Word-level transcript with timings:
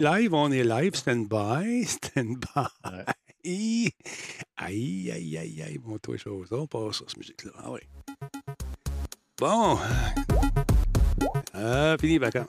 Live, 0.00 0.32
on 0.32 0.50
est 0.50 0.64
live. 0.64 0.94
Stand 0.94 1.28
by. 1.28 1.84
Stand 1.86 2.38
by. 2.54 3.92
Aïe, 4.56 5.10
aïe, 5.10 5.36
aïe, 5.38 5.62
aïe. 5.62 5.78
Bon, 5.78 5.98
toi, 5.98 6.16
chose. 6.16 6.48
On 6.52 6.66
passe 6.66 7.02
à 7.02 7.04
cette 7.06 7.18
musique-là. 7.18 7.52
Ah 7.58 7.70
oui. 7.70 7.80
Bon. 9.38 9.78
Ah, 11.52 11.96
fini 12.00 12.14
les 12.14 12.18
vacances. 12.18 12.46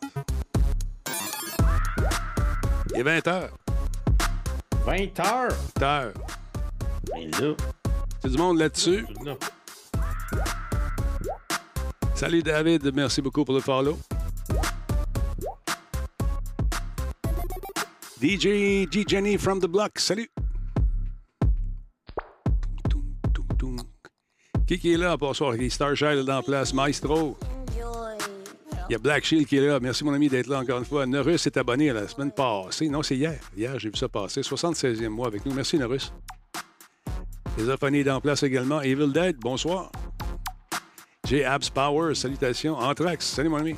Il 2.93 2.99
est 3.01 3.03
20 3.03 3.27
heures. 3.27 3.57
20 4.85 5.19
heures? 5.19 5.57
20 5.77 5.83
heures. 5.83 6.13
Mais 7.13 7.27
là. 7.27 7.53
C'est 8.21 8.29
du 8.29 8.37
monde 8.37 8.59
là-dessus. 8.59 9.05
là. 9.25 9.35
Salut 12.15 12.43
David, 12.43 12.93
merci 12.93 13.21
beaucoup 13.21 13.43
pour 13.43 13.55
le 13.55 13.59
follow. 13.59 13.97
DJ 18.21 18.87
G 18.87 19.37
from 19.37 19.59
the 19.59 19.67
block, 19.67 19.97
salut. 19.97 20.29
Qui 24.67 24.77
qui 24.77 24.93
est 24.93 24.97
là 24.97 25.17
pour 25.17 25.35
soir? 25.35 25.55
Starchild 25.67 26.29
est 26.29 26.31
en 26.31 26.43
place, 26.43 26.71
Maestro. 26.71 27.35
Il 28.87 28.91
y 28.91 28.95
a 28.95 28.99
Black 28.99 29.25
Shield 29.25 29.47
qui 29.47 29.57
est 29.57 29.67
là. 29.67 29.79
Merci 29.79 30.03
mon 30.03 30.13
ami 30.13 30.29
d'être 30.29 30.45
là 30.47 30.59
encore 30.59 30.77
une 30.77 30.85
fois. 30.85 31.07
Norus 31.07 31.47
est 31.47 31.57
abonné 31.57 31.89
à 31.89 31.93
la 31.93 32.07
semaine 32.07 32.31
passée. 32.31 32.89
Non, 32.89 33.01
c'est 33.01 33.17
hier. 33.17 33.39
Hier, 33.57 33.79
j'ai 33.79 33.89
vu 33.89 33.97
ça 33.97 34.07
passer. 34.07 34.41
76e 34.41 35.07
mois 35.09 35.25
avec 35.25 35.43
nous. 35.43 35.53
Merci 35.53 35.79
Norus. 35.79 36.13
Les 37.57 37.69
est 37.69 38.09
en 38.11 38.21
place 38.21 38.43
également. 38.43 38.81
Evil 38.81 39.11
Dead, 39.11 39.37
bonsoir. 39.37 39.91
J'ai 41.27 41.43
Abs 41.43 41.71
Power, 41.71 42.13
salutations. 42.13 42.77
Anthrax, 42.77 43.25
salut 43.25 43.49
mon 43.49 43.57
ami. 43.57 43.75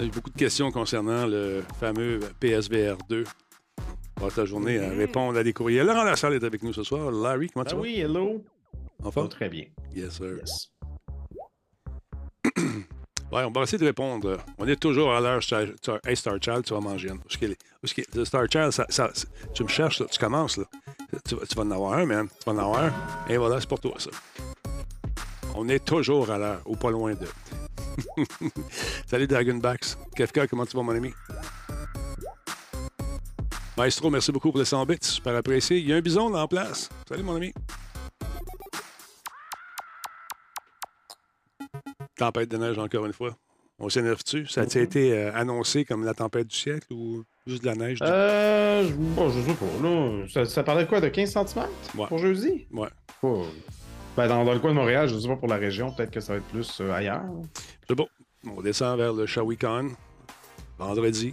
J'ai 0.00 0.08
beaucoup 0.08 0.30
de 0.30 0.36
questions 0.38 0.70
concernant 0.70 1.26
le 1.26 1.62
fameux 1.78 2.20
PSVR 2.40 2.96
2. 3.08 3.24
Passe 4.14 4.34
ta 4.34 4.44
journée 4.44 4.78
à 4.78 4.88
répondre 4.90 5.38
à 5.38 5.42
des 5.44 5.52
courriels. 5.52 5.86
Laurent 5.86 6.04
Lassalle 6.04 6.34
est 6.34 6.44
avec 6.44 6.62
nous 6.62 6.72
ce 6.72 6.82
soir. 6.82 7.10
Larry, 7.10 7.48
comment 7.50 7.64
tu 7.64 7.72
Ah 7.74 7.76
vas? 7.76 7.82
oui, 7.82 8.00
hello. 8.00 8.42
Enfin? 9.02 9.26
Très 9.26 9.48
bien. 9.48 9.64
Yes, 9.94 10.14
sir. 10.16 10.36
Yes. 10.38 10.70
Ouais, 13.32 13.44
on 13.44 13.52
va 13.52 13.62
essayer 13.62 13.78
de 13.78 13.84
répondre. 13.84 14.38
On 14.58 14.66
est 14.66 14.74
toujours 14.74 15.12
à 15.14 15.20
l'heure 15.20 15.40
Hey, 16.04 16.16
Star 16.16 16.34
Child, 16.42 16.64
tu 16.64 16.74
vas 16.74 16.80
manger 16.80 17.10
une. 17.10 17.14
Où 17.18 17.20
est-ce 17.30 17.94
qu'il 17.94 18.02
est? 18.02 18.24
Star 18.24 18.46
Child, 18.50 18.72
ça, 18.72 18.86
ça- 18.88 19.12
tu 19.54 19.62
me 19.62 19.68
cherches, 19.68 20.00
là, 20.00 20.06
tu 20.10 20.18
commences. 20.18 20.56
Là. 20.56 20.64
Tu, 21.28 21.36
vas- 21.36 21.46
tu 21.46 21.54
vas 21.54 21.62
en 21.62 21.70
avoir 21.70 21.92
un, 21.92 22.06
man. 22.06 22.26
Tu 22.26 22.34
vas 22.44 22.52
en 22.54 22.58
avoir 22.58 22.82
un. 22.86 22.92
Et 23.28 23.36
voilà, 23.36 23.60
c'est 23.60 23.68
pour 23.68 23.78
toi, 23.78 23.94
ça. 23.98 24.10
On 25.54 25.68
est 25.68 25.78
toujours 25.84 26.28
à 26.28 26.38
l'heure, 26.38 26.60
ou 26.66 26.74
pas 26.74 26.90
loin 26.90 27.12
de. 27.14 27.24
Salut 29.06 29.26
Dragonbacks. 29.26 29.96
Kefka, 30.16 30.46
comment 30.46 30.66
tu 30.66 30.76
vas, 30.76 30.82
mon 30.82 30.94
ami? 30.94 31.12
Maestro, 33.76 34.10
merci 34.10 34.30
beaucoup 34.32 34.50
pour 34.50 34.58
les 34.58 34.64
100 34.66 34.84
bits. 34.86 34.98
Super 35.00 35.34
apprécié. 35.36 35.78
Il 35.78 35.88
y 35.88 35.92
a 35.92 35.96
un 35.96 36.00
bison 36.00 36.28
là 36.30 36.42
en 36.44 36.48
place. 36.48 36.88
Salut, 37.08 37.22
mon 37.22 37.36
ami. 37.36 37.52
Tempête 42.16 42.50
de 42.50 42.56
neige 42.58 42.78
encore 42.78 43.06
une 43.06 43.12
fois. 43.12 43.36
On 43.78 43.88
s'énerve-tu? 43.88 44.46
Ça 44.46 44.60
a-t-il 44.62 44.82
été 44.82 45.12
euh, 45.16 45.32
annoncé 45.34 45.86
comme 45.86 46.04
la 46.04 46.12
tempête 46.12 46.46
du 46.48 46.56
siècle 46.56 46.92
ou 46.92 47.24
juste 47.46 47.62
de 47.62 47.68
la 47.68 47.74
neige? 47.74 47.98
du- 48.00 48.06
Euh, 48.06 48.86
je, 48.86 48.92
bon, 48.92 49.30
je 49.30 49.40
sais 49.40 49.54
pas, 49.54 49.64
là. 49.82 50.28
Ça, 50.28 50.44
ça 50.44 50.62
parlait 50.62 50.84
de 50.84 50.88
quoi, 50.90 51.00
de 51.00 51.08
15 51.08 51.32
cm 51.32 51.66
Ouais. 51.96 52.06
pour 52.06 52.18
jeudi? 52.18 52.66
Ouais. 52.72 52.88
Ben, 54.20 54.28
dans, 54.28 54.44
dans 54.44 54.52
le 54.52 54.58
coin 54.58 54.68
de 54.68 54.74
Montréal, 54.74 55.08
je 55.08 55.18
sais 55.18 55.28
pas 55.28 55.36
pour 55.36 55.48
la 55.48 55.56
région, 55.56 55.92
peut-être 55.92 56.10
que 56.10 56.20
ça 56.20 56.34
va 56.34 56.40
être 56.40 56.44
plus 56.48 56.78
euh, 56.82 56.92
ailleurs. 56.92 57.22
C'est 57.88 57.94
bon. 57.94 58.06
On 58.46 58.60
descend 58.60 58.98
vers 58.98 59.14
le 59.14 59.24
Shawicon 59.24 59.92
vendredi 60.78 61.32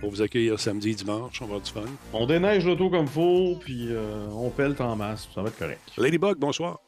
pour 0.00 0.10
vous 0.10 0.20
accueillir 0.20 0.58
samedi, 0.58 0.96
dimanche. 0.96 1.40
On 1.40 1.44
va 1.44 1.54
avoir 1.54 1.60
du 1.60 1.70
fun. 1.70 1.84
On 2.12 2.26
déneige 2.26 2.66
l'auto 2.66 2.90
comme 2.90 3.06
faut, 3.06 3.54
puis 3.60 3.86
euh, 3.90 4.26
on 4.32 4.50
pèle 4.50 4.74
en 4.80 4.96
masse, 4.96 5.28
ça 5.32 5.42
va 5.42 5.48
être 5.48 5.58
correct. 5.60 5.80
Ladybug, 5.96 6.38
bonsoir. 6.38 6.80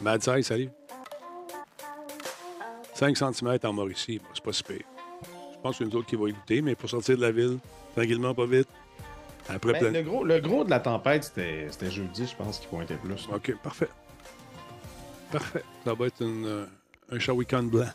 Mad 0.00 0.22
Size, 0.22 0.46
salut. 0.46 0.70
5 2.94 3.18
cm 3.18 3.58
en 3.64 3.72
Mauricie, 3.74 4.18
bon, 4.18 4.24
c'est 4.32 4.42
pas 4.44 4.52
si 4.54 4.62
pire. 4.62 4.86
Je 5.52 5.58
pense 5.62 5.76
qu'il 5.76 5.86
y 5.86 5.90
a 5.90 5.92
une 5.92 5.98
autre 5.98 6.08
qui 6.08 6.16
va 6.16 6.30
y 6.30 6.32
goûter, 6.32 6.62
mais 6.62 6.74
pour 6.74 6.88
sortir 6.88 7.18
de 7.18 7.20
la 7.20 7.32
ville, 7.32 7.58
tranquillement, 7.94 8.32
pas 8.34 8.46
vite. 8.46 8.68
Après, 9.50 9.74
Ben, 9.74 9.78
plein... 9.78 9.90
le, 9.90 10.02
gros, 10.02 10.24
le 10.24 10.40
gros 10.40 10.64
de 10.64 10.70
la 10.70 10.80
tempête, 10.80 11.24
c'était 11.24 11.66
c'était 11.70 11.90
jeudi, 11.90 12.26
je 12.26 12.34
pense, 12.34 12.58
qui 12.60 12.66
pointait 12.66 12.96
plus. 12.96 13.28
OK, 13.30 13.54
parfait. 13.62 13.90
Parfait. 15.38 15.64
Ça 15.84 15.94
va 15.94 16.06
être 16.06 16.22
une, 16.22 16.46
euh, 16.46 16.64
un 17.12 17.18
Shawicon 17.18 17.64
blanc. 17.64 17.88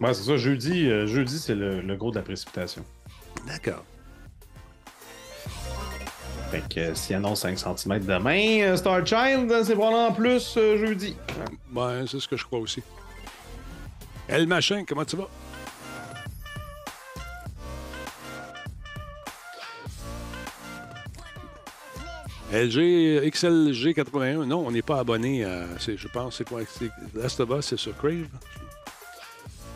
Ouais, 0.00 0.14
c'est 0.14 0.22
ça, 0.22 0.36
jeudi, 0.36 0.88
euh, 0.88 1.06
jeudi 1.08 1.38
c'est 1.38 1.56
le, 1.56 1.80
le 1.80 1.96
gros 1.96 2.10
de 2.12 2.16
la 2.16 2.22
précipitation. 2.22 2.84
D'accord. 3.46 3.84
Fait 6.50 6.62
que 6.72 6.80
euh, 6.80 6.94
s'il 6.94 7.16
annonce 7.16 7.40
5 7.40 7.58
cm 7.58 7.98
demain, 8.06 8.60
euh, 8.62 8.76
Star 8.76 9.04
Child, 9.04 9.52
c'est 9.64 9.74
probablement 9.74 10.12
plus 10.12 10.54
jeudi. 10.54 11.16
Ben, 11.72 12.06
c'est 12.06 12.20
ce 12.20 12.28
que 12.28 12.36
je 12.36 12.44
crois 12.44 12.60
aussi. 12.60 12.82
El 14.28 14.46
Machin, 14.46 14.84
comment 14.86 15.04
tu 15.04 15.16
vas? 15.16 15.28
LG 22.64 23.30
XLG 23.30 23.94
81, 23.94 24.46
non, 24.46 24.66
on 24.66 24.70
n'est 24.70 24.82
pas 24.82 24.98
abonné 25.00 25.44
à. 25.44 25.66
Je 25.78 26.08
pense, 26.08 26.38
c'est 26.38 26.48
quoi? 26.48 26.60
Last 27.14 27.40
of 27.40 27.50
Us, 27.50 27.66
c'est 27.66 27.76
sur 27.78 27.96
Crave? 27.96 28.26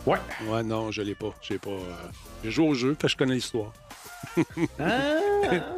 Ouais. 0.06 0.18
Ouais, 0.48 0.62
non, 0.62 0.90
je 0.90 1.02
l'ai 1.02 1.14
pas. 1.14 1.32
J'ai 1.42 1.58
pas. 1.58 1.70
euh, 1.70 1.94
J'ai 2.42 2.50
joué 2.50 2.66
au 2.68 2.74
jeu, 2.74 2.94
fait 2.98 3.06
que 3.06 3.12
je 3.12 3.16
connais 3.16 3.34
l'histoire. 3.34 3.72
Ah, 4.78 5.18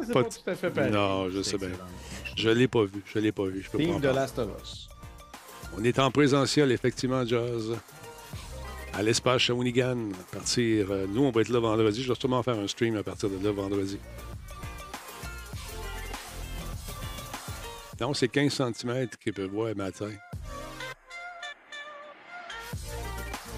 c'est 0.05 0.13
Pas 0.13 0.23
pas, 0.23 0.29
tout 0.29 0.37
à 0.49 0.55
fait 0.55 0.69
pareil. 0.69 0.91
Non, 0.91 1.29
je 1.31 1.41
sais 1.41 1.57
bien. 1.57 1.69
Je 2.37 2.49
l'ai 2.49 2.67
pas 2.67 2.83
vu. 2.83 3.01
Je 3.13 3.19
l'ai 3.19 3.31
pas 3.31 3.45
vu. 3.45 3.61
Je 3.63 3.69
peux 3.71 3.77
pas 3.79 3.83
Team 3.83 3.99
de. 3.99 4.07
Last 4.09 4.37
of 4.39 4.49
Us. 4.61 4.87
On 5.77 5.83
est 5.83 5.97
en 5.99 6.11
présentiel, 6.11 6.71
effectivement, 6.71 7.25
Jazz. 7.25 7.75
À 8.93 9.01
l'espace 9.03 9.41
Shawinigan. 9.41 9.97
À 10.31 10.35
partir. 10.35 10.87
euh, 10.91 11.05
nous, 11.09 11.23
on 11.23 11.31
va 11.31 11.41
être 11.41 11.49
là 11.49 11.59
vendredi. 11.59 12.03
Je 12.03 12.07
vais 12.13 12.19
sûrement 12.19 12.43
faire 12.43 12.57
un 12.59 12.67
stream 12.67 12.95
à 12.97 13.03
partir 13.03 13.29
de 13.29 13.43
là 13.43 13.51
vendredi. 13.51 13.97
Non, 17.99 18.13
c'est 18.13 18.27
15 18.27 18.51
cm 18.53 19.07
qu'il 19.21 19.33
peut 19.33 19.45
voir 19.45 19.75
matin. 19.75 20.09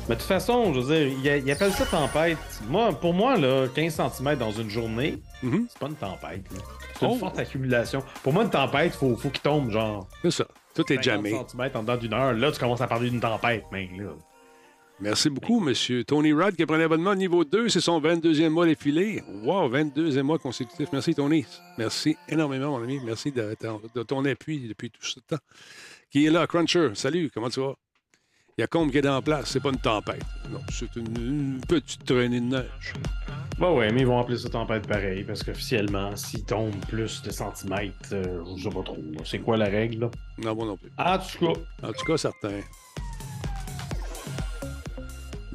Mais 0.10 0.16
de 0.16 0.20
toute 0.22 0.28
façon, 0.30 0.74
je 0.74 0.80
veux 0.80 0.96
dire, 1.22 1.38
il, 1.46 1.52
appelle 1.52 1.72
ça 1.74 1.86
tempête. 1.86 2.38
Moi, 2.70 2.94
pour 2.94 3.14
moi, 3.14 3.36
là, 3.38 3.68
15 3.74 3.94
cm 3.96 4.36
dans 4.38 4.52
une 4.52 4.70
journée, 4.70 5.18
Mhm. 5.44 5.68
c'est 5.70 5.80
pas 5.80 5.88
une 5.88 5.96
tempête. 5.96 6.44
C'est 6.98 7.06
une 7.06 7.12
Oh. 7.12 7.16
forte 7.18 7.38
accumulation. 7.40 8.02
Pour 8.24 8.32
moi, 8.32 8.44
une 8.44 8.50
tempête, 8.50 8.94
faut, 8.94 9.16
faut 9.18 9.30
qu'il 9.30 9.42
tombe 9.42 9.70
genre 9.70 10.08
C'est 10.22 10.32
ça. 10.32 10.46
Tout 10.74 10.84
est 10.94 10.96
50 10.96 11.04
jamais. 11.04 11.32
cm 11.32 11.72
en 11.76 11.82
dedans 11.82 11.98
d'une 11.98 12.14
heure. 12.14 12.34
Là, 12.34 12.52
tu 12.52 12.60
commences 12.60 12.82
à 12.82 12.88
parler 12.88 13.10
d'une 13.10 13.20
tempête, 13.20 13.66
mais 13.72 13.90
là. 13.98 14.12
Merci 15.00 15.30
beaucoup, 15.30 15.60
monsieur. 15.60 16.04
Tony 16.04 16.34
Rudd 16.34 16.56
qui 16.56 16.64
a 16.64 16.66
pris 16.66 16.76
un 16.76 16.80
abonnement 16.86 17.14
niveau 17.14 17.44
2. 17.46 17.70
C'est 17.70 17.82
son 17.82 18.02
22e 18.02 18.50
mois 18.50 18.66
défilé. 18.66 19.22
Wow, 19.44 19.70
22e 19.70 20.24
mois 20.24 20.40
consécutif. 20.40 20.90
Merci, 20.92 21.14
Tony. 21.14 21.46
Merci 21.78 22.18
énormément, 22.28 22.72
mon 22.78 22.84
ami. 22.84 23.00
Merci 23.06 23.32
de, 23.32 23.56
ton- 23.60 23.80
de 23.94 24.04
ton 24.04 24.26
appui 24.26 24.68
depuis 24.68 24.90
tout 24.90 25.06
ce 25.06 25.20
temps. 25.20 25.38
Qui 26.10 26.26
est 26.26 26.32
là, 26.32 26.48
Cruncher? 26.48 26.90
Salut, 26.96 27.30
comment 27.32 27.50
tu 27.50 27.60
vas? 27.60 27.76
Il 28.58 28.62
y 28.62 28.64
a 28.64 28.68
Combe 28.68 28.90
qui 28.90 28.98
est 28.98 29.02
dans 29.04 29.14
la 29.14 29.22
place. 29.22 29.52
C'est 29.52 29.60
pas 29.60 29.70
une 29.70 29.78
tempête. 29.78 30.24
Non, 30.50 30.62
c'est 30.72 30.96
une, 30.96 31.16
une 31.16 31.62
petite 31.68 32.04
traînée 32.04 32.40
de 32.40 32.46
neige. 32.46 32.94
Bah 33.60 33.72
ouais, 33.72 33.92
mais 33.92 34.02
ils 34.02 34.08
vont 34.08 34.20
appeler 34.20 34.38
ça 34.38 34.50
tempête 34.50 34.88
pareil, 34.88 35.24
parce 35.24 35.44
qu'officiellement, 35.44 36.16
s'il 36.16 36.44
tombe 36.44 36.74
plus 36.88 37.22
de 37.22 37.30
centimètres, 37.30 37.94
euh, 38.14 38.44
je 38.58 38.64
sais 38.64 38.70
pas 38.76 38.82
trop. 38.84 38.98
C'est 39.26 39.40
quoi 39.40 39.58
la 39.58 39.66
règle, 39.66 40.00
là? 40.00 40.12
Non, 40.40 40.56
moi 40.56 40.66
non 40.66 40.78
plus. 40.78 40.90
En 40.98 41.20
tout 41.20 41.54
cas, 41.54 41.88
En 41.88 41.94
tout 41.94 42.06
cas, 42.06 42.18
certains. 42.18 42.62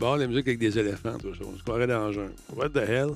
Bon, 0.03 0.17
la 0.17 0.27
musique 0.27 0.49
avec 0.49 0.59
des 0.59 0.77
éléphants, 0.77 1.17
tout 1.17 1.33
ça. 1.33 1.45
On 1.47 1.57
se 1.57 1.63
croirait 1.63 1.87
dans 1.87 2.11
un. 2.19 2.33
What 2.57 2.71
the 2.71 2.79
hell? 2.79 3.11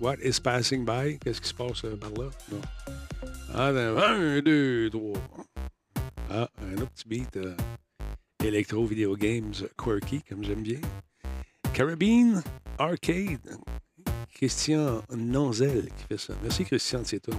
What 0.00 0.16
is 0.24 0.40
passing 0.40 0.84
by? 0.84 1.20
Qu'est-ce 1.20 1.40
qui 1.40 1.46
se 1.50 1.54
passe 1.54 1.84
euh, 1.84 1.94
par 1.94 2.10
là? 2.10 2.30
Non. 2.50 2.60
Ah, 3.54 3.72
ben, 3.72 3.96
un, 3.96 4.40
deux, 4.40 4.90
trois. 4.90 5.20
Ah, 6.28 6.50
un 6.60 6.82
autre 6.82 6.90
petit 6.96 7.08
beat. 7.08 7.36
euh, 7.36 7.54
Electro 8.44 8.84
Video 8.86 9.14
Games 9.14 9.54
Quirky, 9.78 10.20
comme 10.28 10.42
j'aime 10.42 10.62
bien. 10.62 10.80
Carabine 11.72 12.42
Arcade. 12.76 13.58
Christian 14.34 15.02
Nonzel 15.14 15.90
qui 15.96 16.04
fait 16.08 16.18
ça. 16.18 16.34
Merci, 16.42 16.64
Christian, 16.64 17.02
de 17.02 17.06
ces 17.06 17.20
tunes. 17.20 17.34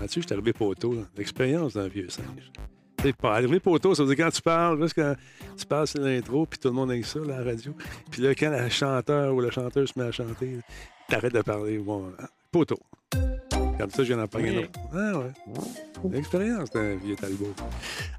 Là-dessus, 0.00 0.22
je 0.22 0.26
suis 0.26 0.32
arrivé 0.34 0.52
pas 0.52 0.74
tôt. 0.74 1.04
L'expérience 1.16 1.74
d'un 1.74 1.86
vieux 1.86 2.08
singe. 2.08 2.50
Sais, 3.06 3.12
pas 3.12 3.34
arriver 3.34 3.60
tôt, 3.60 3.94
ça 3.94 4.02
veut 4.02 4.16
dire 4.16 4.24
quand 4.24 4.32
tu 4.32 4.42
parles, 4.42 4.80
parce 4.80 4.92
que 4.92 5.14
tu 5.56 5.64
passes 5.64 5.94
l'intro, 5.96 6.44
puis 6.44 6.58
tout 6.58 6.66
le 6.66 6.74
monde 6.74 6.90
avec 6.90 7.04
ça, 7.04 7.20
la 7.20 7.36
radio. 7.36 7.72
Puis 8.10 8.20
là, 8.20 8.34
quand 8.34 8.50
le 8.50 8.68
chanteur 8.68 9.32
ou 9.32 9.40
le 9.40 9.48
chanteur 9.52 9.86
se 9.86 9.96
met 9.96 10.06
à 10.06 10.10
chanter, 10.10 10.58
t'arrêtes 11.08 11.32
de 11.32 11.42
parler. 11.42 11.78
Bon, 11.78 12.06
hein, 12.20 12.26
pas 12.50 12.64
tôt. 12.64 12.80
Comme 13.78 13.90
ça, 13.90 14.02
je 14.02 14.08
viens 14.08 14.16
d'en 14.16 14.26
parler 14.26 14.56
un 14.56 14.58
autre. 14.58 14.70
Ah 14.92 15.18
ouais. 15.18 16.10
L'expérience 16.10 16.68
d'un 16.70 16.96
vieux 16.96 17.14
Talbot. 17.14 17.54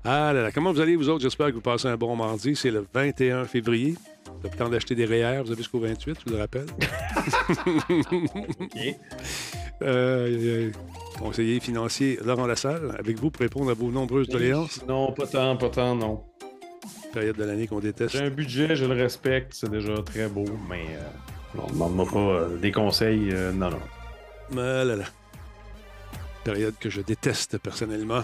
Ah 0.06 0.32
là 0.32 0.44
là, 0.44 0.52
comment 0.54 0.72
vous 0.72 0.80
allez, 0.80 0.96
vous 0.96 1.10
autres? 1.10 1.24
J'espère 1.24 1.48
que 1.48 1.56
vous 1.56 1.62
passez 1.62 1.90
un 1.90 1.98
bon 1.98 2.16
mardi. 2.16 2.56
C'est 2.56 2.72
le 2.72 2.88
21 2.94 3.44
février. 3.44 3.96
T'as 4.42 4.50
le 4.50 4.58
temps 4.58 4.70
d'acheter 4.70 4.96
des 4.96 5.06
REER, 5.06 5.42
vous 5.44 5.52
avez 5.52 5.58
jusqu'au 5.58 5.80
28, 5.80 6.20
je 6.20 6.30
vous 6.30 6.38
le 6.38 6.42
rappelle. 6.42 6.68
OK. 8.62 8.96
Euh, 9.82 10.72
conseiller 11.18 11.60
financier 11.60 12.20
Laurent 12.24 12.46
Lassalle, 12.46 12.96
avec 12.98 13.20
vous 13.20 13.32
pour 13.32 13.42
répondre 13.42 13.72
à 13.72 13.74
vos 13.74 13.92
nombreuses 13.92 14.28
doléances? 14.28 14.86
Non, 14.88 15.12
pas 15.12 15.28
tant, 15.28 15.58
pas 15.58 15.70
tant, 15.70 15.96
non. 15.96 16.24
Période 17.14 17.38
de 17.38 17.44
l'année 17.44 17.68
qu'on 17.68 17.80
déteste. 17.80 18.18
J'ai 18.18 18.26
un 18.26 18.30
budget, 18.30 18.76
je 18.76 18.86
le 18.86 18.94
respecte, 18.94 19.54
c'est 19.54 19.70
déjà 19.70 19.96
très 20.04 20.28
beau, 20.28 20.46
mais 20.70 20.86
euh, 20.92 21.58
non, 21.58 21.68
demande-moi 21.68 22.06
pas 22.06 22.20
euh, 22.20 22.58
des 22.58 22.72
conseils, 22.72 23.30
euh, 23.32 23.52
non, 23.52 23.72
non. 23.72 23.80
Ah 24.54 24.84
là 24.84 24.96
là. 24.96 25.06
Période 26.44 26.76
que 26.80 26.90
je 26.90 27.02
déteste 27.02 27.58
personnellement. 27.58 28.24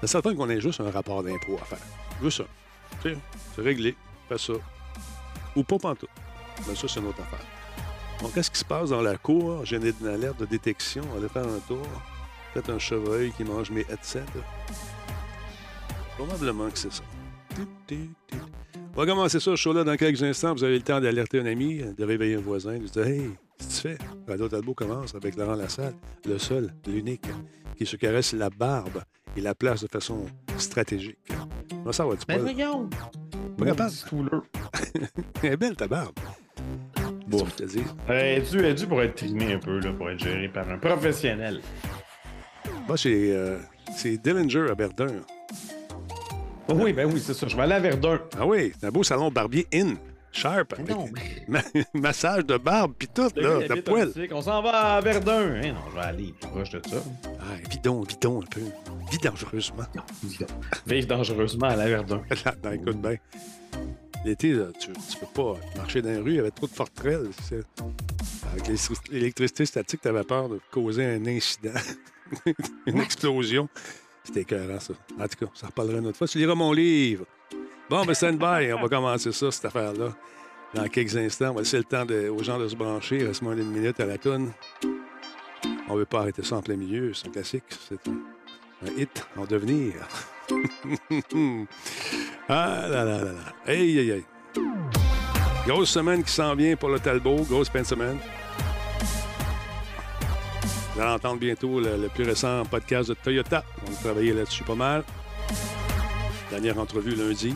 C'est 0.00 0.08
certain 0.08 0.34
qu'on 0.34 0.50
ait 0.50 0.60
juste 0.60 0.80
un 0.80 0.90
rapport 0.90 1.22
d'impôt 1.22 1.58
à 1.60 1.64
faire. 1.64 1.78
Juste 2.22 2.38
ça. 2.38 2.44
C'est 3.02 3.62
réglé. 3.62 3.94
Fais 4.28 4.38
ça. 4.38 4.52
Ou 5.54 5.62
pas 5.62 5.78
pantoute. 5.78 6.10
Mais 6.68 6.74
ça, 6.74 6.86
c'est 6.88 7.00
une 7.00 7.06
autre 7.06 7.20
affaire. 7.22 7.55
Donc, 8.22 8.32
qu'est-ce 8.34 8.50
qui 8.50 8.58
se 8.58 8.64
passe 8.64 8.90
dans 8.90 9.02
la 9.02 9.16
cour? 9.16 9.64
J'ai 9.64 9.76
une 9.76 10.06
alerte 10.08 10.40
de 10.40 10.46
détection. 10.46 11.02
On 11.08 11.12
va 11.12 11.18
aller 11.18 11.28
faire 11.28 11.44
un 11.46 11.58
tour. 11.68 11.86
Peut-être 12.54 12.70
un 12.70 12.78
chevreuil 12.78 13.32
qui 13.32 13.44
mange 13.44 13.70
mes 13.70 13.82
headsets. 13.90 14.22
Probablement 16.16 16.70
que 16.70 16.78
c'est 16.78 16.92
ça. 16.92 17.02
On 18.94 19.00
va 19.00 19.06
commencer 19.06 19.38
ça, 19.38 19.50
ce 19.50 19.56
show-là, 19.56 19.84
dans 19.84 19.96
quelques 19.96 20.22
instants. 20.22 20.54
Vous 20.54 20.64
avez 20.64 20.76
le 20.76 20.82
temps 20.82 21.00
d'alerter 21.00 21.40
un 21.40 21.46
ami, 21.46 21.82
de 21.96 22.04
réveiller 22.04 22.36
un 22.36 22.40
voisin, 22.40 22.74
de 22.74 22.78
lui 22.82 22.90
dire 22.90 23.06
Hey, 23.06 23.30
qu'est-ce 23.58 23.82
que 23.82 23.88
tu 23.88 23.96
fais? 23.96 23.98
Radio 24.26 24.48
Talbot 24.48 24.74
commence 24.74 25.14
avec 25.14 25.36
Laurent 25.36 25.54
Lassalle, 25.54 25.94
le 26.26 26.38
seul, 26.38 26.72
l'unique, 26.86 27.26
qui 27.76 27.84
se 27.84 27.96
caresse 27.96 28.32
la 28.32 28.48
barbe 28.48 29.02
et 29.36 29.42
la 29.42 29.54
place 29.54 29.82
de 29.82 29.88
façon 29.88 30.24
stratégique. 30.56 31.18
Ça 31.92 32.06
va, 32.06 32.16
tu 32.16 32.24
Ben 32.26 32.36
pas. 32.38 32.42
voyons! 32.42 32.88
Pas 33.58 33.64
capable. 33.66 33.92
Elle 35.42 35.52
est 35.52 35.56
belle, 35.58 35.76
ta 35.76 35.86
barbe. 35.86 36.14
Bon. 37.26 37.44
Elle 38.08 38.38
est 38.38 38.50
due, 38.50 38.58
elle 38.60 38.64
est 38.66 38.74
due 38.74 38.86
pour 38.86 39.02
être 39.02 39.16
trimée 39.16 39.52
un 39.52 39.58
peu, 39.58 39.80
là, 39.80 39.92
pour 39.92 40.10
être 40.10 40.20
gérée 40.20 40.48
par 40.48 40.68
un 40.70 40.78
professionnel? 40.78 41.60
Moi, 42.86 42.96
c'est 42.96 43.30
euh, 43.32 43.58
c'est 43.96 44.16
Dillinger 44.16 44.70
à 44.70 44.74
Verdun. 44.74 45.22
Oh 46.68 46.74
oui, 46.74 46.92
ben 46.92 47.10
oui, 47.12 47.20
c'est 47.20 47.34
ça. 47.34 47.48
Je 47.48 47.56
vais 47.56 47.62
aller 47.62 47.74
à 47.74 47.80
Verdun. 47.80 48.20
Ah 48.38 48.46
oui, 48.46 48.72
c'est 48.78 48.86
un 48.86 48.90
beau 48.90 49.02
salon 49.02 49.30
barbier 49.30 49.66
in. 49.72 49.94
Sharp. 50.36 50.72
avec 50.74 50.88
Non, 50.88 51.08
ma- 51.48 51.62
massage 51.94 52.44
de 52.44 52.56
barbe, 52.58 52.92
puis 52.98 53.08
tout, 53.08 53.28
là, 53.36 53.66
de 53.66 53.80
poil. 53.80 54.10
On 54.32 54.42
s'en 54.42 54.62
va 54.62 54.96
à 54.96 55.00
Verdun. 55.00 55.54
Hein, 55.62 55.72
non, 55.72 55.80
je 55.90 55.94
vais 55.94 56.00
aller 56.02 56.34
plus 56.40 56.48
proche 56.50 56.70
de 56.70 56.80
ça. 56.88 56.96
Ah, 57.40 57.68
vidon, 57.70 58.02
vidon 58.02 58.42
un 58.42 58.46
peu. 58.46 58.60
Vis 59.10 59.18
dangereusement. 59.18 59.84
Vive 60.86 61.06
dangereusement 61.06 61.66
à 61.68 61.76
la 61.76 61.86
Verdun. 61.88 62.22
Là, 62.62 62.74
écoute 62.74 63.00
bien. 63.00 63.16
L'été, 64.24 64.52
là, 64.54 64.66
tu, 64.78 64.88
tu 64.92 65.18
peux 65.20 65.26
pas 65.42 65.54
marcher 65.76 66.02
dans 66.02 66.10
les 66.10 66.18
rues, 66.18 66.30
il 66.32 66.36
y 66.36 66.40
avait 66.40 66.50
trop 66.50 66.66
de 66.66 66.72
forterelles. 66.72 67.28
Avec 68.52 68.66
l'é- 68.68 68.76
l'électricité 69.12 69.66
statique, 69.66 70.00
tu 70.00 70.08
avais 70.08 70.24
peur 70.24 70.48
de 70.48 70.58
causer 70.72 71.04
un 71.04 71.24
incident, 71.26 71.70
une 72.86 72.98
explosion. 73.00 73.68
C'était 74.24 74.40
écœurant, 74.40 74.80
ça. 74.80 74.94
En 75.20 75.28
tout 75.28 75.46
cas, 75.46 75.52
ça 75.54 75.66
reparlera 75.68 75.98
une 76.00 76.06
autre 76.06 76.18
fois. 76.18 76.26
Tu 76.26 76.38
liras 76.38 76.56
mon 76.56 76.72
livre. 76.72 77.24
Bon, 77.88 78.04
ben, 78.04 78.14
stand-by. 78.14 78.72
On 78.72 78.82
va 78.82 78.88
commencer 78.88 79.30
ça, 79.30 79.50
cette 79.52 79.66
affaire-là. 79.66 80.08
Dans 80.74 80.88
quelques 80.88 81.16
instants, 81.16 81.50
on 81.50 81.54
va 81.54 81.60
laisser 81.60 81.78
le 81.78 81.84
temps 81.84 82.04
aux 82.04 82.42
gens 82.42 82.58
de 82.58 82.66
se 82.66 82.74
brancher. 82.74 83.18
Il 83.18 83.26
reste 83.26 83.42
moins 83.42 83.54
d'une 83.54 83.70
minute 83.70 84.00
à 84.00 84.06
la 84.06 84.18
toune. 84.18 84.50
On 85.88 85.94
ne 85.94 85.98
veut 86.00 86.04
pas 86.04 86.20
arrêter 86.20 86.42
ça 86.42 86.56
en 86.56 86.62
plein 86.62 86.76
milieu. 86.76 87.14
C'est 87.14 87.28
un 87.28 87.30
classique. 87.30 87.62
C'est 87.88 88.00
un, 88.08 89.00
hit 89.00 89.24
en 89.36 89.44
devenir. 89.44 89.94
ah 92.48 92.88
là 92.88 93.04
là 93.04 93.18
là 93.20 93.32
là. 93.32 93.32
Aïe, 93.66 93.98
aïe, 94.00 94.12
aïe. 94.12 94.24
Grosse 95.64 95.90
semaine 95.90 96.24
qui 96.24 96.32
s'en 96.32 96.54
vient 96.56 96.74
pour 96.74 96.88
le 96.88 96.98
Talbot. 96.98 97.44
Grosse 97.48 97.68
fin 97.68 97.82
de 97.82 97.86
semaine. 97.86 98.18
Vous 100.94 101.00
allez 101.00 101.12
entendre 101.12 101.38
bientôt 101.38 101.78
le, 101.78 101.96
le 101.96 102.08
plus 102.08 102.24
récent 102.24 102.64
podcast 102.64 103.10
de 103.10 103.14
Toyota. 103.14 103.64
On 103.86 103.90
va 103.92 103.96
travailler 103.98 104.32
là-dessus 104.32 104.64
pas 104.64 104.74
mal. 104.74 105.04
Dernière 106.50 106.78
entrevue 106.80 107.14
lundi. 107.14 107.54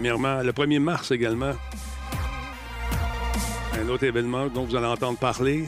Premièrement, 0.00 0.42
le 0.42 0.52
1er 0.52 0.78
mars 0.78 1.10
également, 1.10 1.52
un 3.72 3.88
autre 3.88 4.04
événement 4.04 4.46
dont 4.48 4.64
vous 4.66 4.76
allez 4.76 4.84
entendre 4.84 5.18
parler 5.18 5.64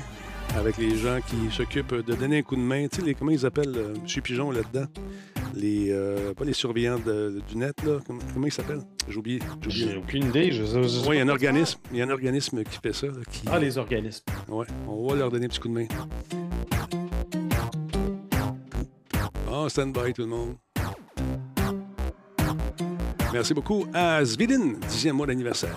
avec 0.54 0.76
les 0.76 0.98
gens 0.98 1.18
qui 1.26 1.50
s'occupent 1.50 1.94
de 1.94 2.12
donner 2.12 2.40
un 2.40 2.42
coup 2.42 2.54
de 2.54 2.60
main. 2.60 2.88
Tu 2.88 2.96
sais, 3.00 3.06
les, 3.06 3.14
comment 3.14 3.30
ils 3.30 3.46
appellent 3.46 3.72
euh, 3.74 3.94
M. 3.94 4.22
Pigeon 4.22 4.50
là-dedans? 4.50 4.84
Les, 5.54 5.86
euh, 5.92 6.34
pas 6.34 6.44
les 6.44 6.52
surveillants 6.52 6.98
de- 6.98 7.40
du 7.48 7.56
net, 7.56 7.74
là. 7.86 8.00
Comment, 8.06 8.20
comment 8.34 8.46
ils 8.46 8.52
s'appellent? 8.52 8.82
J'ai 9.08 9.16
oublié. 9.16 9.38
J'ai 9.66 9.96
aucune 9.96 10.26
idée. 10.26 10.52
Je, 10.52 10.62
je- 10.62 10.82
je- 10.82 11.08
Oui, 11.08 11.16
il 11.16 11.18
y 11.20 11.20
a 11.20 11.24
un 11.24 11.28
organisme. 11.30 11.80
Il 11.90 11.96
y 11.96 12.02
a 12.02 12.04
un 12.04 12.10
organisme 12.10 12.62
qui 12.64 12.78
fait 12.82 12.92
ça. 12.92 13.06
là, 13.06 13.12
qui, 13.32 13.44
Ah, 13.50 13.58
les 13.58 13.78
organismes. 13.78 14.24
Ouais, 14.46 14.66
on 14.86 15.08
va 15.08 15.16
leur 15.16 15.30
donner 15.30 15.46
un 15.46 15.48
petit 15.48 15.58
coup 15.60 15.68
de 15.68 15.72
main. 15.72 15.86
Bon, 19.46 19.66
stand-by 19.70 20.12
tout 20.12 20.20
le 20.20 20.28
monde. 20.28 20.56
Merci 23.32 23.54
beaucoup 23.54 23.86
à 23.92 24.24
Svidin, 24.24 24.74
dixième 24.88 25.16
mois 25.16 25.26
d'anniversaire. 25.26 25.76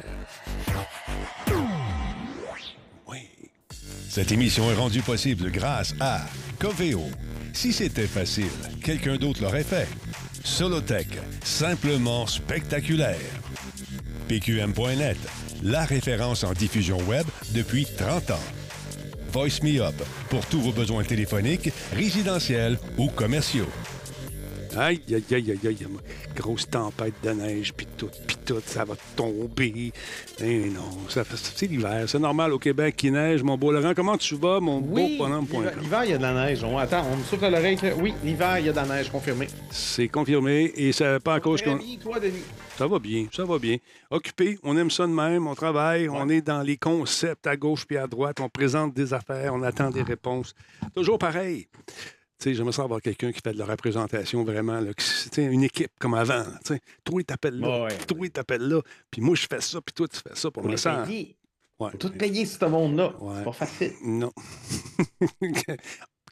Oui. 3.07 3.19
Cette 4.09 4.31
émission 4.31 4.71
est 4.71 4.75
rendue 4.75 5.01
possible 5.01 5.51
grâce 5.51 5.93
à 5.99 6.21
Coveo. 6.59 7.03
Si 7.53 7.73
c'était 7.73 8.07
facile, 8.07 8.51
quelqu'un 8.83 9.17
d'autre 9.17 9.41
l'aurait 9.41 9.63
fait. 9.63 9.87
Solotech, 10.43 11.07
simplement 11.43 12.25
spectaculaire. 12.25 13.19
PQM.net, 14.27 15.17
la 15.61 15.83
référence 15.83 16.43
en 16.43 16.53
diffusion 16.53 16.97
web 17.07 17.25
depuis 17.53 17.85
30 17.85 18.31
ans. 18.31 18.47
Voice 19.31 19.61
Me 19.63 19.81
Up, 19.81 19.95
pour 20.29 20.45
tous 20.45 20.59
vos 20.61 20.71
besoins 20.71 21.03
téléphoniques, 21.03 21.71
résidentiels 21.93 22.77
ou 22.97 23.07
commerciaux. 23.09 23.69
Aïe, 24.77 25.01
aïe, 25.09 25.23
aïe, 25.31 25.51
aïe, 25.51 25.59
aïe. 25.67 25.87
Grosse 26.35 26.69
tempête 26.69 27.13
de 27.23 27.31
neige, 27.31 27.73
puis 27.73 27.85
tout, 27.97 28.09
puis 28.25 28.37
tout, 28.45 28.61
ça 28.65 28.85
va 28.85 28.95
tomber. 29.17 29.91
Eh 30.39 30.69
non, 30.69 30.89
ça 31.09 31.23
c'est 31.25 31.67
l'hiver. 31.67 32.05
C'est 32.07 32.19
normal 32.19 32.53
au 32.53 32.59
Québec 32.59 32.95
qui 32.95 33.11
neige. 33.11 33.43
Mon 33.43 33.57
beau 33.57 33.71
Laurent, 33.73 33.93
comment 33.93 34.17
tu 34.17 34.35
vas, 34.35 34.59
mon 34.61 34.79
Oui, 34.79 35.17
beau 35.17 35.25
bonhomme? 35.25 35.45
point 35.45 35.65
l'hiver, 35.81 36.03
il 36.05 36.11
y 36.11 36.13
a 36.13 36.17
de 36.17 36.21
la 36.23 36.33
neige. 36.45 36.63
On, 36.63 36.77
attends, 36.77 37.05
on 37.11 37.17
me 37.17 37.23
souffle 37.23 37.49
l'oreille. 37.49 37.75
que- 37.75 37.93
Oui, 37.99 38.13
l'hiver, 38.23 38.59
il 38.59 38.65
y 38.67 38.69
a 38.69 38.71
de 38.71 38.77
la 38.77 38.85
neige, 38.85 39.09
confirmé. 39.09 39.47
C'est 39.71 40.07
confirmé 40.07 40.71
et 40.75 40.93
c'est 40.93 41.19
pas 41.19 41.35
à 41.35 41.39
cause 41.41 41.61
qu'on. 41.61 41.77
toi, 42.01 42.19
Denis. 42.19 42.43
Ça 42.77 42.87
va 42.87 42.97
bien, 42.99 43.27
ça 43.31 43.43
va 43.43 43.59
bien. 43.59 43.75
Occupé, 44.09 44.57
on 44.63 44.77
aime 44.77 44.89
ça 44.89 45.05
de 45.05 45.11
même, 45.11 45.47
on 45.47 45.53
travaille, 45.55 46.07
on 46.09 46.29
est 46.29 46.41
dans 46.41 46.61
les 46.61 46.77
concepts 46.77 47.45
à 47.45 47.55
gauche 47.57 47.85
puis 47.85 47.97
à 47.97 48.07
droite, 48.07 48.39
on 48.39 48.49
présente 48.49 48.93
des 48.93 49.13
affaires, 49.13 49.53
on 49.53 49.61
attend 49.63 49.89
des 49.91 50.01
réponses. 50.01 50.55
Toujours 50.95 51.19
pareil. 51.19 51.67
J'aimerais 52.43 52.71
ça 52.73 52.83
avoir 52.83 53.01
quelqu'un 53.01 53.31
qui 53.31 53.39
fait 53.43 53.53
de 53.53 53.59
la 53.59 53.65
représentation 53.65 54.43
vraiment, 54.43 54.79
là, 54.79 54.93
qui- 54.93 55.41
une 55.41 55.63
équipe 55.63 55.91
comme 55.99 56.13
avant. 56.13 56.39
là, 56.39 56.59
tu 56.65 56.73
sais. 56.73 56.79
Toi, 57.03 57.21
il 57.21 57.25
t'appelle 57.25 57.59
là, 57.59 57.83
Ouais. 57.83 57.97
toi, 58.07 58.17
il 58.23 58.31
t'appelle 58.31 58.61
là, 58.67 58.81
puis 59.09 59.21
moi, 59.21 59.35
je 59.35 59.45
fais 59.49 59.61
ça, 59.61 59.79
puis 59.81 59.93
toi, 59.93 60.07
tu 60.07 60.17
fais 60.19 60.35
ça 60.35 60.49
pour 60.51 60.63
me 60.63 60.75
ça. 60.77 61.05
Ouais. 61.79 61.91
Tout 61.97 62.11
payer, 62.11 62.45
ce 62.45 62.63
monde-là. 62.65 63.13
Ouais. 63.19 63.33
C'est 63.37 63.43
pas 63.43 63.51
facile. 63.53 63.93
Non. 64.03 64.31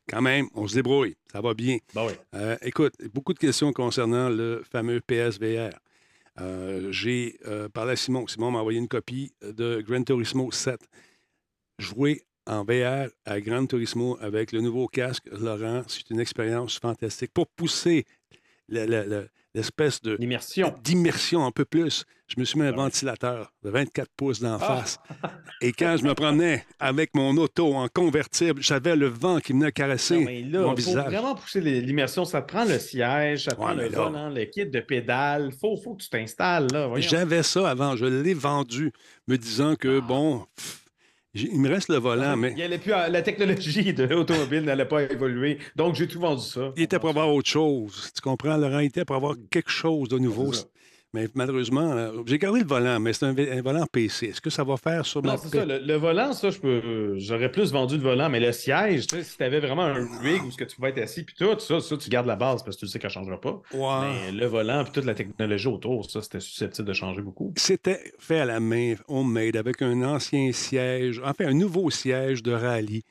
Quand 0.08 0.22
même, 0.22 0.48
on 0.56 0.68
se 0.68 0.74
débrouille, 0.75 1.16
ça 1.32 1.39
va 1.42 1.54
bien. 1.54 1.78
Bah 1.94 2.06
oui. 2.08 2.13
Euh, 2.34 2.58
écoute, 2.63 2.94
beaucoup 3.13 3.34
de 3.34 3.39
questions 3.39 3.72
concernant 3.74 4.30
le 4.30 4.63
fameux 4.72 5.01
PSVR. 5.01 5.70
Euh, 6.42 6.92
J'ai 6.92 7.38
euh, 7.46 7.70
parlé 7.70 7.92
à 7.92 7.96
Simon. 7.96 8.25
Simon 8.28 8.50
m'a 8.51 8.60
envoyé 8.60 8.80
une 8.80 8.88
copie 8.88 9.32
de 9.42 9.82
Gran 9.82 10.04
Turismo 10.04 10.51
7. 10.51 10.80
Jouer 11.78 12.24
en 12.50 12.63
VR 12.63 13.10
à 13.25 13.39
Gran 13.39 13.65
Turismo 13.65 14.18
avec 14.22 14.51
le 14.51 14.62
nouveau 14.62 14.88
casque, 14.88 15.24
Laurent, 15.32 15.84
c'est 15.88 16.10
une 16.10 16.20
expérience 16.20 16.79
fantastique. 16.79 17.32
Pour 17.34 17.48
pousser 17.48 18.06
le- 18.68 18.86
le- 18.86 19.06
le- 19.06 19.29
l'espèce 19.56 20.01
de 20.01 20.15
L'immersion. 20.20 20.74
d'immersion 20.84 21.46
un 21.46 21.51
peu 21.51 21.65
plus, 21.65 22.06
je 22.27 22.39
me 22.39 22.46
suis 22.46 22.60
mis 22.60 22.65
un 22.68 22.70
Ouais. 22.72 22.75
ventilateur 22.75 23.51
de 23.63 23.70
24 23.72 24.10
pouces 24.15 24.39
d'en 24.39 24.56
Ah! 24.56 24.60
face. 24.60 25.00
Et 25.62 25.72
quand 25.74 25.98
je 25.98 26.03
me 26.03 26.13
promenais 26.13 26.65
avec 26.79 27.15
mon 27.15 27.36
auto 27.38 27.74
en 27.74 27.88
convertible, 27.88 28.62
j'avais 28.62 28.96
le 28.96 29.08
vent 29.08 29.39
qui 29.39 29.53
venait 29.53 29.65
Non, 29.65 29.72
caresser 29.72 30.24
mais 30.24 30.41
là, 30.44 30.62
mon 30.62 30.70
faut 30.70 30.75
visage. 30.75 31.06
vraiment 31.06 31.34
pousser 31.36 31.62
l'immersion. 31.62 32.25
Ça 32.25 32.41
prend 32.44 32.63
le 32.65 32.77
siège, 32.79 33.46
ça 33.46 33.51
Ouais, 33.51 33.58
prend 33.58 33.74
le 33.74 33.89
volant, 33.89 34.29
le 34.29 34.46
kit 34.46 34.65
de 34.68 34.79
pédale. 34.79 35.51
Faut, 35.60 35.77
faut 35.77 35.96
que 35.96 36.03
tu 36.03 36.10
t'installes. 36.10 36.68
J'avais 36.98 37.41
ça 37.44 37.70
avant, 37.70 37.96
je 37.96 38.06
l'ai 38.06 38.34
vendu, 38.36 38.91
me 39.27 39.36
disant 39.38 39.75
que, 39.75 40.00
bon, 40.00 40.46
pff, 40.56 40.86
j'ai- 40.86 40.88
il 41.33 41.59
me 41.59 41.69
reste 41.69 41.89
le 41.89 41.98
volant, 41.98 42.36
mais 42.36 42.53
Il 42.57 42.79
plus 42.79 42.91
à- 42.93 43.09
la 43.09 43.21
technologie 43.21 43.93
de 43.93 44.03
l'automobile 44.03 44.62
n'allait 44.62 44.88
pas 44.88 45.03
évoluer. 45.03 45.59
Donc, 45.75 45.95
j'ai 45.95 46.07
tout 46.07 46.19
vendu 46.19 46.41
ça. 46.43 46.71
il 46.75 46.83
était 46.83 47.00
pour 47.00 47.09
avoir 47.09 47.33
autre 47.33 47.50
chose. 47.50 48.12
Tu 48.15 48.21
comprends, 48.21 48.57
Laurent? 48.57 48.79
Il 48.79 48.88
était 48.88 49.05
pour 49.05 49.15
avoir 49.15 49.36
quelque 49.51 49.69
chose 49.69 50.09
de 50.09 50.17
nouveau. 50.17 50.51
Mais 51.13 51.28
malheureusement, 51.34 51.92
euh, 51.92 52.12
j'ai 52.28 52.38
gardé 52.38 52.60
le 52.60 52.68
volant, 52.68 53.00
mais 53.00 53.13
c'est 53.13 53.25
un, 53.25 53.36
un 53.36 53.62
volant 53.63 53.86
PC. 53.92 54.28
Est-ce 54.28 54.42
que 54.42 54.51
ça 54.51 54.63
va 54.63 54.78
faire 54.78 55.06
sur 55.06 55.24
ma 55.24 55.32
Non, 55.32 55.38
c'est 55.42 55.50
ça. 55.58 55.66
Le, 55.66 55.80
le 55.80 55.96
volant, 55.96 56.34
ça, 56.34 56.51
je 56.51 56.60
peux. 56.60 57.18
J'aurais 57.18 57.51
plus 57.51 57.72
vendu 57.72 57.98
de 57.98 58.04
volant, 58.04 58.30
mais 58.30 58.39
le 58.39 58.51
siège, 58.51 59.08
tu 59.08 59.16
sais, 59.16 59.24
si 59.24 59.38
tu 59.38 59.44
avais 59.44 59.60
vraiment 59.60 59.84
un 59.84 60.08
rig 60.22 60.44
où 60.46 60.51
ce 60.51 60.58
que 60.58 60.66
tu 60.66 60.80
vas 60.80 60.89
être 60.89 61.00
assis, 61.00 61.24
puis 61.24 61.34
tout, 61.36 61.60
ça, 61.60 61.80
ça, 61.80 61.98
tu 61.98 62.10
gardes 62.10 62.28
la 62.28 62.36
base 62.36 62.62
parce 62.63 62.75
que 62.75 62.82
tu 62.82 62.88
sais 62.88 63.00
qu'elle 63.00 63.10
ne 63.10 63.13
changera 63.13 63.42
pas. 63.42 63.60
Ouais. 63.74 64.08
Mais 64.28 64.32
le 64.34 64.46
volant, 64.46 64.84
puis 64.84 64.94
toute 64.94 65.06
la 65.06 65.16
technologie 65.16 65.68
autour, 65.68 66.10
ça, 66.10 66.22
c'était 66.22 66.39
susceptible 66.39 66.88
de 66.88 66.94
changer 66.94 67.22
beaucoup. 67.22 67.54
C'était 67.58 68.13
fait 68.20 68.39
à 68.39 68.46
la 68.46 68.60
main, 68.60 68.94
homemade, 69.08 69.56
avec 69.56 69.82
un 69.82 70.04
ancien 70.04 70.51
siège, 70.51 71.20
enfin 71.25 71.48
un 71.48 71.54
nouveau 71.54 71.89
siège 71.89 72.44
de 72.44 72.51
rallye 72.51 73.04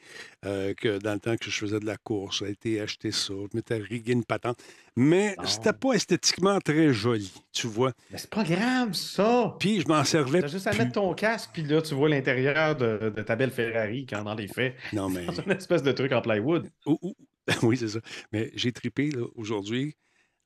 euh, 0.45 0.73
que 0.75 0.99
dans 0.99 1.15
le 1.15 1.19
temps 1.21 1.37
que 1.37 1.51
je 1.51 1.57
faisais 1.59 1.81
de 1.81 1.87
la 1.87 1.97
course. 1.97 2.39
Ça 2.41 2.45
a 2.45 2.49
été 2.49 2.81
acheté 2.81 3.11
ça, 3.11 3.35
je 3.35 3.57
m'étais 3.57 3.77
rigué 3.77 4.13
une 4.13 4.25
patente. 4.25 4.59
Mais 4.97 5.35
Bon. 5.37 5.47
c'était 5.47 5.73
pas 5.73 5.93
esthétiquement 5.95 6.59
très 6.61 6.93
joli, 6.93 7.33
tu 7.53 7.67
vois. 7.67 7.93
Mais 8.11 8.19
c'est 8.19 8.31
pas 8.31 8.45
grave, 8.45 8.93
ça! 8.95 9.57
Puis 9.59 9.81
je 9.81 9.89
m'en 9.89 10.05
servais. 10.05 10.41
T'as 10.43 10.47
juste 10.49 10.67
à 10.67 10.71
plus. 10.71 10.79
mettre 10.81 10.93
ton 10.93 11.13
casque, 11.15 11.51
puis 11.53 11.63
là, 11.65 11.83
tu 11.83 11.95
vois 11.95 12.09
l'intérieur 12.09 12.77
de, 12.77 13.13
de 13.15 13.23
ta 13.23 13.35
belle 13.37 13.51
Ferrari 13.51 14.07
quand 14.07 14.23
dans 14.23 14.35
les 14.35 14.49
faits. 14.49 14.75
Non, 14.93 15.09
mais. 15.11 15.25
Dans 15.27 15.33
une 15.35 15.51
espèce 15.53 15.83
de 15.83 15.93
truc 15.93 16.13
en 16.13 16.21
plywood. 16.23 16.69
Ou- 16.87 16.99
ou- 17.03 17.15
Oui, 17.63 17.77
c'est 17.77 17.89
ça. 17.89 18.01
Mais 18.33 18.51
j'ai 18.55 18.73
tripé 18.73 19.11
aujourd'hui, 19.35 19.97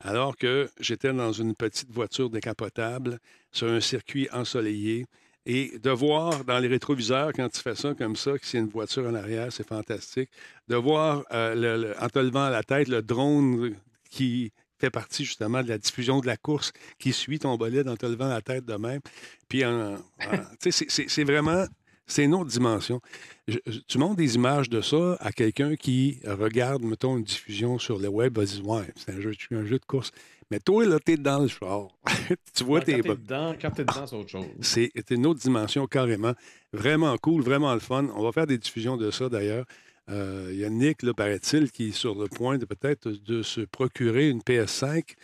alors 0.00 0.37
que 0.37 0.70
j'étais 0.80 1.12
dans 1.12 1.32
une 1.32 1.54
petite 1.54 1.90
voiture 1.90 2.30
décapotable 2.30 3.18
sur 3.50 3.68
un 3.68 3.80
circuit 3.80 4.28
ensoleillé. 4.32 5.06
Et 5.44 5.78
de 5.78 5.90
voir 5.90 6.44
dans 6.44 6.58
les 6.58 6.68
rétroviseurs, 6.68 7.32
quand 7.34 7.49
tu 7.49 7.61
fais 7.61 7.75
ça 7.75 7.94
comme 7.94 8.14
ça, 8.16 8.38
que 8.38 8.46
c'est 8.46 8.58
une 8.58 8.68
voiture 8.68 9.04
en 9.06 9.14
arrière, 9.14 9.52
c'est 9.52 9.66
fantastique. 9.66 10.30
De 10.68 10.76
voir, 10.76 11.25
euh, 11.32 11.54
le- 11.54 11.82
le- 11.88 12.00
en 12.02 12.08
te 12.08 12.18
levant 12.20 12.49
la 12.49 12.62
tête, 12.62 12.87
le 12.88 13.02
drone 13.02 13.75
qui 14.08 14.52
fait 14.78 14.90
partie 14.90 15.25
justement 15.25 15.62
de 15.62 15.68
la 15.68 15.78
diffusion 15.78 16.20
de 16.20 16.26
la 16.26 16.37
course, 16.37 16.72
qui 16.99 17.12
suit 17.12 17.38
ton 17.40 17.56
bolide 17.56 17.88
en 17.88 17.96
te 17.96 18.06
levant 18.06 18.28
la 18.28 18.40
tête 18.40 18.64
de 18.64 18.75
même. 18.75 19.00
Puis, 19.49 19.64
en- 19.64 19.94
en- 19.94 19.99
c'est- 20.61 21.25
vraiment, 21.25 21.64
c'est 22.06 22.25
une 22.25 22.34
autre 22.34 22.50
dimension. 22.50 23.00
Je- 23.49 23.58
tu 23.88 23.99
montres 23.99 24.16
des 24.16 24.34
images 24.37 24.68
de 24.70 24.80
ça 24.80 25.16
à 25.20 25.32
quelqu'un 25.32 25.75
qui 25.76 26.20
regarde, 26.25 26.82
mettons, 26.84 27.16
une 27.16 27.25
diffusion 27.25 27.78
sur 27.80 27.99
le 27.99 28.08
web, 28.08 28.37
va 28.38 28.44
dire 28.44 28.66
Ouais, 28.68 28.84
c'est 28.96 29.12
un 29.12 29.20
jeu, 29.20 29.32
un 29.50 29.64
jeu 29.64 29.78
de 29.80 29.84
course. 29.84 30.12
Mais 30.52 30.61
toi, 30.61 30.85
là, 30.85 30.99
t'es 31.02 31.16
dans 31.16 31.38
le 31.38 31.49
char. 31.49 31.88
tu 32.54 32.64
vois 32.64 32.82
tes 32.82 33.00
dedans, 33.00 33.54
quand 33.59 33.71
t'es 33.71 33.87
dedans, 33.87 34.06
c'est 34.06 34.16
autre 34.16 34.28
chose. 34.28 34.44
c'est 34.61 35.11
une 35.11 35.25
autre 35.25 35.40
dimension 35.40 35.87
carrément. 35.87 36.35
Vraiment 36.75 37.16
cool, 37.16 37.40
vraiment 37.40 37.73
le 37.73 37.80
fun. 37.80 38.06
On 38.14 38.23
va 38.23 38.32
faire 38.32 38.47
des 38.47 38.59
diffusions 38.59 38.99
de 38.99 39.11
ça 39.11 39.30
d'ailleurs. 39.30 39.64
Euh, 40.11 40.50
Il 40.52 40.59
y 40.59 40.64
a 40.66 40.68
Nick, 40.68 41.04
là, 41.04 41.14
paraît-il, 41.14 41.71
qui 41.71 41.88
est 41.88 41.92
sur 41.92 42.14
le 42.14 42.28
point 42.28 42.59
de 42.59 42.66
peut-être 42.66 43.09
de 43.09 43.42
se 43.42 43.62
procurer 43.62 44.28
une 44.28 44.40
PS5. 44.40 45.14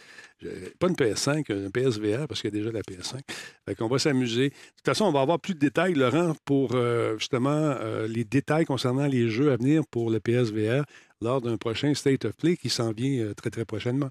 Euh, 0.44 0.70
Pas 0.78 0.88
une 0.88 0.94
PS5, 0.94 1.52
une 1.52 1.70
PSVR, 1.70 2.26
parce 2.26 2.40
qu'il 2.40 2.54
y 2.54 2.56
a 2.56 2.58
déjà 2.58 2.72
la 2.72 2.80
PS5. 2.80 3.20
Fait 3.66 3.74
qu'on 3.74 3.88
va 3.88 3.98
s'amuser. 3.98 4.48
De 4.48 4.54
toute 4.54 4.86
façon, 4.86 5.04
on 5.04 5.12
va 5.12 5.20
avoir 5.20 5.40
plus 5.40 5.52
de 5.52 5.58
détails, 5.58 5.92
Laurent, 5.92 6.34
pour 6.46 6.70
euh, 6.72 7.18
justement 7.18 7.50
euh, 7.50 8.08
les 8.08 8.24
détails 8.24 8.64
concernant 8.64 9.06
les 9.06 9.28
jeux 9.28 9.52
à 9.52 9.56
venir 9.56 9.82
pour 9.90 10.10
le 10.10 10.20
PSVR 10.20 10.84
lors 11.20 11.42
d'un 11.42 11.58
prochain 11.58 11.92
State 11.92 12.24
of 12.24 12.34
Play 12.34 12.56
qui 12.56 12.70
s'en 12.70 12.92
vient 12.92 13.26
euh, 13.26 13.34
très, 13.34 13.50
très 13.50 13.66
prochainement. 13.66 14.08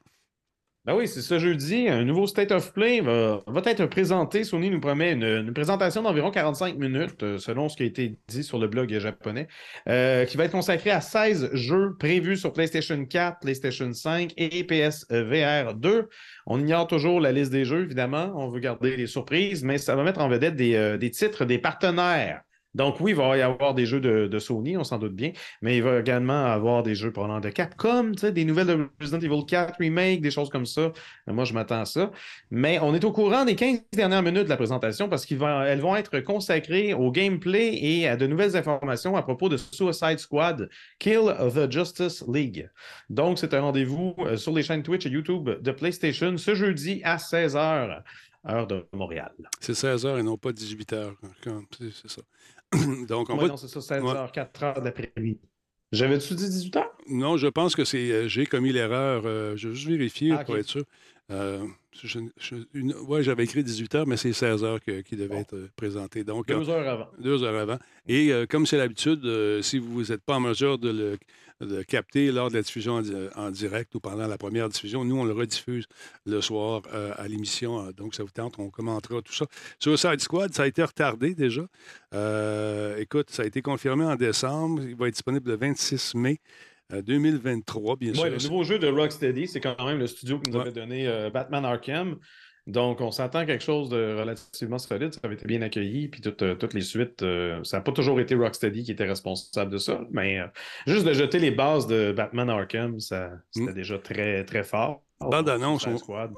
Ben 0.87 0.95
oui, 0.95 1.05
c'est 1.05 1.21
ce 1.21 1.37
jeudi. 1.37 1.89
Un 1.89 2.05
nouveau 2.05 2.27
State 2.27 2.53
of 2.53 2.71
Play 2.71 3.01
va, 3.01 3.41
va 3.45 3.61
être 3.65 3.87
présenté. 3.87 4.45
Sony 4.45 4.69
nous 4.69 4.79
promet 4.79 5.11
une, 5.11 5.53
présentation 5.53 6.01
d'environ 6.01 6.31
45 6.31 6.77
minutes, 6.77 7.23
euh, 7.23 7.37
selon 7.39 7.67
ce 7.67 7.75
qui 7.75 7.83
a 7.83 7.85
été 7.87 8.17
dit 8.29 8.41
sur 8.41 8.57
le 8.57 8.69
blog 8.69 8.97
japonais, 8.97 9.49
euh, 9.89 10.23
qui 10.23 10.37
va 10.37 10.45
être 10.45 10.53
consacré 10.53 10.91
à 10.91 11.01
16 11.01 11.49
jeux 11.51 11.97
prévus 11.99 12.37
sur 12.37 12.53
PlayStation 12.53 13.03
4, 13.03 13.41
PlayStation 13.41 13.91
5 13.91 14.31
et 14.37 14.63
PSVR 14.63 15.73
2. 15.73 16.07
On 16.45 16.57
ignore 16.57 16.87
toujours 16.87 17.19
la 17.19 17.33
liste 17.33 17.51
des 17.51 17.65
jeux, 17.65 17.83
évidemment. 17.83 18.31
On 18.37 18.47
veut 18.47 18.61
garder 18.61 18.95
les 18.95 19.07
surprises, 19.07 19.65
mais 19.65 19.79
ça 19.79 19.93
va 19.93 20.03
mettre 20.03 20.21
en 20.21 20.29
vedette 20.29 20.55
des, 20.55 20.75
euh, 20.75 20.97
des 20.97 21.11
titres 21.11 21.43
des 21.43 21.57
partenaires. 21.57 22.43
Donc 22.77 22.99
oui, 22.99 23.11
il 23.11 23.17
va 23.17 23.35
y 23.35 23.41
avoir 23.41 23.73
des 23.73 23.87
jeux 23.87 23.99
de, 23.99 24.39
Sony, 24.39 24.77
on 24.77 24.83
s'en 24.83 24.99
doute 24.99 25.15
bien, 25.15 25.31
mais 25.63 25.77
il 25.77 25.83
va 25.83 25.99
également 25.99 26.45
avoir 26.45 26.83
des 26.83 26.93
jeux 26.93 27.11
provenant 27.11 27.39
de 27.39 27.49
Capcom, 27.49 28.11
des 28.11 28.45
nouvelles 28.45 28.67
de 28.67 28.87
Resident 29.01 29.19
Evil 29.19 29.45
4 29.47 29.77
Remake, 29.79 30.21
des 30.21 30.29
choses 30.29 30.49
comme 30.49 30.67
ça. 30.67 30.81
Euh, 30.81 30.91
Moi, 31.33 31.43
je 31.43 31.53
m'attends 31.53 31.81
à 31.81 31.85
ça. 31.85 32.11
Mais 32.51 32.77
on 32.79 32.93
est 32.93 33.03
au 33.03 33.11
courant 33.11 33.45
des 33.45 33.55
15 33.55 33.81
dernières 33.93 34.21
minutes 34.21 34.43
de 34.43 34.49
la 34.49 34.57
présentation 34.57 35.09
parce 35.09 35.25
qu'elles 35.25 35.81
vont 35.81 35.95
être 35.95 36.19
consacrées 36.19 36.93
au 36.93 37.11
gameplay 37.11 37.79
et 37.81 38.07
à 38.07 38.15
de 38.15 38.27
nouvelles 38.27 38.55
informations 38.55 39.15
à 39.15 39.23
propos 39.23 39.49
de 39.49 39.57
Suicide 39.57 40.19
Squad, 40.19 40.69
Kill 40.99 41.33
the 41.55 41.71
Justice 41.71 42.23
League. 42.31 42.69
Donc, 43.09 43.39
c'est 43.39 43.55
un 43.55 43.61
rendez-vous 43.61 44.13
euh, 44.19 44.37
sur 44.37 44.53
les 44.53 44.61
chaînes 44.61 44.83
Twitch 44.83 45.07
et 45.07 45.09
YouTube 45.09 45.49
de 45.49 45.71
PlayStation 45.71 46.37
ce 46.37 46.53
jeudi 46.53 47.01
à 47.03 47.17
16h, 47.17 48.03
heure 48.47 48.67
de 48.67 48.85
Montréal. 48.93 49.33
C'est 49.59 49.73
16h 49.73 50.19
et 50.19 50.23
non 50.23 50.37
pas 50.37 50.51
18h. 50.51 51.13
C'est 51.43 51.91
c'est 51.91 52.11
ça. 52.11 52.21
Donc, 53.07 53.29
on 53.29 53.35
Ouais, 53.35 53.41
va 53.43 53.47
non, 53.49 53.57
c'est 53.57 53.67
ça, 53.67 53.79
16h, 53.79 54.31
4h 54.33 54.81
d'après-midi. 54.83 55.39
J'avais-tu 55.91 56.35
dit 56.35 56.45
18h? 56.45 56.83
Non, 57.09 57.37
je 57.37 57.47
pense 57.47 57.75
que 57.75 57.85
c'est. 57.85 58.11
euh, 58.11 58.27
J'ai 58.27 58.45
commis 58.45 58.73
l'erreur. 58.73 59.23
euh, 59.25 59.55
je 59.55 59.69
vais 59.69 59.75
juste 59.75 59.87
vérifier 59.87 60.33
Ah, 60.37 60.43
pour 60.43 60.57
être 60.57 60.67
sûr. 60.67 60.83
Euh, 61.31 61.65
je- 62.03 62.19
je- 62.37 62.55
une- 62.73 62.93
ouais, 63.07 63.23
j'avais 63.23 63.43
écrit 63.45 63.63
18 63.63 63.95
heures, 63.95 64.07
mais 64.07 64.17
c'est 64.17 64.33
16 64.33 64.63
heures 64.63 64.81
que- 64.81 65.01
qui 65.01 65.15
devait 65.15 65.35
Bon. 65.35 65.41
être 65.41 65.55
euh, 65.55 65.69
présenté. 65.75 66.23
Donc, 66.25 66.47
Deux 66.47 66.69
heures 66.69 66.87
avant. 66.87 67.07
deux 67.19 67.43
heures 67.43 67.55
avant. 67.55 67.79
Et 68.07 68.31
comme 68.49 68.65
c'est 68.65 68.77
l'habitude, 68.77 69.21
si 69.61 69.77
vous 69.79 70.03
n'êtes 70.03 70.21
pas 70.23 70.35
en 70.35 70.39
mesure 70.41 70.77
de 70.77 70.89
le, 70.89 71.17
de 71.61 71.77
le 71.77 71.83
capter 71.83 72.31
lors 72.31 72.49
de 72.49 72.55
la 72.55 72.61
diffusion 72.61 72.93
en, 72.95 73.01
di- 73.01 73.13
en 73.35 73.49
direct 73.49 73.93
ou 73.95 73.99
pendant 73.99 74.27
la 74.27 74.37
première 74.37 74.69
diffusion, 74.69 75.03
nous, 75.03 75.17
on 75.17 75.23
le 75.25 75.33
rediffuse 75.33 75.87
le 76.25 76.39
soir 76.41 76.83
euh, 76.93 77.13
à 77.17 77.27
l'émission. 77.27 77.87
Euh, 77.87 77.91
Donc, 77.91 78.13
ça 78.15 78.23
vous 78.23 78.29
tente, 78.31 78.59
on 78.59 78.69
commentera 78.69 79.21
tout 79.21 79.33
ça. 79.33 79.45
Sur 79.79 79.97
Side 79.97 80.19
Squad, 80.19 80.53
ça 80.53 80.63
a 80.63 80.67
été 80.67 80.83
retardé 80.83 81.33
déjà. 81.33 81.63
Euh, 82.13 82.97
écoute, 82.97 83.29
ça 83.31 83.43
a 83.43 83.45
été 83.45 83.61
confirmé 83.61 84.05
en 84.05 84.15
décembre. 84.15 84.83
Il 84.83 84.95
va 84.95 85.07
être 85.07 85.13
disponible 85.15 85.49
le 85.49 85.57
26 85.57 86.15
mai 86.15 86.39
euh, 86.93 87.01
2023, 87.01 87.95
bien 87.97 88.11
Ouais, 88.11 88.15
sûr. 88.15 88.25
le 88.25 88.37
nouveau 88.37 88.63
jeu 88.63 88.79
de 88.79 88.87
Rocksteady, 88.87 89.47
c'est 89.47 89.59
quand 89.59 89.83
même 89.85 89.99
le 89.99 90.07
studio 90.07 90.39
qui 90.39 90.51
nous 90.51 90.57
Ouais. 90.57 90.61
avait 90.63 90.71
donné 90.71 91.07
euh, 91.07 91.29
Batman 91.29 91.65
Arkham. 91.65 92.17
Donc, 92.67 92.99
on 92.99 93.11
s'attend 93.11 93.39
à 93.39 93.45
quelque 93.45 93.63
chose 93.63 93.87
de 93.89 94.15
relativement 94.19 94.77
solide. 94.77 95.13
Ça 95.13 95.21
avait 95.23 95.35
été 95.35 95.45
bien 95.45 95.61
accueilli. 95.61 96.09
Puis 96.09 96.19
toutes, 96.21 96.41
euh, 96.41 96.53
toutes 96.55 96.73
les 96.73 96.81
suites, 96.81 97.23
euh, 97.23 97.63
ça 97.63 97.77
n'a 97.77 97.81
pas 97.81 97.93
toujours 97.93 98.19
été 98.19 98.35
Rocksteady 98.35 98.83
qui 98.83 98.91
était 98.91 99.05
responsable 99.05 99.71
de 99.71 99.77
ça. 99.77 100.01
Mais 100.11 100.39
euh, 100.39 100.47
juste 100.85 101.05
de 101.05 101.13
jeter 101.13 101.39
les 101.39 101.51
bases 101.51 101.87
de 101.87 102.11
Batman 102.11 102.49
Arkham, 102.49 102.99
ça, 102.99 103.29
c'était 103.51 103.71
Mm. 103.71 103.73
déjà 103.73 103.97
très, 103.99 104.43
très 104.43 104.63
fort. 104.63 105.01
Bande-annonce, 105.21 105.87
on-. 105.87 105.97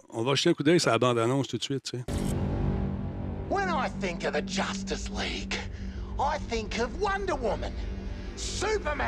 On 0.09 0.23
va 0.23 0.35
jeter 0.35 0.51
un 0.51 0.53
coup 0.53 0.63
d'œil 0.63 0.79
sur 0.79 0.91
la 0.91 0.99
bande-annonce 0.99 1.47
tout 1.47 1.57
de 1.57 1.63
suite. 1.63 1.83
tu 1.83 1.97
sais. 1.97 2.03
When 3.49 3.67
I 3.69 3.89
think 3.99 4.23
of 4.23 4.33
the 4.33 4.47
Justice 4.47 5.09
League, 5.09 5.55
I 6.19 6.37
think 6.49 6.79
of 6.79 6.89
Wonder 7.01 7.33
Woman, 7.35 7.73
Superman, 8.35 9.07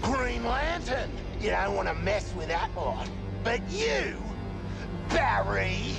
Green 0.00 0.42
Lantern. 0.42 1.10
You 1.42 1.50
don't 1.50 1.76
want 1.76 1.86
to 1.86 1.94
mess 2.02 2.32
with 2.36 2.48
that 2.48 2.70
lot. 2.74 3.06
But 3.44 3.60
you, 3.70 4.16
Barry, 5.10 5.94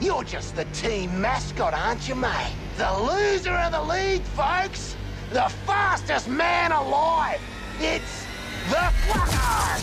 you're 0.00 0.24
just 0.24 0.56
the 0.56 0.64
team 0.66 1.20
mascot, 1.20 1.74
aren't 1.74 2.08
you, 2.08 2.14
mate? 2.14 2.52
The 2.76 2.90
loser 3.00 3.52
of 3.52 3.72
the 3.72 3.82
league, 3.82 4.22
folks. 4.22 4.96
The 5.32 5.48
fastest 5.66 6.28
man 6.28 6.72
alive. 6.72 7.40
It's 7.80 8.24
the 8.68 8.92
Flash. 9.06 9.80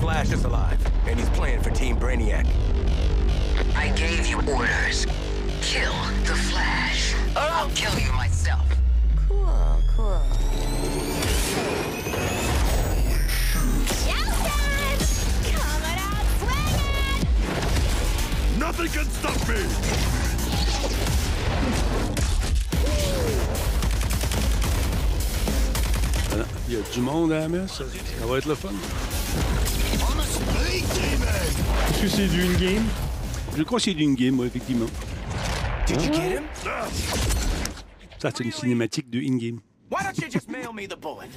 Flash 0.00 0.32
is 0.32 0.44
alive, 0.44 0.78
and 1.06 1.18
he's 1.18 1.30
playing 1.30 1.60
for 1.62 1.70
Team 1.70 1.96
Brainiac. 1.96 2.46
I 3.76 3.88
gave 3.90 4.26
you 4.26 4.36
orders. 4.50 5.06
Kill 5.60 5.92
the 6.24 6.34
Flash, 6.34 7.14
or 7.36 7.42
I'll 7.42 7.70
kill 7.70 7.98
you 7.98 8.12
myself. 8.12 8.66
Cool, 9.28 9.78
cool. 9.96 10.71
Nothing 18.72 18.92
can 18.92 19.04
stop 19.10 19.48
me! 19.48 19.60
Il 26.68 26.74
y 26.74 26.78
a 26.78 26.80
du 26.94 27.00
monde 27.02 27.32
à 27.32 27.40
la 27.40 27.48
messe? 27.48 27.72
Ça, 27.72 27.84
va 28.26 28.38
être 28.38 28.48
le 28.48 28.54
fun. 28.54 28.70
Est-ce 31.90 32.00
que 32.00 32.08
c'est 32.08 32.28
du 32.28 32.44
in-game? 32.44 32.84
Je 33.58 33.62
crois 33.62 33.78
que 33.78 33.84
c'est 33.84 33.92
d'une 33.92 34.14
game, 34.14 34.36
moi, 34.36 34.46
effectivement. 34.46 34.86
Did 35.86 36.02
you 36.02 36.14
get 36.14 36.36
him? 36.36 36.44
Ça, 38.18 38.30
c'est 38.34 38.44
une 38.44 38.52
cinématique 38.52 39.10
de 39.10 39.18
in-game. 39.18 39.60
Why 39.90 40.02
don't 40.02 40.16
you 40.16 40.30
just 40.30 40.48
mail 40.48 40.72
me 40.72 40.86
the 40.86 40.96
bullet? 40.96 41.28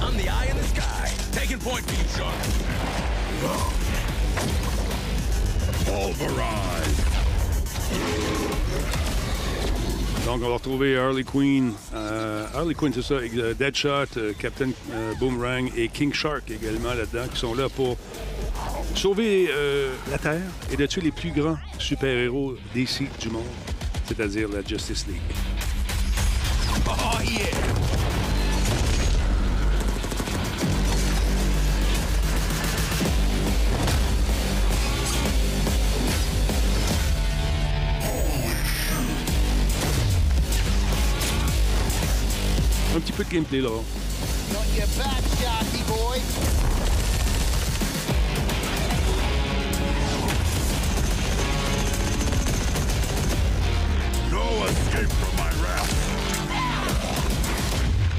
I'm 0.00 0.16
the 0.16 0.30
eye 0.30 0.48
in 0.50 0.56
the 0.56 0.64
sky. 0.68 1.10
Taking 1.38 1.58
point 1.58 1.82
for 1.82 1.92
you, 1.92 2.08
Shark. 2.16 2.32
Donc, 10.24 10.40
on 10.42 10.48
va 10.48 10.54
retrouver 10.54 10.96
Harley 10.96 11.24
Quinn. 11.24 11.72
euh, 11.94 12.46
Harley 12.54 12.74
Quinn, 12.74 12.92
c'est 12.94 13.02
ça. 13.02 13.14
euh, 13.14 13.54
Deadshot, 13.54 14.06
euh, 14.16 14.32
Captain 14.38 14.70
euh, 14.92 15.12
Boomerang 15.18 15.70
et 15.76 15.88
King 15.88 16.12
Shark 16.14 16.50
également 16.50 16.94
là-dedans, 16.94 17.26
qui 17.32 17.38
sont 17.38 17.54
là 17.54 17.68
pour 17.68 17.96
sauver 18.94 19.48
la 20.10 20.18
Terre 20.18 20.40
et 20.70 20.76
de 20.76 20.86
tuer 20.86 21.00
les 21.02 21.10
plus 21.12 21.30
grands 21.32 21.58
super-héros 21.78 22.54
DC 22.74 23.08
du 23.20 23.30
monde, 23.30 23.42
c'est-à-dire 24.06 24.48
la 24.48 24.62
Justice 24.62 25.06
League. 25.06 25.20
Oh. 26.86 27.91
Un 43.22 43.24
petit 43.24 43.34
peu 43.34 43.36
gameplay 43.36 43.60
là. 43.60 43.68
Got 44.52 44.66
your 44.76 44.86
back, 44.98 45.22
Sharky 45.38 45.82
boy. 45.86 46.18
No 54.30 54.42
escape 54.66 55.12
from 55.20 55.36
my 55.36 55.50
wrath. 55.62 55.90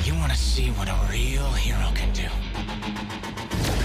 You 0.05 0.13
want 0.15 0.31
to 0.31 0.37
see 0.37 0.69
what 0.71 0.87
a 0.87 0.95
real 1.11 1.51
hero 1.51 1.91
can 1.93 2.11
do? 2.13 2.29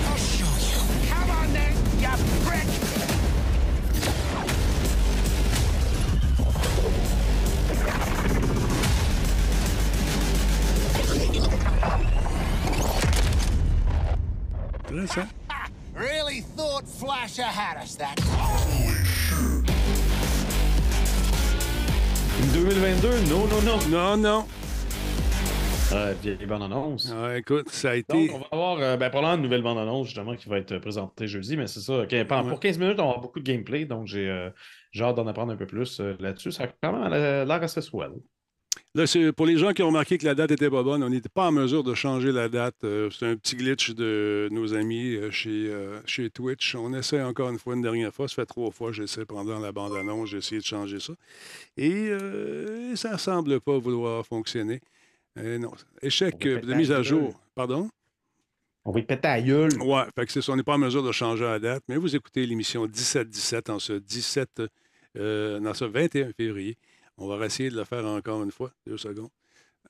I'll 0.07 0.17
show 0.17 0.55
you. 0.71 0.79
Come 1.09 1.31
on 1.31 1.53
then, 1.53 1.75
you 2.01 2.09
prick. 2.45 2.68
Flasher 17.38 17.52
had 17.52 17.83
us 17.85 17.95
that 17.95 18.16
2022, 22.52 23.30
non, 23.30 23.47
non, 23.47 23.62
non. 23.62 23.78
Non, 23.88 24.16
non. 24.16 24.45
Euh, 25.92 26.14
vieille 26.21 26.47
bande-annonce. 26.47 27.14
Ah, 27.16 27.38
écoute, 27.38 27.68
ça 27.68 27.90
a 27.90 27.97
Donc, 27.97 28.04
été. 28.09 28.30
on 28.35 28.38
va 28.38 28.47
avoir 28.50 28.78
euh, 28.80 28.97
ben, 28.97 29.09
probablement 29.11 29.37
une 29.37 29.42
nouvelle 29.42 29.62
bande-annonce, 29.62 30.07
justement, 30.09 30.35
qui 30.35 30.49
va 30.49 30.59
être 30.59 30.73
euh, 30.73 30.80
présentée 30.80 31.28
jeudi, 31.28 31.57
mais 31.57 31.68
c'est 31.68 31.80
ça. 31.80 32.04
Pour 32.42 32.59
15 32.59 32.78
minutes, 32.78 32.99
on 32.99 33.04
va 33.04 33.09
avoir 33.11 33.21
beaucoup 33.21 33.38
de 33.38 33.45
gameplay, 33.45 33.85
donc 33.85 34.09
j'ai 34.09 34.28
euh, 34.28 34.50
hâte 35.00 35.14
d'en 35.14 35.26
apprendre 35.28 35.52
un 35.52 35.57
peu 35.57 35.66
plus 35.66 36.00
euh, 36.00 36.16
là-dessus. 36.18 36.50
Ça 36.50 36.64
a 36.64 36.66
quand 36.66 36.92
même 36.92 37.12
l'air 37.12 37.62
assez 37.62 37.80
swell. 37.83 38.14
Là, 38.95 39.04
pour 39.37 39.47
les 39.47 39.59
gens 39.59 39.73
qui 39.73 39.83
ont 39.83 39.88
remarqué 39.88 40.18
que 40.18 40.25
la 40.25 40.35
date 40.35 40.50
était 40.50 40.71
pas 40.71 40.83
bonne, 40.83 41.02
on 41.02 41.11
n'était 41.11 41.28
pas 41.28 41.49
en 41.49 41.52
mesure 41.52 41.85
de 41.85 41.95
changer 41.95 42.33
la 42.33 42.49
date. 42.49 42.76
Euh, 42.85 43.11
c'est 43.11 43.26
un 43.26 43.37
petit 43.37 43.54
glitch 43.54 43.90
de 43.90 44.49
nos 44.50 44.75
amis 44.75 45.14
euh, 45.14 45.30
chez, 45.30 45.68
euh, 45.68 46.00
chez 46.07 46.30
Twitch. 46.30 46.75
On 46.75 46.95
essaie 46.95 47.23
encore 47.23 47.50
une 47.50 47.59
fois, 47.59 47.75
une 47.75 47.83
dernière 47.83 48.12
fois. 48.14 48.28
Ça 48.28 48.37
fait 48.37 48.47
trois 48.47 48.71
fois 48.71 48.90
j'essaie 48.90 49.26
pendant 49.26 49.59
la 49.59 49.73
bande-annonce, 49.73 50.30
j'ai 50.30 50.38
essayé 50.38 50.61
de 50.61 50.66
changer 50.66 51.00
ça. 51.00 51.12
Et 51.76 52.11
ça 52.95 53.12
ne 53.12 53.18
semble 53.18 53.61
pas 53.61 53.78
vouloir 53.78 54.26
fonctionner. 54.26 54.80
Non. 55.37 55.73
Échec 56.02 56.38
de 56.38 56.75
mise 56.75 56.90
à 56.90 57.02
jour. 57.02 57.38
Pardon? 57.54 57.88
On 58.88 58.90
va 58.90 59.00
y 59.00 59.02
péter 59.02 59.28
à 59.28 59.42
gueule. 59.42 59.83
Ouais, 59.83 60.04
fait 60.14 60.25
que 60.25 60.33
c'est 60.33 60.40
ça, 60.40 60.52
on 60.52 60.57
n'est 60.57 60.62
pas 60.62 60.73
en 60.73 60.78
mesure 60.78 61.02
de 61.02 61.12
changer 61.12 61.45
la 61.45 61.59
date, 61.59 61.83
mais 61.88 61.97
vous 61.97 62.16
écoutez 62.16 62.47
l'émission 62.47 62.87
17-17 62.87 63.71
en 63.71 63.78
ce 63.78 63.92
17, 63.92 64.62
euh, 65.18 65.61
dans 65.61 65.75
ce 65.75 65.85
21 65.85 66.33
février. 66.33 66.78
On 67.19 67.27
va 67.27 67.45
essayer 67.47 67.69
de 67.69 67.77
le 67.77 67.85
faire 67.85 68.05
encore 68.07 68.43
une 68.43 68.53
fois. 68.53 68.73
Deux 68.87 68.97
secondes. 68.97 69.31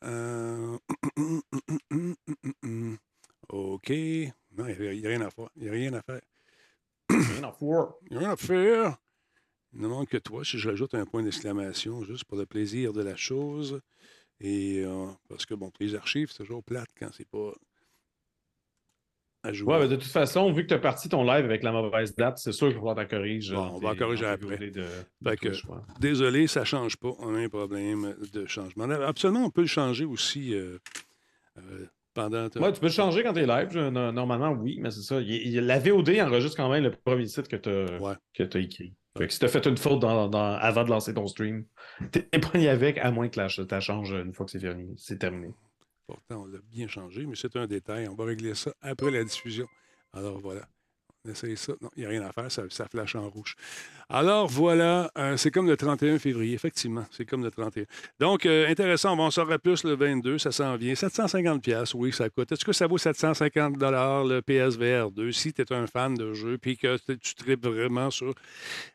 Euh, 0.03 0.79
OK. 3.51 3.91
Non, 3.91 4.67
il 4.67 5.01
n'y 5.01 5.07
a, 5.07 5.09
rien 5.09 5.21
à 5.21 5.31
faire. 5.31 5.49
Il 5.57 5.63
n'y 5.63 5.69
a 5.69 5.73
rien 5.73 5.93
à 5.93 6.03
faire. 6.03 6.21
Rien 7.11 7.45
à 7.45 7.53
foutre. 7.53 7.99
Il 8.11 8.13
n'y 8.13 8.17
a 8.17 8.21
rien 8.21 8.31
à 8.31 8.37
faire. 8.37 8.97
Il 9.75 9.83
ne 9.83 9.89
manque 9.89 10.09
que 10.09 10.17
toi. 10.17 10.43
Si 10.45 10.59
je 10.59 10.71
rajoute 10.71 10.95
un 10.95 11.05
point 11.05 11.23
d'exclamation, 11.23 12.03
juste 12.03 12.25
pour 12.25 12.39
le 12.39 12.47
plaisir 12.47 12.95
de 12.95 13.03
la 13.03 13.17
chose. 13.17 13.81
Et 14.41 14.83
euh, 14.85 15.07
parce 15.29 15.45
que, 15.45 15.55
bon, 15.55 15.71
les 15.81 15.95
archives, 15.95 16.31
c'est 16.31 16.45
toujours 16.45 16.65
plate 16.65 16.89
quand 16.99 17.11
c'est 17.13 17.29
pas 17.29 17.53
à 19.43 19.53
jouer. 19.53 19.73
Ouais, 19.75 19.81
mais 19.81 19.89
de 19.89 19.97
toute 19.97 20.05
façon, 20.11 20.51
vu 20.53 20.63
que 20.65 20.69
tu 20.69 20.75
as 20.75 20.79
parti 20.79 21.09
ton 21.09 21.23
live 21.23 21.45
avec 21.45 21.63
la 21.63 21.73
mauvaise 21.73 22.15
date, 22.17 22.39
c'est 22.39 22.53
sûr 22.53 22.69
qu'il 22.69 22.77
va 22.77 22.81
falloir 22.81 22.97
que 22.97 23.03
tu 23.11 23.17
corriges. 23.17 23.53
Bon, 23.53 23.71
on 23.75 23.79
va 23.79 23.91
en 23.91 23.95
corriger 23.97 24.27
après. 24.27 24.57
De, 24.59 24.71
de 24.71 24.85
Fait 25.31 25.37
que-. 25.37 25.53
Désolé, 26.01 26.47
ça 26.47 26.61
ne 26.61 26.65
change 26.65 26.97
pas. 26.97 27.11
On 27.21 27.35
a 27.35 27.39
un 27.39 27.49
problème 27.49 28.15
de 28.33 28.47
changement. 28.47 28.85
Absolument, 28.91 29.45
on 29.47 29.51
peut 29.51 29.63
le 29.63 29.67
changer 29.69 30.05
aussi 30.05 30.55
euh, 30.55 30.79
euh, 31.59 31.87
pendant. 32.15 32.45
Ouais, 32.57 32.73
tu 32.73 32.81
peux 32.81 32.87
le 32.87 32.93
changer 32.93 33.23
quand 33.23 33.33
tu 33.33 33.41
es 33.41 33.47
live. 33.47 33.77
normalement, 33.89 34.51
oui, 34.53 34.79
mais 34.81 34.91
c'est 34.91 35.03
ça. 35.03 35.21
Il- 35.21 35.61
la 35.61 35.79
VOD 35.79 36.11
enregistre 36.21 36.57
quand 36.57 36.69
même 36.71 36.83
le 36.85 36.91
premier 36.91 37.27
site 37.27 37.49
que 37.49 37.57
tu 37.57 37.69
as, 37.69 38.01
Ouais. 38.01 38.15
écrit. 38.63 38.95
Fait 39.17 39.27
que 39.27 39.33
si 39.33 39.39
tu 39.41 39.45
as 39.47 39.49
fait 39.49 39.67
une 39.67 39.77
faute 39.77 39.99
dans- 40.01 40.29
dans- 40.29 40.55
avant 40.55 40.85
de 40.85 40.91
lancer 40.91 41.13
ton 41.15 41.27
stream, 41.27 41.65
tu 42.13 42.21
es 42.31 42.39
pogné 42.39 42.69
avec, 42.69 42.99
à 42.99 43.11
moins 43.11 43.29
que 43.29 43.41
la, 43.41 43.49
ta 43.67 43.81
change 43.81 44.13
une 44.13 44.33
fois 44.33 44.47
que 44.47 44.53
c'est 44.97 45.19
terminé. 45.19 45.53
Pourtant, 46.09 46.45
on 46.45 46.47
l'a 46.47 46.59
bien 46.71 46.89
changé, 46.89 47.27
mais 47.27 47.37
c'est 47.37 47.55
un 47.57 47.67
détail. 47.67 48.09
On 48.09 48.15
va 48.15 48.25
régler 48.25 48.55
ça 48.55 48.73
après 48.81 49.11
la 49.11 49.23
diffusion. 49.25 49.69
Alors 50.15 50.41
voilà. 50.41 50.67
On 51.27 51.31
essaye 51.31 51.57
ça. 51.57 51.73
Non, 51.81 51.91
il 51.97 52.01
n'y 52.01 52.07
a 52.07 52.09
rien 52.11 52.23
à 52.23 52.33
faire, 52.33 52.51
ça, 52.51 52.63
flash 52.89 53.17
en 53.17 53.29
rouge. 53.29 53.57
Alors 54.09 54.47
voilà, 54.49 55.11
euh, 55.19 55.37
c'est 55.37 55.51
comme 55.51 55.67
le 55.67 55.77
31 55.77 56.19
février, 56.19 56.55
effectivement. 56.55 57.05
C'est 57.11 57.27
comme 57.27 57.43
le 57.43 57.51
31. 57.51 57.85
Donc, 58.21 58.47
euh, 58.47 58.69
intéressant, 58.69 59.13
on 59.13 59.17
va 59.17 59.23
en 59.25 59.31
saura 59.31 59.59
plus 59.59 59.85
le 59.85 59.97
22, 59.97 60.39
ça 60.39 60.53
s'en 60.53 60.77
vient. 60.77 60.95
750 60.95 61.63
pièces, 61.63 61.93
oui, 61.95 62.13
ça 62.13 62.31
coûte. 62.31 62.51
Est-ce 62.53 62.65
que 62.65 62.73
ça 62.73 62.87
vaut 62.87 62.99
750 62.99 63.77
le 63.79 64.41
PSVR 64.41 65.11
2 65.11 65.33
si 65.33 65.53
tu 65.53 65.61
es 65.61 65.73
un 65.73 65.87
fan 65.87 66.15
de 66.15 66.33
jeu 66.35 66.57
puis 66.57 66.77
que 66.79 66.97
tu- 66.99 67.35
tripes 67.35 67.67
vraiment 67.67 68.11
sur, 68.11 68.33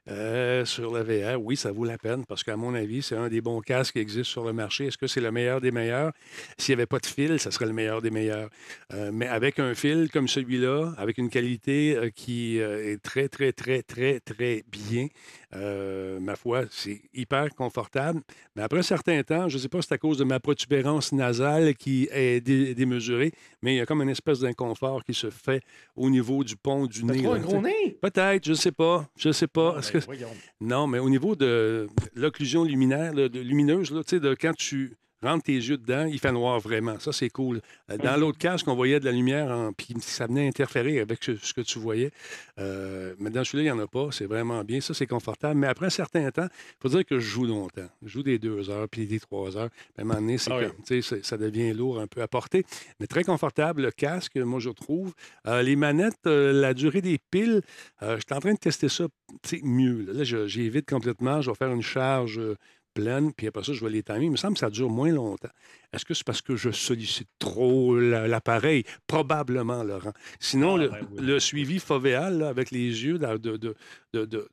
euh, 0.09 0.65
sur 0.65 0.93
le 0.93 1.01
VR? 1.03 1.39
Oui, 1.41 1.55
ça 1.57 1.71
vaut 1.71 1.85
la 1.85 1.97
peine 1.97 2.25
parce 2.25 2.43
qu'à 2.43 2.55
mon 2.55 2.73
avis, 2.73 3.01
c'est 3.03 3.15
un 3.17 3.27
des 3.29 3.41
bons 3.41 3.59
casques 3.61 3.93
qui 3.93 3.99
existent 3.99 4.31
sur 4.31 4.45
le 4.45 4.53
marché. 4.53 4.87
Est-ce 4.87 4.97
que 4.97 5.07
c'est 5.07 5.21
le 5.21 5.31
meilleur 5.31 5.61
des 5.61 5.71
meilleurs? 5.71 6.11
S'il 6.57 6.73
n'y 6.75 6.79
avait 6.81 6.85
pas 6.87 6.99
de 6.99 7.05
fil, 7.05 7.37
ça 7.39 7.51
serait 7.51 7.65
le 7.65 7.73
meilleur 7.73 8.01
des 8.01 8.09
meilleurs. 8.11 8.49
Euh, 8.93 9.11
mais 9.13 9.27
avec 9.27 9.59
un 9.59 9.75
fil 9.75 10.09
comme 10.11 10.27
celui-là, 10.27 10.93
avec 10.97 11.17
une 11.17 11.29
qualité 11.29 11.97
qui 12.15 12.59
euh, 12.59 12.93
est 12.93 12.97
très, 13.01 13.27
très, 13.27 13.51
très, 13.51 13.81
très, 13.83 14.19
très 14.19 14.63
bien, 14.71 15.07
euh, 15.55 16.19
ma 16.19 16.35
foi, 16.35 16.63
c'est 16.71 17.01
hyper 17.13 17.49
confortable. 17.55 18.21
Mais 18.55 18.61
après 18.63 18.79
un 18.79 18.83
certain 18.83 19.21
temps, 19.23 19.49
je 19.49 19.57
ne 19.57 19.61
sais 19.61 19.69
pas 19.69 19.81
si 19.81 19.87
c'est 19.87 19.95
à 19.95 19.97
cause 19.97 20.17
de 20.17 20.23
ma 20.23 20.39
protubérance 20.39 21.11
nasale 21.11 21.75
qui 21.75 22.07
est 22.11 22.41
dé- 22.41 22.73
démesurée, 22.75 23.31
mais 23.61 23.75
il 23.75 23.77
y 23.77 23.81
a 23.81 23.85
comme 23.85 24.01
une 24.01 24.09
espèce 24.09 24.39
d'inconfort 24.39 25.03
qui 25.03 25.13
se 25.13 25.29
fait 25.29 25.61
au 25.95 26.09
niveau 26.09 26.43
du 26.43 26.55
pont 26.55 26.85
du 26.87 27.03
nez. 27.05 27.21
trop 27.21 27.33
un 27.33 27.39
gros 27.39 27.61
nez? 27.61 27.97
Peut-être, 28.01 28.45
je 28.45 28.51
ne 28.51 28.55
sais 28.55 28.71
pas. 28.71 29.09
Je 29.17 29.29
ne 29.29 29.33
sais 29.33 29.47
pas. 29.47 29.77
Est-ce 29.79 29.91
Ben, 29.91 30.17
non, 30.61 30.87
mais 30.87 30.99
au 30.99 31.09
niveau 31.09 31.35
de 31.35 31.87
l'occlusion 32.15 32.63
luminaire, 32.63 33.13
lumineuse, 33.13 33.91
là, 33.91 34.03
tu 34.03 34.11
sais, 34.11 34.19
de 34.19 34.35
quand 34.35 34.53
tu 34.53 34.93
rentres 35.23 35.43
tes 35.43 35.53
yeux 35.55 35.77
dedans, 35.77 36.05
il 36.05 36.19
fait 36.19 36.31
noir 36.31 36.59
vraiment. 36.59 36.99
Ça, 36.99 37.11
c'est 37.11 37.29
cool. 37.29 37.61
Euh, 37.89 37.97
Dans 37.97 38.15
l'autre 38.17 38.37
casque, 38.37 38.67
on 38.67 38.75
voyait 38.75 38.99
de 38.99 39.05
la 39.05 39.11
lumière, 39.11 39.49
en- 39.51 39.73
puis 39.73 39.93
ça 40.01 40.27
venait 40.27 40.47
interférer 40.47 40.99
avec 40.99 41.23
ce, 41.23 41.53
que 41.53 41.61
tu 41.61 41.79
voyais. 41.79 42.11
Euh, 42.59 43.15
mais 43.19 43.29
dans 43.29 43.43
celui-là, 43.43 43.63
il 43.71 43.73
n'y 43.75 43.81
en 43.81 43.83
a 43.83 43.87
pas. 43.87 44.09
C'est 44.11 44.25
vraiment 44.25 44.63
bien. 44.63 44.81
Ça, 44.81 44.93
c'est 44.93 45.07
confortable. 45.07 45.59
Mais 45.59 45.67
après 45.67 45.87
un 45.87 45.91
certain 45.91 46.29
temps, 46.31 46.47
il 46.51 46.75
faut 46.81 46.89
dire 46.89 47.05
que 47.05 47.19
je 47.19 47.27
joue 47.27 47.45
longtemps. 47.45 47.87
Je 48.03 48.09
joue 48.09 48.23
des 48.23 48.37
deux 48.39 48.69
heures, 48.69 48.87
puis 48.89 49.05
des 49.07 49.19
trois 49.19 49.57
heures. 49.57 49.69
À 49.97 50.01
un 50.01 50.03
moment 50.03 50.19
donné, 50.21 50.37
Ah 50.49 50.57
oui. 50.59 50.65
comme, 51.01 51.21
ça 51.23 51.37
devient 51.37 51.73
lourd 51.73 51.99
un 51.99 52.07
peu 52.07 52.21
à 52.21 52.27
porter. 52.27 52.63
Mais 52.99 53.07
très 53.07 53.23
confortable, 53.23 53.81
le 53.83 53.91
casque, 53.91 54.35
moi, 54.37 54.59
je 54.59 54.69
trouve. 54.69 55.13
Euh, 55.47 55.61
les 55.61 55.75
manettes, 55.75 56.15
euh, 56.27 56.51
la 56.53 56.73
durée 56.73 57.01
des 57.01 57.17
piles, 57.31 57.61
je 58.01 58.15
suis 58.15 58.33
en 58.35 58.39
train 58.39 58.53
de 58.53 58.59
tester 58.59 58.89
ça 58.89 59.05
mieux. 59.63 60.05
Là, 60.11 60.23
j'évite 60.23 60.89
complètement. 60.89 61.41
Je 61.41 61.49
vais 61.49 61.55
faire 61.55 61.71
une 61.71 61.81
charge 61.81 62.39
pleine, 62.93 63.33
puis 63.33 63.47
après 63.47 63.63
ça, 63.63 63.73
je 63.73 63.83
vais 63.83 63.91
les 63.91 64.03
timer. 64.03 64.25
Il 64.25 64.31
me 64.31 64.37
semble 64.37 64.53
que 64.53 64.59
ça 64.59 64.69
dure 64.69 64.89
moins 64.89 65.11
longtemps. 65.11 65.49
Est-ce 65.93 66.05
que 66.05 66.13
c'est 66.13 66.25
parce 66.25 66.41
que 66.41 66.55
je 66.55 66.71
sollicite 66.71 67.29
trop 67.39 67.95
la- 67.97 68.27
l'appareil? 68.27 68.83
Probablement, 69.07 69.83
Laurent. 69.83 70.13
Sinon, 70.39 70.75
Ah, 70.75 70.77
le, 70.79 70.89
ben 70.89 71.07
oui. 71.11 71.25
le 71.25 71.39
suivi 71.39 71.79
fovéal 71.79 72.39
là, 72.39 72.49
avec 72.49 72.71
les 72.71 72.79
yeux, 73.05 73.19
de, 73.19 73.37
de, 73.37 73.75
de, 74.13 74.25
de- 74.25 74.47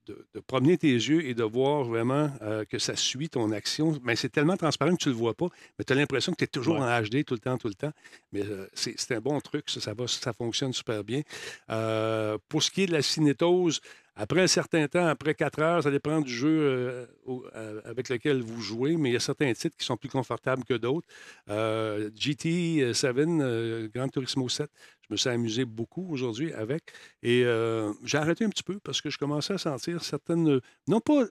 promener 0.46 0.76
tes 0.79 0.92
yeux 0.92 1.24
et 1.24 1.35
de 1.35 1.42
voir 1.42 1.85
vraiment 1.85 2.31
euh, 2.42 2.64
que 2.64 2.79
ça 2.79 2.94
suit 2.96 3.29
ton 3.31 3.50
action, 3.53 3.98
mais 4.05 4.16
c'est 4.16 4.29
tellement 4.29 4.57
transparent 4.57 4.92
que 4.96 5.03
tu 5.03 5.09
ne 5.09 5.14
le 5.14 5.18
vois 5.18 5.35
pas, 5.35 5.48
mais 5.79 5.85
tu 5.85 5.92
as 5.92 5.96
l'impression 5.96 6.33
que 6.33 6.38
tu 6.38 6.44
es 6.44 6.46
toujours 6.46 6.76
Ouais. 6.76 6.83
en 6.83 7.03
HD 7.03 7.24
tout 7.24 7.35
le 7.35 7.40
temps, 7.40 7.57
tout 7.59 7.68
le 7.68 7.74
temps. 7.74 7.92
Mais 8.33 8.42
euh, 8.44 8.66
c'est 8.74 8.94
c'est 9.00 9.14
un 9.14 9.20
bon 9.20 9.40
truc, 9.40 9.68
ça, 9.70 9.81
ça, 9.81 9.94
va, 9.94 10.07
ça 10.07 10.33
fonctionne 10.33 10.72
super 10.72 11.03
bien. 11.05 11.22
Euh, 11.70 12.38
pour 12.48 12.62
ce 12.62 12.70
qui 12.70 12.83
est 12.83 12.87
de 12.87 12.92
la 12.92 13.03
cinétose, 13.03 13.81
après 14.16 14.42
un 14.42 14.46
certain 14.46 14.87
temps, 14.88 15.07
après 15.07 15.35
4 15.35 15.61
heures, 15.61 15.83
ça 15.83 15.90
dépend 15.90 16.20
du 16.20 16.33
jeu 16.35 16.48
euh, 16.48 17.07
au- 17.24 17.44
euh, 17.55 17.81
avec 17.85 18.09
lequel 18.11 18.42
vous 18.42 18.61
jouez, 18.61 18.96
mais 18.96 19.11
il 19.11 19.12
y 19.12 19.16
a 19.16 19.20
certains 19.20 19.53
titres 19.55 19.76
qui 19.79 19.85
sont 19.87 19.96
plus 19.96 20.11
confortables 20.11 20.64
que 20.64 20.74
d'autres. 20.74 21.07
Euh, 21.49 22.11
GT7, 22.11 23.40
euh, 23.40 23.88
Gran 23.95 24.09
Turismo 24.09 24.49
7, 24.49 24.71
je 25.03 25.07
me 25.11 25.16
suis 25.16 25.29
amusé 25.29 25.64
beaucoup 25.64 26.12
aujourd'hui 26.12 26.53
avec. 26.53 26.83
Et 27.23 27.45
euh, 27.45 27.93
j'ai 28.05 28.19
arrêté 28.19 28.45
un 28.45 28.51
petit 28.51 28.62
peu 28.62 28.79
parce 28.81 29.01
que 29.01 29.11
je 29.11 29.19
commençais 29.19 29.55
à 29.55 29.59
sentir 29.59 30.03
certaines. 30.03 30.61
Non 30.87 31.01
pas. 31.01 31.25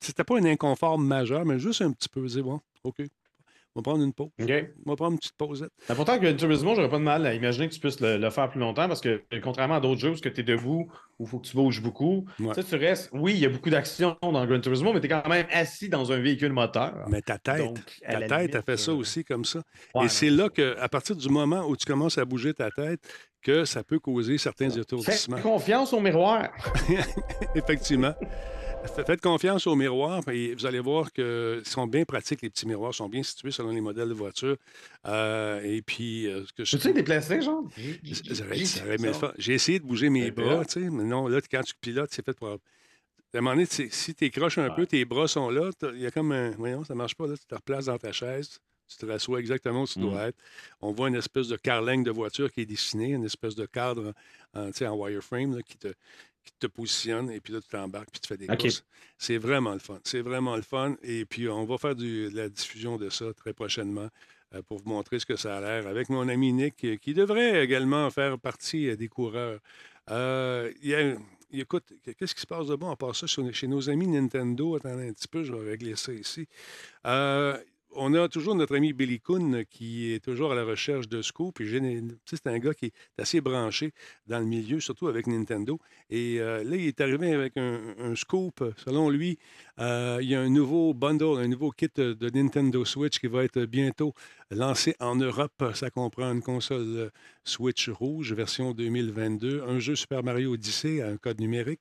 C'était 0.00 0.24
pas 0.24 0.38
un 0.38 0.44
inconfort 0.46 0.98
majeur, 0.98 1.44
mais 1.44 1.58
juste 1.58 1.82
un 1.82 1.92
petit 1.92 2.08
peu. 2.08 2.22
Disais, 2.26 2.42
bon, 2.42 2.60
OK. 2.84 3.02
On 3.76 3.80
va 3.80 3.82
prendre 3.84 4.02
une 4.02 4.12
pause. 4.12 4.30
OK. 4.42 4.50
On 4.84 4.90
va 4.90 4.96
prendre 4.96 5.12
une 5.12 5.18
petite 5.18 5.36
pausette. 5.36 5.70
Mais 5.88 5.94
pourtant, 5.94 6.18
Gran 6.18 6.34
Turismo, 6.34 6.74
j'aurais 6.74 6.88
pas 6.90 6.98
de 6.98 7.04
mal 7.04 7.24
à 7.24 7.34
imaginer 7.34 7.68
que 7.68 7.74
tu 7.74 7.78
puisses 7.78 8.00
le, 8.00 8.16
le 8.18 8.30
faire 8.30 8.48
plus 8.50 8.58
longtemps 8.58 8.88
parce 8.88 9.00
que, 9.00 9.22
contrairement 9.42 9.76
à 9.76 9.80
d'autres 9.80 10.00
jeux 10.00 10.10
où 10.10 10.14
tu 10.16 10.28
es 10.28 10.42
debout 10.42 10.90
ou 11.20 11.24
il 11.24 11.28
faut 11.28 11.38
que 11.38 11.46
tu 11.46 11.54
bouges 11.56 11.80
beaucoup, 11.80 12.24
Ouais. 12.40 12.52
tu 12.68 12.74
restes. 12.76 13.10
Oui, 13.12 13.34
il 13.34 13.38
y 13.38 13.46
a 13.46 13.48
beaucoup 13.48 13.70
d'action 13.70 14.16
dans 14.22 14.44
Gran 14.44 14.58
Turismo, 14.60 14.92
mais 14.92 14.98
tu 15.00 15.06
es 15.06 15.08
quand 15.08 15.28
même 15.28 15.46
assis 15.52 15.88
dans 15.88 16.10
un 16.10 16.18
véhicule 16.18 16.52
moteur. 16.52 17.04
Mais 17.08 17.22
ta 17.22 17.38
tête, 17.38 17.58
Donc, 17.58 17.78
ta 18.02 18.18
tête, 18.18 18.30
limite, 18.32 18.54
a 18.56 18.62
fait 18.62 18.76
ça 18.76 18.90
euh, 18.90 18.94
aussi 18.96 19.24
comme 19.24 19.44
ça. 19.44 19.62
ouais, 19.94 20.06
Et 20.06 20.08
c'est 20.08 20.30
là 20.30 20.48
que, 20.48 20.76
à 20.80 20.88
partir 20.88 21.14
du 21.14 21.28
moment 21.28 21.64
où 21.68 21.76
tu 21.76 21.86
commences 21.86 22.18
à 22.18 22.24
bouger 22.24 22.52
ta 22.54 22.70
tête, 22.72 23.00
que 23.42 23.64
ça 23.64 23.84
peut 23.84 23.98
causer 24.00 24.36
certains 24.36 24.68
Fais 24.68 24.80
étourdissements. 24.80 25.40
confiance 25.40 25.92
au 25.92 26.00
miroir. 26.00 26.48
Effectivement. 27.54 28.14
Fa- 28.86 29.04
Faites 29.04 29.20
confiance 29.20 29.66
aux 29.66 29.74
miroirs 29.76 30.26
et 30.28 30.54
vous 30.54 30.66
allez 30.66 30.80
voir 30.80 31.12
qu'ils 31.12 31.62
sont 31.64 31.86
bien 31.86 32.04
pratiques, 32.04 32.42
les 32.42 32.50
petits 32.50 32.66
miroirs, 32.66 32.94
sont 32.94 33.08
bien 33.08 33.22
situés 33.22 33.50
selon 33.50 33.70
les 33.70 33.80
modèles 33.80 34.08
de 34.08 34.14
voiture. 34.14 34.56
Euh, 35.06 35.60
et 35.62 35.82
puis, 35.82 36.26
euh, 36.26 36.44
ce 36.46 36.52
que 36.52 36.64
je 36.64 36.76
Peux-tu 36.76 36.88
les 36.88 36.94
déplacer, 36.94 37.42
genre? 37.42 37.64
J'ai 39.38 39.54
essayé 39.54 39.78
de 39.78 39.84
bouger 39.84 40.10
mes 40.10 40.30
bras, 40.30 40.64
tu 40.64 40.82
sais, 40.82 40.90
mais 40.90 41.04
non, 41.04 41.28
là, 41.28 41.40
quand 41.50 41.62
tu 41.62 41.74
pilotes, 41.80 42.10
c'est 42.12 42.24
fait 42.24 42.36
pour. 42.36 42.48
À 42.48 43.38
un 43.38 43.40
moment 43.42 43.52
donné, 43.54 43.66
tu 43.66 43.74
sais, 43.76 43.88
si 43.90 44.14
tu 44.14 44.28
croches 44.30 44.58
un 44.58 44.70
peu, 44.70 44.86
tes 44.86 45.04
bras 45.04 45.28
sont 45.28 45.50
là, 45.50 45.70
il 45.94 46.00
y 46.00 46.06
a 46.06 46.10
comme 46.10 46.32
un. 46.32 46.50
Voyons, 46.52 46.82
ça 46.84 46.94
marche 46.94 47.14
pas, 47.14 47.26
là. 47.26 47.36
Tu 47.36 47.44
te 47.46 47.54
replaces 47.54 47.84
dans 47.84 47.96
ta 47.98 48.10
chaise, 48.10 48.58
tu 48.88 48.96
te 48.96 49.06
rassois 49.06 49.38
exactement 49.38 49.82
où 49.82 49.86
tu 49.86 50.00
dois 50.00 50.24
Mm. 50.24 50.28
être. 50.30 50.36
On 50.80 50.90
voit 50.92 51.08
une 51.08 51.14
espèce 51.14 51.46
de 51.46 51.56
carlingue 51.56 52.04
de 52.04 52.10
voiture 52.10 52.50
qui 52.52 52.62
est 52.62 52.66
dessinée, 52.66 53.10
une 53.10 53.24
espèce 53.24 53.54
de 53.54 53.66
cadre 53.66 54.14
en, 54.52 54.66
tu 54.72 54.78
sais, 54.78 54.86
en 54.88 54.96
wireframe 54.96 55.54
là, 55.54 55.62
qui, 55.62 55.76
te, 55.78 55.92
qui 56.44 56.52
te 56.58 56.66
positionne, 56.66 57.30
et 57.30 57.40
puis 57.40 57.52
là, 57.52 57.60
tu 57.60 57.68
t'embarques, 57.68 58.10
puis 58.10 58.20
tu 58.20 58.28
fais 58.28 58.36
des 58.36 58.46
courses. 58.56 58.84
C'est 59.18 59.38
vraiment 59.38 59.72
le 59.72 59.78
fun. 59.78 59.98
C'est 60.04 60.20
vraiment 60.22 60.56
le 60.56 60.62
fun. 60.62 60.96
Et 61.02 61.24
puis, 61.24 61.48
on 61.48 61.64
va 61.64 61.78
faire 61.78 61.94
du- 61.94 62.30
de 62.30 62.36
la 62.36 62.48
diffusion 62.48 62.96
de 62.96 63.10
ça 63.10 63.32
très 63.34 63.52
prochainement 63.52 64.08
euh, 64.54 64.62
pour 64.62 64.78
vous 64.78 64.88
montrer 64.88 65.18
ce 65.20 65.26
que 65.26 65.36
ça 65.36 65.58
a 65.58 65.60
l'air 65.60 65.86
avec 65.86 66.08
mon 66.08 66.28
ami 66.28 66.52
Nick, 66.52 66.84
euh, 66.84 66.96
qui 66.96 67.14
devrait 67.14 67.62
également 67.62 68.10
faire 68.10 68.38
partie 68.38 68.88
euh, 68.88 68.96
des 68.96 69.08
coureurs. 69.08 69.60
Euh, 70.10 70.72
y 70.82 70.94
a- 70.94 71.16
écoute, 71.52 71.92
qu'est-ce 72.18 72.34
qui 72.34 72.40
se 72.40 72.46
passe 72.46 72.66
de 72.66 72.74
bon 72.74 72.90
à 72.90 72.96
part 72.96 73.14
ça 73.14 73.26
chez, 73.26 73.52
chez 73.52 73.68
nos 73.68 73.88
amis 73.90 74.06
Nintendo? 74.08 74.76
Attendez 74.76 75.08
un 75.08 75.12
petit 75.12 75.28
peu, 75.28 75.44
je 75.44 75.52
vais 75.52 75.70
régler 75.70 75.94
ça 75.96 76.12
ici. 76.12 76.48
Euh, 77.06 77.56
on 77.96 78.14
a 78.14 78.28
toujours 78.28 78.54
notre 78.54 78.76
ami 78.76 78.92
Billy 78.92 79.20
Kuhn 79.20 79.64
qui 79.68 80.12
est 80.12 80.24
toujours 80.24 80.52
à 80.52 80.54
la 80.54 80.64
recherche 80.64 81.08
de 81.08 81.22
scoop. 81.22 81.60
Et 81.60 81.66
j'ai- 81.66 81.80
tu 81.80 82.08
sais, 82.24 82.36
c'est 82.36 82.46
un 82.48 82.58
gars 82.58 82.74
qui 82.74 82.86
est 82.86 82.92
assez 83.18 83.40
branché 83.40 83.92
dans 84.26 84.38
le 84.38 84.44
milieu, 84.46 84.80
surtout 84.80 85.08
avec 85.08 85.26
Nintendo. 85.26 85.78
Et 86.08 86.40
euh, 86.40 86.62
là, 86.64 86.76
il 86.76 86.86
est 86.86 87.00
arrivé 87.00 87.32
avec 87.34 87.56
un, 87.56 87.80
un 87.98 88.14
scoop. 88.14 88.62
Selon 88.76 89.10
lui, 89.10 89.38
euh, 89.80 90.18
il 90.22 90.28
y 90.28 90.34
a 90.34 90.40
un 90.40 90.48
nouveau 90.50 90.94
bundle, 90.94 91.38
un 91.38 91.48
nouveau 91.48 91.70
kit 91.72 91.88
de 91.96 92.30
Nintendo 92.30 92.84
Switch 92.84 93.18
qui 93.18 93.26
va 93.26 93.44
être 93.44 93.62
bientôt 93.64 94.14
lancé 94.50 94.94
en 95.00 95.14
Europe. 95.16 95.62
Ça 95.74 95.90
comprend 95.90 96.32
une 96.32 96.42
console 96.42 96.82
euh, 96.96 97.10
Switch 97.44 97.88
rouge, 97.88 98.32
version 98.32 98.72
2022, 98.72 99.62
un 99.62 99.78
jeu 99.78 99.94
Super 99.94 100.22
Mario 100.22 100.52
Odyssey, 100.54 101.00
un 101.02 101.16
code 101.16 101.40
numérique, 101.40 101.80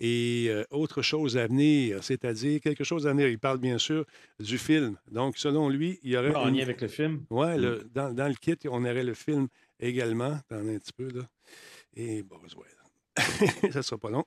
et 0.00 0.46
euh, 0.48 0.64
autre 0.70 1.02
chose 1.02 1.36
à 1.36 1.46
venir, 1.46 2.02
c'est-à-dire 2.02 2.60
quelque 2.60 2.84
chose 2.84 3.06
à 3.06 3.10
venir. 3.12 3.28
Il 3.28 3.38
parle 3.38 3.58
bien 3.58 3.78
sûr 3.78 4.04
du 4.40 4.58
film. 4.58 4.96
Donc, 5.10 5.38
selon 5.38 5.68
lui, 5.68 5.98
il 6.02 6.10
y 6.12 6.16
aurait. 6.16 6.34
En 6.34 6.48
une- 6.48 6.56
lien 6.56 6.62
avec 6.62 6.80
le 6.80 6.88
film? 6.88 7.24
Ouais, 7.30 7.56
le- 7.56 7.88
dans, 7.94 8.12
dans 8.12 8.28
le 8.28 8.34
kit, 8.34 8.56
on 8.68 8.84
aurait 8.84 9.04
le 9.04 9.14
film 9.14 9.48
également. 9.80 10.38
Attendez 10.50 10.74
un 10.76 10.78
petit 10.78 10.92
peu, 10.92 11.08
là. 11.08 11.22
Et 11.96 12.22
Boswell. 12.22 12.66
ça 13.72 13.82
sera 13.82 13.98
pas 13.98 14.10
long. 14.10 14.24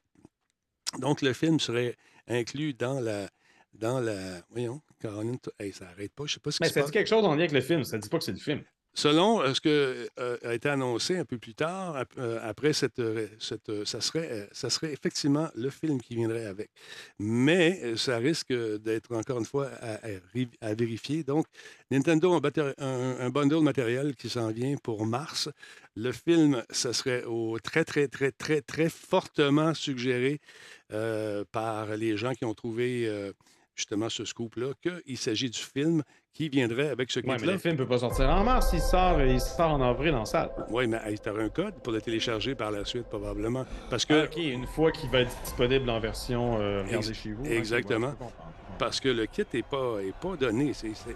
Donc, 0.99 1.21
le 1.21 1.31
film 1.33 1.59
serait 1.59 1.95
inclus 2.27 2.73
dans 2.73 2.99
la. 2.99 3.29
Dans 3.73 3.99
la. 3.99 4.41
Voyons, 4.51 4.81
Caroline. 4.99 5.37
Hey, 5.59 5.71
ça 5.73 5.85
n'arrête 5.85 6.13
pas. 6.13 6.25
Je 6.25 6.33
sais 6.33 6.39
pas 6.39 6.51
ce 6.51 6.57
qui 6.57 6.63
Mais 6.63 6.69
ça 6.69 6.81
dit 6.83 6.91
quelque 6.91 7.07
chose 7.07 7.23
en 7.25 7.31
lien 7.33 7.39
avec 7.39 7.51
le 7.51 7.61
film. 7.61 7.83
Ça 7.83 7.97
dit 7.97 8.09
pas 8.09 8.17
que 8.17 8.23
c'est 8.23 8.31
le 8.33 8.37
film. 8.37 8.61
Selon 8.93 9.41
euh, 9.41 9.53
ce 9.53 9.61
que 9.61 10.09
euh, 10.19 10.37
a 10.43 10.53
été 10.53 10.67
annoncé 10.67 11.17
un 11.17 11.23
peu 11.23 11.37
plus 11.37 11.53
tard, 11.55 11.95
ap- 11.95 12.11
euh, 12.17 12.39
après 12.41 12.73
cette, 12.73 13.01
cette, 13.39 13.69
euh, 13.69 13.85
ça 13.85 14.01
serait, 14.01 14.49
ça 14.51 14.69
serait 14.69 14.91
effectivement 14.91 15.47
le 15.55 15.69
film 15.69 16.01
qui 16.01 16.13
viendrait 16.13 16.45
avec. 16.45 16.69
Mais 17.17 17.95
ça 17.95 18.17
risque 18.17 18.51
d'être 18.51 19.15
encore 19.15 19.39
une 19.39 19.45
fois 19.45 19.67
à, 19.79 19.93
à 19.93 20.09
ri- 20.33 20.49
à 20.59 20.73
vérifier. 20.73 21.23
Donc, 21.23 21.45
Nintendo 21.89 22.33
a 22.33 22.41
un, 22.45 22.73
un- 22.85 23.19
un 23.21 23.29
bundle 23.29 23.61
matériel 23.63 24.13
qui 24.17 24.27
s'en 24.27 24.51
vient 24.51 24.75
pour 24.83 25.05
mars. 25.05 25.47
Le 25.95 26.11
film, 26.11 26.61
ça 26.69 26.91
serait 26.91 27.23
au 27.23 27.59
très, 27.59 27.85
très, 27.85 28.09
très, 28.09 28.33
très, 28.33 28.59
très 28.61 28.89
fortement 28.89 29.73
suggéré 29.73 30.41
par 31.53 31.95
les 31.95 32.17
gens 32.17 32.33
qui 32.33 32.43
ont 32.43 32.53
trouvé 32.53 33.09
justement 33.81 34.09
ce 34.09 34.23
scoop-là 34.25 34.73
qu'il 34.81 35.17
s'agit 35.17 35.49
du 35.49 35.59
film 35.59 36.03
qui 36.33 36.47
viendrait 36.49 36.89
avec 36.89 37.11
ce 37.11 37.19
Ouais, 37.19 37.37
mais 37.41 37.47
le 37.53 37.57
film 37.57 37.75
peut 37.75 37.85
pas 37.87 37.97
sortir 37.99 38.29
en 38.29 38.43
mars. 38.43 38.69
Il 38.73 38.79
sort, 38.79 39.21
il 39.21 39.41
sort 39.41 39.71
en 39.73 39.81
avril 39.81 40.13
en 40.15 40.25
salle. 40.25 40.49
Oui, 40.69 40.87
mais 40.87 40.99
tu 41.21 41.29
auras 41.29 41.41
un 41.43 41.49
code 41.49 41.73
pour 41.83 41.91
le 41.91 41.99
télécharger 42.01 42.55
par 42.55 42.71
la 42.71 42.85
suite, 42.85 43.05
probablement. 43.09 43.65
Parce 43.89 44.05
que, 44.05 44.13
Ah, 44.13 44.23
OK, 44.25 44.37
une 44.37 44.67
fois 44.67 44.91
qu'il 44.91 45.09
va 45.09 45.21
être 45.21 45.35
disponible 45.43 45.89
en 45.89 45.99
version 45.99 46.57
euh, 46.61 46.83
regardez 46.85 47.13
chez 47.13 47.33
vous. 47.33 47.45
exactement. 47.45 48.11
Peux 48.11 48.15
comprendre. 48.17 48.53
parce 48.79 48.99
que 48.99 49.09
le 49.09 49.25
kit 49.25 49.43
n'est 49.53 49.63
pas, 49.63 49.97
est 50.01 50.15
pas 50.21 50.35
donné. 50.37 50.71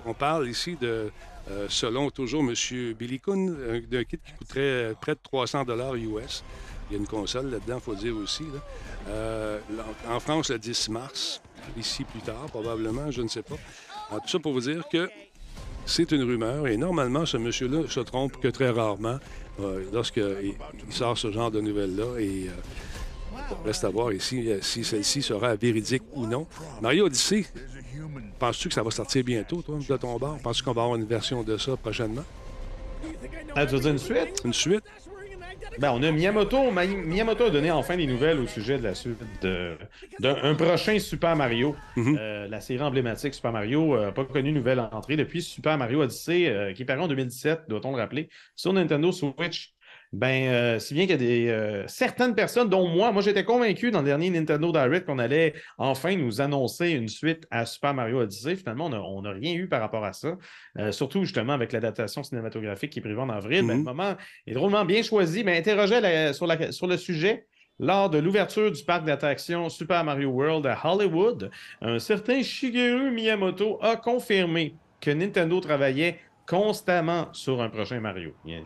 On 0.06 0.14
parle 0.14 0.50
ici 0.50 0.76
de, 0.82 1.12
euh, 1.50 1.68
selon 1.70 2.10
toujours 2.10 2.42
M. 2.44 2.54
Billy 3.00 3.20
Kuhn, 3.20 3.56
euh, 3.58 3.82
d'un 3.90 4.04
kit 4.04 4.18
qui 4.18 4.34
coûterait 4.34 4.60
euh, 4.62 4.94
près 5.00 5.14
de 5.14 5.20
300 5.24 5.64
US. 5.96 6.44
Il 6.90 6.94
y 6.94 6.96
a 6.98 7.00
une 7.00 7.08
console 7.08 7.50
là-dedans, 7.50 7.78
il 7.78 7.82
faut 7.82 7.96
dire 7.96 8.16
aussi. 8.18 8.44
là. 8.44 8.60
Euh, 9.08 9.60
en 10.08 10.20
France, 10.20 10.52
le 10.52 10.60
10 10.60 10.90
mars. 10.90 11.42
Ici, 11.78 12.04
plus 12.04 12.22
tard, 12.22 12.46
probablement, 12.48 13.12
je 13.12 13.22
ne 13.22 13.28
sais 13.28 13.42
pas. 13.42 13.56
Tout 14.12 14.28
ça 14.28 14.40
pour 14.40 14.54
vous 14.54 14.62
dire 14.62 14.84
que 14.92 15.10
c'est 15.86 16.12
une 16.12 16.24
rumeur 16.24 16.68
et 16.68 16.78
normalement, 16.78 17.26
ce 17.26 17.38
monsieur-là 17.38 17.88
se 17.88 18.00
trompe 18.00 18.40
que 18.40 18.48
très 18.48 18.70
rarement 18.70 19.20
euh, 19.60 19.84
lorsqu'il 19.94 20.56
il 20.88 20.94
sort 20.94 21.18
ce 21.18 21.32
genre 21.32 21.52
de 21.52 21.62
nouvelles-là. 21.62 22.20
Et 22.20 22.48
euh, 22.48 23.54
reste 23.66 23.84
à 23.84 23.90
voir 23.90 24.12
ici 24.14 24.50
euh, 24.50 24.60
si 24.62 24.84
celle-ci 24.84 25.22
sera 25.22 25.56
véridique 25.56 26.04
ou 26.14 26.26
non. 26.26 26.48
Mario 26.82 27.06
Odyssey, 27.06 27.46
penses-tu 28.40 28.70
que 28.70 28.74
ça 28.74 28.84
va 28.84 28.92
sortir 28.92 29.24
bientôt, 29.24 29.62
toi, 29.62 29.78
de 29.78 29.98
ton 29.98 30.18
bord? 30.18 30.38
Penses-tu 30.40 30.64
qu'on 30.64 30.74
va 30.74 30.84
avoir 30.84 30.98
une 30.98 31.06
version 31.06 31.44
de 31.44 31.58
ça 31.58 31.76
prochainement? 31.78 32.24
Ah, 33.56 33.66
tu 33.66 33.76
veux 33.76 33.82
dire 33.82 33.92
une 33.92 34.00
suite? 34.00 34.42
Une 34.44 34.54
suite? 34.54 34.84
Ben, 35.80 35.92
on 35.92 36.02
a 36.04 36.12
Miyamoto. 36.12 36.72
Miyamoto 36.72 37.46
a 37.46 37.50
donné 37.50 37.72
enfin 37.72 37.98
des 37.98 38.08
nouvelles 38.08 38.40
au 38.40 38.48
sujet 38.48 38.78
de 38.78 38.84
la 38.84 38.96
suite 38.96 39.18
d'un 39.42 40.36
un 40.44 40.56
prochain 40.56 41.00
Super 41.00 41.36
Mario. 41.36 41.76
Mhm. 41.96 42.18
Euh, 42.20 42.48
la 42.48 42.62
série 42.62 42.82
emblématique 42.82 43.34
Super 43.34 43.52
Mario 43.52 44.00
n'a 44.00 44.12
pas 44.12 44.26
connu 44.26 44.52
nouvelle 44.52 44.80
entrée 44.80 45.16
depuis 45.16 45.42
Super 45.42 45.78
Mario 45.78 46.02
Odyssey, 46.02 46.48
euh, 46.48 46.74
qui 46.74 46.84
est 46.84 46.86
paru 46.86 47.02
en 47.02 47.08
2017, 47.08 47.64
doit-on 47.68 47.92
le 47.92 47.98
rappeler, 47.98 48.30
sur 48.56 48.74
Nintendo 48.74 49.12
Switch. 49.12 49.75
Ben, 50.18 50.48
euh, 50.48 50.80
si 50.80 50.94
bien 50.94 51.04
qu'il 51.04 51.12
y 51.12 51.14
a 51.14 51.18
des, 51.18 51.48
euh, 51.50 51.84
certaines 51.88 52.36
personnes, 52.36 52.70
dont 52.70 52.88
moi, 52.88 53.12
moi 53.12 53.22
j'étais 53.22 53.44
convaincu 53.44 53.92
dans 53.92 54.00
le 54.00 54.06
dernier 54.06 54.30
Nintendo 54.30 54.72
Direct 54.72 55.06
qu'on 55.06 55.20
allait 55.20 55.54
enfin 55.78 56.16
nous 56.16 56.40
annoncer 56.40 56.92
une 56.92 57.10
suite 57.10 57.46
à 57.52 57.66
Super 57.66 57.94
Mario 57.94 58.20
Odyssey. 58.22 58.56
Finalement, 58.56 58.86
on 58.86 59.22
n'a 59.24 59.32
rien 59.32 59.54
eu 59.56 59.68
par 59.68 59.82
rapport 59.82 60.06
à 60.06 60.14
ça. 60.14 60.38
Euh, 60.80 60.94
surtout 60.94 61.26
justement 61.26 61.52
avec 61.52 61.74
l'adaptation 61.74 62.24
cinématographique 62.24 62.92
qui 62.94 63.00
est 63.00 63.02
prévue 63.02 63.20
en 63.20 63.28
avril. 63.30 63.62
Ben, 63.68 63.74
Mhm. 63.74 63.78
le 63.80 63.84
moment 63.84 64.16
est 64.48 64.54
drôlement 64.54 64.86
bien 64.86 65.04
choisi, 65.04 65.44
mais 65.44 65.58
interrogeait 65.58 66.00
la- 66.00 66.32
sur, 66.32 66.48
la- 66.48 66.72
sur 66.72 66.88
le 66.88 66.96
sujet. 66.96 67.46
Lors 67.78 68.10
de 68.10 68.18
l'ouverture 68.20 68.72
du 68.72 68.86
parc 68.86 69.04
d'attractions 69.04 69.68
Super 69.68 70.06
Mario 70.06 70.30
World 70.30 70.66
à 70.66 70.80
Hollywood, 70.82 71.52
un 71.82 72.00
certain 72.00 72.42
Shigeru 72.42 73.12
Miyamoto 73.12 73.80
a 73.82 73.98
confirmé 73.98 74.76
que 75.02 75.12
Nintendo 75.12 75.60
travaillait 75.60 76.20
constamment 76.48 77.28
sur 77.34 77.62
un 77.62 77.70
prochain 77.70 78.00
Mario. 78.00 78.32
Il 78.46 78.64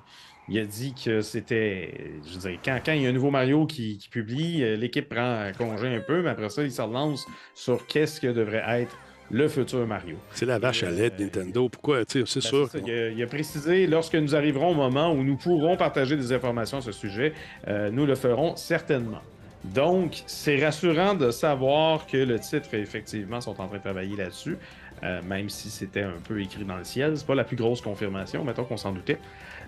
il 0.49 0.59
a 0.59 0.65
dit 0.65 0.93
que 0.93 1.21
c'était. 1.21 1.93
Je 2.27 2.33
veux 2.39 2.49
dire, 2.49 2.59
quand, 2.63 2.79
quand 2.85 2.91
il 2.93 3.03
y 3.03 3.05
a 3.05 3.09
un 3.09 3.13
nouveau 3.13 3.31
Mario 3.31 3.65
qui, 3.65 3.97
qui 3.97 4.09
publie, 4.09 4.63
euh, 4.63 4.75
l'équipe 4.75 5.07
prend 5.07 5.51
congé 5.57 5.87
un 5.87 5.99
peu, 5.99 6.21
mais 6.21 6.29
après 6.29 6.49
ça, 6.49 6.63
il 6.63 6.71
se 6.71 6.81
relance 6.81 7.25
sur 7.53 7.85
qu'est-ce 7.87 8.19
que 8.19 8.27
devrait 8.27 8.63
être 8.81 8.97
le 9.31 9.47
futur 9.47 9.85
Mario. 9.85 10.15
C'est 10.31 10.47
la 10.47 10.57
vache 10.57 10.81
à 10.83 10.89
lait 10.89 11.11
de 11.11 11.21
Nintendo. 11.23 11.69
Pourquoi? 11.69 12.03
Tu 12.03 12.25
sais, 12.25 12.25
C'est 12.25 12.39
Ben, 12.41 12.47
sûr. 12.49 12.67
ça. 12.67 12.79
Il, 12.79 12.91
a, 12.91 13.09
il 13.09 13.21
a 13.23 13.27
précisé, 13.27 13.85
lorsque 13.85 14.15
nous 14.15 14.33
arriverons 14.35 14.71
au 14.71 14.73
moment 14.75 15.11
où 15.13 15.23
nous 15.23 15.37
pourrons 15.37 15.77
partager 15.77 16.15
des 16.17 16.33
informations 16.33 16.79
à 16.79 16.81
ce 16.81 16.91
sujet, 16.91 17.33
euh, 17.67 17.91
nous 17.91 18.07
le 18.07 18.15
ferons 18.15 18.55
certainement. 18.55 19.21
Donc, 19.63 20.23
c'est 20.25 20.63
rassurant 20.65 21.13
de 21.15 21.31
savoir 21.31 22.07
que 22.07 22.17
le 22.17 22.39
titre, 22.39 22.73
effectivement, 22.73 23.41
sont 23.41 23.59
en 23.61 23.67
train 23.67 23.77
de 23.77 23.83
travailler 23.83 24.15
là-dessus, 24.15 24.57
euh, 25.03 25.21
même 25.21 25.49
si 25.49 25.69
c'était 25.69 26.01
un 26.01 26.13
peu 26.27 26.41
écrit 26.41 26.63
dans 26.63 26.77
le 26.77 26.83
ciel. 26.85 27.17
C'est 27.17 27.27
pas 27.27 27.35
la 27.35 27.43
plus 27.43 27.57
grosse 27.57 27.81
confirmation, 27.81 28.43
mettons 28.43 28.63
qu'on 28.63 28.77
s'en 28.77 28.93
doutait. 28.93 29.19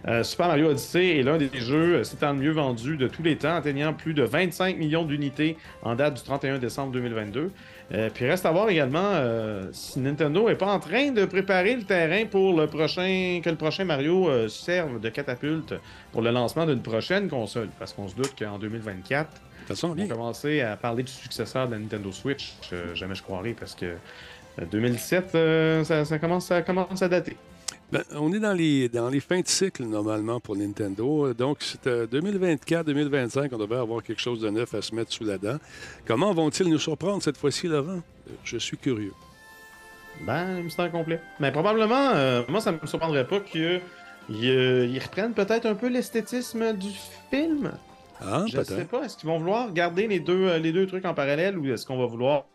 Euh, 0.07 0.23
Super 0.23 0.47
Mario 0.47 0.69
Odyssey 0.69 1.19
est 1.19 1.23
l'un 1.23 1.37
des 1.37 1.49
jeux 1.53 1.97
euh, 1.97 2.03
s'étant 2.03 2.33
le 2.33 2.39
mieux 2.39 2.51
vendu 2.51 2.97
de 2.97 3.07
tous 3.07 3.21
les 3.21 3.37
temps, 3.37 3.55
atteignant 3.55 3.93
plus 3.93 4.13
de 4.13 4.23
25 4.23 4.77
millions 4.77 5.05
d'unités 5.05 5.57
en 5.83 5.95
date 5.95 6.15
du 6.15 6.23
31 6.23 6.57
décembre 6.57 6.91
2022. 6.93 7.51
Euh, 7.93 8.09
puis 8.13 8.25
reste 8.25 8.45
à 8.45 8.51
voir 8.51 8.69
également 8.69 8.99
euh, 9.03 9.67
si 9.73 9.99
Nintendo 9.99 10.47
n'est 10.47 10.55
pas 10.55 10.71
en 10.71 10.79
train 10.79 11.11
de 11.11 11.25
préparer 11.25 11.75
le 11.75 11.83
terrain 11.83 12.25
pour 12.25 12.57
le 12.57 12.67
prochain 12.67 13.41
que 13.43 13.49
le 13.49 13.57
prochain 13.57 13.83
Mario 13.83 14.29
euh, 14.29 14.47
serve 14.47 14.99
de 15.01 15.09
catapulte 15.09 15.75
pour 16.13 16.21
le 16.21 16.31
lancement 16.31 16.65
d'une 16.65 16.81
prochaine 16.81 17.27
console. 17.27 17.69
Parce 17.77 17.91
qu'on 17.93 18.07
se 18.07 18.15
doute 18.15 18.33
qu'en 18.37 18.57
2024, 18.57 19.29
De 19.29 19.37
toute 19.59 19.67
façon, 19.67 19.89
on 19.89 19.93
va 19.93 20.07
commencer 20.07 20.61
à 20.61 20.77
parler 20.77 21.03
du 21.03 21.11
successeur 21.11 21.67
de 21.67 21.73
la 21.73 21.79
Nintendo 21.79 22.11
Switch. 22.11 22.53
Jamais 22.93 23.15
je 23.15 23.23
croirais 23.23 23.55
parce 23.59 23.75
que 23.75 23.97
euh, 24.59 24.65
2017, 24.71 25.35
euh, 25.35 25.83
ça, 25.83 26.05
ça 26.05 26.19
commence, 26.19 26.45
ça 26.45 26.61
commence 26.61 27.01
à 27.01 27.07
dater. 27.07 27.37
Ben, 27.91 28.03
on 28.15 28.31
est 28.31 28.39
dans 28.39 28.53
les, 28.53 29.19
fins 29.19 29.41
de 29.41 29.47
cycle, 29.47 29.83
normalement, 29.83 30.39
pour 30.39 30.55
Nintendo. 30.55 31.33
Donc, 31.33 31.57
c'est 31.59 31.87
euh, 31.87 32.07
2024-2025, 32.07 33.49
on 33.51 33.57
devrait 33.57 33.79
avoir 33.79 34.01
quelque 34.01 34.21
chose 34.21 34.39
de 34.39 34.49
neuf 34.49 34.73
à 34.73 34.81
se 34.81 34.95
mettre 34.95 35.11
sous 35.11 35.25
la 35.25 35.37
dent. 35.37 35.57
Comment 36.05 36.33
vont-ils 36.33 36.69
nous 36.69 36.79
surprendre 36.79 37.21
cette 37.21 37.35
fois-ci, 37.35 37.67
Laurent? 37.67 37.97
Euh, 38.29 38.33
Je 38.45 38.57
suis 38.57 38.77
curieux. 38.77 39.11
Ben, 40.25 40.63
mystère 40.63 40.89
complet. 40.89 41.19
Mais 41.41 41.51
probablement, 41.51 42.11
euh, 42.13 42.43
moi, 42.47 42.61
ça 42.61 42.71
me 42.71 42.79
surprendrait 42.85 43.27
pas 43.27 43.41
qu'ils 43.41 43.81
ils 44.29 44.99
reprennent 44.99 45.33
peut-être 45.33 45.65
un 45.65 45.75
peu 45.75 45.89
l'esthétisme 45.89 46.71
du 46.73 46.91
film. 47.29 47.71
Ah, 48.23 48.45
Je 48.47 48.57
ne 48.57 48.63
sais 48.63 48.85
pas. 48.85 49.03
Est-ce 49.03 49.17
qu'ils 49.17 49.27
vont 49.29 49.39
vouloir 49.39 49.73
garder 49.73 50.07
les 50.07 50.19
deux, 50.19 50.47
euh, 50.47 50.59
les 50.59 50.71
deux 50.71 50.85
trucs 50.85 51.05
en 51.05 51.13
parallèle 51.13 51.57
ou 51.57 51.65
est-ce 51.65 51.85
qu'on 51.85 51.97
va 51.97 52.05
vouloir 52.05 52.45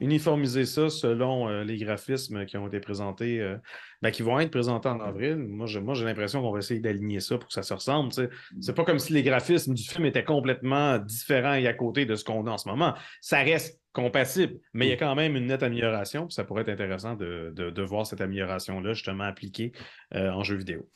uniformiser 0.00 0.64
ça 0.64 0.88
selon 0.88 1.48
euh, 1.48 1.64
les 1.64 1.76
graphismes 1.76 2.46
qui 2.46 2.56
ont 2.56 2.66
été 2.66 2.80
présentés, 2.80 3.40
euh, 3.40 3.56
ben, 4.00 4.10
qui 4.10 4.22
vont 4.22 4.40
être 4.40 4.50
présentés 4.50 4.88
en 4.88 5.00
avril? 5.00 5.36
Moi, 5.36 5.66
j'ai 5.66 5.80
moi, 5.80 5.94
l'impression 6.02 6.40
qu'on 6.40 6.50
va 6.52 6.58
essayer 6.60 6.80
d'aligner 6.80 7.20
ça 7.20 7.36
pour 7.38 7.48
que 7.48 7.54
ça 7.54 7.62
se 7.62 7.74
ressemble. 7.74 8.12
C'est 8.60 8.74
pas 8.74 8.84
comme 8.84 8.98
si 8.98 9.12
les 9.12 9.22
graphismes 9.22 9.74
du 9.74 9.82
film 9.82 10.06
étaient 10.06 10.24
complètement 10.24 10.98
différents 10.98 11.54
et 11.54 11.66
à 11.66 11.74
côté 11.74 12.06
de 12.06 12.14
ce 12.16 12.24
qu'on 12.24 12.46
a 12.46 12.50
en 12.50 12.58
ce 12.58 12.68
moment. 12.68 12.94
Ça 13.20 13.38
reste 13.42 13.80
compatible, 13.92 14.54
mais 14.72 14.86
il 14.86 14.88
y 14.88 14.92
a 14.92 14.96
quand 14.96 15.14
même 15.14 15.36
une 15.36 15.46
nette 15.46 15.62
amélioration. 15.62 16.30
Ça 16.30 16.44
pourrait 16.44 16.62
être 16.62 16.70
intéressant 16.70 17.14
de, 17.14 17.52
de- 17.54 17.68
de 17.68 17.82
voir 17.82 18.06
cette 18.06 18.22
amélioration-là 18.22 18.94
justement 18.94 19.24
appliquée 19.24 19.72
euh, 20.14 20.30
en 20.30 20.42
jeu 20.42 20.56
vidéo. 20.56 20.88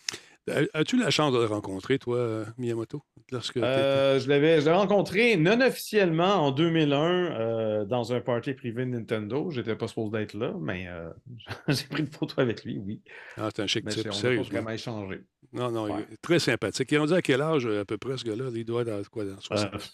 As- 0.49 0.67
As-tu 0.75 0.97
la 0.97 1.11
chance 1.11 1.33
de 1.33 1.39
le 1.39 1.47
rencontrer, 1.47 1.99
toi, 1.99 2.17
euh, 2.19 2.45
Miyamoto? 2.59 3.03
Lorsque 3.33 3.57
Euh, 3.57 4.21
je 4.21 4.29
l'avais 4.29 4.61
rencontré 4.71 5.37
non 5.37 5.61
officiellement 5.61 6.35
en 6.47 6.51
2001 6.53 6.97
euh, 7.41 7.85
dans 7.85 8.13
un 8.13 8.21
party 8.21 8.55
privé 8.55 8.85
de 8.85 8.91
Nintendo. 8.91 9.51
J'étais 9.51 9.75
pas 9.75 9.89
supposé 9.89 10.13
d'être 10.19 10.35
là, 10.35 10.55
mais 10.61 10.87
euh, 10.89 11.11
j'ai 11.69 11.87
pris 11.89 12.03
une 12.03 12.11
photo 12.13 12.41
avec 12.41 12.65
lui, 12.65 12.79
oui. 12.79 13.03
Ah, 13.37 13.49
c'est 13.55 13.63
un 13.63 13.67
chic 13.67 13.85
Mais 13.85 13.91
type, 13.93 14.13
c'est- 14.13 14.39
on 14.39 14.43
vraiment 14.43 14.71
échangé. 14.71 15.23
Non, 15.53 15.71
non, 15.71 15.85
Ouais. 15.85 16.05
il 16.09 16.15
est 16.15 16.23
très 16.23 16.39
sympathique. 16.39 16.91
Il 16.93 16.95
est 16.97 16.99
rendu 16.99 17.13
à 17.15 17.23
quel 17.23 17.41
âge, 17.41 17.67
euh, 17.67 17.81
à 17.81 17.85
peu 17.85 17.99
près, 17.99 18.17
ce 18.17 18.25
gars-là? 18.25 18.45
Il 18.55 18.65
doit 18.65 18.83
être 18.83 18.89
dans 18.89 19.03
quoi, 19.11 19.25
dans 19.25 19.41
60? 19.41 19.91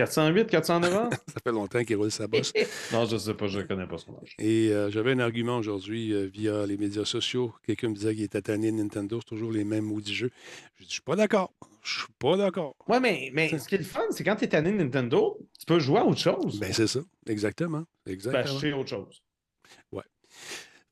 Euh, 0.00 0.04
408, 0.04 0.48
409 0.48 0.94
ans? 0.94 1.10
Ça 1.28 1.34
fait 1.44 1.52
longtemps 1.52 1.84
qu'il 1.84 1.96
roule 1.96 2.10
sa 2.10 2.26
bosse. 2.26 2.52
non, 2.92 3.04
je 3.04 3.16
sais 3.16 3.34
pas, 3.34 3.46
je 3.46 3.60
connais 3.60 3.86
pas 3.86 3.98
son 3.98 4.16
âge. 4.22 4.34
Et 4.38 4.70
euh, 4.70 4.90
j'avais 4.90 5.12
un 5.12 5.18
argument 5.18 5.58
aujourd'hui 5.58 6.12
euh, 6.12 6.26
via 6.32 6.66
les 6.66 6.76
médias 6.76 7.04
sociaux. 7.04 7.54
Quelqu'un 7.66 7.90
me 7.90 7.94
disait 7.94 8.14
qu'il 8.14 8.24
était 8.24 8.42
tanné 8.42 8.72
Nintendo, 8.72 9.20
c'est 9.20 9.28
toujours 9.28 9.52
les 9.52 9.64
mêmes 9.64 9.84
maudits 9.84 10.14
jeux. 10.14 10.30
Je 10.76 10.82
dis, 10.84 10.88
je 10.88 10.94
suis 10.94 11.02
pas 11.02 11.16
d'accord. 11.16 11.52
Je 11.82 11.98
suis 12.00 12.12
pas 12.18 12.36
d'accord. 12.36 12.76
Ouais, 12.88 13.00
mais, 13.00 13.30
mais 13.32 13.58
ce 13.58 13.68
qui 13.68 13.74
est 13.74 13.78
le 13.78 13.84
fun, 13.84 14.02
c'est 14.10 14.24
quand 14.24 14.36
tu 14.36 14.44
es 14.44 14.48
tanné 14.48 14.72
Nintendo, 14.72 15.38
tu 15.58 15.66
peux 15.66 15.78
jouer 15.78 15.98
à 15.98 16.06
autre 16.06 16.20
chose. 16.20 16.58
Ben, 16.60 16.72
c'est 16.72 16.86
ça. 16.86 17.00
Exactement. 17.26 17.80
tu 17.80 17.86
peux 18.04 18.10
Exactement. 18.12 18.44
acheter 18.44 18.72
autre 18.72 18.90
chose. 18.90 19.22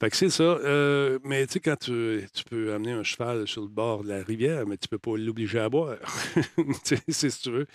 Fait 0.00 0.08
que 0.10 0.16
c'est 0.16 0.30
ça. 0.30 0.42
Euh, 0.42 1.18
mais 1.24 1.46
tu 1.46 1.54
sais, 1.54 1.60
quand 1.60 1.76
tu, 1.78 2.26
tu 2.32 2.44
peux 2.44 2.72
amener 2.72 2.92
un 2.92 3.02
cheval 3.02 3.46
sur 3.46 3.62
le 3.62 3.68
bord 3.68 4.02
de 4.02 4.08
la 4.08 4.22
rivière, 4.22 4.66
mais 4.66 4.78
tu 4.78 4.88
peux 4.88 4.98
pas 4.98 5.16
l'obliger 5.16 5.58
à 5.60 5.68
boire. 5.68 5.96
C'est 6.84 7.02
si 7.10 7.28
tu 7.42 7.50
veux. 7.50 7.66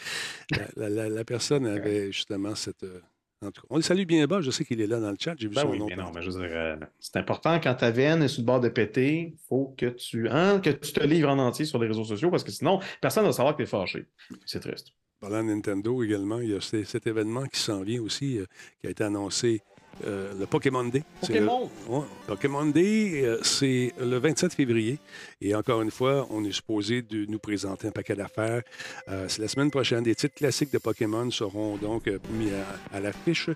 La, 0.76 0.90
la- 0.90 1.10
la- 1.10 1.24
personne 1.26 1.66
avait 1.68 2.12
justement 2.12 2.56
cette. 2.56 2.84
euh, 2.84 3.00
en 3.46 3.52
tout 3.52 3.62
cas, 3.62 3.68
on 3.70 3.76
le 3.76 3.84
salue 3.84 4.06
bien 4.06 4.26
bas. 4.26 4.42
Je 4.42 4.50
sais 4.50 4.66
qu'il 4.66 4.82
est 4.82 4.88
là 4.88 5.00
dans 5.00 5.12
le 5.12 5.18
chat. 5.20 5.36
J'ai 5.38 5.48
vu 5.50 5.54
Ben 5.54 5.62
son 5.62 5.70
oui, 5.70 5.78
nom. 5.78 5.86
mais 5.88 5.96
non, 5.96 6.12
mais 6.16 6.24
je 6.24 6.32
veux 6.32 6.40
dire, 6.48 6.58
euh, 6.58 6.76
c'est 7.00 7.18
important 7.18 7.60
quand 7.60 7.76
ta 7.76 7.92
veine 7.92 8.24
est 8.24 8.28
sur 8.28 8.42
le 8.42 8.46
bord 8.48 8.60
de 8.60 8.70
péter, 8.70 9.36
faut 9.48 9.76
que 9.78 9.86
tu, 9.88 10.28
hein, 10.30 10.60
que 10.60 10.72
tu 10.72 10.94
te 10.94 11.04
livres 11.04 11.30
en 11.30 11.38
entier 11.38 11.66
sur 11.66 11.78
les 11.78 11.88
réseaux 11.88 12.06
sociaux 12.06 12.32
parce 12.32 12.44
que 12.44 12.52
sinon, 12.52 12.80
personne 13.02 13.24
ne 13.24 13.30
va 13.30 13.34
savoir 13.34 13.54
que 13.56 13.58
tu 13.62 13.64
es 13.64 13.68
fâché. 13.68 14.08
C'est 14.46 14.62
triste. 14.62 14.88
Parlant 15.20 15.44
de 15.44 15.50
Nintendo 15.50 16.02
également, 16.04 16.40
il 16.40 16.50
y 16.50 16.56
a 16.56 16.62
cet 16.62 17.06
événement 17.08 17.46
qui 17.46 17.60
s'en 17.60 17.84
vient 17.84 18.02
aussi, 18.02 18.40
qui 18.82 18.88
a 18.88 18.90
été 18.90 19.04
annoncé, 19.04 19.62
euh, 20.06 20.34
le 20.40 20.46
Pokémon 20.46 20.84
Day. 20.86 21.04
Le- 21.22 21.28
Pokémon! 21.28 21.70
Ouais, 21.88 22.06
Pokémon 22.28 22.66
Day, 22.66 23.22
euh, 23.24 23.38
c'est 23.44 23.94
le 24.00 24.18
27 24.18 24.54
février. 24.54 25.00
Et 25.42 25.54
encore 25.56 25.82
une 25.82 25.92
fois, 25.92 26.28
on 26.32 26.44
est 26.44 26.52
supposé 26.52 27.02
de 27.02 27.26
nous 27.26 27.40
présenter 27.40 27.88
un 27.88 27.92
paquet 27.92 28.16
d'affaires. 28.16 28.62
Euh, 29.10 29.26
c'est 29.28 29.42
la 29.42 29.48
semaine 29.48 29.72
prochaine. 29.72 30.04
Des 30.04 30.16
titres 30.16 30.36
classiques 30.36 30.72
de 30.74 30.78
Pokémon 30.78 31.30
seront 31.32 31.78
donc 31.78 32.08
euh, 32.08 32.20
mis 32.34 32.50
à, 32.52 32.98
à 32.98 33.00
l'affiche. 33.00 33.50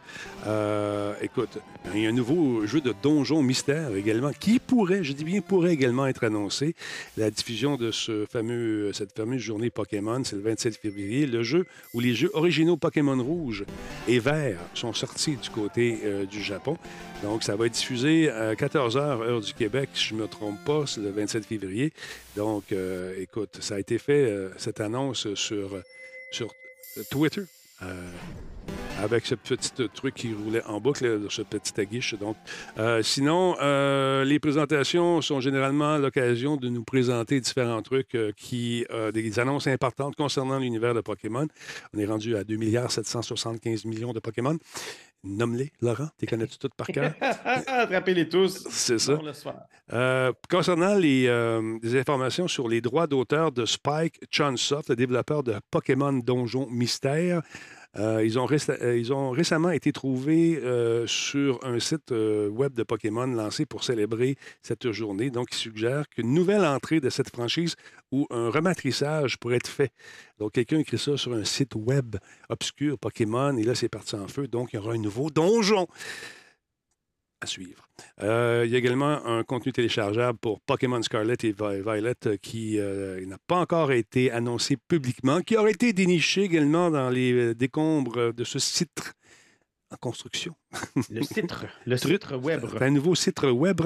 Euh, 0.48 1.14
écoute, 1.22 1.58
il 1.94 2.02
y 2.02 2.06
a 2.06 2.10
un 2.10 2.14
nouveau 2.14 2.66
jeu 2.66 2.82
de 2.82 2.94
donjon 3.02 3.42
mystère 3.42 3.96
également 3.96 4.32
qui 4.32 4.60
pourrait, 4.60 5.04
je 5.04 5.14
dis 5.14 5.24
bien 5.24 5.42
pourrait 5.42 5.74
également 5.74 6.06
être 6.08 6.24
annoncé. 6.24 6.76
La 7.18 7.30
diffusion 7.32 7.76
de 7.76 7.92
ce 7.92 8.26
fameux, 8.26 8.92
cette 8.94 9.16
fameuse 9.16 9.42
journée 9.42 9.70
Pokémon, 9.70 10.24
c'est 10.24 10.36
le 10.36 10.42
27 10.44 10.78
février. 10.78 11.26
Le 11.26 11.44
jeu 11.44 11.66
où 11.94 12.00
les 12.00 12.14
jeux 12.14 12.30
originaux 12.34 12.78
Pokémon 12.78 13.22
rouge 13.22 13.66
et 14.08 14.20
vert 14.20 14.60
sont 14.74 14.94
sortis 14.94 15.36
du 15.36 15.50
côté 15.50 16.00
euh, 16.04 16.26
du 16.30 16.42
Japon. 16.42 16.78
Donc, 17.24 17.44
ça 17.44 17.56
va 17.56 17.66
être 17.66 17.74
diffusé 17.74 18.30
à 18.30 18.54
14h, 18.56 18.98
heure 18.98 19.42
du 19.42 19.54
Québec, 19.54 19.90
si 19.94 20.10
je 20.10 20.16
ne 20.16 20.22
me 20.22 20.28
trompe 20.28 20.64
pas, 20.66 20.86
c'est 20.86 21.02
le 21.02 21.12
27 21.12 21.46
février. 21.46 21.92
Donc, 22.36 22.72
euh, 22.72 23.14
écoute, 23.20 23.58
ça 23.60 23.76
a 23.76 23.80
été 23.80 23.98
fait, 23.98 24.26
euh, 24.26 24.50
cette 24.58 24.80
annonce, 24.80 25.34
sur, 25.34 25.72
sur 26.32 26.54
Twitter. 27.10 27.44
euh, 27.82 28.12
avec 29.02 29.26
ce 29.26 29.34
petit 29.34 29.72
truc 29.94 30.14
qui 30.14 30.34
roulait 30.34 30.64
en 30.66 30.82
boucle, 30.82 31.22
ce 31.30 31.42
petit 31.42 31.80
aguiche. 31.80 32.16
Donc, 32.16 32.36
sinon, 33.02 33.56
les 34.24 34.40
présentations 34.40 35.22
sont 35.22 35.40
généralement 35.40 35.98
l'occasion 35.98 36.58
de 36.58 36.68
nous 36.68 36.84
présenter 36.84 37.40
différents 37.40 37.82
trucs 37.82 38.18
qui, 38.36 38.86
des 39.14 39.40
annonces 39.40 39.68
importantes 39.68 40.18
concernant 40.18 40.60
l'univers 40.60 40.94
de 40.94 41.00
Pokémon. 41.00 41.48
On 41.96 42.00
est 42.00 42.06
rendu 42.06 42.36
à 42.36 42.44
2 42.44 42.58
milliards 42.58 42.92
775 42.92 43.86
millions 43.86 44.12
de 44.12 44.20
Pokémon. 44.20 44.58
Nomme-les, 45.24 45.72
Laurent. 45.82 46.10
Tu 46.18 46.26
connais-tu 46.26 46.58
toutes 46.58 46.76
par 46.76 46.88
cœur? 46.88 47.14
Attrapez-les 47.22 48.30
tous. 48.30 48.66
C'est 48.70 49.00
ça. 49.00 49.20
Euh, 49.92 50.32
concernant 50.50 50.96
les, 50.96 51.28
euh, 51.28 51.78
des 51.82 52.00
informations 52.00 52.48
sur 52.48 52.70
les 52.70 52.80
droits 52.80 53.08
d'auteur 53.08 53.52
de 53.52 53.66
Spike 53.66 54.22
Chunsoft, 54.32 54.90
le 54.90 54.96
développeur 54.96 55.44
de 55.44 55.56
Pokémon 55.72 56.14
Donjon 56.14 56.68
Mystère, 56.70 57.42
euh, 57.98 58.24
ils, 58.24 58.38
euh, 58.38 58.98
ils 58.98 59.14
ont 59.14 59.32
récemment 59.32 59.72
été 59.72 59.92
trouvés 59.92 60.60
euh, 60.64 61.08
sur 61.08 61.60
un 61.64 61.80
site 61.80 62.12
web 62.12 62.74
de 62.74 62.84
Pokémon 62.84 63.26
lancé 63.26 63.66
pour 63.66 63.84
célébrer 63.84 64.36
cette 64.62 64.92
journée. 64.92 65.32
Donc, 65.32 65.48
il 65.52 65.56
suggère 65.56 66.08
qu'une 66.10 66.34
nouvelle 66.34 66.66
entrée 66.66 67.00
de 67.00 67.10
cette 67.10 67.30
franchise 67.30 67.76
ou 68.12 68.28
un 68.30 68.50
rematrissage 68.50 69.38
pourrait 69.38 69.58
être 69.58 69.68
fait. 69.68 69.92
Donc, 70.38 70.54
quelqu'un 70.54 70.80
écrit 70.80 71.00
ça 71.00 71.18
sur 71.18 71.34
un 71.34 71.44
site 71.44 71.76
web 71.76 72.16
obscur 72.50 72.98
Pokémon 73.00 73.58
et 73.58 73.64
là, 73.64 73.74
c'est 73.74 73.90
parti 73.90 74.16
en 74.16 74.28
feu. 74.28 74.48
Donc, 74.48 74.74
il 74.74 74.76
y 74.76 74.80
aura 74.80 74.94
un 74.94 75.00
nouveau 75.00 75.30
donjon 75.30 75.88
à 77.42 77.46
suivre. 77.46 77.88
Euh, 78.22 78.64
il 78.66 78.72
y 78.72 78.76
a 78.76 78.78
également 78.78 79.26
un 79.26 79.44
contenu 79.44 79.72
téléchargeable 79.72 80.38
pour 80.40 80.60
Pokémon 80.62 81.02
Scarlet 81.02 81.38
et 81.44 81.52
Vi- 81.52 81.82
Violet 81.82 82.14
euh, 82.26 82.38
qui 82.38 82.80
euh, 82.80 83.26
n'a 83.26 83.38
pas 83.48 83.58
encore 83.58 83.92
été 83.92 84.32
annoncé 84.32 84.78
publiquement, 84.78 85.42
qui 85.42 85.56
aurait 85.56 85.72
été 85.72 85.94
déniché 85.94 86.44
également 86.44 86.92
dans 86.92 87.10
les 87.10 87.56
décombres 87.56 88.34
de 88.34 88.44
ce 88.44 88.60
site 88.60 89.14
en 89.92 89.98
construction. 89.98 90.54
Le 91.10 91.24
citre. 91.24 91.66
Le 91.86 91.98
citre 91.98 92.34
un 92.80 92.92
nouveau 92.92 93.16
site 93.16 93.42
web. 93.44 93.82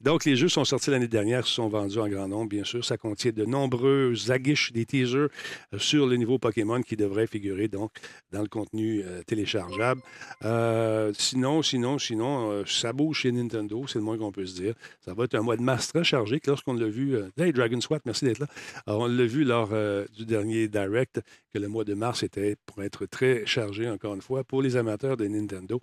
Donc, 0.00 0.24
les 0.24 0.36
jeux 0.36 0.48
sont 0.48 0.64
sortis 0.64 0.90
l'année 0.90 1.08
dernière, 1.08 1.46
se 1.46 1.54
sont 1.54 1.68
vendus 1.68 1.98
en 1.98 2.08
grand 2.08 2.28
nombre, 2.28 2.48
bien 2.48 2.64
sûr. 2.64 2.84
Ça 2.84 2.96
contient 2.96 3.32
de 3.32 3.44
nombreux 3.44 4.14
aguiches, 4.30 4.72
des 4.72 4.86
teasers 4.86 5.28
euh, 5.72 5.78
sur 5.78 6.06
le 6.06 6.16
niveau 6.16 6.38
Pokémon 6.38 6.80
qui 6.82 6.96
devraient 6.96 7.26
figurer 7.26 7.68
donc 7.68 7.92
dans 8.32 8.42
le 8.42 8.48
contenu 8.48 9.02
euh, 9.04 9.22
téléchargeable. 9.22 10.00
Euh, 10.44 11.12
sinon, 11.16 11.62
sinon, 11.62 11.98
sinon, 11.98 12.64
ça 12.66 12.92
bouge 12.92 13.20
chez 13.20 13.32
Nintendo, 13.32 13.86
c'est 13.86 13.98
le 13.98 14.04
moins 14.04 14.18
qu'on 14.18 14.32
peut 14.32 14.46
se 14.46 14.54
dire. 14.54 14.74
Ça 15.04 15.14
va 15.14 15.24
être 15.24 15.34
un 15.34 15.42
mois 15.42 15.56
de 15.56 15.62
mars 15.62 15.88
très 15.88 16.04
chargé. 16.04 16.40
Lorsqu'on 16.46 16.74
l'a 16.74 16.88
vu, 16.88 17.16
hey, 17.38 17.52
Dragon 17.52 17.80
SWAT, 17.80 18.00
merci 18.04 18.24
d'être 18.24 18.38
là. 18.38 18.46
On 18.86 19.06
l'a 19.06 19.26
vu 19.26 19.44
lors 19.44 19.70
du 20.14 20.24
dernier 20.24 20.68
Direct 20.68 21.20
que 21.52 21.58
le 21.58 21.68
mois 21.68 21.84
de 21.84 21.94
mars 21.94 22.22
était 22.22 22.56
pour 22.66 22.82
être 22.82 23.06
très 23.06 23.46
chargé, 23.46 23.88
encore 23.88 24.14
une 24.14 24.22
fois, 24.22 24.44
pour 24.44 24.62
les 24.62 24.76
amateurs 24.76 25.16
de 25.16 25.26
Nintendo. 25.26 25.80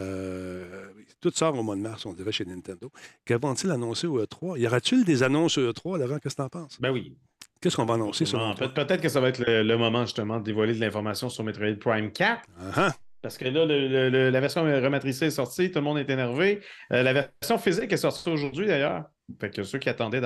Euh, 0.00 0.86
tout 1.20 1.30
sort 1.34 1.56
au 1.58 1.62
mois 1.62 1.76
de 1.76 1.80
mars, 1.80 2.04
on 2.06 2.12
dirait, 2.12 2.32
chez 2.32 2.44
Nintendo. 2.44 2.90
Qu'avont-ils 3.24 3.70
annoncé 3.70 4.06
au 4.06 4.22
E3? 4.22 4.58
Y 4.58 4.66
aura-t-il 4.66 5.04
des 5.04 5.22
annonces 5.22 5.58
au 5.58 5.70
E3, 5.70 5.98
Laurent? 5.98 6.18
Qu'est-ce 6.18 6.34
que 6.36 6.42
tu 6.42 6.46
en 6.46 6.48
penses? 6.48 6.80
Ben 6.80 6.90
oui. 6.90 7.16
Qu'est-ce 7.60 7.76
qu'on 7.76 7.84
va 7.84 7.94
annoncer 7.94 8.24
sur 8.24 8.38
Sûrement. 8.38 8.54
le 8.60 8.66
Peut- 8.68 8.74
Peut-être 8.74 9.00
que 9.00 9.08
ça 9.08 9.20
va 9.20 9.28
être 9.28 9.38
le, 9.38 9.62
le 9.62 9.76
moment 9.78 10.04
justement 10.04 10.38
de 10.38 10.44
dévoiler 10.44 10.74
de 10.74 10.80
l'information 10.80 11.28
sur 11.28 11.44
Metroid 11.44 11.74
Prime 11.78 12.10
4. 12.10 12.42
Ah, 12.76 12.92
Parce 13.22 13.38
que 13.38 13.44
là, 13.44 13.64
le- 13.64 13.86
le- 13.86 14.10
le- 14.10 14.30
la 14.30 14.40
version 14.40 14.62
rematricée 14.64 15.26
est 15.26 15.30
sortie, 15.30 15.70
tout 15.70 15.78
le 15.78 15.84
monde 15.84 15.98
est 15.98 16.10
énervé. 16.10 16.60
Euh, 16.92 17.04
la 17.04 17.12
version 17.12 17.58
physique 17.58 17.92
est 17.92 17.96
sortie 17.98 18.28
aujourd'hui 18.30 18.66
d'ailleurs. 18.66 19.04
Fait 19.40 19.50
que 19.50 19.62
ceux 19.62 19.78
qui 19.78 19.88
attendaient 19.88 20.20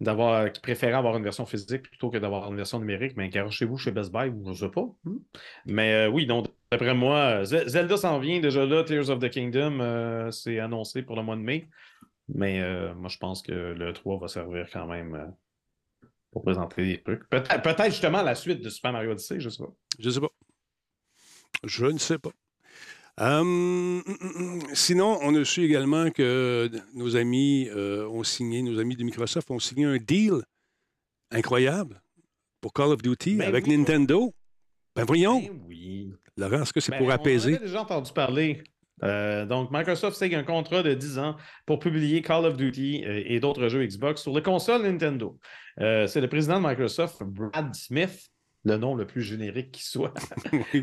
d'avoir, 0.00 0.32
d'avoir- 0.32 0.52
qui 0.52 0.60
préféraient 0.60 0.94
avoir 0.94 1.16
une 1.16 1.22
version 1.24 1.46
physique 1.46 1.82
plutôt 1.82 2.10
que 2.10 2.18
d'avoir 2.18 2.50
une 2.50 2.56
version 2.56 2.78
numérique, 2.78 3.16
mais 3.16 3.30
chez 3.50 3.64
vous 3.64 3.76
chez 3.78 3.90
Best 3.92 4.12
Buy, 4.12 4.32
je 4.46 4.52
sais 4.54 4.70
pas. 4.70 4.86
Hmm. 5.04 5.18
Mais 5.66 5.92
euh, 5.94 6.08
oui, 6.08 6.26
donc 6.26 6.46
d'après 6.70 6.94
moi, 6.94 7.42
Ze- 7.44 7.66
Zelda 7.68 7.96
s'en 7.96 8.18
vient 8.18 8.40
déjà 8.40 8.64
là, 8.66 8.82
Tears 8.84 9.10
of 9.10 9.18
the 9.18 9.28
Kingdom, 9.30 9.80
euh, 9.80 10.30
c'est 10.30 10.58
annoncé 10.58 11.02
pour 11.02 11.16
le 11.16 11.22
mois 11.22 11.36
de 11.36 11.42
mai. 11.42 11.68
Mais 12.32 12.60
euh, 12.60 12.94
moi, 12.94 13.08
je 13.08 13.18
pense 13.18 13.42
que 13.42 13.52
le 13.52 13.92
3 13.92 14.18
va 14.20 14.28
servir 14.28 14.68
quand 14.72 14.86
même 14.86 15.14
euh, 15.14 16.08
pour 16.30 16.42
présenter 16.42 16.84
des 16.84 17.02
trucs. 17.02 17.28
Peut-être, 17.28 17.84
justement 17.86 18.22
la 18.22 18.36
suite 18.36 18.62
de 18.62 18.70
Super 18.70 18.92
Mario 18.92 19.10
Odyssey, 19.10 19.40
je 19.40 19.48
sais 19.48 19.62
pas. 19.62 19.72
Je 19.98 20.06
ne 20.08 20.12
sais 20.12 20.20
pas. 20.20 20.30
Je 21.64 21.86
ne 21.86 21.98
sais 21.98 22.18
pas. 22.18 22.30
Hum, 23.20 24.02
hum, 24.06 24.16
hum, 24.34 24.60
sinon, 24.72 25.18
on 25.20 25.34
a 25.34 25.44
su 25.44 25.62
également 25.62 26.10
que 26.10 26.70
nos 26.94 27.16
amis 27.16 27.68
euh, 27.68 28.08
ont 28.08 28.24
signé, 28.24 28.62
nos 28.62 28.78
amis 28.78 28.96
de 28.96 29.04
Microsoft 29.04 29.50
ont 29.50 29.58
signé 29.58 29.84
un 29.84 29.98
deal 29.98 30.40
incroyable 31.30 32.00
pour 32.62 32.72
Call 32.72 32.92
of 32.92 33.02
Duty 33.02 33.36
Ben 33.36 33.48
avec 33.48 33.66
oui. 33.66 33.76
Nintendo. 33.76 34.32
Ben 34.96 35.04
voyons, 35.04 35.40
Ben 35.40 35.60
oui. 35.66 36.14
Laurent, 36.38 36.62
est-ce 36.62 36.72
que 36.72 36.80
c'est 36.80 36.92
Ben, 36.92 36.98
pour 36.98 37.08
On 37.08 37.10
en 37.10 37.14
apaiser? 37.14 37.56
avait 37.56 37.66
déjà 37.66 37.82
entendu 37.82 38.10
parler. 38.14 38.62
Euh, 39.02 39.44
donc, 39.44 39.70
Microsoft 39.70 40.16
signe 40.16 40.34
un 40.36 40.42
contrat 40.42 40.82
de 40.82 40.94
10 40.94 41.18
ans 41.18 41.36
pour 41.66 41.78
publier 41.78 42.22
Call 42.22 42.46
of 42.46 42.56
Duty 42.56 43.04
euh, 43.04 43.22
et 43.26 43.38
d'autres 43.38 43.68
jeux 43.68 43.84
Xbox 43.84 44.22
sur 44.22 44.34
les 44.34 44.42
consoles 44.42 44.82
Nintendo. 44.82 45.38
C'est 45.76 46.20
le 46.20 46.28
président 46.28 46.60
de 46.60 46.66
Microsoft, 46.66 47.22
Brad 47.22 47.74
Smith, 47.74 48.30
le 48.64 48.76
nom 48.76 48.94
le 48.94 49.06
plus 49.06 49.22
générique 49.22 49.72
qui 49.72 49.84
soit, 49.84 50.12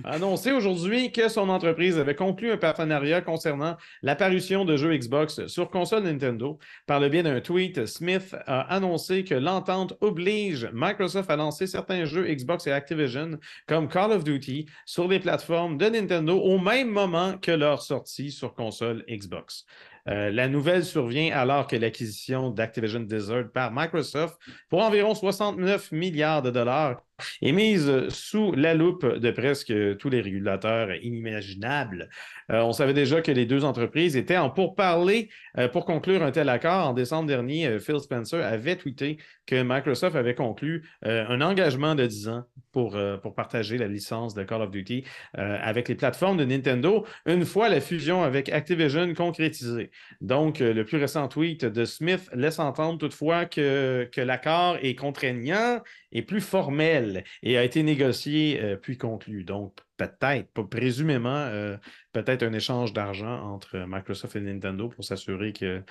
a 0.03 0.11
annoncé 0.15 0.51
aujourd'hui 0.51 1.11
que 1.11 1.29
son 1.29 1.49
entreprise 1.49 1.99
avait 1.99 2.15
conclu 2.15 2.51
un 2.51 2.57
partenariat 2.57 3.21
concernant 3.21 3.77
l'apparition 4.01 4.65
de 4.65 4.77
jeux 4.77 4.95
Xbox 4.95 5.45
sur 5.47 5.69
console 5.69 6.03
Nintendo. 6.03 6.57
Par 6.87 6.99
le 6.99 7.09
biais 7.09 7.23
d'un 7.23 7.39
tweet, 7.39 7.85
Smith 7.85 8.35
a 8.45 8.61
annoncé 8.73 9.23
que 9.23 9.35
l'entente 9.35 9.93
oblige 10.01 10.69
Microsoft 10.73 11.29
à 11.29 11.35
lancer 11.35 11.67
certains 11.67 12.05
jeux 12.05 12.25
Xbox 12.25 12.65
et 12.67 12.71
Activision 12.71 13.37
comme 13.67 13.87
Call 13.87 14.11
of 14.11 14.23
Duty 14.23 14.65
sur 14.85 15.07
les 15.07 15.19
plateformes 15.19 15.77
de 15.77 15.85
Nintendo 15.87 16.37
au 16.37 16.57
même 16.57 16.89
moment 16.89 17.37
que 17.37 17.51
leur 17.51 17.81
sortie 17.81 18.31
sur 18.31 18.55
console 18.55 19.05
Xbox. 19.07 19.65
Euh, 20.07 20.31
la 20.31 20.47
nouvelle 20.47 20.85
survient 20.85 21.35
alors 21.35 21.67
que 21.67 21.75
l'acquisition 21.75 22.49
d'Activision 22.49 23.01
Blizzard 23.01 23.51
par 23.53 23.71
Microsoft 23.73 24.37
pour 24.69 24.81
environ 24.81 25.13
69 25.13 25.91
milliards 25.91 26.41
de 26.41 26.49
dollars 26.49 27.01
est 27.41 27.51
mise 27.51 28.09
sous 28.09 28.51
la 28.53 28.73
loupe 28.73 29.05
de 29.05 29.31
presque 29.31 29.73
tous 29.97 30.09
les 30.09 30.21
régulateurs 30.21 30.93
inimaginables. 31.01 32.09
Euh, 32.51 32.61
on 32.61 32.71
savait 32.71 32.93
déjà 32.93 33.21
que 33.21 33.31
les 33.31 33.45
deux 33.45 33.65
entreprises 33.65 34.15
étaient 34.15 34.37
en 34.37 34.49
pourparlers 34.49 35.29
euh, 35.57 35.67
pour 35.67 35.85
conclure 35.85 36.23
un 36.23 36.31
tel 36.31 36.49
accord. 36.49 36.87
En 36.87 36.93
décembre 36.93 37.27
dernier, 37.27 37.67
euh, 37.67 37.79
Phil 37.79 37.99
Spencer 37.99 38.43
avait 38.43 38.75
tweeté 38.75 39.17
que 39.45 39.63
Microsoft 39.63 40.15
avait 40.15 40.35
conclu 40.35 40.83
un 41.03 41.39
engagement 41.39 41.95
de 41.95 42.05
10 42.05 42.27
ans 42.27 42.43
pour, 42.73 42.97
pour 43.21 43.33
partager 43.33 43.77
la 43.77 43.87
licence 43.87 44.33
de 44.33 44.43
Call 44.43 44.61
of 44.61 44.71
Duty 44.71 45.05
avec 45.33 45.87
les 45.87 45.95
plateformes 45.95 46.35
de 46.35 46.43
Nintendo 46.43 47.05
une 47.25 47.45
fois 47.45 47.69
la 47.69 47.79
fusion 47.79 48.23
avec 48.23 48.49
Activision 48.49 49.13
concrétisée. 49.13 49.89
Donc, 50.19 50.59
le 50.59 50.83
plus 50.83 50.97
récent 50.97 51.29
tweet 51.29 51.63
de 51.63 51.85
Smith 51.85 52.29
laisse 52.33 52.59
entendre 52.59 52.97
toutefois 52.97 53.45
que, 53.45 54.09
que 54.11 54.19
l'accord 54.19 54.77
est 54.81 54.95
contraignant 54.95 55.81
et 56.11 56.23
plus 56.23 56.41
formel 56.41 57.06
et 57.43 57.57
a 57.57 57.63
été 57.63 57.83
négocié 57.83 58.61
euh, 58.61 58.75
puis 58.75 58.97
conclu. 58.97 59.43
Donc, 59.43 59.77
peut-être, 59.97 60.51
présumément, 60.69 61.29
euh, 61.29 61.77
peut-être 62.13 62.43
un 62.43 62.53
échange 62.53 62.93
d'argent 62.93 63.53
entre 63.53 63.85
Microsoft 63.87 64.35
et 64.35 64.41
Nintendo 64.41 64.89
pour 64.89 65.03
s'assurer 65.03 65.53
que, 65.53 65.83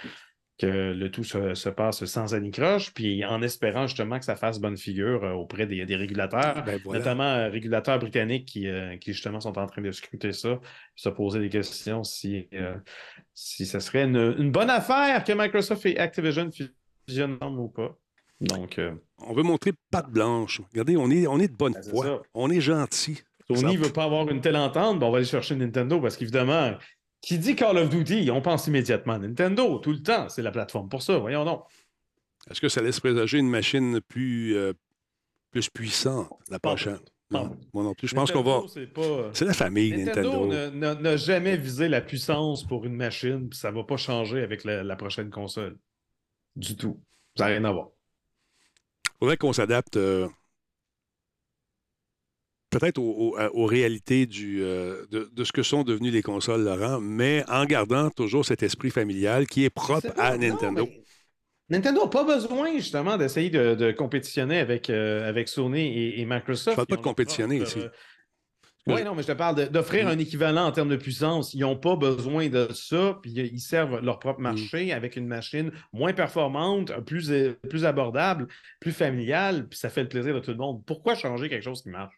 que 0.59 0.67
le 0.67 1.11
tout 1.11 1.25
se, 1.25 1.55
se 1.55 1.69
passe 1.69 2.05
sans 2.05 2.35
anicroche, 2.35 2.95
puis 2.95 3.25
en 3.25 3.43
espérant 3.43 3.87
justement 3.87 4.19
que 4.19 4.25
ça 4.25 4.37
fasse 4.37 4.61
bonne 4.61 4.77
figure 4.77 5.25
euh, 5.25 5.33
auprès 5.33 5.67
des, 5.67 5.85
des 5.85 5.97
régulateurs, 5.97 6.65
Ben 6.65 6.81
voilà. 6.85 7.01
notamment 7.01 7.51
régulateurs 7.51 7.99
britanniques 7.99 8.47
qui, 8.47 8.69
qui 9.01 9.13
justement 9.13 9.41
sont 9.41 9.59
en 9.59 9.67
train 9.67 9.83
de 9.83 9.93
scruter 9.93 10.33
ça, 10.33 10.61
se 10.95 11.09
poser 11.09 11.41
des 11.41 11.51
questions 11.51 12.05
si, 12.05 12.49
si 13.35 13.67
ce 13.67 13.81
serait 13.81 14.05
une, 14.05 14.35
une 14.39 14.51
bonne 14.51 14.71
affaire 14.71 15.23
que 15.25 15.33
Microsoft 15.33 15.85
et 15.87 15.99
Activision 15.99 16.51
fusionnent 17.07 17.39
ou 17.43 17.69
pas. 17.69 17.97
Donc, 18.41 18.79
euh, 18.79 18.95
On 19.19 19.33
veut 19.33 19.43
montrer 19.43 19.73
patte 19.91 20.11
blanche. 20.11 20.61
Regardez, 20.73 20.97
on 20.97 21.11
est, 21.11 21.27
on 21.27 21.39
est 21.39 21.49
de 21.49 21.55
bonne 21.57 21.73
Ben, 21.73 21.83
c'est 21.83 21.91
foi. 21.91 22.23
On 22.35 22.51
est 22.51 22.61
gentil. 22.61 23.23
Sony 23.49 23.77
ne 23.77 23.85
veut 23.85 23.93
pas 23.93 24.05
avoir 24.05 24.29
une 24.29 24.41
telle 24.41 24.57
entente, 24.57 24.99
ben 24.99 25.07
on 25.07 25.11
va 25.11 25.19
aller 25.19 25.27
chercher 25.27 25.55
Nintendo 25.55 26.01
parce 26.01 26.17
qu'évidemment, 26.17 26.77
qui 27.23 27.39
dit 27.39 27.55
Call 27.55 27.79
of 27.79 27.89
Duty, 27.89 28.31
on 28.33 28.43
pense 28.43 28.67
immédiatement 28.67 29.15
à 29.15 29.19
Nintendo 29.19 29.79
tout 29.79 29.93
le 29.93 30.03
temps. 30.03 30.29
C'est 30.29 30.43
la 30.43 30.51
plateforme 30.51 30.89
pour 30.89 31.03
ça, 31.03 31.17
voyons 31.19 31.45
donc. 31.45 31.63
Est-ce 32.51 32.61
que 32.61 32.69
ça 32.69 32.83
laisse 32.83 33.01
présager 33.01 33.39
une 33.39 33.49
machine 33.49 34.01
plus, 34.09 34.55
euh, 34.57 34.73
plus 35.53 35.69
puissante 35.71 36.29
la 36.51 36.59
prochaine? 36.59 36.99
Non, 37.31 37.57
moi 37.73 37.83
non 37.85 37.95
plus. 37.95 38.07
Je 38.09 38.15
pense 38.15 38.31
qu'on 38.31 38.45
Nintendo, 38.45 38.63
va. 38.67 38.69
c'est 38.73 38.87
pas- 38.93 39.31
C'est 39.33 39.45
la 39.45 39.55
famille, 39.55 39.93
Nintendo 40.05 40.47
Nintendo. 40.47 40.95
n'a- 41.01 41.17
jamais 41.17 41.57
visé 41.57 41.89
la 41.89 42.01
puissance 42.01 42.65
pour 42.65 42.85
une 42.85 42.95
machine, 42.95 43.49
puis 43.49 43.59
ça 43.59 43.71
ne 43.73 43.77
va 43.77 43.85
pas 43.85 43.97
changer 43.97 44.43
avec 44.43 44.63
la, 44.65 44.85
la 44.85 44.95
prochaine 44.97 45.31
console. 45.31 45.77
Du 46.55 46.77
tout. 46.77 47.01
Ça 47.37 47.45
n'a 47.47 47.51
rien 47.51 47.65
à 47.65 47.73
voir. 47.73 47.89
Il 49.17 49.19
faudrait 49.21 49.37
qu'on 49.39 49.53
s'adapte 49.55 49.97
euh, 49.97 50.29
peut-être 52.71 52.99
au- 52.99 53.31
au- 53.33 53.37
à- 53.39 53.51
aux, 53.55 53.65
réalités 53.65 54.27
du, 54.27 54.63
euh, 54.63 55.07
de, 55.11 55.31
de 55.33 55.45
ce 55.45 55.53
que 55.53 55.63
sont 55.63 55.85
devenues 55.85 56.11
les 56.11 56.23
consoles, 56.23 56.63
Laurent, 56.65 57.01
mais 57.01 57.45
en 57.49 57.65
gardant 57.65 58.11
toujours 58.11 58.45
cet 58.45 58.63
esprit 58.63 58.91
familial 58.91 59.47
qui 59.47 59.65
est 59.65 59.71
propre 59.71 60.13
à 60.19 60.37
non, 60.37 60.49
Nintendo. 60.49 60.87
mais 60.87 61.03
Nintendo 61.69 62.03
n'a 62.03 62.09
pas 62.11 62.25
besoin 62.25 62.73
justement 62.77 63.17
d'essayer 63.17 63.51
de, 63.51 63.75
de 63.75 63.91
compétitionner 63.93 64.59
avec, 64.59 64.91
euh, 64.91 65.29
avec 65.29 65.49
Sony 65.49 65.81
et, 65.81 66.21
et 66.21 66.25
Microsoft. 66.25 66.71
Je 66.73 66.77
parle 66.77 66.87
pas 66.87 66.97
de 66.97 67.01
compétitionner 67.03 67.57
ici. 67.57 67.81
Oui, 68.87 69.03
non, 69.03 69.15
mais 69.17 69.23
je 69.23 69.27
te 69.29 69.33
parle 69.33 69.69
d'offrir 69.69 70.05
Mm. 70.07 70.09
un 70.11 70.19
équivalent 70.19 70.67
en 70.67 70.73
termes 70.73 70.89
de 70.89 70.97
puissance. 70.97 71.55
Ils 71.55 71.61
n'ont 71.61 71.77
pas 71.77 71.97
besoin 71.97 72.49
de 72.49 72.69
ça, 72.73 73.19
puis 73.21 73.33
ils 73.33 73.59
servent 73.61 73.99
leur 74.01 74.17
Mm. 74.17 74.21
propre 74.21 74.41
marché 74.41 74.93
avec 74.93 75.17
une 75.17 75.27
machine 75.27 75.73
moins 75.93 76.13
performante, 76.13 76.93
plus, 77.05 77.31
euh, 77.33 77.59
plus 77.69 77.85
abordable, 77.85 78.47
plus 78.81 78.93
familiale, 78.93 79.67
puis 79.69 79.79
ça 79.79 79.91
fait 79.91 80.03
le 80.03 80.09
plaisir 80.09 80.35
de 80.35 80.41
tout 80.41 80.53
le 80.53 80.57
monde. 80.57 80.85
Pourquoi 80.87 81.15
changer 81.17 81.49
quelque 81.49 81.65
chose 81.65 81.83
qui 81.83 81.89
marche? 81.91 82.15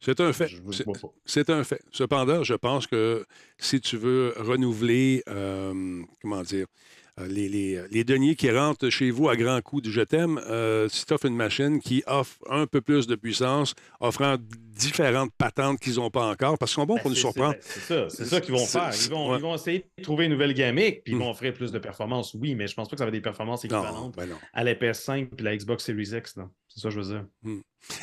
C'est 0.00 0.18
un 0.20 0.32
fait. 0.32 0.48
Je 0.48 0.62
ne 0.62 0.72
C'est- 0.72 0.84
vois 0.84 0.94
pas. 0.94 1.08
C'est 1.26 1.50
un 1.50 1.62
fait. 1.64 1.82
Cependant, 1.90 2.42
je 2.42 2.54
pense 2.54 2.86
que 2.86 3.26
si 3.58 3.80
tu 3.80 3.98
veux 3.98 4.32
renouveler, 4.38 5.22
euh, 5.28 6.00
comment 6.22 6.40
dire, 6.42 6.66
euh, 6.66 6.93
les, 7.28 7.48
les, 7.48 7.80
les 7.90 8.02
deniers 8.04 8.34
qui 8.34 8.50
rentrent 8.50 8.90
chez 8.90 9.10
vous 9.10 9.28
à 9.28 9.36
grands 9.36 9.60
coups 9.60 9.82
du 9.82 9.92
je 9.92 10.00
t'aime, 10.00 10.40
euh, 10.48 10.88
si 10.88 11.06
tu 11.06 11.12
offres 11.14 11.26
une 11.26 11.36
machine 11.36 11.80
qui 11.80 12.02
offre 12.06 12.36
un 12.50 12.66
peu 12.66 12.80
plus 12.80 13.06
de 13.06 13.14
puissance, 13.14 13.74
offrant 14.00 14.36
différentes 14.40 15.30
patentes 15.38 15.78
qu'ils 15.78 15.94
n'ont 15.96 16.10
pas 16.10 16.26
encore, 16.26 16.58
parce 16.58 16.72
qu'ils 16.72 16.80
sont 16.82 16.86
bons 16.86 16.96
pour 16.96 17.04
Ben, 17.04 17.10
nous 17.10 17.14
c'est- 17.14 17.20
surprendre. 17.20 17.54
C'est 17.60 17.80
ça, 17.80 18.08
c'est 18.08 18.24
ça 18.24 18.40
qu'ils 18.40 18.52
vont 18.54 18.66
faire. 18.66 18.90
Ils 18.92 19.10
vont, 19.10 19.30
ouais. 19.30 19.38
ils 19.38 19.42
vont 19.42 19.54
essayer 19.54 19.86
de 19.96 20.02
trouver 20.02 20.24
une 20.24 20.32
nouvelle 20.32 20.54
gamique, 20.54 21.04
puis 21.04 21.12
ils 21.12 21.18
vont 21.18 21.30
offrir 21.30 21.54
plus 21.54 21.70
de 21.70 21.78
performances, 21.78 22.34
oui, 22.34 22.56
mais 22.56 22.66
je 22.66 22.74
pense 22.74 22.88
pas 22.88 22.96
que 22.96 22.98
ça 22.98 23.04
va 23.04 23.08
être 23.10 23.14
des 23.14 23.20
performances 23.20 23.64
Non, 23.64 23.78
équivalentes 23.80 24.16
ben 24.16 24.26
non. 24.26 24.36
à 24.52 24.64
la 24.64 24.74
PS5 24.74 25.28
et 25.38 25.42
la 25.42 25.56
Xbox 25.56 25.84
Series 25.84 26.10
X. 26.16 26.36
là. 26.36 26.48
C'est 26.74 26.80
ça 26.80 26.88
que 26.88 26.94
je 26.94 27.00
veux 27.00 27.06
dire. 27.06 27.24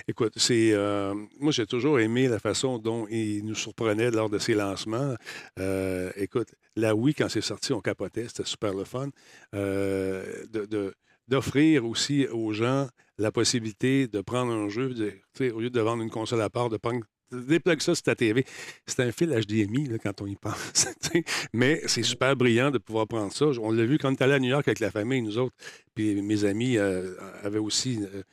Écoute, 0.07 0.33
c'est 0.37 0.71
euh, 0.73 1.13
moi 1.39 1.51
j'ai 1.51 1.65
toujours 1.65 1.99
aimé 1.99 2.27
la 2.27 2.39
façon 2.39 2.77
dont 2.77 3.05
il 3.09 3.43
nous 3.43 3.55
surprenait 3.55 4.11
lors 4.11 4.29
de 4.29 4.37
ses 4.37 4.53
lancements. 4.53 5.15
Euh, 5.59 6.11
écoute, 6.15 6.49
la 6.75 6.95
Wii 6.95 7.13
quand 7.13 7.27
c'est 7.29 7.41
sorti, 7.41 7.73
on 7.73 7.81
capotait, 7.81 8.27
c'était 8.27 8.45
super 8.45 8.73
le 8.73 8.85
fun. 8.85 9.09
Euh, 9.55 10.45
de- 10.51 10.93
d'offrir 11.27 11.85
aussi 11.85 12.27
aux 12.27 12.51
gens 12.53 12.87
la 13.17 13.31
possibilité 13.31 14.07
de 14.07 14.21
prendre 14.21 14.51
un 14.51 14.69
jeu, 14.69 14.93
de- 14.93 15.51
au 15.51 15.59
lieu 15.59 15.69
de 15.69 15.79
vendre 15.81 16.03
une 16.03 16.09
console 16.09 16.41
à 16.41 16.49
part, 16.49 16.69
de 16.69 16.77
prendre 16.77 17.01
déplugue 17.31 17.81
ça 17.81 17.95
sur 17.95 18.03
ta 18.03 18.15
TV. 18.15 18.45
C'est 18.85 19.01
un 19.01 19.11
fil 19.11 19.29
HDMI 19.29 19.87
là, 19.87 19.97
quand 19.97 20.21
on 20.21 20.27
y 20.27 20.35
pense. 20.35 20.87
Mais 21.53 21.81
c'est 21.87 22.03
super 22.03 22.35
brillant 22.35 22.71
de 22.71 22.77
pouvoir 22.77 23.07
prendre 23.07 23.33
ça. 23.33 23.45
On 23.61 23.71
l'a 23.71 23.85
vu 23.85 23.97
quand 23.97 24.09
on 24.09 24.13
est 24.13 24.21
allé 24.21 24.33
à 24.33 24.39
New 24.39 24.49
York 24.49 24.67
avec 24.67 24.79
la 24.79 24.91
famille, 24.91 25.21
nous 25.21 25.37
autres. 25.37 25.55
Puis 25.95 26.21
mes 26.21 26.43
amis 26.45 26.77
euh, 26.77 27.13
avaient 27.43 27.59
aussi 27.59 27.99
euh, 28.01 28.23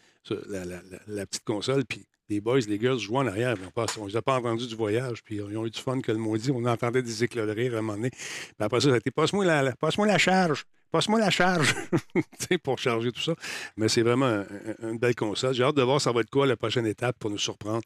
la, 0.49 0.65
la- 0.65 0.83
la- 0.91 0.99
la 1.07 1.27
petite 1.27 1.45
console. 1.45 1.85
Puis 1.85 2.05
les 2.29 2.41
boys, 2.41 2.61
les 2.61 2.79
girls 2.79 2.99
jouaient 2.99 3.19
en 3.19 3.27
arrière. 3.27 3.57
On 3.97 4.05
ne 4.05 4.09
les 4.11 4.17
a 4.17 4.23
pas 4.23 4.37
entendus 4.39 4.67
du 4.67 4.77
voyage. 4.77 5.23
Puis 5.25 5.37
ils 5.37 5.57
ont 5.57 5.65
eu 5.67 5.71
du 5.71 5.81
fun 5.81 6.01
que 6.01 6.13
le 6.13 6.19
maudit. 6.19 6.51
On 6.51 6.65
entendait 6.67 7.03
des 7.03 7.25
éclats 7.25 7.47
de 7.47 7.53
rire 7.53 7.75
à 7.75 7.79
un 7.79 7.83
moment 7.83 7.97
donné. 7.97 8.11
Puis 8.11 8.21
après 8.59 8.81
ça, 8.81 8.89
ça 8.89 8.95
a 8.95 8.99
été 8.99 9.11
passe-moi 9.11 9.45
la, 9.45 9.63
la- 9.63 9.77
passe-moi 9.77 10.07
la 10.07 10.19
charge. 10.19 10.65
Passe-moi 10.91 11.21
la 11.21 11.31
charge. 11.31 11.75
Pour 12.63 12.79
charger 12.79 13.13
tout 13.13 13.21
ça. 13.21 13.35
Mais 13.77 13.89
c'est 13.89 14.03
vraiment 14.03 14.27
un- 14.27 14.41
un- 14.83 14.91
une 14.93 14.99
belle 14.99 15.15
console. 15.15 15.53
J'ai 15.55 15.63
hâte 15.63 15.77
de 15.77 15.83
voir 15.83 16.01
ça 16.01 16.13
va 16.13 16.21
être 16.21 16.31
quoi 16.31 16.47
la 16.47 16.57
prochaine 16.57 16.87
étape 16.87 17.17
pour 17.19 17.31
nous 17.31 17.39
surprendre. 17.39 17.83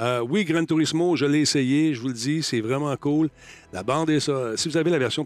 Euh, 0.00 0.20
oui, 0.20 0.44
Gran 0.44 0.64
Turismo, 0.64 1.16
je 1.16 1.26
l'ai 1.26 1.40
essayé. 1.40 1.94
Je 1.94 2.00
vous 2.00 2.08
le 2.08 2.14
dis, 2.14 2.42
c'est 2.42 2.60
vraiment 2.60 2.96
cool. 2.96 3.28
La 3.72 3.82
bande 3.82 4.10
est 4.10 4.20
ça. 4.20 4.56
Si 4.56 4.68
vous 4.68 4.76
avez 4.76 4.90
la 4.90 4.98
version, 4.98 5.24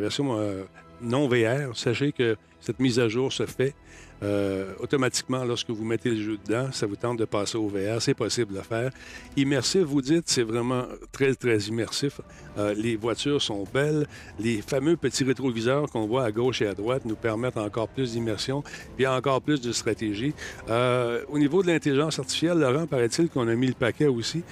version 0.00 0.38
euh, 0.38 0.64
non 1.00 1.28
VR, 1.28 1.76
sachez 1.76 2.12
que 2.12 2.36
cette 2.62 2.80
mise 2.80 2.98
à 2.98 3.08
jour 3.08 3.32
se 3.32 3.44
fait 3.44 3.74
euh, 4.22 4.72
automatiquement 4.78 5.44
lorsque 5.44 5.70
vous 5.70 5.84
mettez 5.84 6.10
le 6.10 6.22
jeu 6.22 6.38
dedans. 6.46 6.70
Ça 6.70 6.86
vous 6.86 6.94
tente 6.94 7.18
de 7.18 7.24
passer 7.24 7.58
au 7.58 7.66
VR, 7.66 8.00
c'est 8.00 8.14
possible 8.14 8.52
de 8.52 8.58
le 8.58 8.62
faire. 8.62 8.92
Immersif, 9.36 9.82
vous 9.82 10.00
dites, 10.00 10.28
c'est 10.28 10.44
vraiment 10.44 10.84
très, 11.10 11.34
très 11.34 11.58
immersif. 11.58 12.20
Euh, 12.56 12.72
les 12.74 12.94
voitures 12.94 13.42
sont 13.42 13.64
belles. 13.74 14.06
Les 14.38 14.62
fameux 14.62 14.96
petits 14.96 15.24
rétroviseurs 15.24 15.90
qu'on 15.90 16.06
voit 16.06 16.24
à 16.24 16.30
gauche 16.30 16.62
et 16.62 16.68
à 16.68 16.74
droite 16.74 17.04
nous 17.04 17.16
permettent 17.16 17.56
encore 17.56 17.88
plus 17.88 18.12
d'immersion 18.12 18.62
puis 18.96 19.08
encore 19.08 19.42
plus 19.42 19.60
de 19.60 19.72
stratégie. 19.72 20.34
Euh, 20.68 21.22
au 21.28 21.38
niveau 21.38 21.62
de 21.62 21.66
l'intelligence 21.66 22.20
artificielle, 22.20 22.58
Laurent, 22.58 22.86
paraît-il 22.86 23.28
qu'on 23.28 23.48
a 23.48 23.54
mis 23.56 23.66
le 23.66 23.74
paquet 23.74 24.06
aussi 24.06 24.42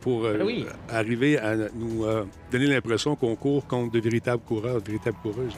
pour 0.00 0.22
oui. 0.22 0.64
arriver 0.88 1.36
à 1.38 1.54
nous 1.74 2.06
donner 2.50 2.66
l'impression 2.66 3.14
qu'on 3.14 3.36
court 3.36 3.66
contre 3.66 3.92
de 3.92 4.00
véritables 4.00 4.42
coureurs, 4.42 4.80
de 4.80 4.86
véritables 4.86 5.18
coureuses. 5.22 5.56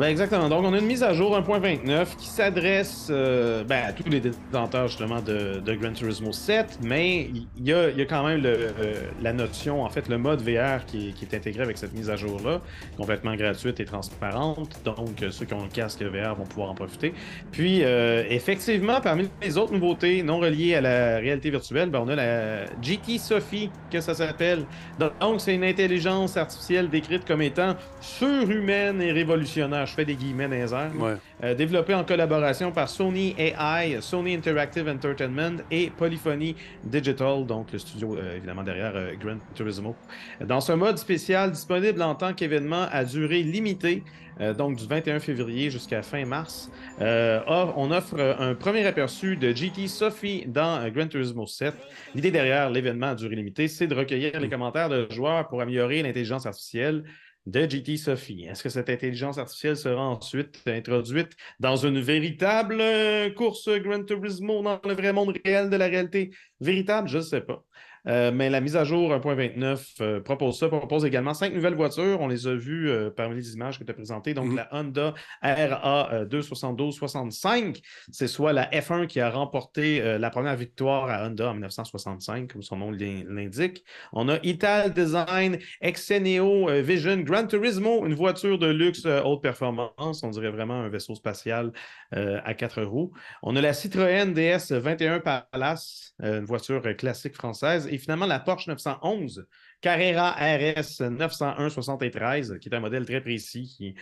Ben 0.00 0.06
exactement. 0.06 0.48
Donc, 0.48 0.64
on 0.64 0.72
a 0.72 0.78
une 0.78 0.86
mise 0.86 1.02
à 1.02 1.12
jour 1.12 1.38
1.29 1.38 2.16
qui 2.16 2.28
s'adresse 2.28 3.08
euh, 3.10 3.64
ben, 3.64 3.84
à 3.84 3.92
tous 3.92 4.08
les 4.08 4.20
détenteurs 4.20 4.88
justement 4.88 5.20
de, 5.20 5.60
de 5.60 5.74
Gran 5.74 5.92
Turismo 5.92 6.32
7, 6.32 6.78
mais 6.82 7.28
il 7.58 7.68
y 7.68 7.74
a, 7.74 7.90
quand 8.08 8.26
même 8.26 8.40
euh, 8.46 8.94
la 9.20 9.34
notion, 9.34 9.82
en 9.84 9.90
fait, 9.90 10.08
le 10.08 10.16
mode 10.16 10.40
VR 10.40 10.86
qui, 10.86 11.14
est- 11.20 11.34
intégré 11.34 11.62
avec 11.62 11.76
cette 11.76 11.92
mise 11.92 12.08
à 12.08 12.16
jour-là, 12.16 12.62
complètement 12.96 13.34
gratuite 13.34 13.78
et 13.78 13.84
transparente. 13.84 14.70
Donc, 14.86 15.22
euh, 15.22 15.30
ceux 15.30 15.44
qui 15.44 15.52
ont 15.52 15.64
le 15.64 15.68
casque 15.68 16.02
VR 16.02 16.34
vont 16.34 16.46
pouvoir 16.46 16.70
en 16.70 16.74
profiter. 16.74 17.12
Puis, 17.52 17.82
effectivement, 17.82 19.02
parmi 19.02 19.28
les 19.42 19.58
autres 19.58 19.74
nouveautés 19.74 20.22
non 20.22 20.38
reliées 20.38 20.76
à 20.76 20.80
la 20.80 21.18
réalité 21.18 21.50
virtuelle, 21.50 21.90
ben, 21.90 22.00
on 22.02 22.08
a 22.08 22.14
la 22.14 22.64
GT 22.80 23.18
Sophie, 23.18 23.70
que 23.92 24.00
ça 24.00 24.14
s'appelle. 24.14 24.64
Donc, 24.98 25.42
c'est 25.42 25.54
une 25.54 25.64
intelligence 25.64 26.38
artificielle 26.38 26.88
décrite 26.88 27.26
comme 27.26 27.42
étant 27.42 27.74
surhumaine 28.00 29.02
et 29.02 29.12
révolutionnaire. 29.12 29.89
Je 29.90 29.94
fais 29.96 30.04
des 30.04 30.14
guillemets 30.14 30.46
dans 30.46 30.54
les 30.54 30.72
airs. 30.72 30.92
Ouais. 30.96 31.14
Euh, 31.42 31.54
développé 31.54 31.94
en 31.94 32.04
collaboration 32.04 32.70
par 32.70 32.88
Sony 32.88 33.34
AI, 33.38 33.98
Sony 34.00 34.34
Interactive 34.34 34.88
Entertainment 34.88 35.56
et 35.70 35.90
Polyphony 35.90 36.54
Digital, 36.84 37.44
donc 37.44 37.72
le 37.72 37.78
studio 37.80 38.16
euh, 38.16 38.36
évidemment 38.36 38.62
derrière 38.62 38.92
euh, 38.94 39.12
Gran 39.20 39.38
Turismo. 39.54 39.96
Dans 40.44 40.60
ce 40.60 40.72
mode 40.72 40.98
spécial 40.98 41.50
disponible 41.50 42.00
en 42.02 42.14
tant 42.14 42.32
qu'événement 42.34 42.86
à 42.92 43.04
durée 43.04 43.42
limitée, 43.42 44.04
euh, 44.40 44.54
donc 44.54 44.76
du 44.76 44.86
21 44.86 45.18
février 45.18 45.70
jusqu'à 45.70 46.02
fin 46.02 46.24
mars, 46.24 46.70
off- 47.00 47.72
on 47.76 47.90
offre 47.90 48.18
un 48.38 48.54
premier 48.54 48.86
aperçu 48.86 49.36
de 49.36 49.52
GT 49.52 49.88
Sophie 49.88 50.44
dans 50.46 50.88
Gran 50.90 51.08
Turismo 51.08 51.46
7. 51.46 51.74
L'idée 52.14 52.30
derrière 52.30 52.70
l'événement 52.70 53.08
à 53.08 53.14
durée 53.16 53.34
limitée, 53.36 53.66
c'est 53.68 53.86
de 53.86 53.94
recueillir 53.94 54.38
les 54.38 54.48
commentaires 54.48 54.88
de 54.88 55.08
joueurs 55.10 55.48
pour 55.48 55.60
améliorer 55.60 56.02
l'intelligence 56.02 56.46
artificielle 56.46 57.02
de 57.50 57.66
GT 57.68 57.96
Sophie. 57.96 58.44
Est-ce 58.44 58.62
que 58.62 58.68
cette 58.68 58.88
intelligence 58.88 59.38
artificielle 59.38 59.76
sera 59.76 60.02
ensuite 60.02 60.62
introduite 60.66 61.32
dans 61.58 61.76
une 61.76 62.00
véritable 62.00 62.80
euh, 62.80 63.30
course 63.30 63.68
Gran 63.68 64.04
Turismo 64.04 64.62
dans 64.62 64.80
le 64.84 64.94
vrai 64.94 65.12
monde 65.12 65.36
réel 65.44 65.68
de 65.68 65.76
la 65.76 65.86
réalité? 65.86 66.30
Véritable? 66.60 67.08
Je 67.08 67.18
ne 67.18 67.22
sais 67.22 67.40
pas. 67.40 67.64
Euh, 68.06 68.30
mais 68.32 68.48
la 68.50 68.60
mise 68.60 68.76
à 68.76 68.84
jour 68.84 69.12
1.29 69.12 69.96
euh, 70.00 70.20
propose 70.20 70.58
ça, 70.58 70.68
propose 70.68 71.04
également 71.04 71.34
cinq 71.34 71.52
nouvelles 71.52 71.74
voitures. 71.74 72.20
On 72.20 72.28
les 72.28 72.46
a 72.46 72.54
vues 72.54 72.88
euh, 72.90 73.10
parmi 73.10 73.36
les 73.36 73.52
images 73.54 73.78
que 73.78 73.84
tu 73.84 73.90
as 73.90 73.94
présentées. 73.94 74.34
Donc, 74.34 74.46
Mhm. 74.46 74.56
la 74.56 74.68
Honda 74.72 75.14
RA 75.42 76.08
euh, 76.12 76.24
272-65, 76.24 77.80
c'est 78.10 78.26
soit 78.26 78.52
la 78.52 78.68
F1 78.70 79.06
qui 79.06 79.20
a 79.20 79.30
remporté 79.30 80.00
la 80.18 80.30
première 80.30 80.56
victoire 80.56 81.08
à 81.10 81.26
Honda 81.26 81.50
en 81.50 81.52
1965, 81.54 82.52
comme 82.52 82.62
son 82.62 82.76
nom 82.76 82.90
l'in- 82.90 83.24
l'indique. 83.28 83.84
On 84.12 84.28
a 84.28 84.38
Ital 84.42 84.92
Design 84.92 85.58
Exeneo 85.80 86.68
Vision 86.82 87.18
Gran 87.18 87.46
Turismo, 87.46 88.06
une 88.06 88.14
voiture 88.14 88.58
de 88.58 88.66
luxe 88.68 89.04
haute 89.06 89.42
performance. 89.42 90.22
On 90.22 90.30
dirait 90.30 90.50
vraiment 90.50 90.80
un 90.80 90.88
vaisseau 90.88 91.14
spatial 91.14 91.72
à 92.12 92.54
quatre 92.54 92.82
roues. 92.82 93.12
On 93.42 93.56
a 93.56 93.60
la 93.60 93.72
Citroën 93.72 94.32
DS 94.32 94.72
21 94.72 95.20
Palace, 95.20 96.14
une 96.22 96.44
voiture 96.44 96.82
classique 96.96 97.34
française. 97.34 97.88
Et 97.90 97.98
finalement, 97.98 98.26
la 98.26 98.40
Porsche 98.40 98.68
911 98.68 99.46
Carrera 99.80 100.32
RS 100.32 101.00
901 101.10 101.68
73, 101.70 102.58
qui 102.60 102.68
est 102.68 102.74
un 102.74 102.80
modèle 102.80 103.04
très 103.04 103.20
précis 103.20 103.72
qui, 103.76 103.94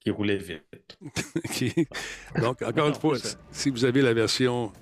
qui 0.00 0.10
roulait 0.10 0.36
vite. 0.38 0.96
Donc, 2.40 2.62
encore 2.62 2.88
une 2.88 2.94
fois, 2.94 3.16
si 3.50 3.70
vous 3.70 3.84
avez 3.84 4.02
la 4.02 4.14
version 4.14 4.72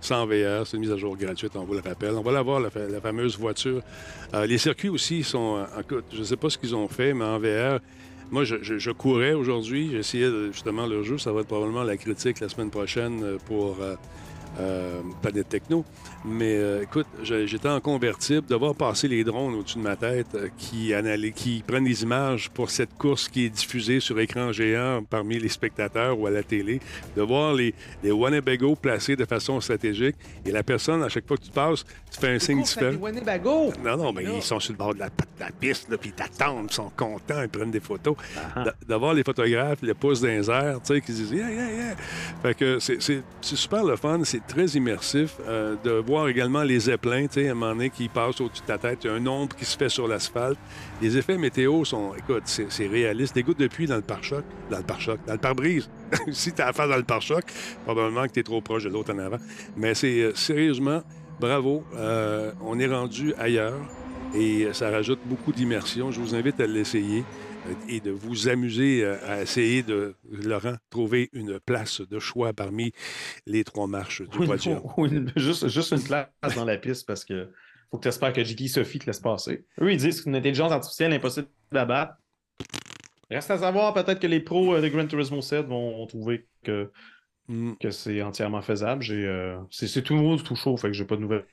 sans 0.00 0.26
VR, 0.26 0.64
c'est 0.66 0.76
une 0.76 0.82
mise 0.82 0.92
à 0.92 0.96
jour 0.96 1.16
gratuite, 1.16 1.56
on 1.56 1.64
vous 1.64 1.74
le 1.74 1.80
rappelle. 1.80 2.14
On 2.14 2.22
va 2.22 2.30
l'avoir, 2.32 2.60
la, 2.60 2.70
fa- 2.70 2.86
la 2.86 3.00
fameuse 3.00 3.36
voiture. 3.36 3.82
Euh, 4.34 4.46
les 4.46 4.58
circuits 4.58 4.88
aussi 4.90 5.24
sont. 5.24 5.56
euh, 5.56 6.00
je 6.12 6.18
ne 6.18 6.24
sais 6.24 6.36
pas 6.36 6.50
ce 6.50 6.56
qu'ils 6.58 6.76
ont 6.76 6.86
fait, 6.88 7.12
mais 7.14 7.24
en 7.24 7.38
VR, 7.40 7.80
moi, 8.30 8.44
je, 8.44 8.62
je- 8.62 8.78
je 8.78 8.90
courais 8.92 9.32
aujourd'hui. 9.32 9.90
J'essayais 9.90 10.30
justement 10.52 10.86
le 10.86 11.02
jeu. 11.02 11.18
Ça 11.18 11.32
va 11.32 11.40
être 11.40 11.48
probablement 11.48 11.82
la 11.82 11.96
critique 11.96 12.38
la 12.40 12.48
semaine 12.48 12.70
prochaine 12.70 13.24
euh, 13.24 13.38
pour. 13.46 13.78
euh, 13.80 13.96
Planète 15.22 15.48
Techno. 15.50 15.84
Mais 16.24 16.56
euh, 16.56 16.82
écoute, 16.82 17.06
j'étais 17.22 17.68
en 17.68 17.80
convertible 17.80 18.46
de 18.46 18.54
voir 18.56 18.74
passer 18.74 19.06
les 19.06 19.22
drones 19.22 19.54
au-dessus 19.54 19.78
de 19.78 19.82
ma 19.84 19.94
tête 19.96 20.26
euh, 20.34 20.48
qui, 20.58 20.88
analy- 20.92 21.32
qui 21.32 21.62
prennent 21.66 21.84
des 21.84 22.02
images 22.02 22.50
pour 22.50 22.70
cette 22.70 22.94
course 22.98 23.28
qui 23.28 23.44
est 23.46 23.50
diffusée 23.50 24.00
sur 24.00 24.18
écran 24.18 24.52
géant 24.52 25.02
parmi 25.08 25.38
les 25.38 25.48
spectateurs 25.48 26.18
ou 26.18 26.26
à 26.26 26.30
la 26.30 26.42
télé, 26.42 26.80
de 27.16 27.22
voir 27.22 27.54
les, 27.54 27.72
les 28.02 28.10
Winnebago 28.10 28.74
placés 28.74 29.14
de 29.16 29.24
façon 29.24 29.60
stratégique 29.60 30.16
et 30.44 30.50
la 30.50 30.62
personne, 30.64 31.02
à 31.04 31.08
chaque 31.08 31.26
fois 31.26 31.36
que 31.36 31.44
tu 31.44 31.50
passes, 31.52 31.84
tu 32.10 32.18
fais 32.20 32.28
un 32.34 32.38
signe 32.38 32.62
différent. 32.62 32.96
Winnebago! 33.00 33.72
Non, 33.84 33.96
non, 33.96 34.12
mais 34.12 34.24
ils 34.24 34.42
sont 34.42 34.58
sur 34.60 34.72
le 34.72 34.78
bord 34.78 34.94
de 34.94 34.98
la, 34.98 35.06
de 35.08 35.12
la 35.40 35.50
piste, 35.52 35.88
puis 35.98 36.10
ils 36.10 36.12
t'attendent, 36.12 36.66
ils 36.70 36.74
sont 36.74 36.90
contents, 36.96 37.42
ils 37.42 37.48
prennent 37.48 37.70
des 37.70 37.80
photos. 37.80 38.16
D'a- 38.56 38.74
D'avoir 38.88 39.14
les 39.14 39.22
photographes, 39.22 39.82
les 39.82 39.94
pouces 39.94 40.20
dans 40.20 40.28
les 40.28 40.50
airs, 40.50 40.80
tu 40.84 40.94
sais, 40.94 41.00
qui 41.00 41.12
disent 41.12 41.30
yeah, 41.30 41.48
yeah, 41.50 41.70
yeah. 41.72 41.96
Fait 42.42 42.54
que 42.54 42.78
c'est 42.80 42.98
super 43.40 43.84
le 43.84 43.96
fun, 43.96 44.20
c'est 44.24 44.44
très 44.46 44.66
immersif 44.66 45.36
euh, 45.46 45.76
de 45.84 46.00
voir 46.08 46.28
également 46.28 46.62
les 46.62 46.80
zeppelins, 46.80 47.26
tu 47.26 47.34
sais, 47.34 47.48
à 47.48 47.52
un 47.52 47.54
moment 47.54 47.72
donné, 47.72 47.90
qui 47.90 48.08
passent 48.08 48.40
au-dessus 48.40 48.62
de 48.62 48.66
ta 48.66 48.78
tête, 48.78 49.00
il 49.04 49.08
y 49.08 49.10
a 49.10 49.12
un 49.12 49.26
ombre 49.26 49.54
qui 49.54 49.66
se 49.66 49.76
fait 49.76 49.90
sur 49.90 50.08
l'asphalte. 50.08 50.58
Les 51.02 51.18
effets 51.18 51.36
météo 51.36 51.84
sont, 51.84 52.14
écoute, 52.16 52.44
c'est 52.46 52.86
réaliste. 52.86 53.34
Des 53.34 53.42
gouttes 53.42 53.58
dans 53.58 53.96
le 53.96 54.00
pare-choc, 54.00 54.42
dans 54.70 54.78
le 54.78 54.84
pare-choc, 54.84 55.20
dans 55.26 55.34
le 55.34 55.38
pare-brise. 55.38 55.90
si 56.32 56.52
tu 56.52 56.62
as 56.62 56.68
affaire 56.68 56.88
dans 56.88 56.96
le 56.96 57.02
pare-choc, 57.02 57.44
probablement 57.84 58.26
que 58.26 58.32
tu 58.32 58.40
es 58.40 58.42
trop 58.42 58.62
proche 58.62 58.84
de 58.84 58.88
l'autre 58.88 59.12
en 59.12 59.18
avant. 59.18 59.36
Mais 59.76 59.94
c'est 59.94 60.20
euh, 60.20 60.34
sérieusement, 60.34 61.02
bravo, 61.38 61.84
euh, 61.96 62.52
on 62.62 62.78
est 62.78 62.86
rendu 62.86 63.34
ailleurs 63.38 63.78
et 64.34 64.64
euh, 64.64 64.72
ça 64.72 64.90
rajoute 64.90 65.20
beaucoup 65.26 65.52
d'immersion. 65.52 66.10
Je 66.10 66.20
vous 66.20 66.34
invite 66.34 66.58
à 66.58 66.66
l'essayer 66.66 67.22
et 67.88 68.00
de 68.00 68.10
vous 68.10 68.48
amuser 68.48 69.04
euh, 69.04 69.16
à 69.26 69.42
essayer 69.42 69.82
de, 69.82 70.14
Laurent, 70.30 70.76
trouver 70.90 71.28
une 71.32 71.60
place 71.60 72.00
de 72.00 72.18
choix 72.18 72.52
parmi 72.52 72.92
les 73.46 73.64
trois 73.64 73.86
marches 73.86 74.22
du 74.22 74.38
podium. 74.38 74.80
juste, 75.36 75.68
juste 75.68 75.92
une 75.92 76.02
place 76.02 76.28
dans 76.54 76.64
la 76.64 76.76
piste 76.76 77.06
parce 77.06 77.24
que 77.24 77.50
faut 77.90 77.98
que 77.98 78.02
tu 78.02 78.08
espères 78.08 78.32
que 78.32 78.44
JT 78.44 78.68
Sophie 78.68 78.98
te 78.98 79.06
laisse 79.06 79.20
passer. 79.20 79.64
Eux, 79.80 79.92
ils 79.92 79.98
disent 79.98 80.18
que 80.18 80.24
c'est 80.24 80.30
une 80.30 80.36
intelligence 80.36 80.72
artificielle 80.72 81.12
impossible 81.12 81.48
à 81.72 81.84
battre. 81.84 82.14
Reste 83.30 83.50
à 83.50 83.58
savoir, 83.58 83.92
peut-être 83.92 84.20
que 84.20 84.26
les 84.26 84.40
pros 84.40 84.74
euh, 84.74 84.80
de 84.80 84.88
Gran 84.88 85.06
Turismo 85.06 85.40
7 85.40 85.66
vont 85.66 86.06
trouver 86.06 86.46
que, 86.64 86.90
Mm. 87.48 87.72
que 87.80 87.90
c'est 87.90 88.20
entièrement 88.20 88.60
faisable. 88.60 89.02
J'ai, 89.02 89.26
euh, 89.26 89.56
c'est, 89.70 90.02
tout 90.02 90.14
nouveau, 90.14 90.36
tout 90.36 90.54
chaud, 90.54 90.76
fait 90.76 90.88
que 90.88 90.92
j'ai 90.92 91.06
pas 91.06 91.16
de 91.16 91.22
nouvelles. 91.22 91.44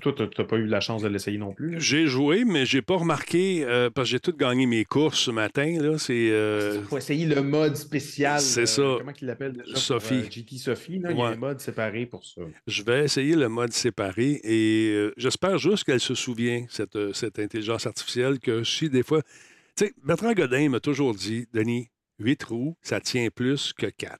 Toi, 0.00 0.12
t'as, 0.12 0.44
pas 0.44 0.56
eu 0.56 0.66
la 0.66 0.80
chance 0.80 1.02
de 1.02 1.06
l'essayer 1.06 1.38
non 1.38 1.54
plus. 1.54 1.80
J'ai 1.80 2.08
joué, 2.08 2.44
mais 2.44 2.66
j'ai 2.66 2.82
pas 2.82 2.96
remarqué, 2.96 3.64
euh, 3.64 3.88
parce 3.88 4.08
que 4.08 4.10
j'ai 4.12 4.20
tout 4.20 4.36
gagné 4.36 4.66
mes 4.66 4.84
courses 4.84 5.20
ce 5.20 5.30
matin. 5.30 5.80
Là, 5.80 5.96
c'est, 5.98 6.30
euh, 6.32 6.82
faut 6.82 6.98
essayer 6.98 7.26
le 7.26 7.40
mode 7.40 7.76
spécial. 7.76 8.40
C'est 8.40 8.66
ça. 8.66 8.96
Comment 8.98 9.12
qu'il 9.12 9.28
l'appelle 9.28 9.52
déjà? 9.52 9.76
Sophie. 9.76 10.22
Pour, 10.22 10.30
GT 10.32 10.58
Sophie, 10.58 10.98
là, 10.98 11.12
il 11.12 11.18
y 11.18 11.22
a 11.22 11.26
un 11.26 11.36
mode 11.36 11.60
séparé 11.60 12.06
pour 12.06 12.24
ça. 12.24 12.42
Je 12.66 12.82
vais 12.82 13.04
essayer 13.04 13.36
le 13.36 13.48
mode 13.48 13.72
séparé 13.72 14.40
et 14.42 15.10
j'espère 15.16 15.58
juste 15.58 15.84
qu'elle 15.84 16.00
se 16.00 16.16
souvient, 16.16 16.66
cette, 16.68 17.12
cette 17.14 17.38
intelligence 17.38 17.86
artificielle, 17.86 18.40
que 18.40 18.64
si 18.64 18.90
des 18.90 19.04
fois. 19.04 19.22
Tu 19.76 19.86
sais, 19.86 19.94
Bertrand 20.04 20.32
Godin 20.32 20.68
m'a 20.68 20.80
toujours 20.80 21.14
dit 21.14 21.46
Denis, 21.52 21.90
8 22.18 22.42
roues, 22.44 22.76
ça 22.82 23.00
tient 23.00 23.28
plus 23.30 23.72
que 23.72 23.86
4. 23.86 24.18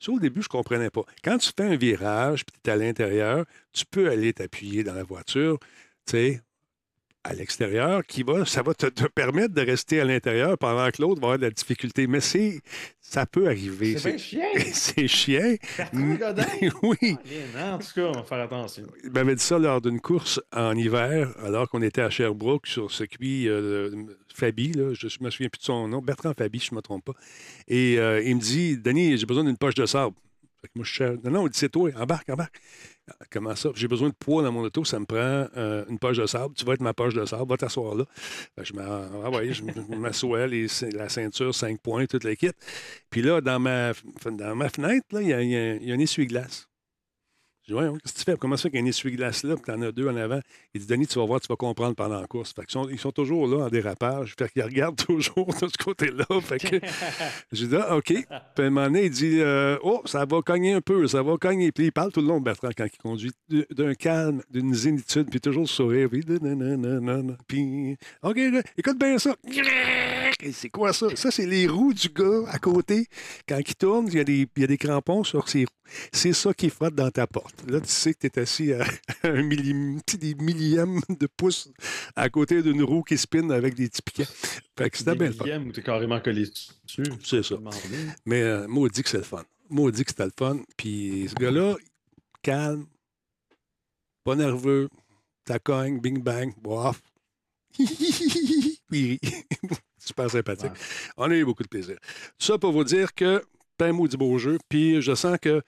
Ça, 0.00 0.12
au 0.12 0.18
début, 0.18 0.42
je 0.42 0.46
ne 0.46 0.50
comprenais 0.50 0.90
pas. 0.90 1.02
Quand 1.22 1.38
tu 1.38 1.50
fais 1.56 1.64
un 1.64 1.76
virage 1.76 2.44
puis 2.46 2.56
tu 2.62 2.70
es 2.70 2.72
à 2.72 2.76
l'intérieur, 2.76 3.44
tu 3.72 3.84
peux 3.86 4.10
aller 4.10 4.32
t'appuyer 4.32 4.82
dans 4.82 4.94
la 4.94 5.04
voiture, 5.04 5.58
tu 6.06 6.12
sais, 6.12 6.42
à 7.22 7.34
l'extérieur, 7.34 8.02
qui 8.06 8.22
va, 8.22 8.44
ça 8.46 8.62
va 8.62 8.72
te, 8.72 8.86
te 8.86 9.06
permettre 9.06 9.54
de 9.54 9.60
rester 9.60 10.00
à 10.00 10.04
l'intérieur 10.04 10.56
pendant 10.56 10.90
que 10.90 11.02
l'autre 11.02 11.20
va 11.20 11.26
avoir 11.28 11.38
de 11.38 11.44
la 11.44 11.50
difficulté. 11.50 12.06
Mais 12.06 12.20
c'est, 12.20 12.60
ça 13.00 13.26
peut 13.26 13.46
arriver. 13.46 13.98
C'est 13.98 14.18
chien! 14.18 14.48
c'est 14.72 15.08
chien. 15.08 15.56
Oui. 16.82 17.16
Ah, 17.56 17.74
en 17.74 17.78
tout 17.78 17.86
cas, 17.94 18.02
on 18.02 18.12
va 18.12 18.22
faire 18.22 18.40
attention. 18.40 18.84
Il 19.04 19.10
m'avait 19.10 19.34
dit 19.34 19.42
ça 19.42 19.58
lors 19.58 19.80
d'une 19.80 20.00
course 20.00 20.40
en 20.52 20.74
hiver, 20.76 21.34
alors 21.42 21.68
qu'on 21.68 21.82
était 21.82 22.02
à 22.02 22.10
Sherbrooke 22.10 22.66
sur 22.66 22.84
le 22.84 22.88
circuit 22.88 23.48
euh, 23.48 23.90
de 23.90 24.16
Fabi, 24.34 24.72
là, 24.72 24.94
je 24.94 25.06
ne 25.06 25.24
me 25.24 25.30
souviens 25.30 25.48
plus 25.48 25.58
de 25.58 25.64
son 25.64 25.88
nom, 25.88 26.00
Bertrand 26.00 26.32
Fabi, 26.36 26.58
je 26.58 26.72
ne 26.72 26.76
me 26.76 26.82
trompe 26.82 27.04
pas. 27.04 27.14
Et 27.68 27.98
euh, 27.98 28.22
il 28.22 28.36
me 28.36 28.40
dit 28.40 28.78
Denis, 28.78 29.18
j'ai 29.18 29.26
besoin 29.26 29.44
d'une 29.44 29.56
poche 29.56 29.74
de 29.74 29.86
sable. 29.86 30.14
Que 30.62 30.68
moi, 30.76 30.84
je. 30.84 31.04
Non, 31.24 31.30
non, 31.30 31.46
il 31.46 31.50
dit 31.50 31.58
c'est 31.58 31.70
toi, 31.70 31.90
embarque, 31.96 32.28
embarque. 32.28 32.60
Ah, 33.10 33.14
Comment 33.30 33.56
ça? 33.56 33.70
J'ai 33.74 33.88
besoin 33.88 34.10
de 34.10 34.14
poids 34.14 34.42
dans 34.42 34.52
mon 34.52 34.60
auto, 34.60 34.84
ça 34.84 35.00
me 35.00 35.06
prend 35.06 35.16
euh, 35.56 35.84
une 35.88 35.98
poche 35.98 36.18
de 36.18 36.26
sable. 36.26 36.54
Tu 36.54 36.64
vas 36.64 36.74
être 36.74 36.82
ma 36.82 36.92
poche 36.94 37.14
de 37.14 37.24
sable, 37.24 37.48
va 37.48 37.56
t'asseoir 37.56 37.94
là. 37.94 38.04
Fait 38.14 38.62
que 38.62 38.68
je 38.68 38.74
m'a- 38.74 39.08
ah 39.24 39.30
ouais, 39.30 39.52
je 39.52 39.62
m'assois, 39.96 40.46
la 40.46 41.08
ceinture, 41.08 41.54
5 41.54 41.80
points, 41.80 42.06
toute 42.06 42.26
kit. 42.36 42.50
Puis 43.10 43.22
là, 43.22 43.40
dans 43.40 43.58
ma, 43.58 43.92
dans 44.30 44.54
ma 44.54 44.68
fenêtre, 44.68 45.06
il 45.20 45.26
y 45.26 45.30
y 45.30 45.92
a 45.92 45.94
un 45.94 45.98
essuie-glace. 45.98 46.69
Je 47.70 47.76
dis, 47.76 47.80
ouais, 47.80 47.88
qu'est-ce 48.02 48.14
que 48.14 48.18
tu 48.18 48.24
fais? 48.24 48.36
Comment 48.36 48.56
ça 48.56 48.68
qu'il 48.68 48.80
y 48.80 48.82
a 48.82 48.84
un 48.84 48.88
essuie-glace 48.88 49.44
là, 49.44 49.54
puis 49.54 49.64
tu 49.64 49.70
en 49.70 49.80
as 49.82 49.92
deux 49.92 50.08
en 50.08 50.16
avant? 50.16 50.40
Il 50.74 50.80
dit, 50.80 50.86
Denis, 50.88 51.06
tu 51.06 51.20
vas 51.20 51.24
voir, 51.24 51.40
tu 51.40 51.46
vas 51.46 51.54
comprendre 51.54 51.94
pendant 51.94 52.20
la 52.20 52.26
course. 52.26 52.52
Fait 52.52 52.68
sont, 52.68 52.88
ils 52.88 52.98
sont 52.98 53.12
toujours 53.12 53.46
là 53.46 53.66
en 53.66 53.68
dérapage. 53.68 54.34
Fait 54.36 54.50
qu'ils 54.50 54.64
regardent 54.64 54.96
toujours 55.06 55.46
de 55.46 55.68
ce 55.68 55.84
côté-là. 55.84 56.24
Fait 56.40 56.58
que 56.58 56.80
j'ai 57.52 57.68
dit, 57.68 57.76
ah, 57.76 57.96
OK. 57.96 58.06
Puis 58.06 58.24
à 58.28 58.62
un 58.62 58.70
moment 58.70 58.86
donné, 58.86 59.04
il 59.04 59.10
dit, 59.10 59.40
euh, 59.40 59.78
oh, 59.84 60.02
ça 60.04 60.24
va 60.24 60.42
cogner 60.42 60.72
un 60.72 60.80
peu, 60.80 61.06
ça 61.06 61.22
va 61.22 61.36
cogner. 61.36 61.70
Puis 61.70 61.84
il 61.86 61.92
parle 61.92 62.10
tout 62.10 62.20
le 62.20 62.26
long, 62.26 62.40
Bertrand, 62.40 62.70
quand 62.76 62.86
il 62.86 62.98
conduit, 62.98 63.30
d'un 63.70 63.94
calme, 63.94 64.42
d'une 64.50 64.74
zénitude, 64.74 65.30
puis 65.30 65.40
toujours 65.40 65.62
le 65.62 65.68
sourire. 65.68 66.08
Puis, 66.10 66.24
puis 67.46 67.96
OK, 68.22 68.38
écoute 68.76 68.98
bien 68.98 69.16
ça. 69.18 69.36
C'est 70.52 70.68
quoi 70.70 70.92
ça? 70.92 71.14
Ça, 71.16 71.30
c'est 71.30 71.46
les 71.46 71.66
roues 71.66 71.92
du 71.92 72.08
gars 72.08 72.42
à 72.48 72.58
côté. 72.58 73.06
Quand 73.48 73.58
il 73.58 73.74
tourne, 73.76 74.06
il 74.08 74.14
y 74.14 74.20
a 74.20 74.24
des, 74.24 74.48
il 74.56 74.60
y 74.60 74.64
a 74.64 74.66
des 74.66 74.78
crampons 74.78 75.22
sur 75.24 75.48
ses 75.48 75.60
roues. 75.64 75.66
C'est 76.12 76.32
ça 76.32 76.54
qui 76.54 76.70
frotte 76.70 76.94
dans 76.94 77.10
ta 77.10 77.26
porte. 77.26 77.68
Là, 77.68 77.80
tu 77.80 77.88
sais 77.88 78.14
que 78.14 78.20
tu 78.20 78.26
es 78.28 78.38
assis 78.42 78.72
à 78.72 78.84
un 79.24 79.42
millim- 79.42 80.00
des 80.18 80.34
millièmes 80.36 81.00
de 81.08 81.26
pouce 81.36 81.68
à 82.16 82.28
côté 82.28 82.62
d'une 82.62 82.82
roue 82.82 83.02
qui 83.02 83.18
spinne 83.18 83.50
avec 83.52 83.74
des 83.74 83.88
petits 83.88 84.02
piquets. 84.02 84.28
Fait 84.78 84.88
que 84.88 84.96
c'était 84.98 85.12
Des 85.12 85.18
bien 85.18 85.26
le 85.28 85.32
fun. 85.34 85.44
millièmes 85.44 85.66
où 85.68 85.72
t'es 85.72 85.82
carrément 85.82 86.20
collé 86.20 86.46
dessus. 86.46 87.02
C'est 87.24 87.42
ça. 87.42 87.56
Mais 88.24 88.42
euh, 88.42 88.66
maudit 88.68 89.02
que 89.02 89.08
c'est 89.08 89.18
le 89.18 89.24
fun. 89.24 89.44
Maudit 89.68 90.04
que 90.04 90.10
c'était 90.10 90.24
le 90.26 90.32
fun. 90.38 90.60
Puis 90.76 91.26
ce 91.28 91.34
gars-là, 91.34 91.76
calme, 92.42 92.86
pas 94.24 94.36
nerveux, 94.36 94.88
ça 95.46 95.58
cogne, 95.58 96.00
bing 96.00 96.22
bang, 96.22 96.52
bof. 96.62 97.02
Puis. 98.90 99.18
Super 100.00 100.30
sympathique. 100.30 100.72
Ouais. 100.72 101.12
On 101.16 101.30
a 101.30 101.34
eu 101.34 101.44
beaucoup 101.44 101.62
de 101.62 101.68
plaisir. 101.68 101.96
Tout 102.38 102.46
ça 102.46 102.58
pour 102.58 102.72
vous 102.72 102.84
dire 102.84 103.14
que 103.14 103.42
c'est 103.78 103.86
un 103.86 103.92
maudit 103.92 104.16
beau 104.16 104.36
jeu. 104.38 104.58
Puis 104.68 105.00
je 105.00 105.14
sens 105.14 105.38
que 105.40 105.62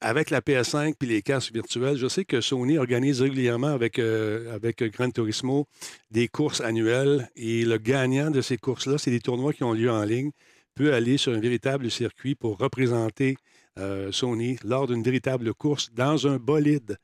avec 0.00 0.30
la 0.30 0.40
PS5 0.40 0.94
puis 0.98 1.08
les 1.08 1.22
casques 1.22 1.52
virtuels, 1.52 1.96
je 1.96 2.08
sais 2.08 2.24
que 2.24 2.40
Sony 2.40 2.78
organise 2.78 3.20
régulièrement 3.20 3.68
avec, 3.68 3.98
euh, 3.98 4.54
avec 4.54 4.82
Gran 4.82 5.10
Turismo 5.10 5.66
des 6.10 6.28
courses 6.28 6.60
annuelles. 6.60 7.28
Et 7.36 7.64
le 7.64 7.76
gagnant 7.76 8.30
de 8.30 8.40
ces 8.40 8.56
courses-là, 8.56 8.96
c'est 8.96 9.10
des 9.10 9.20
tournois 9.20 9.52
qui 9.52 9.62
ont 9.62 9.74
lieu 9.74 9.90
en 9.90 10.04
ligne 10.04 10.30
peut 10.74 10.94
aller 10.94 11.18
sur 11.18 11.34
un 11.34 11.40
véritable 11.40 11.90
circuit 11.90 12.34
pour 12.34 12.56
représenter 12.56 13.36
euh, 13.78 14.10
Sony 14.12 14.58
lors 14.64 14.86
d'une 14.86 15.02
véritable 15.02 15.52
course 15.52 15.90
dans 15.92 16.26
un 16.26 16.36
bolide 16.36 16.96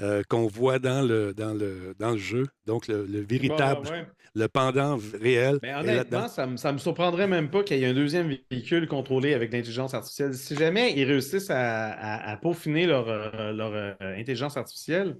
euh, 0.00 0.22
qu'on 0.28 0.46
voit 0.46 0.78
dans 0.78 1.06
le, 1.06 1.32
dans, 1.34 1.54
le, 1.54 1.94
dans 1.98 2.10
le 2.12 2.16
jeu. 2.18 2.46
Donc, 2.66 2.88
le, 2.88 3.06
le 3.06 3.20
véritable, 3.20 3.82
Bah, 3.84 3.90
ouais. 3.90 4.06
le 4.34 4.48
pendant 4.48 4.98
réel. 5.20 5.58
Mais 5.62 5.74
honnêtement, 5.74 6.28
ça 6.28 6.46
me, 6.46 6.56
ça 6.56 6.72
me 6.72 6.78
surprendrait 6.78 7.28
même 7.28 7.50
pas 7.50 7.62
qu'il 7.62 7.78
y 7.78 7.84
ait 7.84 7.86
un 7.88 7.94
deuxième 7.94 8.34
véhicule 8.50 8.88
contrôlé 8.88 9.34
avec 9.34 9.52
l'intelligence 9.52 9.94
artificielle. 9.94 10.34
Si 10.34 10.56
jamais 10.56 10.92
ils 10.96 11.04
réussissent 11.04 11.50
à, 11.50 11.92
à- 11.92 12.30
à 12.32 12.36
peaufiner 12.36 12.86
leur, 12.86 13.08
euh, 13.08 13.52
leur 13.52 13.72
euh, 13.72 13.94
intelligence 14.00 14.56
artificielle, 14.56 15.16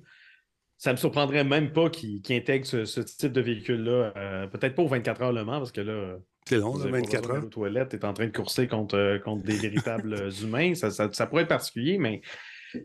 ça 0.76 0.92
me 0.92 0.96
surprendrait 0.96 1.44
même 1.44 1.72
pas 1.72 1.88
qu'ils 1.88 2.20
intègrent 2.30 2.66
ce, 2.66 2.84
ce 2.84 3.00
type 3.00 3.32
de 3.32 3.40
véhicule-là. 3.40 4.12
Euh, 4.16 4.46
Peut-être 4.48 4.74
pas 4.74 4.82
aux 4.82 4.88
24 4.88 5.22
heures 5.22 5.32
Le 5.32 5.44
Mans, 5.44 5.58
parce 5.58 5.72
que 5.72 5.80
là, 5.80 6.16
C'est 6.46 6.58
long, 6.58 6.72
vous 6.72 6.78
là, 6.80 6.84
avez 6.84 6.92
pas 6.92 6.98
24 6.98 7.22
besoin 7.22 7.36
heures. 7.36 7.50
toilettes, 7.50 7.88
tu 7.90 7.96
es 7.96 8.04
en 8.04 8.12
train 8.12 8.26
de 8.26 8.32
courser 8.36 8.66
contre, 8.68 9.18
contre 9.24 9.44
des 9.44 9.56
véritables 9.56 10.28
humains. 10.42 10.74
Ça, 10.74 10.90
ça- 10.90 11.08
ça 11.12 11.26
pourrait 11.26 11.42
être 11.42 11.48
particulier, 11.48 11.96
mais 11.98 12.20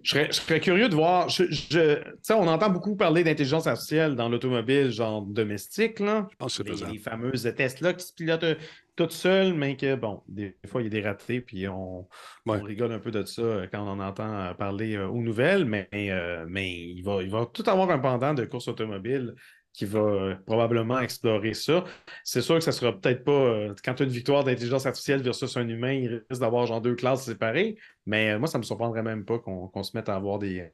je 0.03 0.09
serais, 0.11 0.27
je 0.27 0.33
serais 0.33 0.59
curieux 0.59 0.89
de 0.89 0.95
voir. 0.95 1.29
Je, 1.29 1.43
je- 1.51 2.01
on 2.33 2.47
entend 2.47 2.69
beaucoup 2.69 2.95
parler 2.95 3.23
d'intelligence 3.23 3.67
artificielle 3.67 4.15
dans 4.15 4.29
l'automobile, 4.29 4.91
genre 4.91 5.21
domestique, 5.21 5.99
là. 5.99 6.27
Je 6.31 6.35
pense 6.35 6.57
que 6.57 6.75
c'est 6.75 6.85
Les, 6.85 6.93
les 6.93 6.99
fameuses 6.99 7.51
Tesla 7.55 7.93
qui 7.93 8.05
se 8.05 8.13
pilotent 8.13 8.43
euh, 8.43 8.55
toutes 8.95 9.11
seules, 9.11 9.53
mais 9.53 9.77
que, 9.77 9.95
bon, 9.95 10.21
des 10.27 10.57
fois, 10.67 10.81
il 10.81 10.85
y 10.85 10.87
a 10.87 10.89
des 10.89 11.01
ratés, 11.01 11.41
puis 11.41 11.67
on, 11.67 12.07
Ouais. 12.45 12.57
on 12.57 12.63
rigole 12.63 12.91
un 12.91 12.99
peu 12.99 13.11
de 13.11 13.23
ça 13.23 13.41
euh, 13.41 13.67
quand 13.71 13.81
on 13.83 13.89
en 13.91 13.99
entend 13.99 14.33
euh, 14.33 14.53
parler 14.53 14.97
aux 14.97 15.21
nouvelles, 15.21 15.65
mais, 15.65 15.87
euh, 15.93 16.45
mais 16.49 16.71
il, 16.71 17.01
va, 17.03 17.21
il 17.23 17.29
va 17.29 17.45
tout 17.45 17.63
avoir 17.67 17.89
un 17.91 17.99
pendant 17.99 18.33
de 18.33 18.45
course 18.45 18.67
automobile 18.67 19.35
qui 19.73 19.85
va 19.85 19.99
euh, 19.99 20.35
probablement 20.45 20.99
explorer 20.99 21.53
ça. 21.53 21.83
C'est 22.23 22.41
sûr 22.41 22.55
que 22.55 22.61
ça 22.61 22.71
sera 22.71 22.91
peut-être 22.91 23.23
pas, 23.23 23.31
euh, 23.31 23.73
quand 23.83 23.93
tu 23.93 24.03
as 24.03 24.05
une 24.05 24.11
victoire 24.11 24.43
d'intelligence 24.43 24.85
artificielle 24.85 25.21
versus 25.21 25.55
un 25.57 25.67
humain, 25.67 25.93
il 25.93 26.23
risque 26.29 26.41
d'avoir 26.41 26.65
genre 26.65 26.81
deux 26.81 26.95
classes 26.95 27.25
séparées, 27.25 27.77
mais 28.05 28.31
euh, 28.31 28.39
moi, 28.39 28.47
ça 28.47 28.57
me 28.57 28.63
surprendrait 28.63 29.03
même 29.03 29.25
pas 29.25 29.39
qu'on 29.39 29.83
se 29.83 29.95
mette 29.95 30.09
à 30.09 30.15
avoir 30.15 30.39
des, 30.39 30.71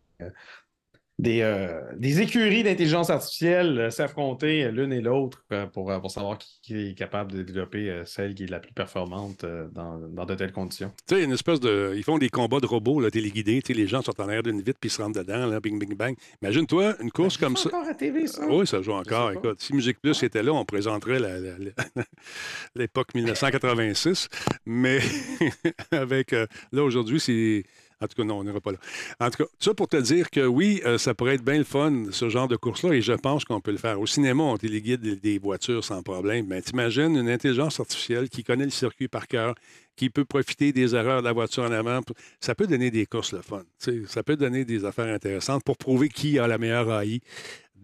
des, 1.18 1.41
euh, 1.41 1.82
des 1.97 2.20
écuries 2.20 2.63
d'intelligence 2.63 3.09
artificielle 3.09 3.80
euh, 3.80 3.89
s'affronter 3.89 4.66
euh, 4.66 4.72
l'une 4.72 4.91
et 4.91 4.99
l'autre 4.99 5.45
euh, 5.53 5.66
pour, 5.66 5.91
pour 6.01 6.11
savoir 6.11 6.38
qui, 6.38 6.59
qui 6.61 6.89
est 6.89 6.93
capable 6.93 7.32
de 7.32 7.41
développer 7.41 8.01
celle 8.05 8.36
qui 8.36 8.43
est 8.43 8.51
la 8.51 8.59
plus 8.59 8.74
performante 8.74 9.45
dans, 9.72 9.97
dans 9.97 10.26
de 10.26 10.36
telles 10.36 10.51
conditions. 10.51 10.91
Tu 11.07 11.16
sais, 11.16 11.24
une 11.24 11.32
espèce 11.32 11.59
de. 11.59 11.93
Ils 11.95 12.03
font 12.03 12.18
des 12.18 12.30
combats 12.30 12.59
de 12.59 12.66
robots 12.66 12.99
là, 12.99 13.09
téléguidés. 13.09 13.61
Tu 13.61 13.74
sais, 13.74 13.80
les 13.80 13.88
gens 13.88 14.01
sont 14.01 14.20
en 14.20 14.26
arrière 14.28 14.43
d'une 14.43 14.61
vitre 14.61 14.80
puis 14.80 14.89
ils 14.89 14.91
se 14.91 15.01
rentrent 15.01 15.20
dedans, 15.20 15.45
là, 15.45 15.59
bing, 15.59 15.80
bing, 15.80 15.95
bang. 15.95 16.16
Imagine-toi 16.41 16.95
une 17.01 17.11
course 17.11 17.38
comme 17.38 17.55
ça. 17.55 17.70
encore 17.70 17.88
à 17.88 17.93
TV, 17.93 18.28
ça? 18.28 18.45
Oui, 18.47 18.68
ça 18.68 18.82
joue 18.82 18.93
encore. 18.93 19.32
Écoute, 19.32 19.61
si 19.61 19.74
Musique 19.74 20.01
Plus 20.01 20.22
était 20.24 20.43
là, 20.43 20.53
on 20.53 20.66
présenterait 20.66 21.20
l'époque 22.76 23.13
1986. 23.16 24.28
Mais 24.66 24.99
avec. 25.91 26.34
euh, 26.34 26.47
là, 26.72 26.84
aujourd'hui, 26.84 27.20
c'est. 27.20 27.63
En 28.02 28.08
tout 28.08 28.16
cas, 28.16 28.24
non, 28.24 28.39
on 28.39 28.43
n'ira 28.43 28.60
pas 28.60 28.72
là. 28.72 28.78
En 29.20 29.30
tout 29.30 29.43
cas, 29.43 29.50
ça 29.60 29.74
pour 29.74 29.88
te 29.88 29.98
dire 29.98 30.30
que 30.30 30.46
oui, 30.46 30.82
euh, 30.86 30.98
ça 30.98 31.14
pourrait 31.14 31.36
être 31.36 31.46
bien 31.46 31.58
le 31.58 31.64
fun, 31.64 32.06
ce 32.12 32.30
genre 32.30 32.48
de 32.48 32.56
course-là, 32.56 32.93
et 32.93 33.02
je 33.02 33.14
pense 33.14 33.46
qu'on 33.46 33.62
peut 33.62 33.72
le 33.72 33.78
faire. 33.78 34.00
Au 34.00 34.06
cinéma, 34.06 34.43
on 34.43 34.58
téléguide 34.58 35.02
des, 35.02 35.16
des 35.16 35.39
voitures 35.39 35.84
sans 35.84 36.04
problème. 36.04 36.48
Mais 36.48 36.62
t'imagines 36.62 37.16
une 37.16 37.30
intelligence 37.30 37.80
artificielle 37.80 38.30
qui 38.30 38.43
connaît 38.43 38.66
le 38.66 38.72
circuit 38.72 39.08
par 39.08 39.28
cœur, 39.28 39.56
qui 39.96 40.10
peut 40.10 40.26
profiter 40.26 40.74
des 40.74 40.96
erreurs 40.96 41.22
de 41.22 41.26
la 41.26 41.34
voiture 41.34 41.64
en 41.64 41.72
avant. 41.72 42.02
Ça 42.39 42.54
peut 42.56 42.68
donner 42.68 42.91
des 42.91 43.06
courses 43.06 43.34
le 43.34 43.41
fun. 43.41 43.64
Ça 44.08 44.24
peut 44.24 44.36
donner 44.36 44.66
des 44.66 44.86
affaires 44.86 45.14
intéressantes 45.14 45.64
pour 45.64 45.78
prouver 45.78 46.10
qui 46.10 46.38
a 46.38 46.48
la 46.48 46.58
meilleure 46.58 47.02
AI 47.02 47.22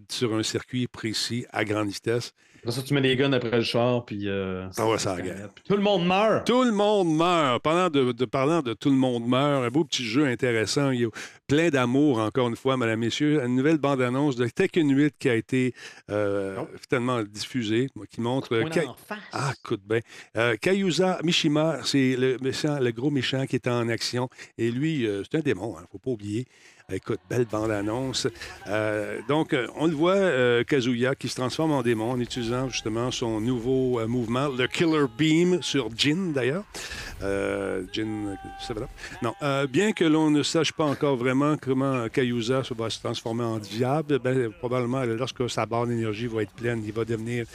sur 0.10 0.36
un 0.36 0.44
circuit 0.44 0.88
précis 0.88 1.46
à 1.52 1.64
grande 1.64 1.90
vitesse. 1.90 2.34
Après 2.64 2.72
ça, 2.74 2.84
tu 2.84 2.94
mets 2.94 3.02
les 3.02 3.16
guns 3.16 3.34
après 3.34 3.58
le 3.58 3.64
char, 3.64 4.06
puis. 4.06 4.28
euh, 4.28 4.68
Ah 4.78 4.88
ouais, 4.88 5.00
ça 5.00 5.16
regarde. 5.16 5.50
Tout 5.68 5.76
le 5.76 5.82
monde 5.82 6.06
meurt! 6.06 6.46
Tout 6.46 6.64
le 6.64 6.72
monde 6.72 7.16
meurt. 7.16 7.62
Parlant 7.64 7.90
de, 7.90 8.12
de- 8.12 8.26
parlant 8.26 8.62
de 8.62 8.74
tout 8.74 8.90
le 8.92 8.96
monde 8.96 9.28
meurt, 9.28 9.64
un 9.66 9.70
beau 9.70 9.84
petit 9.84 10.04
jeu 10.06 10.26
intéressant. 10.28 10.92
Il 10.92 11.02
y 11.02 11.06
a 11.06 11.10
plein 11.48 11.70
d'amour, 11.70 12.20
encore 12.20 12.48
une 12.50 12.56
fois, 12.56 12.78
mesdames, 12.78 13.00
messieurs. 13.00 13.42
Une 13.44 13.56
nouvelle 13.56 13.80
bande-annonce 13.80 14.36
de 14.36 14.48
Tekken 14.48 14.96
8 14.96 15.16
qui 15.18 15.30
a 15.30 15.36
été 15.36 15.74
euh, 16.12 16.64
finalement 16.88 17.24
diffusée, 17.24 17.90
qui 18.12 18.22
montre. 18.22 18.50
Point 18.50 18.70
Ka-. 18.70 18.96
Ah, 19.34 19.54
écoute 19.58 19.82
bien. 19.84 20.00
Euh, 20.38 20.56
Kayusa 20.56 21.18
Mishima, 21.24 21.80
c'est 21.84 22.16
le, 22.16 22.38
le 22.42 22.92
gros 22.92 23.10
méchant 23.10 23.48
qui 23.48 23.56
est 23.56 23.68
en 23.68 23.90
action. 23.90 24.30
Et 24.60 24.70
lui, 24.70 25.08
euh, 25.08 25.24
c'est 25.24 25.40
un 25.40 25.42
démon, 25.42 25.76
il 25.80 25.82
ne 25.82 25.88
faut 25.92 25.98
pas 25.98 26.12
oublier. 26.12 26.46
Écoute, 26.94 27.20
belle 27.30 27.46
bande-annonce. 27.46 28.28
Euh, 28.68 29.20
donc, 29.30 29.54
euh, 29.54 29.68
on 29.78 29.88
le 29.88 29.96
voit, 29.96 30.16
euh, 30.16 30.64
Kazuya, 30.66 31.16
qui 31.16 31.30
se 31.30 31.36
transforme 31.36 31.72
en 31.72 31.84
démon 31.84 32.12
en 32.12 32.20
utilisant 32.20 32.68
justement 32.68 33.12
son 33.12 33.40
nouveau 33.40 34.06
mouvement, 34.08 34.50
le 34.50 34.68
Killer 34.68 35.06
Beam, 35.18 35.62
sur 35.62 35.90
Jin 35.96 36.34
d'ailleurs. 36.34 36.64
Jin, 37.94 38.36
c'est 38.60 38.74
vrai? 38.74 38.88
Non. 39.22 39.34
Bien 39.70 39.92
que 39.92 40.04
l'on 40.04 40.32
ne 40.32 40.44
sache 40.44 40.72
pas 40.72 40.86
encore 40.86 41.16
vraiment 41.16 41.56
comment 41.56 42.10
Kayusa 42.10 42.64
va 42.76 42.90
se 42.90 43.00
transformer 43.00 43.44
en 43.44 43.60
diable, 43.60 44.20
ben, 44.20 44.52
probablement 44.52 45.04
lorsque 45.04 45.48
sa 45.50 45.66
barre 45.66 45.86
d'énergie 45.86 46.28
va 46.28 46.42
être 46.42 46.54
pleine, 46.54 46.82
il 46.84 46.92
va 46.92 47.06
devenir 47.06 47.46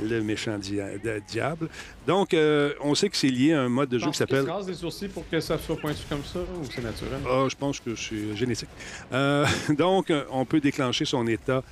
le 0.00 0.20
méchant 0.20 0.58
diable. 0.58 1.68
Donc, 2.06 2.34
euh, 2.34 2.72
on 2.80 2.94
sait 2.94 3.08
que 3.08 3.16
c'est 3.16 3.28
lié 3.28 3.52
à 3.54 3.62
un 3.62 3.68
mode 3.68 3.88
de 3.88 3.98
jeu 3.98 4.10
qui 4.10 4.16
s'appelle. 4.16 4.48
rase 4.48 4.66
des 4.66 4.74
sourcils 4.74 5.08
pour 5.08 5.28
que 5.28 5.40
ça 5.40 5.58
soit 5.58 5.76
pointu 5.76 6.02
comme 6.08 6.24
ça, 6.24 6.40
ou 6.40 6.64
c'est 6.70 6.82
naturel? 6.82 7.20
Ah, 7.26 7.46
je 7.48 7.56
pense 7.56 7.80
que 7.80 7.94
c'est 7.94 8.36
génétique. 8.36 8.68
Euh, 9.12 9.46
donc, 9.70 10.12
on 10.30 10.44
peut 10.44 10.60
déclencher 10.60 11.04
son 11.04 11.26
état 11.26 11.62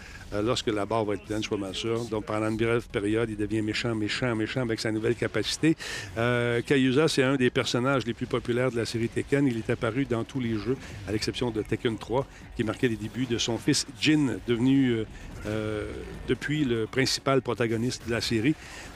lorsque 0.40 0.68
la 0.68 0.86
barre 0.86 1.04
va 1.04 1.14
être 1.14 1.24
pleine, 1.24 1.42
je 1.42 1.48
suis 1.48 1.56
pas 1.56 1.72
sûr. 1.72 2.04
Donc, 2.06 2.24
pendant 2.24 2.48
une 2.48 2.56
brève 2.56 2.86
période, 2.88 3.28
il 3.30 3.36
devient 3.36 3.62
méchant, 3.62 3.94
méchant, 3.94 4.34
méchant 4.34 4.62
avec 4.62 4.80
sa 4.80 4.90
nouvelle 4.90 5.14
capacité. 5.14 5.76
Euh, 6.16 6.62
Kayusa, 6.62 7.08
c'est 7.08 7.22
un 7.22 7.36
des 7.36 7.50
personnages 7.50 8.06
les 8.06 8.14
plus 8.14 8.26
populaires 8.26 8.70
de 8.70 8.76
la 8.76 8.86
série 8.86 9.08
Tekken. 9.08 9.46
Il 9.46 9.58
est 9.58 9.70
apparu 9.70 10.04
dans 10.04 10.24
tous 10.24 10.40
les 10.40 10.58
jeux, 10.58 10.76
à 11.08 11.12
l'exception 11.12 11.50
de 11.50 11.62
Tekken 11.62 11.98
3, 11.98 12.26
qui 12.56 12.64
marquait 12.64 12.88
les 12.88 12.96
débuts 12.96 13.26
de 13.26 13.38
son 13.38 13.58
fils 13.58 13.86
Jin, 14.00 14.38
devenu 14.46 14.90
euh, 14.90 15.04
euh, 15.46 15.90
depuis 16.28 16.64
le 16.64 16.86
principal 16.86 17.42
protagoniste 17.42 18.06
de 18.06 18.12
la 18.12 18.20
série. 18.20 18.54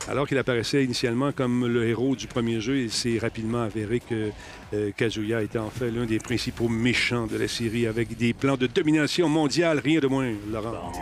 Alors 0.09 0.28
qu'il 0.28 0.39
apparaissait 0.39 0.84
initialement 0.84 1.32
comme 1.32 1.66
le 1.66 1.89
héros 1.89 2.14
du 2.14 2.28
premier 2.28 2.61
jeu, 2.61 2.78
il 2.78 2.91
s'est 2.91 3.18
rapidement 3.18 3.62
avéré 3.62 4.01
que 4.01 4.30
euh, 4.75 4.91
Kazuya 4.97 5.43
était 5.43 5.59
en 5.59 5.71
fait 5.71 5.91
l'un 5.91 6.07
des 6.07 6.19
principaux 6.19 6.69
méchants 6.69 7.27
de 7.27 7.37
la 7.37 7.49
série 7.49 7.87
avec 7.87 8.17
des 8.17 8.33
plans 8.33 8.57
de 8.57 8.67
domination 8.67 9.29
mondiale, 9.29 9.79
rien 9.79 10.01
de 10.01 10.07
moins, 10.07 10.33
Laurent. 10.53 10.93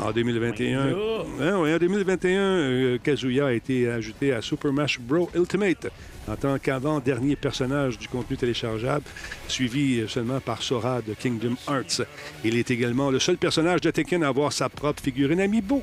En 0.00 0.12
2021, 0.12 0.84
Ben 0.84 0.90
là. 0.90 1.24
Hein, 1.40 1.60
ouais, 1.60 1.74
en 1.74 1.78
2021 1.78 2.40
euh, 2.40 2.98
Kazuya 2.98 3.46
a 3.46 3.52
été 3.52 3.88
ajouté 3.88 4.32
à 4.32 4.40
Super 4.40 4.70
Smash 4.70 5.00
Bros. 5.00 5.28
Ultimate 5.34 5.88
en 6.28 6.36
tant 6.36 6.58
qu'avant-dernier 6.58 7.36
personnage 7.36 7.98
du 7.98 8.08
contenu 8.08 8.36
téléchargeable, 8.36 9.04
suivi 9.48 10.04
seulement 10.08 10.40
par 10.40 10.62
Sora 10.62 11.02
de 11.02 11.14
Kingdom 11.14 11.56
Hearts. 11.68 12.02
Il 12.44 12.56
est 12.56 12.70
également 12.70 13.10
le 13.10 13.18
seul 13.18 13.36
personnage 13.36 13.80
de 13.80 13.90
Tekken 13.90 14.22
à 14.22 14.28
avoir 14.28 14.52
sa 14.52 14.68
propre 14.68 15.02
figurine 15.02 15.40
Amiibo. 15.40 15.82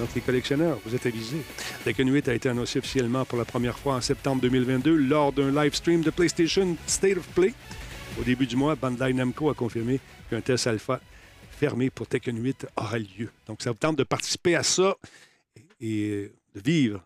Donc, 0.00 0.14
les 0.14 0.22
collectionneurs, 0.22 0.78
vous 0.86 0.94
êtes 0.94 1.04
avisés. 1.04 1.42
Tekken 1.84 2.10
8 2.10 2.28
a 2.28 2.34
été 2.34 2.48
annoncé 2.48 2.78
officiellement 2.78 3.26
pour 3.26 3.36
la 3.36 3.44
première 3.44 3.78
fois 3.78 3.96
en 3.96 4.00
septembre 4.00 4.40
2022 4.40 4.96
lors 4.96 5.30
d'un 5.30 5.50
live 5.52 5.74
stream 5.74 6.00
de 6.00 6.08
PlayStation 6.08 6.74
State 6.86 7.18
of 7.18 7.28
Play. 7.34 7.52
Au 8.18 8.24
début 8.24 8.46
du 8.46 8.56
mois, 8.56 8.76
Bandai 8.76 9.12
Namco 9.12 9.50
a 9.50 9.54
confirmé 9.54 10.00
qu'un 10.30 10.40
test 10.40 10.66
alpha 10.66 11.02
fermé 11.50 11.90
pour 11.90 12.06
Tekken 12.06 12.42
8 12.42 12.68
aura 12.76 12.98
lieu. 12.98 13.30
Donc, 13.46 13.60
ça 13.60 13.72
vous 13.72 13.76
tente 13.76 13.96
de 13.96 14.04
participer 14.04 14.56
à 14.56 14.62
ça 14.62 14.96
et 15.80 16.32
de 16.54 16.60
vivre 16.60 17.04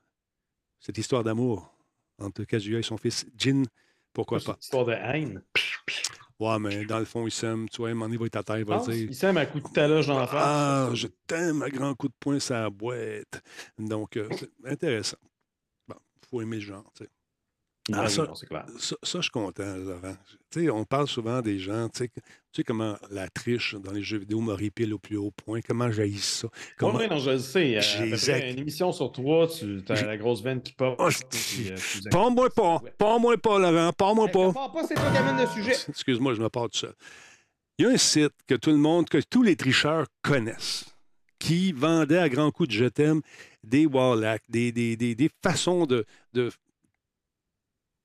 cette 0.79 0.97
histoire 0.97 1.25
d'amour 1.25 1.75
entre 2.21 2.45
Kazuya 2.45 2.79
et 2.79 2.83
son 2.85 2.97
fils 2.97 3.27
Jin. 3.37 3.65
Pourquoi 4.13 4.39
pas? 4.39 4.53
une 4.53 4.59
histoire 4.61 4.85
de 4.85 4.93
haine. 4.93 5.43
Ouais, 6.45 6.59
mais 6.59 6.85
dans 6.85 6.99
le 6.99 7.05
fond, 7.05 7.27
il 7.27 7.31
s'aime. 7.31 7.69
Tu 7.71 7.79
vois, 7.79 7.91
il 7.91 7.97
va 7.97 8.27
être 8.27 8.37
à 8.37 8.43
terre, 8.43 8.59
il 8.59 8.65
va 8.65 8.79
dire 8.79 8.95
Il 8.95 9.15
s'aime 9.15 9.37
à 9.39 9.47
coup 9.47 9.61
de 9.61 9.69
taloche 9.69 10.07
dans 10.07 10.19
la 10.19 10.27
face. 10.27 10.43
Ah, 10.45 10.91
je 10.93 11.07
t'aime 11.27 11.63
à 11.63 11.71
grand 11.71 11.95
coup 11.95 12.09
de 12.09 12.15
poing 12.21 12.39
la 12.51 12.71
boîte. 12.71 13.43
Donc, 13.79 14.17
euh, 14.17 14.29
c'est 14.39 14.51
intéressant. 14.71 15.17
faut 16.31 16.43
aimer 16.43 16.57
le 16.57 16.63
genre. 16.63 16.91
tu 16.95 17.05
sais. 17.05 17.11
Ouais, 17.91 17.97
Ah, 18.01 18.09
ça- 18.09 18.27
clair. 18.49 18.65
Ça, 18.79 18.97
ça, 19.03 19.19
je 19.19 19.23
suis 19.25 19.31
content, 19.31 19.77
Laurent. 19.77 20.17
On 20.79 20.85
parle 20.85 21.07
souvent 21.07 21.43
des 21.43 21.59
gens, 21.59 21.89
tu 21.91 22.09
sais, 22.53 22.65
comment 22.65 22.97
la 23.11 23.29
triche 23.29 23.75
dans 23.75 23.93
les 23.93 24.03
jeux 24.03 24.17
vidéo 24.19 24.41
m'horripile 24.41 24.95
au 24.95 24.99
plus 24.99 25.19
haut 25.19 25.33
point, 25.33 25.61
comment 25.61 25.91
j'haïs 25.93 26.17
ça. 26.19 26.49
Comment... 26.79 26.99
Oui, 26.99 27.09
non, 27.11 27.19
je 27.19 27.33
le 27.33 27.39
sais. 27.41 27.77
euh, 27.77 27.81
J'ai 27.83 27.99
à 27.99 28.03
peu 28.07 28.15
zac- 28.17 28.39
près 28.39 28.53
une 28.53 28.59
émission 28.61 28.91
sur 28.91 29.13
trois, 29.13 29.49
tu 29.49 29.83
as 29.89 30.03
la 30.07 30.17
grosse 30.17 30.43
veine 30.43 30.63
qui 30.63 30.73
pop. 30.73 30.97
Oh, 30.99 31.09
euh, 31.09 31.11
tu 31.31 31.65
zac- 31.75 32.11
Pas 32.11 32.31
moi 32.31 32.49
pas, 32.49 32.81
pas 32.97 33.19
moi 33.19 33.37
pas, 33.37 33.59
Laurent, 33.59 33.93
pas 33.93 34.15
moi 34.15 34.27
Hey, 34.29 34.33
pas. 34.33 34.53
pas, 34.53 34.85
c'est 34.89 34.95
toi 34.95 35.11
qui 35.11 35.17
amène 35.19 35.37
le 35.45 35.47
sujet. 35.53 35.73
Excuse-moi, 35.91 36.33
je 36.35 36.41
me 36.41 36.49
parle 36.49 36.71
tout 36.71 36.79
seul. 36.79 36.95
Il 37.79 37.85
y 37.85 37.89
a 37.89 37.91
un 37.91 37.97
site 37.99 38.33
que 38.47 38.55
tout 38.55 38.71
le 38.71 38.77
monde, 38.79 39.11
que 39.11 39.19
tous 39.29 39.43
les 39.43 39.57
tricheurs 39.57 40.07
connaissent, 40.23 40.87
qui 41.39 41.73
vendait 41.73 42.17
à 42.19 42.29
grands 42.31 42.51
coups 42.51 42.69
de 42.71 42.75
je 42.75 42.85
t'aime 42.87 43.21
des 43.63 43.85
wallacks, 43.85 44.45
des, 44.49 44.73
des, 44.73 44.97
des, 44.97 45.15
des 45.15 45.31
façons 45.43 45.85
de, 45.85 46.07
de- 46.33 46.51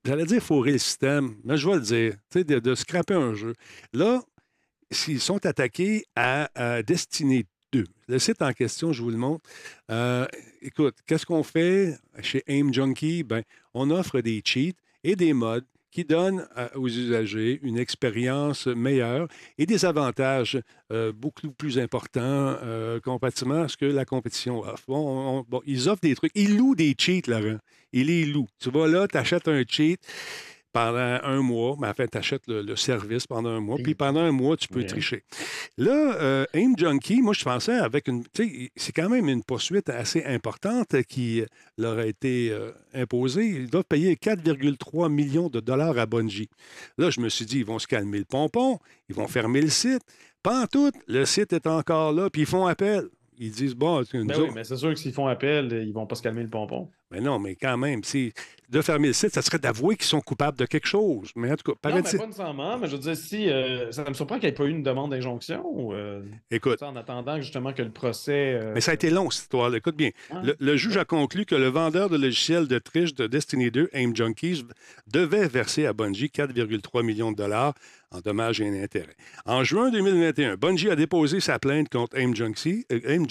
J'allais 0.05 0.25
dire 0.25 0.41
fourrer 0.41 0.73
le 0.73 0.77
système, 0.77 1.35
mais 1.43 1.57
je 1.57 1.69
vais 1.69 1.75
le 1.75 1.81
dire, 1.81 2.15
de, 2.33 2.59
de 2.59 2.75
scraper 2.75 3.15
un 3.15 3.33
jeu. 3.33 3.53
Là, 3.93 4.21
s'ils 4.91 5.19
sont 5.19 5.45
attaqués 5.45 6.05
à, 6.15 6.49
à 6.55 6.81
Destiny 6.83 7.45
2, 7.71 7.83
le 8.07 8.19
site 8.19 8.41
en 8.41 8.53
question, 8.53 8.93
je 8.93 9.03
vous 9.03 9.11
le 9.11 9.17
montre. 9.17 9.47
Euh, 9.91 10.25
écoute, 10.61 10.97
qu'est-ce 11.05 11.25
qu'on 11.25 11.43
fait 11.43 11.97
chez 12.21 12.43
Aim 12.47 12.71
Junkie? 12.71 13.23
Ben, 13.23 13.43
on 13.73 13.91
offre 13.91 14.21
des 14.21 14.41
cheats 14.43 14.71
et 15.03 15.15
des 15.15 15.33
mods 15.33 15.61
qui 15.91 16.03
donnent 16.03 16.47
à- 16.55 16.75
aux 16.77 16.87
usagers 16.87 17.59
une 17.63 17.77
expérience 17.77 18.67
meilleure 18.67 19.27
et 19.57 19.65
des 19.65 19.85
avantages 19.85 20.59
euh, 20.91 21.11
beaucoup 21.11 21.51
plus 21.51 21.79
importants 21.79 22.21
euh, 22.21 22.99
comparativement 22.99 23.63
à 23.63 23.67
ce 23.67 23.77
que 23.77 23.85
la 23.85 24.05
compétition 24.05 24.59
offre. 24.61 24.83
Bon, 24.87 24.97
on- 24.97 25.37
on- 25.39 25.45
bon, 25.47 25.61
ils 25.65 25.89
offrent 25.89 26.01
des 26.01 26.15
trucs. 26.15 26.31
Ils 26.35 26.57
louent 26.57 26.75
des 26.75 26.95
cheats, 26.97 27.21
Laurent. 27.27 27.59
Ils 27.91 28.07
les 28.07 28.25
louent. 28.25 28.47
Tu 28.59 28.69
vas 28.69 28.87
là, 28.87 29.07
tu 29.07 29.17
achètes 29.17 29.47
un 29.47 29.63
cheat 29.67 29.99
pendant 30.72 31.20
un 31.24 31.41
mois, 31.41 31.76
mais 31.80 31.88
en 31.88 31.93
fait, 31.93 32.07
tu 32.09 32.17
achètes 32.17 32.47
le, 32.47 32.61
le 32.61 32.76
service 32.76 33.26
pendant 33.26 33.49
un 33.49 33.59
mois, 33.59 33.78
puis 33.84 33.95
pendant 33.95 34.20
un 34.20 34.32
mois, 34.32 34.55
tu 34.55 34.67
peux 34.67 34.84
tricher. 34.84 35.24
Là, 35.78 36.15
euh, 36.20 36.45
Aim 36.53 36.74
Junkie, 36.78 37.22
moi, 37.22 37.34
je 37.34 37.43
pensais 37.43 37.78
avec 37.78 38.07
une. 38.07 38.24
Tu 38.34 38.43
sais, 38.43 38.72
c'est 38.76 38.91
quand 38.91 39.09
même 39.09 39.28
une 39.30 39.43
poursuite 39.43 39.89
assez 39.89 40.24
importante 40.26 41.01
qui 41.03 41.43
leur 41.78 41.97
a 41.97 42.05
été 42.05 42.51
euh, 42.51 42.72
imposée. 42.93 43.45
Ils 43.45 43.70
doivent 43.70 43.86
payer 43.86 44.15
4,3 44.15 45.11
millions 45.11 45.49
de 45.49 45.59
dollars 45.59 45.97
à 45.97 46.05
Bungie. 46.05 46.49
Là, 46.97 47.09
je 47.09 47.20
me 47.20 47.30
suis 47.30 47.45
dit, 47.45 47.59
ils 47.59 47.65
vont 47.65 47.80
se 47.80 47.88
calmer 47.88 48.20
le 48.20 48.26
pompon, 48.26 48.80
ils 49.09 49.15
vont 49.15 49.28
fermer 49.28 49.61
le 49.61 49.70
site. 49.70 50.01
Pas 50.43 50.63
en 50.63 50.67
tout, 50.67 50.91
le 51.07 51.26
site 51.26 51.51
est 51.51 51.67
encore 51.67 52.13
là, 52.13 52.30
puis 52.30 52.43
ils 52.43 52.47
font 52.47 52.65
appel. 52.65 53.09
Ils 53.41 53.51
disent, 53.51 53.73
bon, 53.73 54.03
nous 54.13 54.25
Ben 54.25 54.35
oui, 54.41 54.49
mais 54.53 54.63
c'est 54.65 54.75
sûr 54.75 54.89
que 54.89 54.99
s'ils 54.99 55.13
font 55.13 55.27
appel, 55.27 55.71
ils 55.87 55.93
vont 55.93 56.05
pas 56.05 56.15
se 56.15 56.21
calmer 56.21 56.43
le 56.43 56.49
pompon. 56.49 56.89
mais 57.09 57.21
non, 57.21 57.39
mais 57.39 57.55
quand 57.55 57.77
même, 57.77 58.03
si 58.03 58.33
de 58.69 58.81
fermer 58.81 59.07
le 59.07 59.13
site, 59.13 59.33
ça 59.33 59.41
serait 59.41 59.57
d'avouer 59.57 59.95
qu'ils 59.95 60.05
sont 60.05 60.21
coupables 60.21 60.57
de 60.57 60.65
quelque 60.65 60.85
chose. 60.87 61.31
Mais 61.35 61.51
en 61.51 61.55
tout 61.55 61.71
cas, 61.71 61.89
Non, 61.89 61.95
mais 61.95 62.01
pas 62.03 62.25
nécessairement, 62.25 62.77
mais 62.77 62.87
je 62.87 62.95
veux 62.97 63.01
dire, 63.01 63.15
si 63.15 63.49
euh, 63.49 63.91
ça 63.91 64.03
me 64.07 64.13
surprend 64.13 64.35
qu'il 64.35 64.43
n'y 64.43 64.49
ait 64.49 64.55
pas 64.55 64.65
eu 64.65 64.69
une 64.69 64.83
demande 64.83 65.11
d'injonction 65.11 65.63
euh, 65.93 66.21
écoute, 66.51 66.83
en 66.83 66.95
attendant 66.95 67.39
justement 67.39 67.73
que 67.73 67.81
le 67.81 67.89
procès. 67.91 68.59
euh, 68.61 68.73
mais 68.75 68.81
ça 68.81 68.91
a 68.91 68.93
été 68.93 69.09
long, 69.09 69.29
cette 69.31 69.43
histoire 69.43 69.73
Écoute 69.73 69.95
bien. 69.95 70.11
Le, 70.43 70.55
le 70.59 70.75
juge 70.77 70.97
a 70.97 71.05
conclu 71.05 71.45
que 71.45 71.55
le 71.55 71.67
vendeur 71.67 72.09
de 72.09 72.17
logiciels 72.17 72.67
de 72.67 72.77
triche 72.77 73.15
de 73.15 73.25
Destiny 73.25 73.71
2, 73.71 73.89
Aim 73.93 74.11
Junkies, 74.13 74.65
devait 75.07 75.47
verser 75.47 75.85
à 75.85 75.93
Bungie 75.93 76.27
4,3 76.27 77.03
millions 77.03 77.31
de 77.31 77.37
dollars 77.37 77.73
en 78.12 78.20
dommages 78.20 78.62
et 78.62 78.82
intérêts. 78.82 79.16
En 79.45 79.64
juin 79.64 79.91
2021, 79.91 80.55
Bungie 80.55 80.89
a 80.89 80.95
déposé 80.95 81.39
sa 81.39 81.60
plainte 81.60 81.89
contre 81.89 82.18
Aim 82.18 82.34
Junkies, 82.34 82.86
euh, 82.91 83.01
Aim 83.05 83.26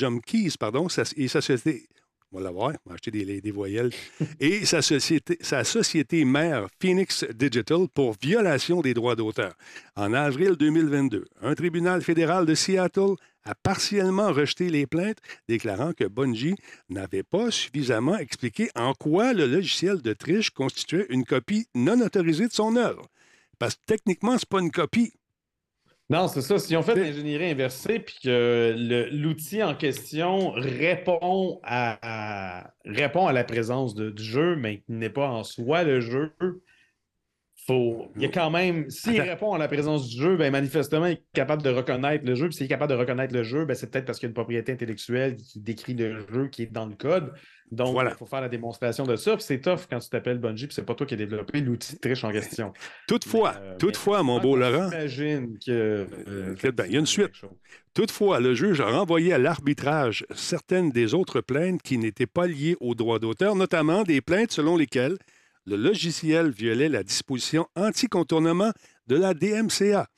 pardon, 0.59 0.87
et 1.17 1.29
sa 1.29 1.41
société. 1.41 1.89
On 2.31 2.39
va 2.39 2.45
l'avoir, 2.45 2.73
on 2.85 2.91
va 2.91 2.95
acheter 2.95 3.11
des, 3.11 3.41
des 3.41 3.51
voyelles. 3.51 3.91
et 4.41 4.67
sa 4.67 4.83
société, 4.83 5.39
sa 5.41 5.65
société 5.65 6.27
mère 6.27 6.67
Phoenix 6.79 7.25
Digital 7.35 7.87
pour 7.93 8.17
violation 8.21 8.83
des 8.83 8.93
droits 8.93 9.17
d'auteur. 9.17 9.55
En 9.97 10.13
avril 10.13 10.57
2022, 10.57 11.25
un 11.41 11.55
tribunal 11.55 12.03
fédéral 12.03 12.45
de 12.45 12.55
Seattle 12.55 13.15
a 13.45 13.55
partiellement 13.55 14.31
rejeté 14.31 14.69
les 14.69 14.87
plaintes, 14.87 15.19
déclarant 15.49 15.95
que 15.95 16.05
Bungie 16.05 16.57
n'avait 16.91 17.23
pas 17.23 17.51
suffisamment 17.51 18.19
expliqué 18.19 18.71
en 18.75 18.93
quoi 18.93 19.33
le 19.33 19.47
logiciel 19.47 20.03
de 20.03 20.13
triche 20.13 20.51
constituait 20.51 21.07
une 21.09 21.25
copie 21.25 21.67
non 21.75 21.99
autorisée 22.03 22.49
de 22.49 22.53
son 22.53 22.77
œuvre. 22.77 23.09
Parce 23.59 23.75
que 23.75 23.81
techniquement, 23.87 24.37
c'est 24.39 24.49
pas 24.49 24.61
une 24.61 24.71
copie. 24.71 25.13
Non, 26.11 26.27
c'est 26.27 26.41
ça. 26.41 26.59
Si 26.59 26.75
on 26.75 26.83
fait 26.83 26.95
de 26.95 27.01
l'ingénierie 27.03 27.51
inversée 27.51 27.99
puis 27.99 28.17
que 28.23 28.75
l'outil 29.13 29.63
en 29.63 29.75
question 29.75 30.53
répond 30.53 31.61
à, 31.63 31.99
à- 32.63 32.71
répond 32.87 33.27
à 33.27 33.33
la 33.33 33.45
présence 33.45 33.95
de- 33.95 34.09
du 34.11 34.23
jeu, 34.23 34.57
mais 34.57 34.79
qui 34.79 34.93
n'est 34.93 35.11
pas 35.11 35.29
en 35.29 35.45
soi 35.45 35.83
le 35.83 36.01
jeu, 36.01 36.33
faut, 37.69 38.11
il 38.17 38.23
y 38.23 38.25
a 38.25 38.29
quand 38.29 38.51
même, 38.51 38.89
s'il 38.91 39.21
répond 39.21 39.53
à 39.53 39.59
la 39.59 39.69
présence 39.69 40.09
du 40.09 40.21
jeu, 40.21 40.37
ben 40.37 40.51
manifestement, 40.51 41.07
il 41.07 41.13
est 41.13 41.23
capable 41.35 41.63
de 41.63 41.71
reconnaître 41.71 42.25
le 42.25 42.35
jeu. 42.35 42.47
Puis 42.49 42.57
s'il 42.57 42.65
est 42.67 42.69
capable 42.69 42.93
de 42.93 42.99
reconnaître 42.99 43.35
le 43.35 43.43
jeu, 43.45 43.65
ben 43.67 43.75
c'est 43.75 43.91
peut-être 43.91 44.07
parce 44.07 44.19
qu'il 44.19 44.27
y 44.27 44.29
a 44.29 44.31
une 44.31 44.35
propriété 44.35 44.73
intellectuelle 44.73 45.37
qui 45.37 45.61
décrit 45.61 45.95
le 45.95 46.19
jeu 46.33 46.49
qui 46.49 46.63
est 46.63 46.73
dans 46.73 46.87
le 46.87 46.95
code. 46.95 47.33
Donc, 47.71 47.93
Voilà. 47.93 48.13
il 48.13 48.17
faut 48.17 48.25
faire 48.25 48.41
la 48.41 48.49
démonstration 48.49 49.05
de 49.05 49.15
ça. 49.17 49.37
Puis 49.37 49.45
c'est 49.47 49.61
tough 49.61 49.81
quand 49.91 49.99
tu 49.99 50.09
t'appelles 50.09 50.39
Bungie, 50.39 50.67
puis 50.69 50.75
c'est 50.75 50.87
pas 50.87 50.95
toi 50.95 51.07
qui 51.07 51.13
as 51.13 51.19
développé 51.19 51.61
l'outil 51.61 51.97
de 51.97 51.99
triche 52.01 52.25
en 52.25 52.31
question. 52.33 52.73
Toutefois, 53.07 53.57
Mais, 53.61 53.67
euh, 53.69 53.77
toutefois, 53.77 54.19
mais- 54.19 54.25
mon 54.25 54.41
beau 54.41 54.57
Laurent, 54.57 54.89
J'imagine 54.91 55.59
que. 55.59 55.71
euh, 55.71 56.55
il 56.89 56.93
y 56.93 56.97
a 56.97 56.99
une 56.99 57.05
suite. 57.05 57.29
Toutefois, 57.93 58.41
le 58.41 58.55
juge 58.55 58.81
a 58.81 58.87
renvoyé 58.87 59.35
à 59.35 59.39
l'arbitrage 59.39 60.25
certaines 60.35 60.91
des 60.91 61.13
autres 61.13 61.43
plaintes 61.43 61.83
qui 61.83 61.99
n'étaient 61.99 62.27
pas 62.27 62.47
liées 62.47 62.77
aux 62.81 62.95
droits 62.95 63.19
d'auteur, 63.19 63.55
notamment 63.55 64.03
des 64.03 64.23
plaintes 64.23 64.53
selon 64.53 64.77
lesquelles 64.77 65.19
le 65.69 65.77
logiciel 65.77 66.51
violait 66.51 66.89
la 66.89 67.03
disposition 67.03 67.67
anti-contournement 67.77 68.73
de 69.07 69.17
la 69.17 69.35
DMCA. 69.35 70.09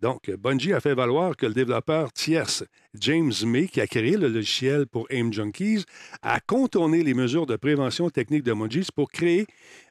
Donc, 0.00 0.30
Bungie 0.30 0.72
a 0.72 0.80
fait 0.80 0.94
valoir 0.94 1.36
que 1.36 1.46
le 1.46 1.54
développeur 1.54 2.12
tierce 2.12 2.64
James 2.94 3.32
May, 3.44 3.68
qui 3.68 3.80
a 3.80 3.86
créé 3.86 4.16
le 4.16 4.28
logiciel 4.28 4.86
pour 4.86 5.06
Aim 5.10 5.30
Junkies, 5.32 5.84
a 6.22 6.40
contourné 6.40 7.02
les 7.02 7.14
mesures 7.14 7.46
de 7.46 7.56
prévention 7.56 8.10
technique 8.10 8.42
de 8.42 8.52
Bungie 8.52 8.86
pour 8.94 9.10
créer 9.10 9.46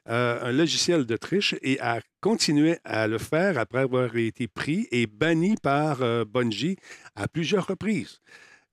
euh, 0.08 0.38
un 0.42 0.52
logiciel 0.52 1.04
de 1.06 1.16
triche 1.16 1.54
et 1.62 1.80
a 1.80 2.00
continué 2.20 2.78
à 2.84 3.06
le 3.06 3.18
faire 3.18 3.58
après 3.58 3.80
avoir 3.80 4.16
été 4.16 4.46
pris 4.46 4.88
et 4.90 5.06
banni 5.06 5.56
par 5.62 6.02
euh, 6.02 6.24
Bungie 6.24 6.76
à 7.16 7.28
plusieurs 7.28 7.66
reprises. 7.66 8.20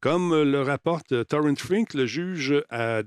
Comme 0.01 0.33
le 0.33 0.61
rapporte 0.63 1.27
Torrent 1.27 1.55
Frink, 1.55 1.93
le 1.93 2.07
juge 2.07 2.55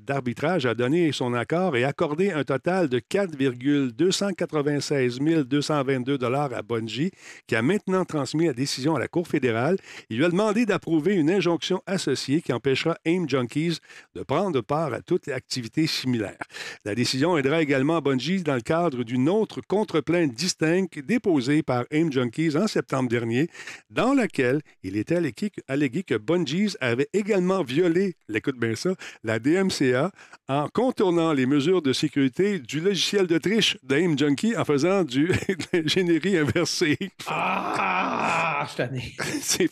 d'arbitrage 0.06 0.64
a 0.64 0.74
donné 0.74 1.10
son 1.10 1.34
accord 1.34 1.76
et 1.76 1.82
accordé 1.82 2.30
un 2.30 2.44
total 2.44 2.88
de 2.88 3.00
4,296 3.00 5.18
222 5.18 6.16
dollars 6.16 6.54
à 6.54 6.62
Bungie, 6.62 7.10
qui 7.48 7.56
a 7.56 7.62
maintenant 7.62 8.04
transmis 8.04 8.46
la 8.46 8.52
décision 8.52 8.94
à 8.94 9.00
la 9.00 9.08
Cour 9.08 9.26
fédérale. 9.26 9.76
Il 10.08 10.18
lui 10.18 10.24
a 10.24 10.28
demandé 10.28 10.66
d'approuver 10.66 11.16
une 11.16 11.32
injonction 11.32 11.82
associée 11.84 12.42
qui 12.42 12.52
empêchera 12.52 12.96
Aim 13.04 13.24
Junkies 13.26 13.80
de 14.14 14.22
prendre 14.22 14.60
part 14.60 14.94
à 14.94 15.00
toute 15.00 15.26
activité 15.26 15.88
similaire. 15.88 16.38
La 16.84 16.94
décision 16.94 17.36
aidera 17.36 17.60
également 17.60 18.00
Bungie 18.02 18.44
dans 18.44 18.54
le 18.54 18.60
cadre 18.60 19.02
d'une 19.02 19.28
autre 19.28 19.62
contre-plainte 19.66 20.32
distincte 20.32 21.00
déposée 21.00 21.64
par 21.64 21.86
Aim 21.90 22.12
Junkies 22.12 22.56
en 22.56 22.68
septembre 22.68 23.08
dernier, 23.08 23.48
dans 23.90 24.14
laquelle 24.14 24.60
il 24.84 24.96
était 24.96 25.18
allégué 25.66 26.04
que 26.04 26.14
Bungie 26.14 26.76
avait 26.86 27.08
également 27.12 27.62
violé, 27.62 28.16
écoute 28.32 28.58
bien 28.58 28.74
ça, 28.74 28.90
la 29.22 29.38
DMCA 29.38 30.10
en 30.48 30.68
contournant 30.68 31.32
les 31.32 31.46
mesures 31.46 31.82
de 31.82 31.92
sécurité 31.92 32.58
du 32.58 32.80
logiciel 32.80 33.26
de 33.26 33.38
triche 33.38 33.76
d'Aim 33.82 34.16
Junkie 34.16 34.56
en 34.56 34.64
faisant 34.64 35.04
du, 35.04 35.28
de 35.48 35.78
l'ingénierie 35.78 36.38
inversée. 36.38 36.98
Ah, 37.26 38.66
je 38.76 38.82
c'est, 39.40 39.68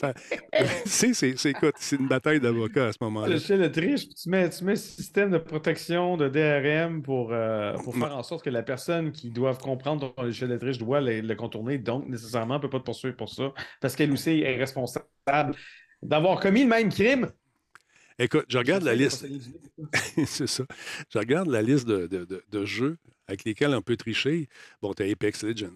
c'est, 0.86 1.14
c'est- 1.14 1.36
c'est- 1.36 1.50
écoute, 1.50 1.74
c'est 1.78 1.96
une 1.96 2.08
bataille 2.08 2.40
d'avocats 2.40 2.88
à 2.88 2.92
ce 2.92 2.98
moment-là. 3.02 3.26
Le 3.26 3.32
logiciel 3.34 3.60
de 3.60 3.68
triche, 3.68 4.08
tu 4.08 4.28
mets, 4.28 4.50
tu 4.50 4.64
mets 4.64 4.72
un 4.72 4.76
système 4.76 5.30
de 5.30 5.38
protection 5.38 6.16
de 6.16 6.28
DRM 6.28 7.02
pour, 7.02 7.32
euh, 7.32 7.78
pour 7.78 7.96
faire 7.96 8.16
en 8.16 8.22
sorte 8.22 8.44
que 8.44 8.50
la 8.50 8.62
personne 8.62 9.12
qui 9.12 9.30
doit 9.30 9.54
comprendre 9.54 10.12
ton 10.14 10.22
logiciel 10.22 10.50
de 10.50 10.56
triche 10.56 10.78
doit 10.78 11.00
le, 11.00 11.20
le 11.20 11.34
contourner, 11.36 11.78
donc 11.78 12.08
nécessairement 12.08 12.54
ne 12.54 12.58
peut 12.60 12.70
pas 12.70 12.80
te 12.80 12.84
poursuivre 12.84 13.16
pour 13.16 13.28
ça, 13.28 13.52
parce 13.80 13.94
qu'elle 13.96 14.12
aussi 14.12 14.40
est 14.40 14.56
responsable 14.56 15.06
d'avoir 16.03 16.40
commis 16.40 16.62
le 16.62 16.68
même 16.68 16.88
crime. 16.92 17.30
Écoute, 18.18 18.44
je 18.48 18.59
regarde 18.59 18.82
la 18.84 18.94
liste. 18.94 19.26
c'est 20.26 20.46
ça. 20.46 20.64
Je 21.11 21.18
regarde 21.18 21.48
la 21.48 21.62
liste 21.62 21.86
de, 21.86 22.07
de- 22.07 22.24
de- 22.24 22.44
de 22.50 22.64
jeux 22.64 22.96
avec 23.26 23.44
lesquels 23.44 23.74
on 23.74 23.82
peut 23.82 23.96
tricher. 23.96 24.48
Bon, 24.82 24.92
tu 24.94 25.03
as 25.03 25.07
Apex 25.11 25.42
Legends. 25.42 25.70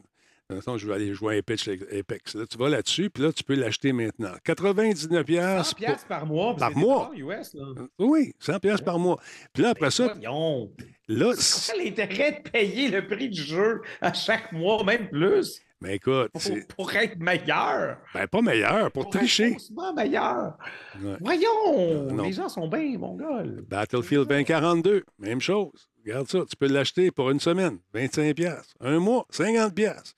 Maintenant, 0.49 0.79
je 0.79 0.87
vais 0.87 0.95
aller 0.95 1.13
jouer 1.13 1.35
à 1.35 1.39
Apex. 1.39 1.69
Apex. 1.69 2.35
Là, 2.37 2.47
tu 2.47 2.57
vas 2.57 2.69
là-dessus, 2.69 3.11
puis 3.11 3.25
là, 3.25 3.33
tu 3.33 3.43
peux 3.43 3.55
l'acheter 3.57 3.93
maintenant. 3.93 4.31
99 4.45 5.27
100 5.27 5.75
piastres 5.75 5.75
pour- 5.77 6.07
par 6.07 6.27
mois. 6.27 6.55
Par 6.55 6.77
mois. 6.77 7.11
US, 7.17 7.55
là. 7.55 7.65
Oui, 7.99 8.33
100 8.39 8.61
piastres 8.61 8.85
par 8.85 8.99
mois. 9.01 9.19
Puis 9.53 9.65
là, 9.65 9.71
après 9.71 9.91
ça, 9.91 10.07
Voyons. 10.15 10.71
là, 11.09 11.33
C'est 11.35 11.43
c'est- 11.43 11.73
quoi 11.73 11.83
l'intérêt 11.83 12.43
de 12.45 12.49
payer 12.51 12.89
le 12.91 13.07
prix 13.09 13.29
du 13.29 13.43
jeu 13.43 13.81
à 14.01 14.13
chaque 14.13 14.53
mois, 14.53 14.85
même 14.85 15.09
plus, 15.09 15.61
ben 15.81 15.91
écoute, 15.91 16.31
pour, 16.33 16.43
pour 16.77 16.95
être 16.95 17.19
meilleur? 17.19 17.99
ben, 18.15 18.27
pas 18.27 18.41
meilleur 18.41 18.91
pour 18.93 19.05
Pour 19.05 19.11
tricher. 19.13 19.53
être 19.53 19.95
meilleur. 19.95 20.57
Ouais. 21.03 21.17
Voyons, 21.21 22.11
Non. 22.13 22.25
les 22.25 22.33
gens 22.33 22.49
sont 22.49 22.67
bien, 22.69 22.97
mon 22.99 23.15
gars. 23.17 23.43
Battlefield 23.69 24.27
2042, 24.29 25.05
même 25.19 25.41
chose. 25.41 25.89
Regarde 26.05 26.29
ça, 26.29 26.39
tu 26.49 26.57
peux 26.57 26.69
l'acheter 26.69 27.11
pour 27.11 27.31
une 27.31 27.41
semaine, 27.41 27.79
25 27.93 28.35
pièces. 28.35 28.73
Un 28.81 28.99
mois, 29.01 29.27
50 29.31 29.75
pièces. 29.75 30.15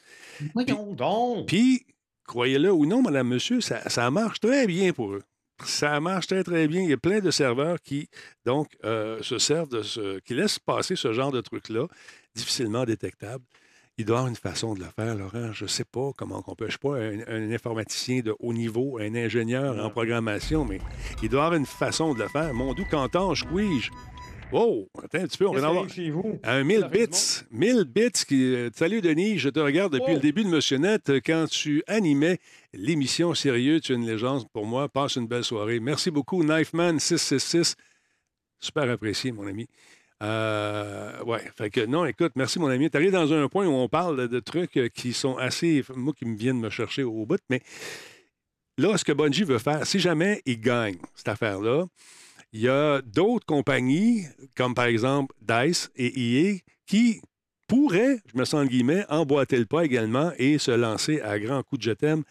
Voyons 0.54 0.92
donc. 0.94 1.46
Puis, 1.48 1.86
croyez-le 2.26 2.70
ou 2.72 2.86
non, 2.86 3.02
madame, 3.02 3.28
monsieur, 3.28 3.60
ça, 3.60 3.88
ça 3.88 4.10
marche 4.10 4.38
très 4.40 4.66
bien 4.66 4.92
pour 4.92 5.12
eux. 5.14 5.22
Ça 5.64 5.98
marche 5.98 6.28
très, 6.28 6.44
très 6.44 6.68
bien. 6.68 6.82
Il 6.82 6.90
y 6.90 6.92
a 6.92 6.96
plein 6.98 7.18
de 7.18 7.30
serveurs 7.32 7.80
qui, 7.80 8.08
donc, 8.44 8.68
euh, 8.84 9.20
se 9.22 9.38
servent 9.38 9.70
de 9.70 9.82
ce... 9.82 10.20
qui 10.20 10.34
laissent 10.34 10.60
passer 10.60 10.94
ce 10.94 11.12
genre 11.12 11.32
de 11.32 11.40
truc-là, 11.40 11.86
difficilement 12.34 12.84
détectable. 12.84 13.42
Il 14.00 14.04
doit 14.04 14.18
avoir 14.18 14.28
une 14.30 14.36
façon 14.36 14.74
de 14.74 14.78
le 14.80 14.86
faire, 14.94 15.14
Laurent. 15.16 15.52
Je 15.52 15.64
ne 15.64 15.68
sais 15.68 15.84
pas 15.84 16.12
comment 16.16 16.42
on 16.46 16.54
peut. 16.54 16.66
Je 16.68 16.76
ne 16.78 17.10
suis 17.14 17.24
pas 17.24 17.32
un, 17.32 17.48
un 17.48 17.50
informaticien 17.52 18.20
de 18.20 18.34
haut 18.38 18.52
niveau, 18.52 18.98
un 19.00 19.14
ingénieur 19.16 19.84
en 19.84 19.90
programmation, 19.90 20.64
mais 20.64 20.78
il 21.22 21.28
doit 21.28 21.44
avoir 21.46 21.58
une 21.58 21.66
façon 21.66 22.14
de 22.14 22.22
le 22.22 22.28
faire. 22.28 22.54
Mon 22.54 22.74
doux 22.74 22.84
canton, 22.88 23.34
squeeze. 23.34 23.88
Oh, 24.52 24.88
attends 25.02 25.18
un 25.18 25.26
petit 25.26 25.36
peu, 25.36 25.46
on 25.48 25.52
va 25.52 25.60
en 25.60 25.64
avoir. 25.64 25.78
arrive 25.82 25.92
chez 25.92 26.10
vous? 26.10 26.38
Un 26.42 26.64
1000 26.64 26.80
Ça 26.80 26.88
fait 26.88 27.06
du 27.06 27.06
bits. 27.08 27.42
1000 27.50 27.84
bits. 27.84 28.24
Qui... 28.26 28.54
euh, 28.54 28.70
Salut, 28.72 29.02
Denis. 29.02 29.36
Je 29.38 29.48
te 29.50 29.58
regarde 29.60 29.92
depuis 29.92 30.12
Oh. 30.12 30.14
le 30.14 30.20
début 30.20 30.44
de 30.44 30.48
Monsieur 30.48 30.78
Net. 30.78 31.10
Quand 31.26 31.46
tu 31.50 31.82
animais 31.86 32.38
l'émission 32.72 33.34
Sérieux, 33.34 33.80
tu 33.80 33.92
es 33.92 33.96
une 33.96 34.06
légende 34.06 34.48
pour 34.52 34.64
moi. 34.64 34.88
Passe 34.88 35.16
une 35.16 35.26
belle 35.26 35.44
soirée. 35.44 35.80
Merci 35.80 36.10
beaucoup, 36.10 36.42
Knifeman666. 36.44 37.74
Super 38.60 38.88
apprécié, 38.90 39.32
mon 39.32 39.46
ami. 39.46 39.66
Euh, 40.22 41.38
fait 41.56 41.70
que 41.70 41.86
non, 41.86 42.04
écoute, 42.04 42.32
merci, 42.34 42.58
mon 42.58 42.68
ami. 42.68 42.90
Tu 42.90 42.96
arrives 42.96 43.12
dans 43.12 43.32
un 43.32 43.48
point 43.48 43.66
où 43.66 43.72
on 43.72 43.88
parle 43.88 44.16
de, 44.16 44.26
de 44.26 44.40
trucs 44.40 44.76
euh, 44.76 44.88
qui 44.88 45.12
sont 45.12 45.36
assez. 45.36 45.84
Moi, 45.94 46.12
qui 46.16 46.24
me 46.24 46.36
viennent 46.36 46.60
me 46.60 46.70
chercher 46.70 47.04
au 47.04 47.24
bout, 47.24 47.40
mais 47.50 47.60
là, 48.78 48.96
ce 48.96 49.04
que 49.04 49.12
Bungie 49.12 49.44
veut 49.44 49.58
faire, 49.58 49.86
si 49.86 50.00
jamais 50.00 50.42
il 50.44 50.60
gagne 50.60 50.96
cette 51.14 51.28
affaire-là, 51.28 51.86
il 52.52 52.60
y 52.60 52.68
a 52.68 53.00
d'autres 53.02 53.46
compagnies, 53.46 54.24
comme 54.56 54.74
par 54.74 54.86
exemple 54.86 55.34
DICE 55.42 55.90
et 55.96 56.48
EA, 56.48 56.58
qui 56.86 57.20
pourraient, 57.68 58.18
je 58.32 58.38
me 58.38 58.44
sens 58.44 58.62
en 58.62 58.64
guillemets, 58.64 59.04
emboîter 59.10 59.58
le 59.58 59.66
pas 59.66 59.84
également 59.84 60.32
et 60.38 60.58
se 60.58 60.70
lancer 60.70 61.20
à 61.20 61.38
grands 61.38 61.62
coups 61.62 61.80
de 61.80 61.90
je 61.90 61.92
t'aime 61.92 62.24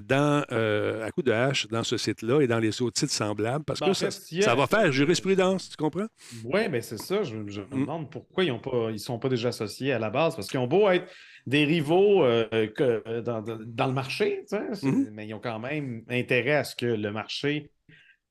dans, 0.00 0.44
euh, 0.52 1.04
à 1.04 1.10
coups 1.10 1.26
de 1.26 1.32
hache 1.32 1.68
dans 1.68 1.84
ce 1.84 1.96
site-là 1.96 2.40
et 2.40 2.46
dans 2.46 2.58
les 2.58 2.80
autres 2.82 2.98
sites 2.98 3.10
semblables, 3.10 3.64
parce 3.64 3.80
Ben, 3.80 3.86
que 3.88 3.92
ça, 3.94 4.10
fait, 4.10 4.42
ça 4.42 4.54
va 4.54 4.66
faire 4.66 4.90
jurisprudence, 4.92 5.70
tu 5.70 5.76
comprends? 5.76 6.06
Oui, 6.44 6.68
mais 6.70 6.80
c'est 6.82 6.98
ça. 6.98 7.22
Je, 7.22 7.36
je 7.46 7.60
me 7.60 7.66
Mm. 7.76 7.80
demande 7.80 8.10
pourquoi 8.10 8.44
ils 8.44 8.52
ne 8.52 8.96
sont 8.98 9.18
pas 9.18 9.28
déjà 9.28 9.48
associés 9.48 9.92
à 9.92 9.98
la 9.98 10.10
base. 10.10 10.34
Parce 10.36 10.48
qu'ils 10.48 10.60
ont 10.60 10.66
beau 10.66 10.88
être 10.90 11.06
des 11.46 11.64
rivaux 11.64 12.24
euh, 12.24 12.46
que- 12.68 13.02
euh, 13.06 13.20
dans, 13.22 13.42
dans- 13.42 13.86
le 13.86 13.92
marché, 13.92 14.44
Mhm. 14.82 15.10
mais 15.12 15.26
ils 15.28 15.34
ont 15.34 15.40
quand 15.40 15.58
même 15.58 16.02
intérêt 16.08 16.54
à 16.56 16.64
ce 16.64 16.74
que 16.74 16.86
le 16.86 17.12
marché 17.12 17.70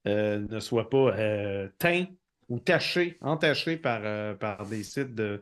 euh, 0.08 0.40
ne 0.50 0.60
soit 0.60 0.90
pas 0.90 1.14
teint 1.80 2.06
ou 2.50 2.60
taché, 2.60 3.18
entaché 3.22 3.78
par, 3.78 4.02
par 4.38 4.66
des 4.66 4.84
sites 4.84 5.16
de, 5.16 5.42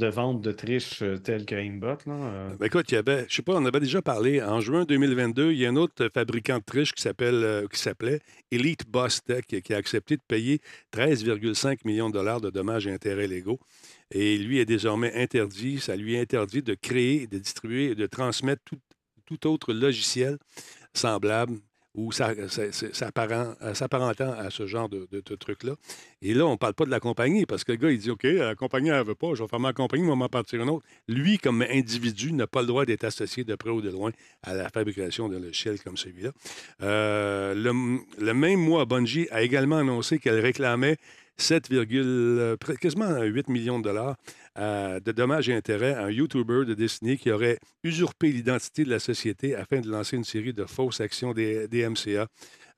de 0.00 0.08
vente 0.08 0.40
de 0.40 0.50
triches 0.50 1.02
euh, 1.02 1.18
tels 1.18 1.44
que 1.44 1.54
Aimbot. 1.54 1.98
Euh. 2.08 2.56
Ben, 2.58 2.66
écoute, 2.66 2.90
il 2.90 2.94
y 2.94 2.98
avait, 2.98 3.26
je 3.28 3.36
sais 3.36 3.42
pas, 3.42 3.54
on 3.54 3.64
avait 3.64 3.80
déjà 3.80 4.02
parlé, 4.02 4.42
en 4.42 4.60
juin 4.60 4.84
2022, 4.84 5.52
il 5.52 5.58
y 5.58 5.66
a 5.66 5.68
un 5.68 5.76
autre 5.76 6.10
fabricant 6.12 6.58
de 6.58 6.64
triche 6.64 6.92
qui 6.92 7.02
s'appelle, 7.02 7.44
euh, 7.44 7.66
s'appelait 7.72 8.20
Elite 8.50 8.88
Boss 8.88 9.22
Tech, 9.22 9.44
qui 9.44 9.74
a 9.74 9.76
accepté 9.76 10.16
de 10.16 10.22
payer 10.26 10.60
13,5 10.92 11.80
millions 11.84 12.08
de 12.08 12.14
dollars 12.14 12.40
de 12.40 12.50
dommages 12.50 12.86
et 12.86 12.92
intérêts 12.92 13.28
légaux. 13.28 13.60
Et 14.10 14.38
lui 14.38 14.58
est 14.58 14.66
désormais 14.66 15.14
interdit, 15.14 15.78
ça 15.78 15.94
lui 15.94 16.14
est 16.14 16.20
interdit 16.20 16.62
de 16.62 16.74
créer, 16.74 17.26
de 17.26 17.38
distribuer 17.38 17.90
et 17.90 17.94
de 17.94 18.06
transmettre 18.06 18.62
tout 19.26 19.46
autre 19.46 19.72
logiciel 19.72 20.38
semblable 20.94 21.58
ou 21.94 22.10
euh, 22.20 22.48
s'apparentant 23.74 24.32
à 24.32 24.50
ce 24.50 24.66
genre 24.66 24.88
de, 24.88 25.08
de- 25.10 25.36
truc-là. 25.36 25.74
Et 26.22 26.34
là, 26.34 26.46
on 26.46 26.52
ne 26.52 26.56
parle 26.56 26.74
pas 26.74 26.84
de 26.84 26.90
la 26.90 27.00
compagnie 27.00 27.46
parce 27.46 27.64
que 27.64 27.72
le 27.72 27.78
gars, 27.78 27.90
il 27.90 27.98
dit 27.98 28.10
OK, 28.10 28.22
la 28.24 28.54
compagnie, 28.54 28.90
elle 28.90 28.98
ne 28.98 29.02
veut 29.04 29.14
pas, 29.14 29.34
je 29.34 29.42
vais 29.42 29.48
faire 29.48 29.60
ma 29.60 29.72
compagnie, 29.72 30.04
moi, 30.04 30.16
m'en 30.16 30.28
partir 30.28 30.62
une 30.62 30.68
autre. 30.68 30.84
Lui, 31.08 31.38
comme 31.38 31.62
individu, 31.62 32.32
n'a 32.32 32.46
pas 32.46 32.60
le 32.60 32.66
droit 32.68 32.84
d'être 32.84 33.04
associé 33.04 33.44
de 33.44 33.54
près 33.54 33.70
ou 33.70 33.80
de 33.80 33.90
loin 33.90 34.10
à 34.42 34.54
la 34.54 34.68
fabrication 34.68 35.28
d'un 35.28 35.40
logiciel 35.40 35.80
comme 35.80 35.96
celui-là. 35.96 36.30
Euh, 36.82 37.54
le, 37.54 37.98
le 38.24 38.34
même 38.34 38.60
mois, 38.60 38.84
Bungie 38.84 39.28
a 39.30 39.42
également 39.42 39.78
annoncé 39.78 40.18
qu'elle 40.18 40.40
réclamait 40.40 40.96
7, 41.40 41.70
euh, 41.72 42.56
quasiment 42.80 43.22
8 43.22 43.48
millions 43.48 43.78
de 43.78 43.84
dollars 43.84 44.16
euh, 44.58 45.00
de 45.00 45.12
dommages 45.12 45.48
et 45.48 45.54
intérêts 45.54 45.94
à 45.94 46.04
un 46.04 46.10
YouTuber 46.10 46.64
de 46.64 46.74
Disney 46.74 47.16
qui 47.16 47.30
aurait 47.30 47.58
usurpé 47.82 48.32
l'identité 48.32 48.84
de 48.84 48.90
la 48.90 48.98
société 48.98 49.54
afin 49.54 49.80
de 49.80 49.88
lancer 49.88 50.16
une 50.16 50.24
série 50.24 50.52
de 50.52 50.64
fausses 50.64 51.00
actions 51.00 51.32
des, 51.32 51.68
des 51.68 51.88
MCA 51.88 52.26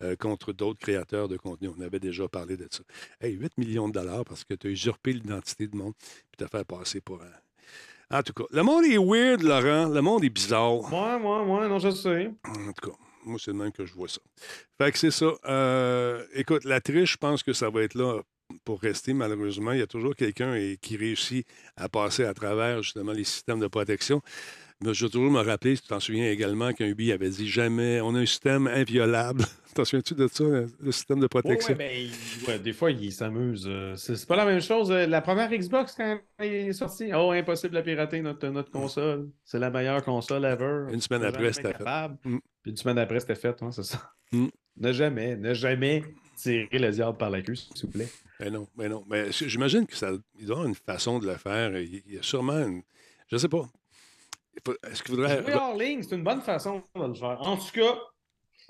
euh, 0.02 0.16
contre 0.16 0.52
d'autres 0.52 0.78
créateurs 0.78 1.28
de 1.28 1.36
contenu. 1.36 1.70
On 1.76 1.80
avait 1.80 2.00
déjà 2.00 2.28
parlé 2.28 2.56
de 2.56 2.68
ça. 2.70 2.82
Hey, 3.20 3.34
8 3.34 3.58
millions 3.58 3.88
de 3.88 3.94
dollars 3.94 4.24
parce 4.24 4.44
que 4.44 4.54
tu 4.54 4.68
as 4.68 4.70
usurpé 4.70 5.12
l'identité 5.12 5.66
du 5.66 5.76
monde 5.76 5.94
puis 5.98 6.36
t'as 6.38 6.48
fait 6.48 6.64
passer 6.64 7.00
pour 7.00 7.20
un. 7.22 8.16
En 8.18 8.22
tout 8.22 8.34
cas, 8.34 8.44
le 8.50 8.62
monde 8.62 8.84
est 8.84 8.98
weird, 8.98 9.42
Laurent. 9.42 9.88
Le 9.88 10.02
monde 10.02 10.22
est 10.24 10.30
bizarre. 10.30 10.82
Moi, 10.90 11.18
moi, 11.18 11.44
moi, 11.44 11.66
non, 11.68 11.78
je 11.78 11.90
sais. 11.90 12.30
En 12.46 12.72
tout 12.72 12.90
cas, 12.90 12.96
moi, 13.24 13.38
c'est 13.42 13.52
de 13.52 13.56
même 13.56 13.72
que 13.72 13.84
je 13.84 13.92
vois 13.94 14.08
ça. 14.08 14.20
Fait 14.78 14.92
que 14.92 14.98
c'est 14.98 15.10
ça. 15.10 15.32
Euh, 15.46 16.24
écoute, 16.34 16.64
la 16.64 16.80
triche, 16.80 17.12
je 17.12 17.16
pense 17.16 17.42
que 17.42 17.52
ça 17.52 17.70
va 17.70 17.82
être 17.82 17.94
là 17.94 18.20
pour 18.64 18.80
rester, 18.80 19.12
malheureusement. 19.12 19.72
Il 19.72 19.78
y 19.78 19.82
a 19.82 19.86
toujours 19.86 20.14
quelqu'un 20.14 20.74
qui 20.80 20.96
réussit 20.96 21.46
à 21.76 21.88
passer 21.88 22.24
à 22.24 22.34
travers, 22.34 22.82
justement, 22.82 23.12
les 23.12 23.24
systèmes 23.24 23.60
de 23.60 23.68
protection. 23.68 24.22
Mais 24.84 24.94
je 24.94 25.04
vais 25.06 25.10
toujours 25.10 25.30
me 25.30 25.40
rappeler, 25.40 25.76
tu 25.76 25.86
t'en 25.86 26.00
souviens 26.00 26.28
également 26.30 26.72
qu'un 26.72 26.92
B 26.92 27.10
avait 27.12 27.30
dit 27.30 27.48
jamais, 27.48 28.00
on 28.00 28.14
a 28.14 28.20
un 28.20 28.26
système 28.26 28.66
inviolable. 28.66 29.44
T'en 29.74 29.86
souviens-tu 29.86 30.14
de 30.14 30.26
ça, 30.28 30.44
le 30.44 30.92
système 30.92 31.18
de 31.20 31.26
protection? 31.26 31.74
ouais, 31.74 32.10
ben, 32.44 32.46
ouais, 32.52 32.58
des 32.58 32.74
fois, 32.74 32.90
ils 32.90 33.10
s'amusent. 33.10 33.64
euh, 33.66 33.96
C'est 33.96 34.26
pas 34.26 34.36
la 34.36 34.44
même 34.44 34.60
chose. 34.60 34.90
euh, 34.90 35.06
La 35.06 35.22
première 35.22 35.48
Xbox, 35.50 35.94
quand 35.96 36.20
elle 36.38 36.52
est 36.52 36.72
sortie, 36.74 37.10
oh, 37.14 37.30
impossible 37.30 37.78
à 37.78 37.82
pirater 37.82 38.20
notre, 38.20 38.46
notre 38.48 38.70
console. 38.70 39.30
C'est 39.44 39.58
la 39.58 39.70
meilleure 39.70 40.04
console 40.04 40.44
ever. 40.44 40.92
Une 40.92 41.00
semaine 41.00 41.24
après, 41.24 41.54
c'était 41.54 41.72
fait. 41.72 42.08
Mm. 42.24 42.38
Puis 42.62 42.70
une 42.72 42.76
semaine 42.76 42.98
après, 42.98 43.20
c'était 43.20 43.34
fait, 43.34 43.62
hein, 43.62 43.70
c'est 43.70 43.84
ça. 43.84 44.12
Mm. 44.32 44.48
Ne 44.76 44.92
jamais, 44.92 45.36
ne 45.36 45.54
jamais 45.54 46.02
tirer 46.36 46.68
le 46.78 46.90
diable 46.90 47.16
par 47.16 47.30
la 47.30 47.40
queue, 47.40 47.54
s'il 47.54 47.86
vous 47.86 47.92
plaît. 47.92 48.08
Ben 48.40 48.52
non, 48.52 48.68
ben 48.76 48.90
non. 48.90 49.04
Mais 49.08 49.32
j'imagine 49.32 49.86
que 49.86 49.96
ça, 49.96 50.10
avoir 50.42 50.66
une 50.66 50.74
façon 50.74 51.18
de 51.18 51.26
le 51.26 51.36
faire. 51.36 51.78
Il 51.78 52.02
il 52.06 52.14
y 52.14 52.18
a 52.18 52.22
sûrement 52.22 52.58
une. 52.58 52.82
Je 53.30 53.38
sais 53.38 53.48
pas. 53.48 53.66
Est-ce 54.90 55.03
qu'il 55.03 55.14
faudrait. 55.14 55.42
Jouer 55.42 55.55
hors 55.55 55.76
ligne, 55.76 56.03
c'est 56.03 56.14
une 56.14 56.22
bonne 56.24 56.40
façon 56.42 56.82
de 56.96 57.03
le 57.07 57.14
faire. 57.14 57.38
En 57.42 57.57
tout 57.57 57.70
cas, 57.72 57.94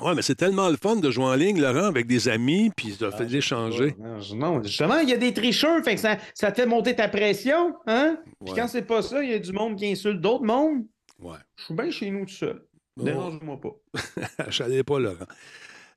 Oui, 0.00 0.12
mais 0.16 0.22
c'est 0.22 0.34
tellement 0.34 0.68
le 0.70 0.76
fun 0.76 0.96
de 0.96 1.10
jouer 1.10 1.24
en 1.24 1.34
ligne, 1.34 1.60
Laurent, 1.60 1.86
avec 1.86 2.06
des 2.06 2.28
amis, 2.28 2.70
puis 2.76 2.96
de 2.96 3.06
Ah, 3.06 3.16
faire 3.16 3.26
d'échanger. 3.26 3.92
pas. 3.92 4.34
Non, 4.34 4.62
justement, 4.62 4.98
il 4.98 5.08
y 5.08 5.12
a 5.12 5.16
des 5.18 5.32
tricheurs, 5.34 5.82
fait 5.84 5.94
que 5.96 6.00
ça, 6.00 6.16
ça 6.34 6.52
fait 6.52 6.66
monter 6.66 6.94
ta 6.96 7.08
pression, 7.08 7.74
hein? 7.86 8.16
Puis 8.44 8.52
Ouais. 8.54 8.60
quand 8.60 8.68
c'est 8.68 8.82
pas 8.86 9.02
ça, 9.02 9.22
il 9.22 9.30
y 9.30 9.34
a 9.34 9.38
du 9.38 9.52
monde 9.52 9.76
qui 9.76 9.86
insulte 9.90 10.20
d'autres 10.20 10.44
mondes. 10.44 10.84
Ouais. 11.20 11.36
Je 11.56 11.64
suis 11.64 11.74
bien 11.74 11.90
chez 11.90 12.10
nous 12.10 12.24
tout 12.26 12.32
seul. 12.32 12.62
Oh. 12.98 13.02
Dérange-moi 13.04 13.60
pas. 13.60 13.74
Je 14.48 14.56
savais 14.56 14.82
pas, 14.82 14.98
Laurent. 14.98 15.26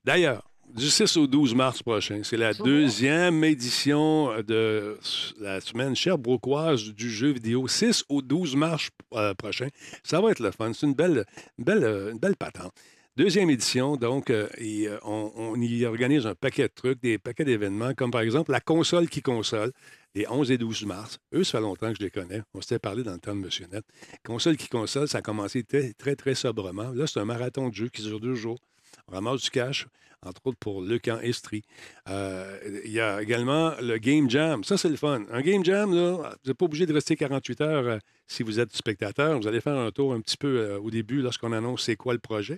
D'ailleurs, 0.04 0.42
du 0.74 0.88
6 0.90 1.16
au 1.16 1.26
12 1.26 1.54
mars 1.54 1.82
prochain, 1.82 2.20
c'est 2.22 2.36
la 2.36 2.52
deuxième 2.52 3.42
édition 3.44 4.30
de 4.42 4.98
la 5.40 5.60
semaine 5.60 5.94
cherbroquoise 5.94 6.92
du 6.92 7.10
jeu 7.10 7.32
vidéo. 7.32 7.66
6 7.68 8.04
au 8.08 8.22
12 8.22 8.56
mars 8.56 8.88
euh, 9.14 9.34
prochain. 9.34 9.68
Ça 10.02 10.20
va 10.20 10.30
être 10.30 10.40
le 10.40 10.50
fun. 10.50 10.72
C'est 10.72 10.86
une 10.86 10.94
belle, 10.94 11.24
une 11.58 11.64
belle, 11.64 11.84
euh, 11.84 12.12
une 12.12 12.18
belle 12.18 12.36
patente. 12.36 12.72
Deuxième 13.16 13.48
édition, 13.48 13.96
donc, 13.96 14.28
euh, 14.28 14.46
et, 14.58 14.88
euh, 14.88 14.98
on, 15.02 15.32
on 15.34 15.58
y 15.58 15.86
organise 15.86 16.26
un 16.26 16.34
paquet 16.34 16.64
de 16.64 16.72
trucs, 16.74 17.00
des 17.00 17.16
paquets 17.16 17.46
d'événements, 17.46 17.94
comme 17.94 18.10
par 18.10 18.20
exemple 18.20 18.52
la 18.52 18.60
console 18.60 19.08
qui 19.08 19.22
console, 19.22 19.72
les 20.14 20.28
11 20.28 20.50
et 20.50 20.58
12 20.58 20.84
mars. 20.84 21.18
Eux, 21.32 21.42
ça 21.42 21.52
fait 21.52 21.62
longtemps 21.62 21.90
que 21.92 21.98
je 21.98 22.04
les 22.04 22.10
connais. 22.10 22.42
On 22.52 22.60
s'était 22.60 22.78
parlé 22.78 23.04
dans 23.04 23.14
le 23.14 23.18
temps 23.18 23.34
de 23.34 23.40
Monsieur 23.40 23.66
Net. 23.72 23.86
Console 24.22 24.58
qui 24.58 24.68
console, 24.68 25.08
ça 25.08 25.18
a 25.18 25.22
commencé 25.22 25.64
très, 25.64 25.94
très, 25.94 26.14
très 26.14 26.34
sobrement. 26.34 26.90
Là, 26.92 27.06
c'est 27.06 27.18
un 27.18 27.24
marathon 27.24 27.70
de 27.70 27.74
jeu 27.74 27.88
qui 27.88 28.02
dure 28.02 28.20
deux 28.20 28.34
jours. 28.34 28.58
Ramasse 29.10 29.42
du 29.42 29.50
cash, 29.50 29.86
entre 30.22 30.46
autres 30.46 30.58
pour 30.58 30.82
Lucan 30.82 31.18
Estrie. 31.20 31.62
Euh, 32.08 32.58
Il 32.84 32.90
y 32.90 33.00
a 33.00 33.22
également 33.22 33.72
le 33.80 33.98
Game 33.98 34.28
Jam. 34.28 34.64
Ça, 34.64 34.76
c'est 34.76 34.88
le 34.88 34.96
fun. 34.96 35.24
Un 35.30 35.40
Game 35.42 35.64
Jam, 35.64 35.94
là, 35.94 36.12
vous 36.12 36.48
n'êtes 36.48 36.56
pas 36.56 36.64
obligé 36.64 36.86
de 36.86 36.92
rester 36.92 37.16
48 37.16 37.60
heures 37.60 37.84
euh, 37.86 37.98
si 38.26 38.42
vous 38.42 38.58
êtes 38.58 38.74
spectateur. 38.74 39.38
Vous 39.38 39.46
allez 39.46 39.60
faire 39.60 39.76
un 39.76 39.90
tour 39.90 40.12
un 40.12 40.20
petit 40.20 40.36
peu 40.36 40.58
euh, 40.58 40.78
au 40.78 40.90
début 40.90 41.22
lorsqu'on 41.22 41.52
annonce 41.52 41.84
c'est 41.84 41.96
quoi 41.96 42.14
le 42.14 42.18
projet. 42.18 42.56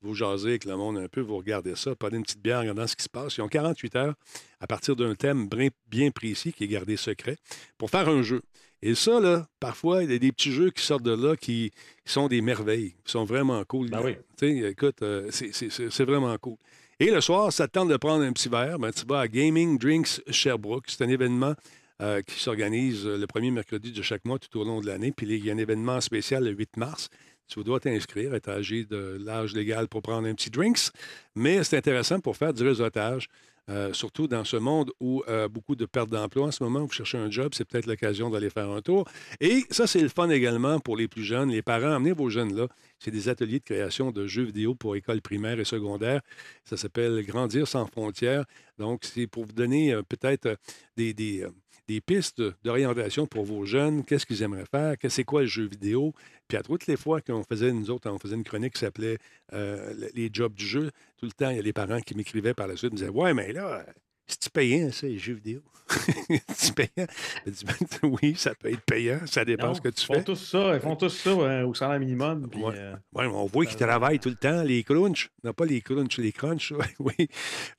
Vous 0.00 0.14
jasez 0.14 0.50
avec 0.50 0.64
le 0.64 0.76
monde 0.76 0.98
un 0.98 1.08
peu, 1.08 1.20
vous 1.20 1.36
regardez 1.36 1.74
ça, 1.74 1.96
prenez 1.96 2.18
une 2.18 2.22
petite 2.22 2.40
bière, 2.40 2.60
regardez 2.60 2.86
ce 2.86 2.94
qui 2.94 3.02
se 3.02 3.08
passe. 3.08 3.36
Ils 3.36 3.40
ont 3.40 3.48
48 3.48 3.96
heures 3.96 4.14
à 4.60 4.68
partir 4.68 4.94
d'un 4.94 5.16
thème 5.16 5.48
bien 5.88 6.10
précis 6.12 6.52
qui 6.52 6.62
est 6.62 6.68
gardé 6.68 6.96
secret 6.96 7.36
pour 7.78 7.90
faire 7.90 8.08
un 8.08 8.22
jeu. 8.22 8.42
Et 8.82 8.94
ça, 8.94 9.20
là, 9.20 9.46
parfois, 9.58 10.04
il 10.04 10.12
y 10.12 10.14
a 10.14 10.18
des 10.18 10.32
petits 10.32 10.52
jeux 10.52 10.70
qui 10.70 10.84
sortent 10.84 11.02
de 11.02 11.14
là 11.14 11.36
qui, 11.36 11.72
sont 12.04 12.28
des 12.28 12.40
merveilles, 12.40 12.94
qui 13.04 13.12
sont 13.12 13.24
vraiment 13.24 13.62
cool. 13.64 13.90
Ben 13.90 14.00
oui. 14.02 14.16
Écoute, 14.64 15.02
euh, 15.02 15.28
c'est 15.30 16.04
vraiment 16.04 16.36
cool. 16.38 16.56
Et 17.00 17.10
le 17.10 17.20
soir, 17.20 17.52
ça 17.52 17.68
te 17.68 17.72
tente 17.72 17.88
de 17.88 17.96
prendre 17.96 18.24
un 18.24 18.32
petit 18.32 18.48
verre, 18.48 18.78
ben, 18.78 18.90
tu 18.90 19.04
vas 19.06 19.20
à 19.20 19.28
Gaming 19.28 19.78
Drinks 19.78 20.20
Sherbrooke. 20.30 20.86
C'est 20.88 21.04
un 21.04 21.08
événement 21.08 21.54
euh, 22.02 22.22
qui 22.22 22.40
s'organise 22.40 23.06
euh, 23.06 23.16
le 23.16 23.26
premier 23.26 23.50
mercredi 23.50 23.92
de 23.92 24.02
chaque 24.02 24.24
mois 24.24 24.38
tout 24.38 24.58
au 24.58 24.64
long 24.64 24.80
de 24.80 24.86
l'année. 24.86 25.12
Puis 25.12 25.26
il 25.26 25.44
y 25.44 25.50
a 25.50 25.54
un 25.54 25.58
événement 25.58 26.00
spécial 26.00 26.44
le 26.44 26.50
8 26.50 26.76
mars. 26.76 27.08
Tu 27.46 27.62
dois 27.64 27.80
t'inscrire, 27.80 28.34
être 28.34 28.48
âgé 28.48 28.84
de 28.84 29.16
l'âge 29.20 29.54
légal 29.54 29.88
pour 29.88 30.02
prendre 30.02 30.26
un 30.28 30.34
petit 30.34 30.50
drinks. 30.50 30.90
Mais 31.34 31.64
c'est 31.64 31.76
intéressant 31.76 32.20
pour 32.20 32.36
faire 32.36 32.52
du 32.52 32.62
réseautage. 32.62 33.28
Euh, 33.68 33.92
surtout 33.92 34.28
dans 34.28 34.44
ce 34.44 34.56
monde 34.56 34.90
où 34.98 35.22
euh, 35.28 35.48
beaucoup 35.48 35.76
de 35.76 35.84
pertes 35.84 36.10
d'emploi 36.10 36.46
en 36.46 36.50
ce 36.50 36.62
moment. 36.62 36.80
Vous 36.84 36.92
cherchez 36.92 37.18
un 37.18 37.30
job, 37.30 37.52
c'est 37.54 37.66
peut-être 37.66 37.86
l'occasion 37.86 38.30
d'aller 38.30 38.50
faire 38.50 38.70
un 38.70 38.80
tour. 38.80 39.06
Et 39.40 39.64
ça, 39.70 39.86
c'est 39.86 40.00
le 40.00 40.08
fun 40.08 40.30
également 40.30 40.80
pour 40.80 40.96
les 40.96 41.08
plus 41.08 41.24
jeunes. 41.24 41.50
Les 41.50 41.62
parents, 41.62 41.92
amenez 41.92 42.12
vos 42.12 42.30
jeunes 42.30 42.56
là. 42.56 42.68
C'est 42.98 43.10
des 43.10 43.28
ateliers 43.28 43.58
de 43.58 43.64
création 43.64 44.10
de 44.10 44.26
jeux 44.26 44.44
vidéo 44.44 44.74
pour 44.74 44.96
écoles 44.96 45.20
primaires 45.20 45.60
et 45.60 45.64
secondaires. 45.64 46.22
Ça 46.64 46.76
s'appelle 46.76 47.24
Grandir 47.26 47.68
sans 47.68 47.86
frontières. 47.86 48.44
Donc, 48.78 49.04
c'est 49.04 49.26
pour 49.26 49.44
vous 49.44 49.52
donner 49.52 49.92
euh, 49.92 50.02
peut-être 50.02 50.56
des, 50.96 51.44
des 51.88 52.00
pistes 52.00 52.42
d'orientation 52.62 53.26
pour 53.26 53.44
vos 53.44 53.64
jeunes. 53.64 54.04
Qu'est-ce 54.04 54.26
qu'ils 54.26 54.42
aimeraient 54.42 54.66
faire? 54.70 54.96
Que- 54.98 55.08
C'est 55.08 55.24
quoi 55.24 55.40
le 55.40 55.46
jeu 55.48 55.64
vidéo? 55.66 56.14
Puis 56.46 56.56
à 56.58 56.62
toutes 56.62 56.86
les 56.86 56.96
fois 56.96 57.20
qu'on 57.20 57.42
faisait, 57.42 57.72
nous 57.72 57.90
autres, 57.90 58.08
on 58.10 58.18
faisait 58.18 58.36
une 58.36 58.44
chronique 58.44 58.74
qui 58.74 58.80
s'appelait 58.80 59.18
euh, 59.54 59.92
le- 59.94 60.10
Les 60.14 60.30
jobs 60.32 60.54
du 60.54 60.66
jeu, 60.66 60.90
tout 61.16 61.26
le 61.26 61.32
temps, 61.32 61.50
il 61.50 61.56
y 61.56 61.58
a 61.58 61.62
les 61.62 61.72
parents 61.72 62.00
qui 62.00 62.14
m'écrivaient 62.14 62.54
par 62.54 62.68
la 62.68 62.76
suite, 62.76 62.92
me 62.92 62.96
disaient 62.98 63.08
Ouais, 63.10 63.32
mais 63.34 63.52
là, 63.52 63.84
c'est-tu 64.26 64.50
payant, 64.50 64.92
ça, 64.92 65.06
les 65.06 65.18
jeux 65.18 65.32
vidéo? 65.34 65.62
c'est 66.54 66.74
payant? 66.74 67.06
Ben, 67.46 67.74
oui, 68.22 68.34
ça 68.36 68.54
peut 68.54 68.68
être 68.70 68.82
payant, 68.82 69.20
ça 69.24 69.42
dépend 69.46 69.68
Non, 69.68 69.74
ce 69.74 69.80
que 69.80 69.88
tu 69.88 70.02
ils 70.02 70.06
font 70.06 70.14
fais. 70.14 70.24
tous 70.24 70.36
ça, 70.36 70.74
ils 70.74 70.80
font 70.80 70.96
tous 70.96 71.08
ça 71.08 71.30
euh, 71.30 71.66
au 71.66 71.72
salaire 71.72 71.98
minimum. 71.98 72.46
puis, 72.50 72.62
Ouais. 72.62 72.74
euh, 72.76 72.94
Ouais, 73.14 73.24
on 73.24 73.46
voit 73.46 73.64
qu'ils 73.64 73.78
travaillent 73.78 74.18
tout 74.18 74.28
le 74.28 74.34
temps, 74.34 74.62
les 74.62 74.82
crunchs. 74.84 75.30
Non, 75.44 75.54
pas 75.54 75.64
les 75.64 75.80
crunchs, 75.80 76.18
les 76.18 76.32
crunchs, 76.32 76.74
oui. 76.98 77.28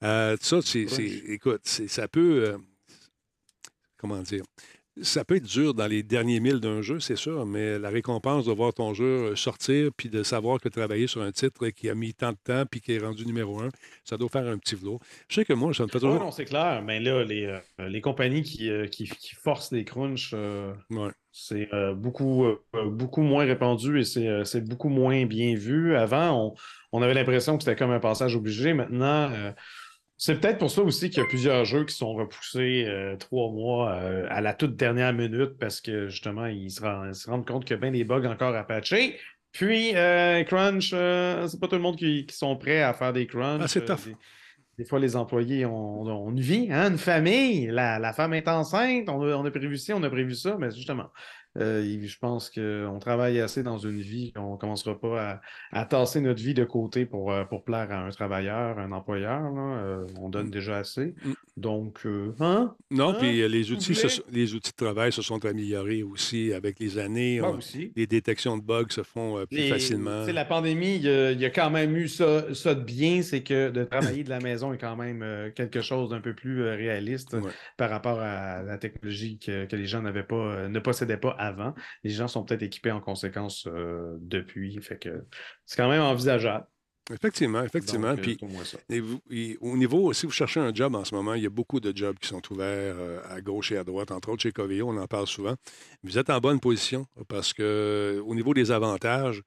Euh, 0.04 0.36
tout 0.38 0.44
ça, 0.46 0.60
c'est, 0.64 0.88
écoute, 1.28 1.62
ça 1.68 2.08
peut. 2.08 2.58
Euh, 4.04 4.08
comment 4.08 4.22
dire? 4.22 4.44
Ça 5.02 5.24
peut 5.24 5.38
être 5.38 5.46
dur 5.46 5.74
dans 5.74 5.88
les 5.88 6.04
derniers 6.04 6.42
milles 6.42 6.60
d'un 6.60 6.82
jeu, 6.82 7.00
c'est 7.00 7.16
sûr, 7.16 7.46
mais 7.46 7.80
la 7.80 7.90
récompense 7.90 8.46
de 8.48 8.52
voir 8.52 8.74
ton 8.74 8.94
jeu 8.94 9.34
sortir 9.36 9.92
puis 9.96 10.10
de 10.10 10.24
savoir 10.24 10.60
que 10.60 10.68
tu 10.68 10.72
travaillé 10.78 11.08
sur 11.08 11.22
un 11.22 11.32
titre 11.32 11.70
qui 11.70 11.90
a 11.90 11.96
mis 11.96 12.14
tant 12.14 12.32
de 12.34 12.38
temps 12.44 12.66
puis 12.70 12.82
qui 12.82 12.94
est 12.94 13.00
rendu 13.00 13.26
numéro 13.26 13.62
un, 13.62 13.70
ça 14.04 14.18
doit 14.18 14.28
faire 14.28 14.46
un 14.48 14.58
petit 14.58 14.76
flow. 14.76 15.00
Je 15.30 15.36
sais 15.36 15.46
que 15.46 15.54
moi, 15.54 15.74
ça 15.74 15.84
me 15.84 15.88
fait 15.90 16.00
Ouais, 16.00 16.02
toujours. 16.02 16.20
non, 16.20 16.32
c'est 16.32 16.44
clair. 16.46 16.82
Mais 16.84 17.00
là, 17.00 17.24
les, 17.24 17.46
euh, 17.46 17.60
les 17.88 18.02
compagnies 18.02 18.44
qui, 18.44 18.70
euh, 18.70 18.88
qui, 18.88 19.06
qui 19.08 19.36
forcent 19.36 19.72
les 19.72 19.86
crunchs, 19.86 20.32
euh, 20.34 20.74
Ouais. 20.90 21.12
c'est 21.32 21.74
euh, 21.74 21.94
beaucoup, 21.94 22.44
euh, 22.46 22.58
beaucoup 22.88 23.22
moins 23.22 23.46
répandu 23.46 24.00
et 24.02 24.04
c'est 24.04 24.28
euh, 24.28 24.44
beaucoup 24.62 24.90
moins 24.90 25.26
bien 25.26 25.56
vu. 25.56 25.96
Avant, 25.96 26.52
on, 26.52 26.56
on 26.92 27.02
avait 27.02 27.14
l'impression 27.14 27.58
que 27.58 27.64
c'était 27.64 27.78
comme 27.78 27.92
un 27.92 28.00
passage 28.02 28.36
obligé. 28.36 28.74
Maintenant, 28.74 29.32
euh, 29.32 29.52
c'est 30.22 30.40
peut-être 30.40 30.58
pour 30.60 30.70
ça 30.70 30.82
aussi 30.82 31.10
qu'il 31.10 31.24
y 31.24 31.26
a 31.26 31.28
plusieurs 31.30 31.64
jeux 31.66 31.86
qui 31.86 31.96
sont 31.96 32.14
repoussés 32.14 32.84
euh, 32.88 33.16
trois 33.16 33.50
mois 33.52 33.94
euh, 33.94 34.28
à 34.30 34.42
la 34.42 34.54
toute 34.54 34.76
dernière 34.76 35.14
minute 35.14 35.58
parce 35.60 35.80
que 35.82 36.10
justement, 36.10 36.46
ils 36.46 36.70
se, 36.70 36.82
rend- 36.82 37.08
ils 37.08 37.16
se 37.16 37.30
rendent 37.30 37.48
compte 37.48 37.64
qu'il 37.66 37.76
y 37.76 37.78
a 37.78 37.82
bien 37.82 37.92
des 37.92 38.04
bugs 38.04 38.26
encore 38.26 38.54
à 38.54 38.64
patcher. 38.66 39.18
Puis, 39.54 39.96
euh, 39.96 40.44
crunch, 40.44 40.90
c'est 40.90 41.60
pas 41.60 41.68
tout 41.68 41.76
le 41.76 41.82
monde 41.82 41.96
qui, 41.96 42.26
qui 42.26 42.36
sont 42.36 42.56
prêts 42.58 42.82
à 42.84 42.94
faire 42.94 43.14
des 43.14 43.26
crunchs. 43.26 43.62
Ah, 43.64 43.68
c'est 43.68 43.86
tough. 43.86 44.06
des- 44.06 44.16
des 44.78 44.86
fois, 44.86 45.00
les 45.00 45.16
employés 45.18 45.66
ont, 45.66 46.04
ont 46.04 46.30
une 46.32 46.40
vie, 46.40 46.68
hein, 46.72 46.92
une 46.92 46.98
famille. 46.98 47.68
La, 47.68 48.00
la 48.00 48.14
femme 48.14 48.34
est 48.34 48.48
enceinte. 48.48 49.10
On 49.10 49.22
a, 49.24 49.36
on 49.36 49.44
a 49.44 49.52
prévu 49.52 49.78
ci, 49.78 49.92
on 49.92 50.04
a 50.04 50.10
prévu 50.10 50.36
ça. 50.36 50.56
Mais 50.58 50.72
justement, 50.72 51.08
euh, 51.60 51.84
je 52.02 52.18
pense 52.20 52.50
qu'on 52.50 52.98
travaille 53.00 53.40
assez 53.40 53.64
dans 53.64 53.78
une 53.78 54.00
vie 54.02 54.32
qu'on 54.34 54.54
ne 54.54 54.58
commencera 54.58 55.00
pas 55.00 55.22
à, 55.22 55.42
à 55.82 55.86
tasser 55.86 56.22
notre 56.22 56.42
vie 56.42 56.54
de 56.54 56.64
côté 56.64 57.06
pour, 57.06 57.32
euh, 57.32 57.44
pour 57.44 57.64
plaire 57.64 57.92
à 57.92 58.06
un 58.06 58.10
travailleur, 58.12 58.80
un 58.80 58.92
employeur. 58.92 59.42
là. 59.52 59.78
Euh, 59.80 60.06
on 60.20 60.30
donne 60.30 60.50
déjà 60.50 60.78
assez. 60.78 61.14
Donc, 61.58 62.02
euh, 62.06 62.34
hein? 62.40 62.74
Non, 62.92 63.10
Hein? 63.10 63.16
puis 63.20 63.48
les 63.48 63.72
outils, 63.72 63.96
se 63.96 64.22
les 64.32 64.54
outils 64.54 64.72
de 64.72 64.86
travail 64.86 65.12
se 65.12 65.22
sont 65.22 65.44
améliorés 65.46 66.04
aussi 66.04 66.54
avec 66.54 66.80
les 66.80 66.98
années. 66.98 67.42
On- 67.42 67.58
aussi. 67.58 67.92
les 67.96 68.08
détections 68.08 68.58
de 68.58 68.64
bugs 68.64 68.86
se 68.90 69.04
font 69.04 69.46
plus 69.50 69.68
facilement. 69.70 70.26
La 70.26 70.46
pandémie, 70.46 70.96
il 70.96 71.02
y, 71.04 71.10
a, 71.10 71.32
il 71.32 71.40
y 71.42 71.46
a 71.46 71.50
quand 71.50 71.70
même 71.70 71.96
eu 71.98 72.08
ça, 72.08 72.54
ça 72.54 72.76
de 72.76 72.84
bien, 72.84 73.22
c'est 73.22 73.42
que 73.44 73.70
de 73.70 73.84
travailler 73.84 74.24
de 74.24 74.30
la 74.30 74.40
maison 74.40 74.72
est 74.74 74.78
quand 74.78 74.96
même 74.96 75.52
quelque 75.56 75.82
chose 75.82 76.10
d'un 76.10 76.22
peu 76.22 76.34
plus 76.34 76.62
réaliste 76.64 77.34
Ouais. 77.34 77.52
par 77.78 77.90
rapport 77.90 78.20
à 78.20 78.64
la 78.64 78.78
technologie 78.78 79.38
que, 79.40 79.66
que 79.66 79.76
les 79.76 79.86
gens 79.86 80.02
n'avaient 80.02 80.24
pas, 80.24 80.68
ne 80.68 80.80
possédaient 80.80 81.18
pas 81.18 81.32
avant. 81.32 81.49
Les 82.04 82.12
gens 82.12 82.28
sont 82.28 82.44
peut-être 82.44 82.64
équipés 82.64 82.92
en 82.92 83.02
conséquence 83.02 83.68
euh, 83.68 84.18
depuis. 84.20 84.80
Fait 84.82 84.98
que 84.98 85.26
c'est 85.66 85.78
quand 85.78 85.90
même 85.90 86.02
envisageable. 86.02 86.66
Effectivement, 87.12 87.64
effectivement. 87.64 88.10
Donc, 88.12 88.20
euh, 88.20 88.22
Puis. 88.22 88.38
Et 88.90 89.00
vous- 89.00 89.20
et 89.32 89.58
au 89.62 89.76
niveau, 89.76 90.14
si 90.14 90.28
vous 90.28 90.32
cherchez 90.32 90.60
un 90.60 90.72
job 90.72 90.94
en 90.94 91.04
ce 91.04 91.16
moment, 91.16 91.34
il 91.34 91.42
y 91.42 91.46
a 91.48 91.50
beaucoup 91.50 91.80
de 91.80 91.92
jobs 91.96 92.18
qui 92.20 92.28
sont 92.28 92.42
ouverts 92.52 92.96
euh, 93.00 93.20
à 93.28 93.42
gauche 93.42 93.72
et 93.72 93.78
à 93.78 93.84
droite, 93.84 94.12
entre 94.12 94.30
autres 94.30 94.44
chez 94.44 94.52
Coveo, 94.52 94.88
on 94.90 94.98
en 94.98 95.08
parle 95.08 95.26
souvent. 95.26 95.56
Vous 96.04 96.20
êtes 96.20 96.30
en 96.30 96.40
bonne 96.40 96.60
position 96.60 97.08
parce 97.28 97.52
que 97.54 98.22
au 98.24 98.36
niveau 98.36 98.54
des 98.54 98.70
avantages, 98.70 99.42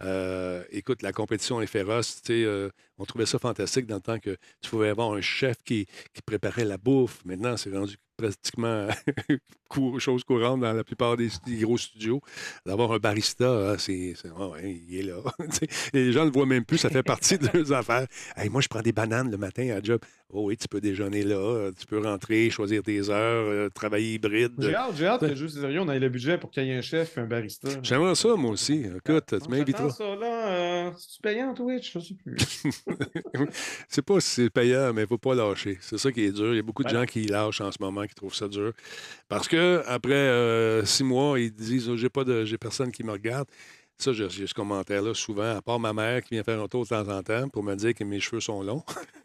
euh, 0.00 0.62
écoute, 0.70 1.02
la 1.02 1.10
compétition 1.10 1.60
est 1.60 1.66
féroce. 1.66 2.22
euh, 2.30 2.70
on 2.98 3.04
trouvait 3.04 3.26
ça 3.26 3.40
fantastique 3.40 3.86
dans 3.86 3.96
le 3.96 4.00
temps 4.00 4.20
que 4.20 4.36
tu 4.60 4.70
pouvais 4.70 4.88
avoir 4.90 5.12
un 5.12 5.20
chef 5.20 5.56
qui, 5.64 5.86
qui 6.14 6.22
préparait 6.24 6.64
la 6.64 6.78
bouffe. 6.78 7.24
Maintenant, 7.24 7.56
c'est 7.56 7.72
rendu 7.76 7.96
pratiquement 8.18 8.88
chose 9.98 10.24
courante 10.24 10.60
dans 10.60 10.72
la 10.72 10.84
plupart 10.84 11.16
des, 11.16 11.28
des 11.46 11.58
gros 11.58 11.78
studios. 11.78 12.20
D'avoir 12.66 12.92
un 12.92 12.98
barista, 12.98 13.72
ah, 13.72 13.78
c'est, 13.78 14.14
ah 14.36 14.48
ouais, 14.48 14.82
il 14.88 14.98
est 14.98 15.02
là. 15.02 15.16
Tu 15.58 15.66
les 15.92 16.12
gens 16.12 16.20
ne 16.20 16.26
le 16.26 16.32
voient 16.32 16.46
même 16.46 16.64
plus, 16.64 16.78
ça 16.78 16.90
fait 16.90 17.02
partie 17.02 17.38
de 17.38 17.48
leurs 17.54 17.72
affaires. 17.72 18.06
Hey, 18.36 18.48
moi, 18.48 18.60
je 18.60 18.68
prends 18.68 18.82
des 18.82 18.92
bananes 18.92 19.30
le 19.30 19.36
matin 19.36 19.68
à 19.70 19.82
job. 19.82 20.00
Oh 20.30 20.46
oui, 20.46 20.56
tu 20.58 20.68
peux 20.68 20.80
déjeuner 20.80 21.22
là, 21.22 21.36
euh, 21.36 21.72
tu 21.78 21.86
peux 21.86 21.98
rentrer, 22.02 22.50
choisir 22.50 22.82
tes 22.82 23.08
heures, 23.08 23.46
euh, 23.46 23.70
travailler 23.70 24.14
hybride. 24.14 24.52
J'ai 24.58 24.74
hâte, 24.74 24.94
j'ai 24.96 25.06
hâte 25.06 25.20
que 25.20 25.34
juste 25.34 25.58
sérieux, 25.58 25.80
on 25.80 25.90
ait 25.90 25.98
le 25.98 26.10
budget 26.10 26.36
pour 26.36 26.50
qu'il 26.50 26.64
y 26.64 26.70
ait 26.70 26.76
un 26.76 26.82
chef 26.82 27.16
et 27.16 27.20
un 27.22 27.26
barista. 27.26 27.68
J'aimerais 27.82 28.14
ça, 28.14 28.34
moi 28.34 28.50
aussi. 28.50 28.84
Écoute, 28.84 29.24
tu 29.28 29.38
Donc, 29.38 29.48
m'inviteras. 29.48 29.88
ça, 29.90 30.16
là. 30.16 30.48
Euh, 30.48 30.90
payant, 31.22 31.54
Twitch? 31.54 31.94
Je 31.94 32.00
sais 32.00 32.14
plus. 32.14 32.36
C'est 33.88 34.02
pas 34.02 34.20
si 34.20 34.28
c'est 34.28 34.50
payant, 34.50 34.92
mais 34.92 35.02
il 35.02 35.04
ne 35.04 35.08
faut 35.08 35.18
pas 35.18 35.34
lâcher. 35.34 35.78
C'est 35.80 35.98
ça 35.98 36.12
qui 36.12 36.24
est 36.24 36.32
dur. 36.32 36.52
Il 36.52 36.56
y 36.56 36.60
a 36.60 36.62
beaucoup 36.62 36.82
de 36.82 36.88
Ben 36.88 37.00
gens 37.00 37.04
qui 37.06 37.24
lâchent 37.26 37.60
en 37.60 37.72
ce 37.72 37.78
moment, 37.80 38.02
qui 38.08 38.14
trouvent 38.14 38.34
ça 38.34 38.48
dur. 38.48 38.72
Parce 39.28 39.48
que 39.48 39.82
après 39.86 40.14
euh, 40.14 40.84
six 40.84 41.04
mois, 41.04 41.38
ils 41.38 41.52
disent 41.52 41.88
oh, 41.88 41.96
j'ai 41.96 42.08
pas 42.08 42.24
de 42.24 42.44
j'ai 42.44 42.58
personne 42.58 42.90
qui 42.90 43.04
me 43.04 43.12
regarde. 43.12 43.48
Ça, 44.00 44.12
j'ai 44.12 44.28
ce 44.46 44.54
commentaire-là 44.54 45.12
souvent, 45.12 45.56
à 45.56 45.60
part 45.60 45.80
ma 45.80 45.92
mère 45.92 46.22
qui 46.22 46.34
vient 46.34 46.44
faire 46.44 46.62
un 46.62 46.68
tour 46.68 46.84
de 46.84 46.88
temps 46.88 47.08
en 47.08 47.20
temps 47.20 47.48
pour 47.48 47.64
me 47.64 47.74
dire 47.74 47.94
que 47.94 48.04
mes 48.04 48.20
cheveux 48.20 48.38
sont 48.40 48.62
longs. 48.62 48.84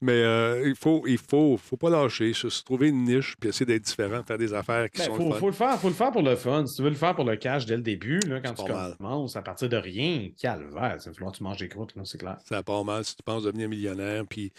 Mais 0.00 0.12
euh, 0.22 0.64
il 0.66 0.74
faut, 0.74 1.04
il 1.06 1.16
faut, 1.18 1.56
faut 1.56 1.76
pas 1.76 1.88
lâcher, 1.88 2.32
se, 2.32 2.48
trouver 2.64 2.88
une 2.88 3.04
niche 3.04 3.36
puis 3.38 3.50
essayer 3.50 3.66
d'être 3.66 3.84
différent, 3.84 4.24
faire 4.24 4.36
des 4.36 4.52
affaires 4.52 4.90
qui 4.90 4.98
Ben, 4.98 5.06
sont 5.06 5.14
faut, 5.14 5.24
le 5.28 5.30
fun. 5.30 5.38
faut 5.38 5.46
le 5.46 5.52
faire, 5.52 5.80
faut 5.80 5.88
le 5.88 5.94
faire 5.94 6.10
pour 6.10 6.22
le 6.22 6.34
fun. 6.34 6.66
Si 6.66 6.74
tu 6.74 6.82
veux 6.82 6.88
le 6.90 6.96
faire 6.96 7.14
pour 7.14 7.24
le 7.24 7.36
cash 7.36 7.66
dès 7.66 7.76
le 7.76 7.82
début, 7.82 8.18
là, 8.20 8.40
quand 8.40 8.54
tu 8.54 8.70
mal. 8.70 8.96
commences 8.96 9.36
à 9.36 9.42
partir 9.42 9.68
de 9.68 9.76
rien, 9.76 10.28
calvaire, 10.36 10.96
il 11.06 11.12
va 11.24 11.30
tu 11.30 11.42
manges 11.44 11.58
des 11.58 11.68
croûtes, 11.68 11.94
c'est 12.02 12.18
clair. 12.18 12.38
Ça 12.46 12.64
part 12.64 12.84
mal 12.84 13.04
si 13.04 13.14
tu 13.14 13.22
penses 13.22 13.44
devenir 13.44 13.68
millionnaire, 13.68 14.24
puis 14.28 14.52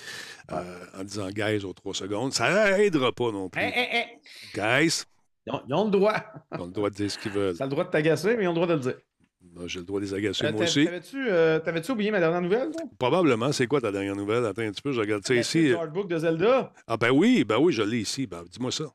euh, 0.51 0.79
en 0.97 1.03
disant 1.03 1.27
guys 1.29 1.65
aux 1.65 1.73
trois 1.73 1.93
secondes, 1.93 2.31
ça 2.31 2.79
aidera 2.79 3.11
pas 3.11 3.31
non 3.31 3.49
plus. 3.49 3.61
Hé! 3.61 4.05
Guys, 4.55 5.03
Ils 5.45 5.53
ont, 5.53 5.61
ils 5.67 5.73
ont 5.73 5.85
le 5.85 5.91
droit. 5.91 6.15
ils 6.55 6.61
ont 6.61 6.65
le 6.67 6.71
droit 6.71 6.89
de 6.89 6.95
dire 6.95 7.11
ce 7.11 7.17
qu'ils 7.17 7.31
veulent. 7.31 7.55
Ça 7.55 7.65
a 7.65 7.67
le 7.67 7.71
droit 7.71 7.83
de 7.83 7.89
t'agacer, 7.89 8.37
mais 8.37 8.43
ils 8.43 8.47
ont 8.47 8.51
le 8.51 8.55
droit 8.55 8.67
de 8.67 8.73
le 8.75 8.79
dire. 8.79 8.95
Moi, 9.41 9.65
J'ai 9.67 9.79
le 9.79 9.85
droit 9.85 9.99
de 9.99 10.05
les 10.05 10.13
agacer, 10.13 10.45
Euh, 10.45 10.51
moi 10.51 10.63
aussi. 10.63 10.85
T'avais-tu 10.85 11.29
euh, 11.29 11.59
t'avais-tu 11.59 11.91
oublié 11.91 12.11
ma 12.11 12.19
dernière 12.19 12.41
nouvelle? 12.41 12.71
toi? 12.71 12.81
Probablement, 12.99 13.51
c'est 13.51 13.67
quoi 13.67 13.79
ta 13.81 13.91
dernière 13.91 14.15
nouvelle? 14.15 14.45
Attends 14.45 14.61
un 14.63 14.71
petit 14.71 14.81
peu, 14.81 14.91
je 14.91 14.99
regarde 14.99 15.25
ça 15.25 15.33
ici. 15.35 15.67
du 15.67 15.75
artbook 15.75 16.09
de 16.09 16.17
Zelda? 16.17 16.73
Ah 16.87 16.97
ben 16.97 17.11
oui, 17.11 17.43
ben 17.45 17.57
oui, 17.57 17.71
je 17.73 17.81
l'ai 17.81 17.99
ici. 17.99 18.27
Ben, 18.27 18.43
dis-moi 18.49 18.71
ça. 18.71 18.85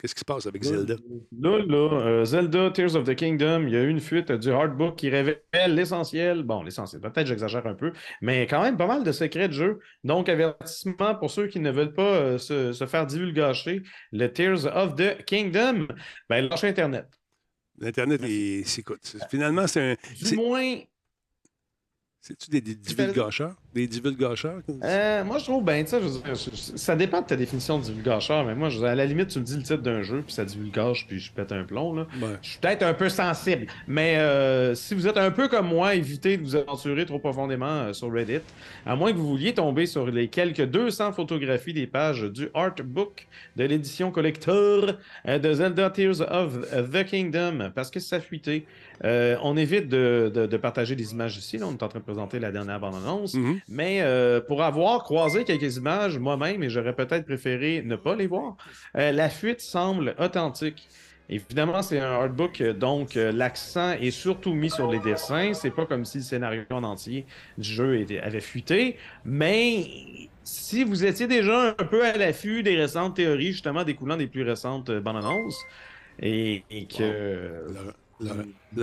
Qu'est-ce 0.00 0.14
qui 0.14 0.20
se 0.20 0.24
passe 0.24 0.44
avec 0.46 0.62
Zelda? 0.64 0.96
Là, 1.40 1.58
là, 1.66 2.00
euh, 2.06 2.24
Zelda 2.24 2.70
Tears 2.72 2.96
of 2.96 3.04
the 3.04 3.14
Kingdom, 3.14 3.64
il 3.66 3.72
y 3.72 3.76
a 3.76 3.82
eu 3.82 3.88
une 3.88 4.00
fuite 4.00 4.30
du 4.32 4.50
hardbook 4.50 4.96
qui 4.96 5.08
révèle 5.08 5.40
l'essentiel. 5.68 6.42
Bon, 6.42 6.62
l'essentiel, 6.62 7.00
peut-être 7.00 7.26
j'exagère 7.26 7.66
un 7.66 7.74
peu, 7.74 7.92
mais 8.20 8.46
quand 8.46 8.60
même 8.60 8.76
pas 8.76 8.86
mal 8.88 9.04
de 9.04 9.12
secrets 9.12 9.48
de 9.48 9.54
jeu. 9.54 9.78
Donc, 10.02 10.28
avertissement 10.28 11.14
pour 11.14 11.30
ceux 11.30 11.46
qui 11.46 11.60
ne 11.60 11.70
veulent 11.70 11.94
pas 11.94 12.02
euh, 12.02 12.38
se, 12.38 12.72
se 12.72 12.86
faire 12.86 13.06
divulgacher 13.06 13.82
le 14.12 14.26
Tears 14.26 14.66
of 14.76 14.96
the 14.96 15.24
Kingdom, 15.24 15.86
ben 16.28 16.48
lâchez 16.48 16.68
Internet. 16.68 17.06
L'Internet, 17.78 18.20
il- 18.24 18.66
c'est 18.66 18.80
écoute, 18.80 19.00
c'est- 19.02 19.28
finalement, 19.28 19.66
c'est 19.66 19.92
un. 19.92 19.96
Du 20.20 20.36
moins, 20.36 20.78
C'est-tu 22.20 22.50
des, 22.50 22.60
des 22.60 22.74
divulgacheurs? 22.74 23.50
Des 23.50 23.63
divulgacheurs? 23.74 24.60
euh, 24.82 25.24
moi 25.24 25.38
je 25.38 25.44
trouve, 25.44 25.64
ben, 25.64 25.84
tu 25.84 25.90
sais, 25.90 26.00
ça 26.76 26.96
dépend 26.96 27.20
de 27.20 27.26
ta 27.26 27.36
définition 27.36 27.78
de 27.78 27.84
divulgacheur, 27.84 28.44
mais 28.44 28.54
moi, 28.54 28.68
je- 28.68 28.82
à 28.84 28.94
la 28.94 29.04
limite, 29.06 29.28
tu 29.28 29.38
me 29.40 29.44
dis 29.44 29.56
le 29.56 29.62
titre 29.62 29.82
d'un 29.82 30.02
jeu, 30.02 30.22
puis 30.24 30.32
ça 30.34 30.44
divulgage, 30.44 31.06
puis 31.08 31.18
je 31.18 31.32
pète 31.32 31.52
un 31.52 31.64
plomb, 31.64 31.94
là. 31.94 32.06
Ouais. 32.20 32.28
Je 32.42 32.50
suis 32.50 32.58
peut-être 32.58 32.82
un 32.82 32.94
peu 32.94 33.08
sensible, 33.08 33.66
mais 33.88 34.16
euh, 34.18 34.74
si 34.74 34.94
vous 34.94 35.06
êtes 35.08 35.16
un 35.18 35.30
peu 35.30 35.48
comme 35.48 35.68
moi, 35.68 35.94
évitez 35.94 36.36
de 36.36 36.42
vous 36.42 36.56
aventurer 36.56 37.04
trop 37.06 37.18
profondément 37.18 37.66
euh, 37.66 37.92
sur 37.92 38.12
Reddit, 38.12 38.40
à 38.86 38.96
moins 38.96 39.12
que 39.12 39.16
vous 39.18 39.26
vouliez 39.28 39.54
tomber 39.54 39.86
sur 39.86 40.06
les 40.06 40.28
quelques 40.28 40.64
200 40.66 41.12
photographies 41.12 41.72
des 41.74 41.86
pages 41.86 42.22
du 42.22 42.48
artbook 42.54 43.26
de 43.56 43.64
l'édition 43.64 44.10
collector 44.10 44.92
de 45.26 45.52
Zelda 45.52 45.90
Tears 45.90 46.20
of 46.30 46.58
the 46.92 47.04
Kingdom, 47.04 47.70
parce 47.74 47.90
que 47.90 48.00
ça 48.00 48.20
fuité. 48.20 48.66
On 49.02 49.56
évite 49.56 49.88
de, 49.88 50.30
de- 50.34 50.46
de 50.46 50.56
partager 50.56 50.94
des 50.96 51.12
images 51.12 51.36
ici, 51.36 51.58
là, 51.58 51.66
on 51.66 51.72
est 51.72 51.82
en 51.82 51.88
train 51.88 51.98
de 51.98 52.04
présenter 52.04 52.38
la 52.38 52.50
dernière 52.52 52.78
bande-annonce, 52.80 53.34
Mhm. 53.34 53.60
Mais 53.68 54.00
euh, 54.02 54.40
pour 54.40 54.62
avoir 54.62 55.02
croisé 55.04 55.44
quelques 55.44 55.76
images 55.76 56.18
moi-même, 56.18 56.62
et 56.62 56.70
j'aurais 56.70 56.94
peut-être 56.94 57.24
préféré 57.24 57.82
ne 57.84 57.96
pas 57.96 58.14
les 58.14 58.26
voir, 58.26 58.56
euh, 58.96 59.12
la 59.12 59.28
fuite 59.28 59.60
semble 59.60 60.14
authentique. 60.18 60.88
Évidemment, 61.30 61.80
c'est 61.80 61.98
un 61.98 62.12
artbook, 62.12 62.60
euh, 62.60 62.74
donc 62.74 63.14
l'accent 63.14 63.92
est 63.92 64.10
surtout 64.10 64.52
mis 64.52 64.70
sur 64.70 64.90
les 64.90 64.98
dessins. 64.98 65.54
C'est 65.54 65.70
pas 65.70 65.86
comme 65.86 66.04
si 66.04 66.18
le 66.18 66.24
scénario 66.24 66.62
en 66.70 66.84
entier 66.84 67.24
du 67.56 67.68
jeu 67.68 68.06
avait 68.22 68.40
fuité. 68.40 68.98
Mais 69.24 69.86
si 70.42 70.84
vous 70.84 71.04
étiez 71.06 71.26
déjà 71.26 71.74
un 71.78 71.84
peu 71.84 72.04
à 72.04 72.18
l'affût 72.18 72.62
des 72.62 72.76
récentes 72.76 73.16
théories, 73.16 73.52
justement 73.52 73.84
découlant 73.84 74.18
des 74.18 74.26
plus 74.26 74.42
récentes 74.42 74.90
bandes 74.90 75.16
annonces, 75.16 75.58
et, 76.20 76.62
que 76.96 77.64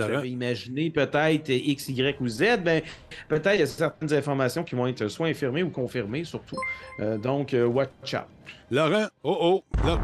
avez 0.00 0.28
imaginé 0.30 0.90
peut-être 0.90 1.48
X, 1.48 1.88
Y 1.88 2.20
ou 2.20 2.28
Z, 2.28 2.58
ben, 2.64 2.82
peut-être 3.28 3.54
il 3.54 3.60
y 3.60 3.62
a 3.62 3.66
certaines 3.66 4.12
informations 4.14 4.62
qui 4.64 4.74
vont 4.74 4.86
être 4.86 5.08
soit 5.08 5.26
infirmées 5.28 5.62
ou 5.62 5.70
confirmées, 5.70 6.24
surtout. 6.24 6.56
Euh, 7.00 7.18
donc, 7.18 7.54
euh, 7.54 7.64
watch 7.66 8.14
out. 8.14 8.22
Laurent, 8.70 9.06
oh 9.22 9.36
oh, 9.40 9.64
là, 9.86 9.98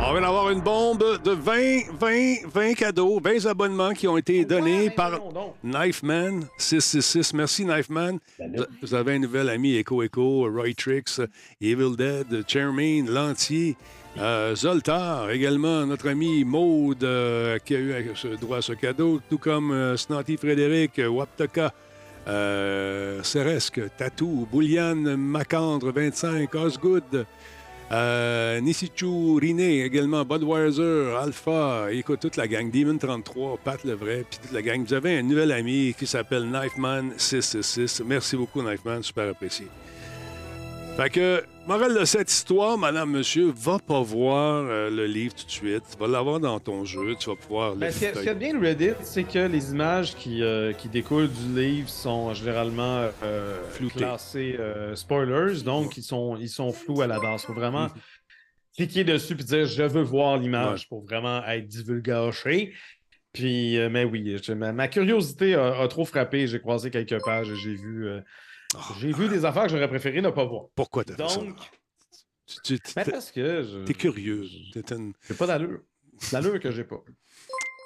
on 0.00 0.12
va 0.12 0.26
avoir 0.26 0.50
une 0.50 0.60
bombe 0.60 0.98
de 1.22 1.30
20, 1.30 1.92
20, 1.98 2.48
20 2.48 2.74
cadeaux, 2.74 3.20
20 3.20 3.46
abonnements 3.46 3.92
qui 3.92 4.06
ont 4.08 4.16
été 4.16 4.44
donnés 4.44 4.84
Ouais, 4.88 4.90
par. 4.90 5.20
Knifeman 5.62 6.44
666. 6.58 7.34
Merci 7.34 7.64
Knifeman. 7.64 8.18
Vous- 8.38 8.64
Vous 8.82 8.94
avez 8.94 9.14
un 9.14 9.18
nouvel 9.20 9.48
ami, 9.48 9.76
Echo 9.76 10.02
Echo, 10.02 10.50
Roy 10.50 10.74
Tricks, 10.76 11.20
Evil 11.60 11.96
Dead, 11.96 12.44
Chairman, 12.48 13.06
Lantier, 13.08 13.76
euh, 14.20 14.54
Zoltar, 14.56 15.30
également 15.30 15.86
notre 15.86 16.08
ami 16.08 16.44
Maude 16.44 17.04
euh, 17.04 17.58
qui 17.64 17.76
a 17.76 17.78
eu 17.78 18.10
droit 18.40 18.58
à 18.58 18.62
ce 18.62 18.72
cadeau, 18.72 19.20
tout 19.30 19.38
comme 19.38 19.70
euh, 19.70 19.96
Frédéric, 19.96 21.00
Waptaka, 21.08 21.72
euh, 22.26 23.22
Ceresque, 23.22 23.80
Tatou, 23.96 24.48
Bouliane, 24.50 25.16
Macandre, 25.16 25.92
25, 25.92 26.52
Osgood, 26.56 27.26
Nisichu, 28.60 29.38
Riné, 29.38 29.84
également 29.84 30.24
Budweiser, 30.24 31.14
Alpha, 31.16 31.86
écoute, 31.92 32.20
toute 32.20 32.36
la 32.36 32.48
gang, 32.48 32.70
Demon 32.70 32.98
33, 32.98 33.58
Pat 33.64 33.84
Levray, 33.84 34.24
puis 34.28 34.40
toute 34.42 34.52
la 34.52 34.62
gang. 34.62 34.84
Vous 34.84 34.94
avez 34.94 35.18
un 35.18 35.22
nouvel 35.22 35.52
ami 35.52 35.94
qui 35.96 36.06
s'appelle 36.06 36.42
Knifeman 36.42 37.12
666. 37.16 38.02
Merci 38.04 38.36
beaucoup, 38.36 38.62
Knifeman, 38.62 39.02
super 39.02 39.28
apprécié. 39.28 39.68
Fait 40.98 41.10
que, 41.10 41.44
morale 41.68 41.96
de 41.96 42.04
cette 42.04 42.28
histoire, 42.28 42.76
madame, 42.76 43.12
monsieur, 43.12 43.52
va 43.54 43.78
pas 43.78 44.02
voir 44.02 44.64
euh, 44.66 44.90
le 44.90 45.06
livre 45.06 45.32
tout 45.32 45.44
de 45.46 45.50
suite. 45.50 45.84
Tu 45.92 45.96
vas 45.96 46.08
l'avoir 46.08 46.40
dans 46.40 46.58
ton 46.58 46.84
jeu, 46.84 47.14
tu 47.14 47.30
vas 47.30 47.36
pouvoir 47.36 47.74
le 47.74 47.78
Ben, 47.82 47.92
ce 47.92 47.98
qui 48.00 48.04
est- 48.06 48.14
ce 48.14 48.22
qui 48.22 48.28
est 48.28 48.34
bien 48.34 48.52
de 48.52 48.58
Reddit, 48.58 48.94
c'est 49.02 49.22
que 49.22 49.46
les 49.46 49.70
images 49.70 50.16
qui, 50.16 50.42
euh, 50.42 50.72
qui 50.72 50.88
découlent 50.88 51.30
du 51.30 51.54
livre 51.54 51.88
sont 51.88 52.34
généralement 52.34 53.08
euh, 53.22 53.56
classées 53.94 54.56
euh, 54.58 54.96
spoilers, 54.96 55.62
donc 55.62 55.96
ils 55.96 56.02
sont, 56.02 56.36
ils 56.36 56.48
sont 56.48 56.72
flous 56.72 57.00
à 57.00 57.06
la 57.06 57.20
base. 57.20 57.42
Il 57.44 57.46
faut 57.46 57.52
vraiment 57.54 57.84
Mhm. 57.84 57.90
cliquer 58.76 59.04
dessus 59.04 59.34
et 59.34 59.44
dire 59.44 59.66
je 59.66 59.84
veux 59.84 60.02
voir 60.02 60.36
l'image 60.36 60.88
pour 60.88 61.04
vraiment 61.04 61.44
être 61.46 61.68
divulgaché. 61.68 62.74
Puis, 63.32 63.78
euh, 63.78 63.88
mais 63.88 64.02
oui, 64.02 64.36
je- 64.42 64.52
ma, 64.52 64.72
ma 64.72 64.88
curiosité 64.88 65.54
a, 65.54 65.78
a 65.80 65.86
trop 65.86 66.04
frappé. 66.04 66.48
J'ai 66.48 66.58
croisé 66.58 66.90
quelques 66.90 67.22
pages 67.24 67.50
et 67.50 67.54
j'ai 67.54 67.74
vu, 67.76 68.08
euh, 68.74 68.78
j'ai 69.00 69.12
vu 69.12 69.28
des 69.28 69.44
affaires 69.44 69.64
que 69.64 69.70
j'aurais 69.70 69.88
préféré 69.88 70.20
ne 70.20 70.30
pas 70.30 70.44
voir. 70.44 70.66
Pourquoi 70.74 71.04
t'as 71.04 71.16
fait 71.16 71.28
ça? 71.28 71.40
Donc, 71.40 71.56
Tu- 72.64 72.78
tu- 72.80 72.92
mais 72.96 73.04
t'es- 73.04 73.10
parce 73.10 73.30
que 73.30 73.62
je. 73.62 73.84
T'es 73.84 73.94
curieux. 73.94 74.46
T'es 74.72 74.94
une- 74.94 75.12
J'ai 75.28 75.34
pas 75.34 75.46
d'allure. 75.46 75.80
L'allure 76.32 76.58
que 76.60 76.70
j'ai 76.70 76.84
pas. 76.84 77.02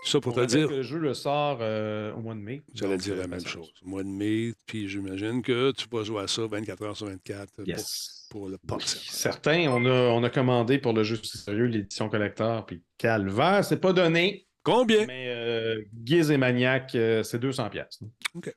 Ça 0.04 0.20
pour 0.20 0.32
On 0.32 0.40
te 0.40 0.46
dire. 0.46 0.68
que 0.68 0.74
le 0.74 0.82
jeu 0.82 0.98
le 0.98 1.14
sort 1.14 1.58
euh, 1.60 2.12
au 2.14 2.20
mois 2.20 2.34
de 2.34 2.40
mai. 2.40 2.62
J'allais 2.74 2.96
dire 2.96 3.14
euh, 3.14 3.18
la 3.18 3.26
même 3.28 3.40
ça- 3.40 3.48
chose. 3.48 3.72
Mois 3.82 4.02
de 4.02 4.08
mai, 4.08 4.52
puis 4.66 4.88
j'imagine 4.88 5.42
que 5.42 5.70
tu 5.72 5.86
vas 5.92 6.02
jouer 6.02 6.22
à 6.22 6.26
ça 6.26 6.44
24 6.46 6.82
heures 6.82 6.96
sur 6.96 7.06
24 7.06 7.52
pour- 7.54 7.66
Yes. 7.68 8.26
pour, 8.30 8.48
le 8.48 8.58
pas. 8.58 8.78
Certains, 8.80 9.68
on 9.68 9.84
a, 9.84 9.90
on 10.10 10.24
a 10.24 10.30
commandé 10.30 10.78
pour 10.78 10.92
le 10.92 11.04
jeu 11.04 11.16
sérieux 11.22 11.66
l'édition 11.66 12.08
collector, 12.08 12.66
puis 12.66 12.82
calvaire, 12.98 13.64
c'est 13.64 13.80
pas 13.80 13.92
donné, 13.92 14.48
Combien? 14.64 15.06
mais 15.06 15.26
euh, 15.28 15.82
Giz 16.04 16.30
et 16.32 16.36
Maniac, 16.36 16.94
euh, 16.96 17.22
c'est 17.22 17.38
200 17.38 17.68
pièces. 17.70 18.00
OK. 18.34 18.52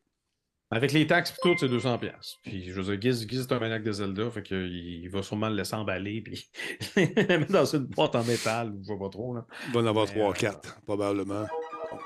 Avec 0.75 0.91
les 0.91 1.07
taxes 1.07 1.33
tout, 1.41 1.55
c'est 1.57 1.69
200 1.69 1.97
pièces. 1.99 2.35
Puis 2.43 2.65
je 2.65 2.73
veux 2.81 2.97
dire, 2.97 3.13
Giz, 3.13 3.25
Giz 3.29 3.41
est 3.49 3.51
un 3.53 3.59
maniac 3.59 3.81
de 3.81 3.91
Zelda, 3.93 4.29
fait 4.29 4.43
qu'il 4.43 4.57
il 5.03 5.09
va 5.09 5.23
sûrement 5.23 5.47
le 5.47 5.55
laisser 5.55 5.73
emballer, 5.75 6.21
puis 6.21 6.49
mettre 6.97 7.51
dans 7.51 7.63
une 7.65 7.85
boîte 7.85 8.13
en 8.15 8.23
métal, 8.25 8.71
ou 8.71 8.81
je 8.83 8.87
vois 8.93 8.99
pas 9.07 9.09
trop, 9.09 9.33
là. 9.35 9.45
Il 9.67 9.73
va 9.73 9.79
en 9.79 9.85
avoir 9.85 10.05
Mais, 10.07 10.19
3 10.19 10.29
euh, 10.29 10.33
4 10.33 10.81
probablement. 10.85 11.45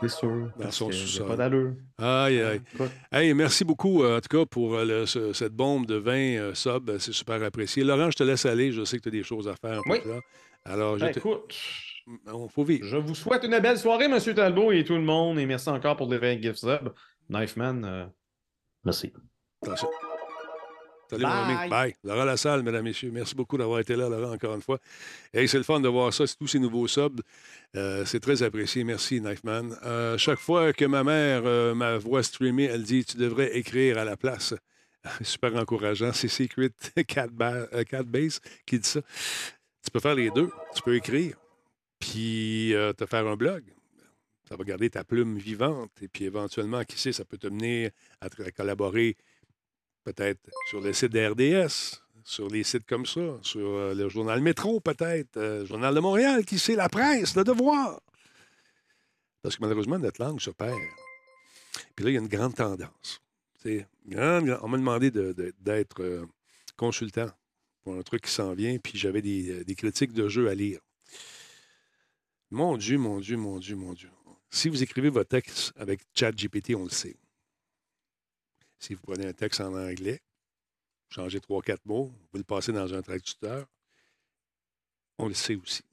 C'est 0.01 0.09
sûr. 0.09 0.51
Dans 0.59 0.69
son 0.69 0.91
sous-sol. 0.91 1.27
pas 1.27 1.35
d'allure. 1.35 1.73
Aïe, 1.97 2.39
aïe. 2.41 2.61
Écoute, 2.75 2.91
Hey, 3.11 3.33
merci 3.33 3.65
beaucoup, 3.65 4.03
euh, 4.03 4.17
en 4.17 4.21
tout 4.21 4.37
cas, 4.37 4.45
pour 4.45 4.75
euh, 4.75 4.85
le- 4.85 5.05
ce- 5.07 5.33
cette 5.33 5.53
bombe 5.53 5.87
de 5.87 5.95
20 5.95 6.13
euh, 6.37 6.53
subs. 6.53 6.97
C'est 6.99 7.11
super 7.11 7.41
apprécié. 7.41 7.83
Laurent, 7.83 8.11
je 8.11 8.17
te 8.17 8.23
laisse 8.23 8.45
aller. 8.45 8.71
Je 8.71 8.83
sais 8.83 8.97
que 8.97 9.03
tu 9.03 9.09
as 9.09 9.11
des 9.13 9.23
choses 9.23 9.47
à 9.47 9.55
faire. 9.55 9.81
Oui. 9.87 9.97
Alors, 10.63 10.99
je 10.99 11.05
ben, 11.05 11.11
te... 11.11 11.17
écoute, 11.19 11.55
On 12.27 12.47
faut 12.47 12.63
vivre. 12.63 12.85
je 12.85 12.97
vous 12.97 13.15
souhaite 13.15 13.43
une 13.43 13.57
belle 13.59 13.79
soirée, 13.79 14.07
Monsieur 14.07 14.35
Talbot 14.35 14.71
et 14.71 14.83
tout 14.83 14.93
le 14.95 15.01
monde, 15.01 15.39
et 15.39 15.45
merci 15.47 15.69
encore 15.69 15.95
pour 15.95 16.07
les 16.11 16.19
20 16.19 16.39
gift 16.41 16.57
subs. 16.57 16.93
Knifeman, 17.29 17.83
euh, 17.85 18.05
merci. 18.83 19.11
Attention. 19.61 19.89
Salut, 21.09 21.23
mon 21.25 21.29
Bye. 21.29 21.55
ami. 21.57 21.69
Bye. 21.69 21.95
Laurent 22.03 22.23
Lassalle, 22.23 22.61
mesdames, 22.61 22.83
messieurs. 22.83 23.09
Merci 23.11 23.33
beaucoup 23.33 23.57
d'avoir 23.57 23.79
été 23.79 23.95
là, 23.95 24.07
Laurent, 24.09 24.31
encore 24.33 24.53
une 24.53 24.61
fois. 24.61 24.77
Hey, 25.33 25.47
c'est 25.47 25.57
le 25.57 25.63
fun 25.63 25.79
de 25.79 25.87
voir 25.87 26.13
ça, 26.13 26.27
c'est 26.27 26.35
tous 26.37 26.45
ces 26.47 26.59
nouveaux 26.59 26.87
subs. 26.87 27.21
Euh, 27.75 28.05
c'est 28.05 28.19
très 28.19 28.43
apprécié. 28.43 28.83
Merci, 28.83 29.19
Knifeman. 29.19 29.75
Euh, 29.83 30.17
chaque 30.19 30.37
fois 30.39 30.71
que 30.71 30.85
ma 30.85 31.03
mère 31.03 31.41
euh, 31.45 31.73
ma 31.73 31.97
voix 31.97 32.21
streamée, 32.21 32.65
elle 32.65 32.83
dit 32.83 33.03
Tu 33.05 33.17
devrais 33.17 33.57
écrire 33.57 33.97
à 33.97 34.05
la 34.05 34.17
place. 34.17 34.53
Super 35.21 35.55
encourageant. 35.55 36.13
C'est 36.13 36.27
Secret 36.27 36.69
Cat, 37.07 37.27
Ba- 37.31 37.67
euh, 37.73 37.83
Cat 37.83 38.03
Base 38.03 38.39
qui 38.67 38.77
dit 38.77 38.87
ça. 38.87 39.01
Tu 39.83 39.89
peux 39.91 39.99
faire 39.99 40.15
les 40.15 40.29
deux. 40.29 40.51
Tu 40.75 40.81
peux 40.83 40.95
écrire, 40.95 41.35
puis 41.99 42.75
euh, 42.75 42.93
te 42.93 43.05
faire 43.07 43.25
un 43.25 43.35
blog. 43.35 43.63
Ça 44.49 44.55
va 44.55 44.63
garder 44.63 44.89
ta 44.89 45.03
plume 45.03 45.37
vivante. 45.37 45.91
Et 46.01 46.07
puis 46.07 46.25
éventuellement, 46.25 46.83
qui 46.83 46.97
sait, 46.99 47.13
ça 47.13 47.23
peut 47.23 47.37
te 47.37 47.47
mener 47.47 47.91
à, 48.19 48.29
collaborer 48.51 49.15
peut-être 50.03 50.49
sur 50.69 50.81
le 50.81 50.91
site 50.91 51.11
de 51.11 51.23
RDS, 51.65 52.01
sur 52.23 52.47
les 52.49 52.63
sites 52.63 52.85
comme 52.87 53.05
ça, 53.05 53.37
sur 53.43 53.61
euh, 53.67 53.93
le 53.93 54.09
journal 54.09 54.41
Métro 54.41 54.79
peut-être, 54.79 55.37
euh, 55.37 55.65
journal 55.65 55.93
de 55.93 55.99
Montréal, 55.99 56.45
qui 56.45 56.57
sait, 56.57 56.75
la 56.75 56.89
presse, 56.89 57.35
le 57.35 57.43
devoir. 57.43 58.01
Parce 59.41 59.55
que 59.55 59.61
malheureusement, 59.61 59.99
notre 59.99 60.21
langue 60.21 60.39
se 60.41 60.49
perd. 60.49 60.77
Puis 61.95 62.05
là, 62.05 62.11
il 62.11 62.13
y 62.13 62.17
a 62.17 62.21
une 62.21 62.27
grande 62.27 62.55
tendance. 62.55 63.21
On 63.65 64.67
m'a 64.67 64.77
demandé 64.77 65.11
de- 65.11 65.33
de- 65.33 65.53
d'être 65.59 66.01
euh, 66.01 66.25
consultant 66.75 67.29
pour 67.83 67.93
un 67.93 68.01
truc 68.01 68.23
qui 68.23 68.31
s'en 68.31 68.53
vient, 68.53 68.77
puis 68.77 68.97
j'avais 68.97 69.21
des, 69.21 69.51
euh, 69.51 69.63
des 69.63 69.75
critiques 69.75 70.13
de 70.13 70.27
jeux 70.27 70.49
à 70.49 70.55
lire. 70.55 70.79
Mon 72.51 72.77
Dieu, 72.77 72.97
mon 72.97 73.19
Dieu, 73.19 73.37
mon 73.37 73.59
Dieu, 73.59 73.75
mon 73.75 73.93
Dieu. 73.93 74.09
Si 74.49 74.69
vous 74.69 74.81
écrivez 74.81 75.09
votre 75.09 75.29
texte 75.29 75.73
avec 75.75 76.01
ChatGPT, 76.15 76.75
on 76.75 76.83
le 76.83 76.89
sait. 76.89 77.15
Si 78.79 78.93
vous 78.93 79.01
prenez 79.01 79.27
un 79.27 79.33
texte 79.33 79.61
en 79.61 79.75
anglais, 79.75 80.21
changez 81.09 81.39
trois, 81.39 81.61
quatre 81.61 81.85
mots, 81.85 82.11
vous 82.31 82.37
le 82.37 82.43
passez 82.43 82.71
dans 82.71 82.93
un 82.93 83.01
traducteur, 83.01 83.67
on 85.17 85.27
le 85.27 85.33
sait 85.33 85.55
aussi. 85.55 85.83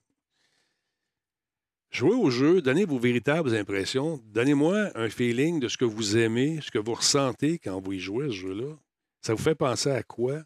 Jouez 1.90 2.14
au 2.14 2.30
jeu, 2.30 2.62
donnez 2.62 2.84
vos 2.84 2.98
véritables 2.98 3.54
impressions, 3.54 4.22
donnez-moi 4.26 4.90
un 4.94 5.08
feeling 5.08 5.60
de 5.60 5.68
ce 5.68 5.76
que 5.76 5.84
vous 5.84 6.16
aimez, 6.16 6.60
ce 6.60 6.70
que 6.70 6.78
vous 6.78 6.94
ressentez 6.94 7.58
quand 7.58 7.80
vous 7.80 7.92
y 7.92 8.00
jouez 8.00 8.28
ce 8.28 8.34
jeu-là. 8.34 8.76
Ça 9.22 9.34
vous 9.34 9.42
fait 9.42 9.54
penser 9.54 9.90
à 9.90 10.02
quoi? 10.02 10.42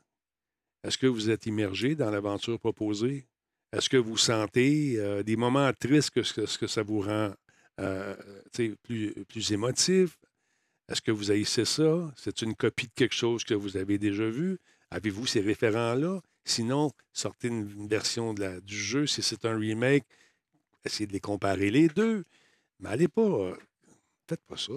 Est-ce 0.83 0.97
que 0.97 1.07
vous 1.07 1.29
êtes 1.29 1.47
immergé 1.47 1.95
dans 1.95 2.11
l'aventure 2.11 2.59
proposée? 2.59 3.27
Est-ce 3.73 3.89
que 3.89 3.97
vous 3.97 4.17
sentez 4.17 4.99
euh, 4.99 5.23
des 5.23 5.37
moments 5.37 5.73
tristes 5.73 6.11
que 6.11 6.21
que 6.21 6.67
ça 6.67 6.83
vous 6.83 7.01
rend 7.01 7.35
euh, 7.79 8.16
plus, 8.83 9.53
émotif? 9.53 10.18
Est-ce 10.89 11.01
que 11.01 11.12
vous 11.12 11.31
haïssez 11.31 11.64
ça? 11.64 12.12
C'est 12.16 12.43
une 12.43 12.55
copie 12.55 12.89
de 12.89 12.93
quelque 12.95 13.14
chose 13.14 13.45
que 13.45 13.55
vous 13.55 13.77
avez 13.77 13.99
déjà 13.99 14.29
vu? 14.29 14.59
Avez-vous 14.91 15.27
ces 15.27 15.41
référents-là? 15.41 16.21
Sinon, 16.45 16.91
sortez 17.12 17.49
une, 17.49 17.87
version 17.87 18.35
de 18.35 18.41
la- 18.41 18.61
du 18.61 18.77
jeu. 18.77 19.07
Si 19.07 19.23
c'est 19.23 19.45
un 19.45 19.57
remake, 19.57 20.05
essayez 20.85 21.07
de 21.07 21.12
les 21.12 21.21
comparer 21.21 21.71
les 21.71 21.89
deux. 21.89 22.25
Mais 22.81 22.89
allez 22.89 23.09
pas. 23.09 23.23
euh, 23.23 23.57
Faites 24.29 24.43
pas 24.47 24.57
ça. 24.57 24.73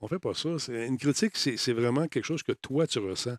On 0.00 0.08
fait 0.08 0.18
pas 0.18 0.34
ça. 0.34 0.48
Une 0.68 0.98
critique, 0.98 1.36
c'est 1.36 1.56
c'est 1.56 1.72
vraiment 1.74 2.08
quelque 2.08 2.24
chose 2.24 2.42
que 2.42 2.52
toi, 2.52 2.86
tu 2.86 2.98
ressens. 2.98 3.36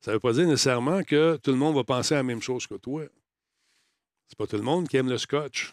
Ça 0.00 0.10
ne 0.10 0.16
veut 0.16 0.20
pas 0.20 0.32
dire 0.32 0.46
nécessairement 0.46 1.02
que 1.02 1.36
tout 1.36 1.50
le 1.50 1.56
monde 1.56 1.74
va 1.74 1.84
penser 1.84 2.14
à 2.14 2.18
la 2.18 2.22
même 2.22 2.42
chose 2.42 2.66
que 2.66 2.74
toi. 2.74 3.04
C'est 4.26 4.38
pas 4.38 4.46
tout 4.46 4.56
le 4.56 4.62
monde 4.62 4.88
qui 4.88 4.96
aime 4.96 5.08
le 5.08 5.18
scotch. 5.18 5.72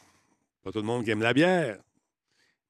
Pas 0.63 0.71
tout 0.71 0.79
le 0.79 0.85
monde 0.85 1.03
qui 1.03 1.11
aime 1.11 1.21
la 1.21 1.33
bière. 1.33 1.81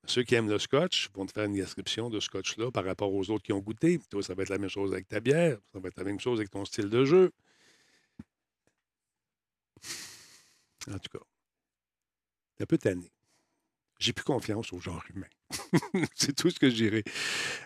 Ceux 0.06 0.24
qui 0.24 0.36
aiment 0.36 0.50
le 0.50 0.58
scotch 0.58 1.10
vont 1.14 1.26
te 1.26 1.32
faire 1.32 1.46
une 1.46 1.54
description 1.54 2.10
de 2.10 2.20
scotch-là 2.20 2.72
par 2.72 2.86
rapport 2.86 3.14
aux 3.14 3.30
autres 3.30 3.44
qui 3.44 3.54
ont 3.54 3.60
goûté. 3.60 4.00
Toi, 4.10 4.24
ça 4.24 4.34
va 4.34 4.44
être 4.44 4.50
la 4.50 4.58
même 4.58 4.70
chose 4.70 4.94
avec 4.94 5.08
ta 5.08 5.20
bière. 5.20 5.60
Ça 5.72 5.80
va 5.80 5.90
être 5.90 5.98
la 5.98 6.04
même 6.04 6.20
chose 6.20 6.40
avec 6.40 6.50
ton 6.50 6.66
style 6.66 6.90
de 6.90 7.06
jeu. 7.06 7.32
En 10.90 10.98
tout 10.98 11.18
cas, 11.18 11.24
c'est 12.58 12.64
un 12.64 12.66
peu 12.66 12.78
tanné. 12.78 13.12
J'ai 14.02 14.14
plus 14.14 14.24
confiance 14.24 14.74
au 14.74 14.80
genre 14.80 15.04
humain. 15.14 15.28
c'est 16.16 16.36
tout 16.36 16.50
ce 16.50 16.60
que 16.60 16.72
je 16.72 16.76
dirais. 16.76 17.04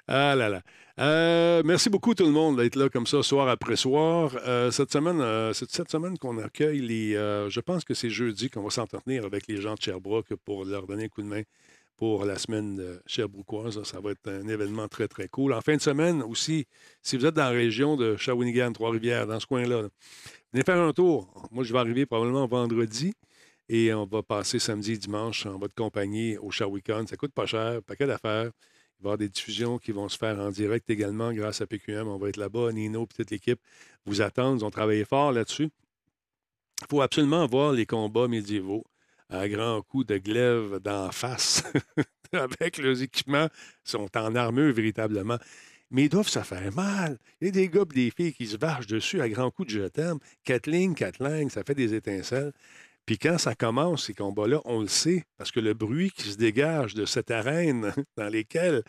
Ah 0.06 0.36
là 0.36 0.50
là. 0.50 0.62
Euh, 1.00 1.62
merci 1.64 1.90
beaucoup 1.90 2.14
tout 2.14 2.26
le 2.26 2.32
monde 2.32 2.58
d'être 2.58 2.76
là 2.76 2.90
comme 2.90 3.08
ça, 3.08 3.24
soir 3.24 3.48
après 3.48 3.78
soir. 3.78 4.36
Euh, 4.46 4.70
cette 4.70 4.92
semaine, 4.92 5.22
euh, 5.22 5.54
c'est 5.54 5.72
cette 5.72 5.90
semaine 5.90 6.18
qu'on 6.18 6.38
accueille 6.38 6.82
les. 6.82 7.14
je 7.14 7.60
pense 7.62 7.86
que 7.86 7.94
c'est 7.94 8.10
jeudi 8.10 8.50
qu'on 8.50 8.64
va 8.64 8.70
s'entretenir 8.70 9.24
avec 9.24 9.48
les 9.48 9.62
gens 9.62 9.76
de 9.76 9.82
Sherbrooke 9.82 10.36
pour 10.44 10.66
leur 10.66 10.88
donner 10.88 11.06
un 11.06 11.08
coup 11.08 11.22
de 11.22 11.28
main 11.28 11.44
pour 11.96 12.26
la 12.26 12.38
semaine 12.38 12.82
Sherbrookeoise. 13.06 13.82
Ça 13.84 14.02
va 14.02 14.12
être 14.12 14.28
un 14.30 14.50
événement 14.50 14.90
très, 14.90 15.08
très 15.08 15.30
cool. 15.30 15.54
En 15.54 15.62
fin 15.62 15.78
de 15.78 15.82
semaine 15.82 16.22
aussi, 16.22 16.68
si 17.02 17.16
vous 17.16 17.26
êtes 17.26 17.36
dans 17.36 17.44
la 17.44 17.50
région 17.50 17.96
de 17.96 18.18
Shawinigan, 18.18 18.74
Trois-Rivières, 18.74 19.26
dans 19.26 19.40
ce 19.40 19.46
coin-là, 19.46 19.84
là, 19.84 19.88
venez 20.52 20.66
faire 20.66 20.82
un 20.82 20.92
tour. 20.92 21.50
Moi, 21.52 21.64
je 21.64 21.72
vais 21.72 21.80
arriver 21.80 22.06
probablement 22.06 22.46
vendredi. 22.46 23.14
Et 23.68 23.94
on 23.94 24.06
va 24.06 24.22
passer 24.22 24.60
samedi 24.60 24.94
et 24.94 24.98
dimanche 24.98 25.46
en 25.46 25.58
votre 25.58 25.74
compagnie 25.74 26.38
au 26.38 26.52
Shawicon. 26.52 27.08
Ça 27.08 27.16
coûte 27.18 27.34
pas 27.34 27.46
cher, 27.46 27.82
paquet 27.84 28.06
d'affaires. 28.06 28.52
Il 29.00 29.04
va 29.04 29.10
y 29.10 29.14
avoir 29.14 29.18
des 29.18 29.30
diffusions 29.30 29.78
qui 29.78 29.92
vont 29.92 30.08
se 30.08 30.18
faire 30.18 30.40
en 30.40 30.52
direct 30.52 30.90
également 30.90 31.34
grâce 31.34 31.62
à 31.62 31.68
PQM. 31.68 32.08
On 32.08 32.18
va 32.18 32.30
être 32.30 32.38
là-bas. 32.38 32.72
Nino 32.72 33.04
et 33.04 33.08
toute 33.08 33.32
l'équipe 33.32 33.60
vous 34.06 34.22
attendent. 34.22 34.62
Ils 34.62 34.66
ont 34.66 34.72
travaillé 34.72 35.04
fort 35.04 35.32
là-dessus. 35.32 35.70
Il 36.82 36.88
faut 36.90 37.02
absolument 37.02 37.46
voir 37.48 37.72
les 37.72 37.86
combats 37.86 38.28
médiévaux 38.28 38.84
à 39.30 39.48
grands 39.50 39.82
coups 39.82 40.06
de 40.06 40.18
glaive 40.18 40.80
d'en 40.80 41.12
face 41.12 41.64
avec 42.34 42.78
leurs 42.78 43.02
équipements. 43.02 43.50
Ils 43.86 43.90
sont 43.90 44.10
en 44.16 44.36
armure 44.36 44.74
véritablement. 44.74 45.40
Mais 45.92 46.04
ils 46.06 46.10
doivent 46.10 46.28
se 46.28 46.40
faire 46.40 46.74
mal. 46.74 47.18
Il 47.42 47.46
y 47.46 47.50
a 47.50 47.52
des 47.52 47.70
gars 47.70 47.86
des 47.86 48.12
filles 48.12 48.34
qui 48.34 48.48
se 48.48 48.58
vachent 48.58 48.88
dessus 48.88 49.22
à 49.22 49.30
grands 49.30 49.52
coups 49.52 49.74
de 49.74 49.82
je 49.82 49.88
t'aime. 49.88 50.20
Quatre 50.44 50.68
lignes, 50.68 50.96
ça 51.50 51.64
fait 51.64 51.76
des 51.76 51.94
étincelles. 51.94 52.54
Puis 53.06 53.18
quand 53.18 53.38
ça 53.38 53.56
commence, 53.56 54.06
ces 54.06 54.14
combats-là, 54.14 54.62
on 54.66 54.82
le 54.82 54.88
sait, 54.88 55.26
parce 55.38 55.52
que 55.52 55.60
le 55.60 55.74
bruit 55.74 56.12
qui 56.12 56.30
se 56.32 56.38
dégage 56.38 56.94
de 56.96 57.06
cette 57.06 57.32
arène 57.32 57.94
dans 58.18 58.28
lesquelles 58.28 58.84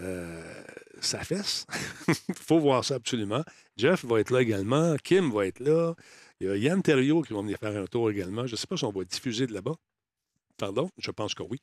euh, 0.00 0.64
ça 1.00 1.20
fesse, 1.20 1.66
il 2.08 2.34
faut 2.34 2.58
voir 2.58 2.84
ça 2.84 2.96
absolument. 2.96 3.44
Jeff 3.76 4.04
va 4.04 4.20
être 4.20 4.30
là 4.30 4.42
également, 4.42 4.96
Kim 5.02 5.32
va 5.32 5.46
être 5.46 5.60
là, 5.60 5.94
il 6.40 6.48
y 6.48 6.50
a 6.50 6.56
Yann 6.56 6.82
Terriot 6.82 7.22
qui 7.22 7.32
va 7.32 7.40
venir 7.40 7.58
faire 7.58 7.80
un 7.80 7.86
tour 7.86 8.10
également. 8.10 8.46
Je 8.46 8.52
ne 8.52 8.56
sais 8.56 8.66
pas 8.66 8.76
si 8.76 8.84
on 8.84 8.90
va 8.90 9.04
diffuser 9.04 9.46
de 9.46 9.54
là-bas. 9.54 9.74
Pardon, 10.56 10.90
je 10.98 11.10
pense 11.10 11.34
que 11.34 11.42
oui. 11.42 11.60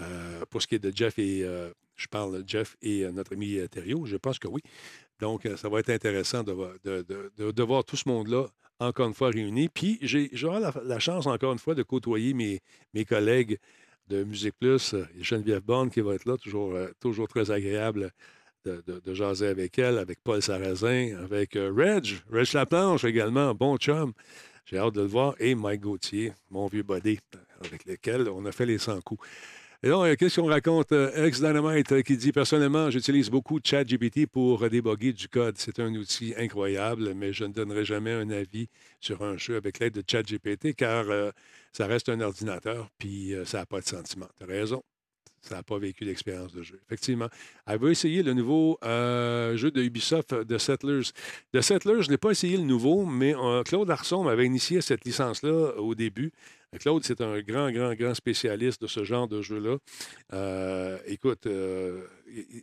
Euh, 0.00 0.44
pour 0.50 0.60
ce 0.62 0.66
qui 0.66 0.74
est 0.74 0.78
de 0.78 0.94
Jeff 0.94 1.18
et 1.18 1.44
euh, 1.44 1.72
je 1.96 2.06
parle 2.08 2.42
de 2.42 2.48
Jeff 2.48 2.76
et 2.82 3.04
euh, 3.04 3.12
notre 3.12 3.34
ami 3.34 3.58
Thériault, 3.70 4.06
je 4.06 4.16
pense 4.16 4.38
que 4.38 4.48
oui. 4.48 4.60
Donc, 5.20 5.48
ça 5.56 5.68
va 5.68 5.78
être 5.78 5.90
intéressant 5.90 6.42
de 6.42 7.62
voir 7.62 7.84
tout 7.84 7.96
ce 7.96 8.08
monde-là 8.08 8.48
encore 8.86 9.08
une 9.08 9.14
fois 9.14 9.30
réuni. 9.30 9.68
Puis, 9.68 9.98
j'ai 10.02 10.30
la, 10.42 10.72
la 10.84 10.98
chance 10.98 11.26
encore 11.26 11.52
une 11.52 11.58
fois 11.58 11.74
de 11.74 11.82
côtoyer 11.82 12.34
mes, 12.34 12.60
mes 12.94 13.04
collègues 13.04 13.58
de 14.08 14.24
Musique 14.24 14.54
Plus, 14.60 14.94
euh, 14.94 15.06
Geneviève 15.18 15.62
Bonne 15.62 15.90
qui 15.90 16.00
va 16.00 16.14
être 16.14 16.26
là, 16.26 16.36
toujours, 16.36 16.74
euh, 16.74 16.88
toujours 17.00 17.26
très 17.28 17.50
agréable 17.50 18.10
de, 18.64 18.82
de- 18.86 19.00
de 19.00 19.14
jaser 19.14 19.46
avec 19.48 19.78
elle, 19.78 19.98
avec 19.98 20.18
Paul 20.22 20.42
Sarrazin, 20.42 21.16
avec 21.22 21.56
euh, 21.56 21.72
Reg, 21.74 22.06
Reg 22.30 22.52
Laplanche 22.52 23.04
également, 23.04 23.54
bon 23.54 23.76
chum. 23.78 24.12
J'ai 24.66 24.78
hâte 24.78 24.94
de 24.94 25.02
le 25.02 25.06
voir. 25.06 25.34
Et 25.38 25.54
Mike 25.54 25.82
Gauthier, 25.82 26.32
mon 26.50 26.66
vieux 26.66 26.82
body, 26.82 27.18
avec 27.64 27.84
lequel 27.84 28.28
on 28.28 28.44
a 28.46 28.52
fait 28.52 28.66
les 28.66 28.78
100 28.78 29.00
coups. 29.02 29.26
Et 29.84 29.90
donc, 29.90 30.06
euh, 30.06 30.16
qu'est-ce 30.16 30.40
qu'on 30.40 30.46
raconte? 30.46 30.92
Euh, 30.92 31.26
Ex-Dynamite 31.26 31.92
euh, 31.92 32.00
qui 32.00 32.16
dit 32.16 32.32
Personnellement, 32.32 32.88
j'utilise 32.88 33.28
beaucoup 33.28 33.60
ChatGPT 33.62 34.26
pour 34.26 34.66
débugger 34.70 35.12
du 35.12 35.28
code. 35.28 35.58
C'est 35.58 35.78
un 35.78 35.94
outil 35.94 36.32
incroyable, 36.38 37.12
mais 37.12 37.34
je 37.34 37.44
ne 37.44 37.52
donnerai 37.52 37.84
jamais 37.84 38.12
un 38.12 38.30
avis 38.30 38.70
sur 38.98 39.22
un 39.22 39.36
jeu 39.36 39.56
avec 39.56 39.80
l'aide 39.80 39.92
de 39.92 40.02
ChatGPT 40.10 40.74
car 40.74 41.04
ça 41.72 41.86
reste 41.86 42.08
un 42.08 42.18
ordinateur 42.22 42.88
puis 42.98 43.34
ça 43.44 43.58
n'a 43.58 43.66
pas 43.66 43.82
de 43.82 43.86
sentiment. 43.86 44.26
Tu 44.38 44.44
as 44.44 44.46
raison. 44.46 44.82
Ça 45.42 45.56
n'a 45.56 45.62
pas 45.62 45.76
vécu 45.76 46.06
d'expérience 46.06 46.54
de 46.54 46.62
jeu. 46.62 46.80
Effectivement. 46.86 47.28
Elle 47.66 47.78
veut 47.78 47.90
essayer 47.90 48.22
le 48.22 48.32
nouveau 48.32 48.78
jeu 48.82 49.70
de 49.70 49.82
Ubisoft 49.82 50.32
de 50.32 50.56
Settlers? 50.56 51.10
De 51.52 51.60
Settlers, 51.60 52.04
je 52.04 52.10
n'ai 52.10 52.16
pas 52.16 52.30
essayé 52.30 52.56
le 52.56 52.62
nouveau, 52.62 53.04
mais 53.04 53.34
Claude 53.66 53.90
Arson 53.90 54.24
m'avait 54.24 54.46
initié 54.46 54.80
cette 54.80 55.04
licence-là 55.04 55.74
au 55.76 55.94
début. 55.94 56.32
Claude, 56.78 57.04
c'est 57.04 57.20
un 57.20 57.40
grand, 57.40 57.70
grand, 57.70 57.94
grand 57.94 58.14
spécialiste 58.14 58.82
de 58.82 58.86
ce 58.86 59.04
genre 59.04 59.28
de 59.28 59.42
jeu-là. 59.42 59.76
Euh, 60.32 60.98
écoute, 61.06 61.46
euh, 61.46 62.02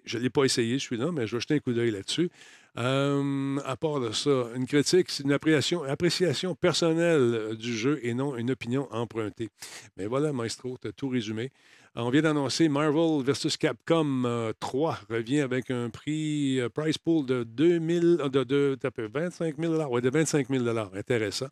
je 0.05 0.18
ne 0.18 0.24
l'ai 0.24 0.30
pas 0.30 0.43
essayé, 0.43 0.80
celui-là, 0.80 1.12
mais 1.12 1.28
je 1.28 1.36
vais 1.36 1.41
jeter 1.41 1.55
un 1.55 1.59
coup 1.59 1.74
d'œil 1.74 1.91
là-dessus. 1.91 2.30
Euh, 2.78 3.57
à 3.66 3.76
part 3.76 3.99
de 3.99 4.12
ça, 4.12 4.47
une 4.55 4.66
critique, 4.66 5.09
c'est 5.09 5.24
une 5.24 5.34
appréciation, 5.34 6.55
personnelle 6.55 7.55
du 7.57 7.76
jeu 7.76 7.99
et 8.03 8.14
non 8.14 8.38
une 8.38 8.51
opinion 8.51 8.88
empruntée. 8.91 9.49
Mais 9.97 10.05
voilà, 10.05 10.32
Maestro, 10.32 10.78
tu 10.82 10.88
as 10.88 10.91
tout 10.91 11.09
résumé. 11.09 11.51
On 11.95 12.09
vient 12.09 12.22
d'annoncer 12.22 12.70
Marvel 12.70 13.22
vs. 13.26 13.57
Capcom 13.59 14.24
euh, 14.24 14.53
3 14.62 14.99
revient 15.09 15.41
avec 15.41 15.70
un 15.70 15.89
prix, 15.89 16.62
price 16.74 16.97
pool 16.97 17.26
de 17.26 17.43
2000, 17.43 18.18
euh, 18.22 18.30
de, 18.30 18.43
de, 18.45 18.89
peu, 18.89 19.09
25 19.14 19.57
000 19.59 19.76
ouais, 19.76 20.01
de 20.01 20.09
25 20.09 20.47
000 20.47 20.66
Intéressant. 20.95 21.47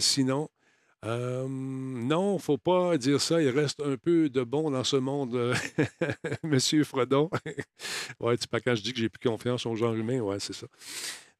Sinon, 0.00 0.48
euh, 1.06 1.46
non, 1.48 2.38
faut 2.38 2.58
pas 2.58 2.98
dire 2.98 3.20
ça. 3.20 3.40
Il 3.40 3.48
reste 3.48 3.80
un 3.80 3.96
peu 3.96 4.28
de 4.28 4.42
bon 4.42 4.70
dans 4.70 4.84
ce 4.84 4.96
monde, 4.96 5.34
euh, 5.34 5.54
Monsieur 6.42 6.84
Frodon. 6.84 7.30
ouais, 8.20 8.36
tu 8.36 8.48
pas 8.48 8.60
quand 8.60 8.74
je 8.74 8.82
dis 8.82 8.92
que 8.92 8.98
j'ai 8.98 9.08
plus 9.08 9.28
confiance 9.28 9.64
au 9.66 9.74
genre 9.74 9.94
humain, 9.94 10.20
ouais, 10.20 10.38
c'est 10.40 10.52
ça. 10.52 10.66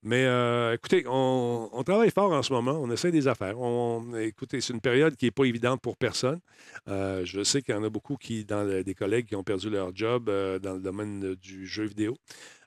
Mais 0.03 0.25
euh, 0.25 0.73
écoutez, 0.73 1.05
on, 1.07 1.83
travaille 1.85 2.11
fort 2.11 2.33
en 2.33 2.43
ce 2.43 2.55
moment, 2.55 2.73
on 2.81 2.91
essaie 2.91 3.11
des 3.13 3.29
affaires. 3.29 3.61
On, 3.61 4.17
écoutez, 4.17 4.63
c'est 4.63 4.73
une 4.73 4.81
période 4.81 5.15
qui 5.15 5.27
n'est 5.27 5.31
pas 5.31 5.45
évidente 5.45 5.83
pour 5.83 5.99
personne. 5.99 6.41
Euh, 6.89 7.23
je 7.27 7.45
sais 7.45 7.61
qu'il 7.61 7.75
y 7.75 7.79
en 7.79 7.85
a 7.85 7.91
beaucoup 7.91 8.17
qui, 8.17 8.47
dans 8.47 8.67
des 8.83 8.95
collègues 8.95 9.27
qui 9.27 9.37
ont 9.37 9.45
perdu 9.45 9.69
leur 9.69 9.95
job 9.95 10.31
dans 10.63 10.73
le 10.73 10.81
domaine 10.81 11.35
du 11.35 11.67
jeu 11.67 11.85
vidéo. 11.85 12.17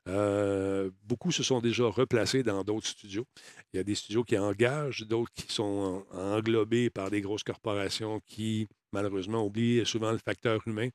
Euh, 0.10 0.90
beaucoup 1.04 1.32
se 1.32 1.44
sont 1.44 1.62
déjà 1.62 1.86
replacés 1.86 2.44
dans 2.44 2.64
d'autres 2.64 2.88
studios. 2.88 3.26
Il 3.74 3.78
y 3.78 3.80
a 3.80 3.84
des 3.84 3.96
studios 3.96 4.24
qui 4.24 4.38
engagent, 4.38 5.04
d'autres 5.08 5.32
qui 5.34 5.52
sont 5.52 6.06
en- 6.12 6.18
englobés 6.36 6.90
par 6.90 7.10
des 7.10 7.22
grosses 7.22 7.44
corporations 7.44 8.20
qui, 8.26 8.68
malheureusement, 8.92 9.46
oublient 9.46 9.86
souvent 9.86 10.12
le 10.12 10.18
facteur 10.18 10.60
humain. 10.68 10.90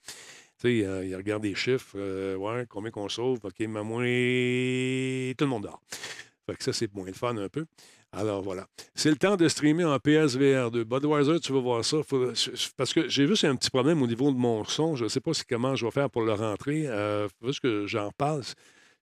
Tu 0.60 0.80
sais, 0.80 0.86
euh, 0.86 1.06
ils 1.06 1.16
regardent 1.16 1.42
des 1.44 1.54
chiffres, 1.54 1.92
euh, 1.96 2.36
ouais, 2.36 2.66
combien 2.68 2.90
qu'on 2.90 3.08
sauve, 3.08 3.38
OK, 3.44 3.54
mais 3.60 3.82
moins, 3.82 4.02
tout 5.36 5.44
le 5.44 5.50
monde 5.50 5.62
dort. 5.64 5.80
Fait 6.46 6.56
que 6.56 6.64
ça, 6.64 6.72
c'est 6.72 6.92
moins 6.94 7.06
le 7.06 7.12
fun 7.12 7.36
un 7.36 7.48
peu. 7.48 7.66
Alors 8.12 8.42
voilà. 8.42 8.66
C'est 8.94 9.10
le 9.10 9.16
temps 9.16 9.36
de 9.36 9.46
streamer 9.48 9.84
en 9.84 9.98
PSVR 9.98 10.70
2. 10.70 10.84
Budweiser, 10.84 11.40
tu 11.40 11.52
vas 11.52 11.60
voir 11.60 11.84
ça. 11.84 11.98
Parce 12.76 12.94
que 12.94 13.06
j'ai 13.08 13.36
c'est 13.36 13.46
un 13.46 13.56
petit 13.56 13.68
problème 13.70 14.00
au 14.02 14.06
niveau 14.06 14.32
de 14.32 14.36
mon 14.38 14.64
son. 14.64 14.96
Je 14.96 15.04
ne 15.04 15.08
sais 15.08 15.20
pas 15.20 15.34
si, 15.34 15.44
comment 15.44 15.76
je 15.76 15.84
vais 15.84 15.90
faire 15.92 16.08
pour 16.10 16.22
le 16.22 16.32
rentrer. 16.32 16.86
Euh, 16.86 17.28
faut 17.40 17.48
juste 17.48 17.60
que 17.60 17.86
j'en 17.86 18.10
parle. 18.12 18.42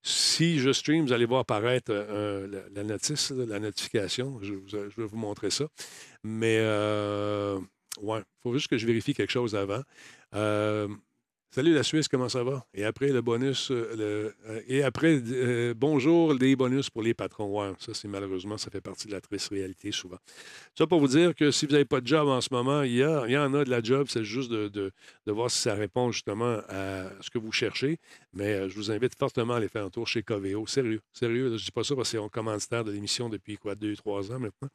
Si 0.02 0.58
je 0.60 0.72
stream, 0.72 1.04
vous 1.06 1.12
allez 1.12 1.24
voir 1.26 1.40
apparaître 1.40 1.90
euh, 1.90 2.46
la, 2.46 2.60
la 2.70 2.84
notice, 2.84 3.30
la 3.32 3.58
notification. 3.58 4.38
Je, 4.42 4.54
vous- 4.54 4.68
je 4.68 4.76
vais 5.00 5.06
vous 5.06 5.16
montrer 5.16 5.50
ça. 5.50 5.66
Mais 6.24 6.58
euh, 6.60 7.58
ouais, 8.02 8.20
il 8.20 8.24
faut 8.42 8.52
juste 8.54 8.68
que 8.68 8.78
je 8.78 8.86
vérifie 8.86 9.14
quelque 9.14 9.32
chose 9.32 9.54
avant. 9.56 9.82
Salut 11.50 11.72
la 11.72 11.82
Suisse, 11.82 12.06
comment 12.06 12.28
ça 12.28 12.44
va? 12.44 12.66
Et 12.74 12.84
après 12.84 13.08
le 13.08 13.22
bonus, 13.22 13.70
euh, 13.70 13.94
le- 13.96 14.34
euh, 14.50 14.60
et 14.68 14.82
après, 14.82 15.22
euh, 15.26 15.72
bonjour, 15.74 16.34
des 16.36 16.54
bonus 16.54 16.90
pour 16.90 17.02
les 17.02 17.14
patrons. 17.14 17.46
Ouais, 17.46 17.72
ça, 17.78 17.94
c'est 17.94 18.08
malheureusement, 18.08 18.58
ça 18.58 18.70
fait 18.70 18.82
partie 18.82 19.06
de 19.06 19.12
la 19.12 19.22
triste 19.22 19.48
réalité 19.48 19.90
souvent. 19.90 20.18
Ça 20.76 20.86
pour 20.86 21.00
vous 21.00 21.08
dire 21.08 21.34
que 21.34 21.50
si 21.50 21.64
vous 21.64 21.72
n'avez 21.72 21.86
pas 21.86 22.02
de 22.02 22.06
job 22.06 22.28
en 22.28 22.42
ce 22.42 22.48
moment, 22.52 22.82
il 22.82 22.96
y, 22.96 23.04
en 23.04 23.54
a 23.54 23.64
de 23.64 23.70
la 23.70 23.82
job, 23.82 24.06
c'est 24.10 24.24
juste 24.24 24.50
de, 24.50 24.68
de- 24.68 24.90
de 25.26 25.32
voir 25.32 25.50
si 25.50 25.58
ça 25.60 25.74
répond 25.74 26.10
justement 26.12 26.58
à 26.68 27.10
ce 27.22 27.30
que 27.30 27.38
vous 27.38 27.52
cherchez. 27.52 27.98
Mais 28.34 28.68
je 28.68 28.74
vous 28.74 28.90
invite 28.90 29.14
fortement 29.18 29.54
à 29.54 29.56
aller 29.58 29.68
faire 29.68 29.86
un 29.86 29.90
tour 29.90 30.06
chez 30.06 30.22
Coveo. 30.22 30.66
Sérieux, 30.66 31.00
sérieux, 31.14 31.48
je 31.48 31.52
ne 31.54 31.58
dis 31.58 31.70
pas 31.72 31.84
ça 31.84 31.96
parce 31.96 32.10
qu'ils 32.10 32.18
sont 32.18 32.28
commanditaires 32.28 32.84
de 32.84 32.92
l'émission 32.92 33.30
depuis 33.30 33.56
quoi, 33.56 33.74
deux, 33.74 33.96
trois 33.96 34.30
ans 34.30 34.38
maintenant. 34.40 34.68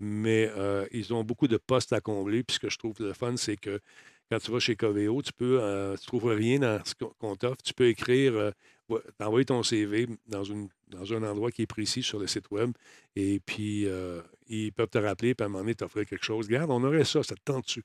Mais 0.00 0.50
ils 0.92 1.12
ont 1.14 1.24
beaucoup 1.24 1.48
de 1.48 1.56
postes 1.56 1.92
à 1.92 2.00
combler. 2.00 2.42
Puis 2.42 2.54
ce 2.56 2.60
que 2.60 2.70
je 2.70 2.78
trouve 2.78 2.94
le 3.00 3.12
fun, 3.12 3.36
c'est 3.36 3.56
que 3.56 3.80
quand 4.30 4.38
tu 4.38 4.50
vas 4.50 4.58
chez 4.58 4.76
Coveo, 4.76 5.22
tu 5.22 5.32
peux, 5.32 5.60
euh, 5.60 5.96
tu 5.96 6.06
trouves 6.06 6.26
rien 6.26 6.58
dans 6.58 6.80
ce 6.84 6.94
qu'on- 6.94 7.36
t'offre. 7.36 7.62
Tu 7.62 7.74
peux 7.74 7.86
écrire, 7.88 8.34
euh, 8.34 8.50
ouais, 8.88 9.00
t'envoyer 9.18 9.44
ton 9.44 9.62
CV 9.62 10.08
dans, 10.26 10.44
une, 10.44 10.68
dans 10.88 11.12
un 11.12 11.22
endroit 11.22 11.50
qui 11.50 11.62
est 11.62 11.66
précis 11.66 12.02
sur 12.02 12.18
le 12.18 12.26
site 12.26 12.50
web. 12.50 12.72
Et 13.14 13.40
puis, 13.40 13.86
euh, 13.86 14.20
ils 14.48 14.72
peuvent 14.72 14.88
te 14.88 14.98
rappeler, 14.98 15.34
puis 15.34 15.44
à 15.44 15.46
un 15.46 15.48
moment 15.48 15.62
donné, 15.62 15.74
t'offrir 15.74 16.06
quelque 16.06 16.24
chose. 16.24 16.46
Regarde, 16.46 16.70
on 16.70 16.82
aurait 16.84 17.04
ça, 17.04 17.22
ça 17.22 17.34
te 17.34 17.40
tente 17.44 17.64
dessus. 17.66 17.84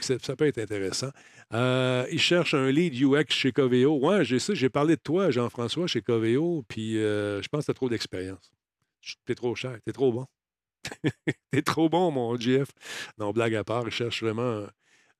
Ça 0.00 0.36
peut 0.36 0.46
être 0.46 0.58
intéressant. 0.58 1.10
Euh, 1.52 2.06
ils 2.10 2.18
cherchent 2.18 2.54
un 2.54 2.70
lead 2.70 2.94
UX 2.94 3.26
chez 3.28 3.52
Coveo. 3.52 3.98
Ouais, 3.98 4.24
j'ai 4.24 4.38
ça, 4.38 4.54
j'ai 4.54 4.70
parlé 4.70 4.96
de 4.96 5.00
toi, 5.02 5.30
Jean-François, 5.30 5.86
chez 5.86 6.00
Coveo, 6.00 6.64
puis 6.66 6.98
euh, 6.98 7.42
je 7.42 7.48
pense 7.48 7.60
que 7.60 7.66
tu 7.66 7.70
as 7.72 7.74
trop 7.74 7.88
d'expérience. 7.90 8.52
T'es 9.26 9.34
trop 9.34 9.54
cher, 9.54 9.76
t'es 9.84 9.92
trop 9.92 10.12
bon. 10.12 10.26
t'es 11.50 11.62
trop 11.62 11.88
bon, 11.88 12.10
mon 12.10 12.36
GF. 12.38 12.68
Non, 13.18 13.32
blague 13.32 13.54
à 13.54 13.64
part, 13.64 13.84
ils 13.86 13.90
cherchent 13.92 14.22
vraiment 14.22 14.66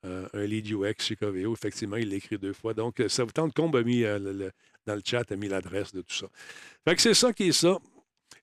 un, 0.04 0.28
un 0.32 0.44
lead 0.44 0.66
UX 0.70 0.94
chez 0.98 1.16
Coveo. 1.16 1.52
Effectivement, 1.52 1.96
il 1.96 2.08
l'écrit 2.08 2.38
deux 2.38 2.52
fois. 2.52 2.74
Donc, 2.74 3.00
euh, 3.00 3.08
ça 3.08 3.24
vous 3.24 3.32
tente 3.32 3.54
Combe 3.54 3.76
a 3.76 3.82
mis 3.82 4.04
euh, 4.04 4.50
dans 4.86 4.94
le 4.94 5.02
chat, 5.04 5.30
a 5.30 5.36
mis 5.36 5.48
l'adresse 5.48 5.92
de 5.92 6.02
tout 6.02 6.14
ça. 6.14 6.26
Fait 6.86 6.94
que 6.96 7.02
c'est 7.02 7.14
ça 7.14 7.32
qui 7.32 7.48
est 7.48 7.52
ça. 7.52 7.78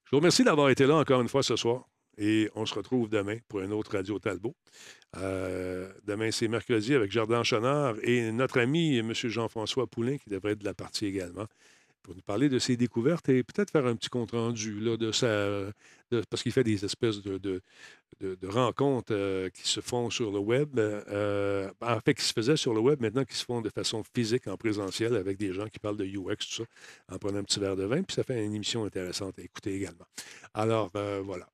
Je 0.06 0.12
vous 0.12 0.18
remercie 0.18 0.44
d'avoir 0.44 0.70
été 0.70 0.86
là 0.88 0.96
encore 0.96 1.22
une 1.22 1.30
fois 1.30 1.44
ce 1.44 1.56
soir. 1.56 1.86
Et 2.18 2.50
on 2.56 2.66
se 2.66 2.74
retrouve 2.74 3.08
demain 3.10 3.38
pour 3.48 3.62
un 3.62 3.72
autre 3.72 3.94
Radio 3.94 4.20
Talbot. 4.20 4.54
Euh, 5.18 5.92
demain, 6.06 6.32
c'est 6.32 6.48
mercredi 6.50 6.94
avec 6.94 7.12
Jardin 7.12 7.44
Chenard 7.44 7.96
et 8.04 8.32
notre 8.32 8.60
ami 8.60 8.98
M. 8.98 9.14
Jean-François 9.14 9.88
Poulain, 9.88 10.18
qui 10.18 10.30
devrait 10.30 10.52
être 10.52 10.60
de 10.60 10.66
la 10.66 10.74
partie 10.74 11.06
également, 11.06 11.46
pour 12.04 12.16
nous 12.16 12.22
parler 12.22 12.50
de 12.50 12.60
ses 12.60 12.76
découvertes 12.76 13.30
et 13.30 13.42
peut-être 13.44 13.72
faire 13.72 13.86
un 13.86 13.96
petit 13.96 14.10
compte-rendu 14.10 14.82
de 14.98 15.12
sa. 15.14 15.72
parce 16.30 16.44
qu'il 16.44 16.52
fait 16.52 16.64
des 16.64 16.84
espèces 16.84 17.22
de- 17.22 17.62
de- 18.20 18.48
rencontres 18.48 19.14
euh, 19.14 19.50
qui 19.50 19.68
se 19.68 19.82
font 19.82 20.10
sur 20.10 20.32
le 20.32 20.40
web. 20.40 20.78
euh, 20.80 21.70
en 21.82 22.00
fait, 22.00 22.14
qui 22.14 22.24
se 22.24 22.34
faisaient 22.34 22.58
sur 22.58 22.74
le 22.74 22.80
web, 22.80 23.02
maintenant 23.02 23.24
qui 23.26 23.36
se 23.36 23.46
font 23.46 23.62
de 23.62 23.70
façon 23.70 24.04
physique, 24.16 24.48
en 24.48 24.58
présentiel, 24.58 25.16
avec 25.16 25.38
des 25.38 25.54
gens 25.54 25.68
qui 25.68 25.80
parlent 25.80 25.98
de 25.98 26.06
UX, 26.06 26.36
tout 26.38 26.64
ça, 26.64 26.64
en 27.14 27.18
prenant 27.18 27.40
un 27.40 27.44
petit 27.44 27.60
verre 27.60 27.76
de 27.76 27.84
vin. 27.86 28.02
Puis 28.04 28.16
ça 28.16 28.24
fait 28.24 28.44
une 28.44 28.54
émission 28.54 28.84
intéressante 28.86 29.38
à 29.40 29.42
écouter 29.42 29.76
également. 29.76 30.06
Alors, 30.54 30.90
euh, 30.96 31.22
voilà. 31.24 31.48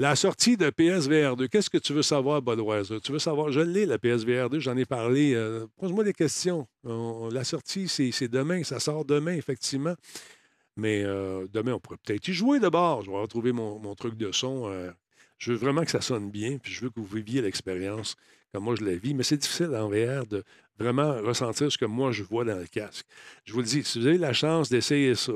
La 0.00 0.14
sortie 0.14 0.56
de 0.56 0.70
PSVR 0.70 1.36
2, 1.36 1.48
qu'est-ce 1.48 1.70
que 1.70 1.78
tu 1.78 1.92
veux 1.92 2.02
savoir, 2.02 2.40
Budweiser? 2.40 3.00
Tu 3.00 3.10
veux 3.10 3.18
savoir, 3.18 3.50
je 3.50 3.60
l'ai, 3.60 3.84
la 3.84 3.98
PSVR 3.98 4.48
2, 4.48 4.60
j'en 4.60 4.76
ai 4.76 4.84
parlé. 4.84 5.34
Pose-moi 5.76 6.04
des 6.04 6.12
questions. 6.12 6.68
On- 6.84 7.28
la 7.32 7.42
sortie, 7.42 7.88
c'est 7.88 8.28
demain, 8.28 8.62
ça 8.62 8.78
sort 8.78 9.04
demain, 9.04 9.34
effectivement. 9.34 9.94
Mais 10.76 11.02
demain, 11.52 11.72
on 11.72 11.80
pourrait 11.80 11.98
peut-être 12.04 12.28
y 12.28 12.32
jouer 12.32 12.60
d'abord. 12.60 13.02
Je 13.02 13.10
vais 13.10 13.16
retrouver 13.18 13.50
mon, 13.50 13.94
truc 13.96 14.14
de 14.16 14.30
son. 14.30 14.70
Je 15.38 15.52
veux 15.52 15.58
vraiment 15.58 15.84
que 15.84 15.90
ça 15.90 16.00
sonne 16.00 16.30
bien, 16.30 16.58
puis 16.58 16.72
je 16.72 16.82
veux 16.82 16.90
que 16.90 17.00
vous 17.00 17.06
viviez 17.06 17.40
l'expérience 17.40 18.16
comme 18.52 18.64
moi 18.64 18.74
je 18.78 18.84
la 18.84 18.94
vis. 18.94 19.14
Mais 19.14 19.22
c'est 19.22 19.36
difficile 19.36 19.74
en 19.74 19.88
VR 19.88 20.26
de 20.26 20.44
vraiment 20.78 21.14
ressentir 21.22 21.70
ce 21.70 21.78
que 21.78 21.84
moi 21.84 22.12
je 22.12 22.22
vois 22.22 22.44
dans 22.44 22.58
le 22.58 22.66
casque. 22.66 23.06
Je 23.44 23.52
vous 23.52 23.60
le 23.60 23.66
dis, 23.66 23.84
si 23.84 24.00
vous 24.00 24.06
avez 24.06 24.18
la 24.18 24.32
chance 24.32 24.68
d'essayer 24.68 25.14
ça, 25.14 25.32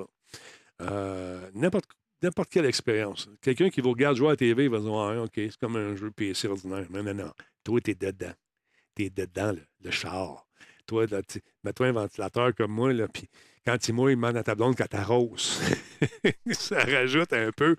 euh, 0.80 1.50
n'importe 1.54 2.50
quelle 2.50 2.66
expérience. 2.66 3.28
Quelqu'un 3.40 3.70
qui 3.70 3.80
vous 3.80 3.90
regarde 3.90 4.16
jouer 4.16 4.28
à 4.28 4.30
la 4.30 4.36
TV, 4.36 4.64
il 4.64 4.70
va 4.70 4.80
dire 4.80 4.92
Ah, 4.92 5.22
OK, 5.22 5.32
c'est 5.34 5.56
comme 5.56 5.76
un 5.76 5.96
jeu 5.96 6.10
PC 6.10 6.48
ordinaire. 6.48 6.86
Non, 6.90 7.02
non, 7.02 7.14
non. 7.14 7.32
Toi, 7.64 7.80
tu 7.80 7.90
es 7.92 7.94
dedans. 7.94 8.32
Tu 8.96 9.04
es 9.04 9.10
dedans, 9.10 9.54
le, 9.82 9.90
char. 9.90 10.46
Toi, 10.86 11.06
mets-toi 11.64 11.86
un 11.86 11.92
ventilateur 11.92 12.54
comme 12.54 12.72
moi, 12.72 12.92
là, 12.92 13.08
puis 13.08 13.28
quand 13.64 13.78
tu 13.78 13.92
mouilles, 13.92 14.14
il 14.14 14.16
demande 14.16 14.36
à 14.36 14.42
ta 14.42 14.54
blonde 14.54 14.74
t'arroses. 14.76 15.60
ça 16.50 16.84
rajoute 16.84 17.32
un 17.32 17.52
peu 17.52 17.76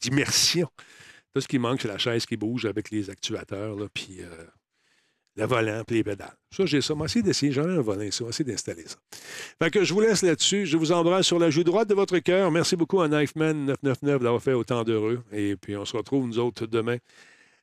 d'immersion. 0.00 0.68
Tout 1.34 1.40
ce 1.40 1.48
qui 1.48 1.58
manque, 1.58 1.80
c'est 1.80 1.88
la 1.88 1.98
chaise 1.98 2.26
qui 2.26 2.36
bouge 2.36 2.64
avec 2.64 2.90
les 2.90 3.08
actuateurs, 3.08 3.76
là, 3.76 3.86
puis 3.92 4.18
euh, 4.20 4.44
le 5.36 5.46
volant, 5.46 5.82
puis 5.86 5.96
les 5.96 6.04
pédales. 6.04 6.36
Ça, 6.50 6.66
j'ai 6.66 6.80
ça. 6.80 6.94
Moi, 6.94 7.06
essayer 7.06 7.22
d'essayer. 7.22 7.52
J'en 7.52 7.68
ai 7.68 7.76
un 7.76 7.80
volant 7.80 8.02
ici. 8.02 8.22
Va 8.22 8.30
essayer 8.30 8.44
d'installer 8.44 8.84
ça. 8.86 8.96
Fait 9.62 9.70
que 9.70 9.84
je 9.84 9.94
vous 9.94 10.00
laisse 10.00 10.22
là-dessus. 10.22 10.66
Je 10.66 10.76
vous 10.76 10.90
embrasse 10.90 11.26
sur 11.26 11.38
la 11.38 11.50
joue 11.50 11.62
droite 11.62 11.88
de 11.88 11.94
votre 11.94 12.18
cœur. 12.18 12.50
Merci 12.50 12.74
beaucoup 12.76 13.00
à 13.00 13.08
Knifeman999 13.08 14.04
d'avoir 14.18 14.42
fait 14.42 14.54
autant 14.54 14.82
d'heureux. 14.82 15.22
Et 15.32 15.56
puis, 15.56 15.76
on 15.76 15.84
se 15.84 15.96
retrouve, 15.96 16.26
nous 16.26 16.38
autres, 16.38 16.66
demain. 16.66 16.98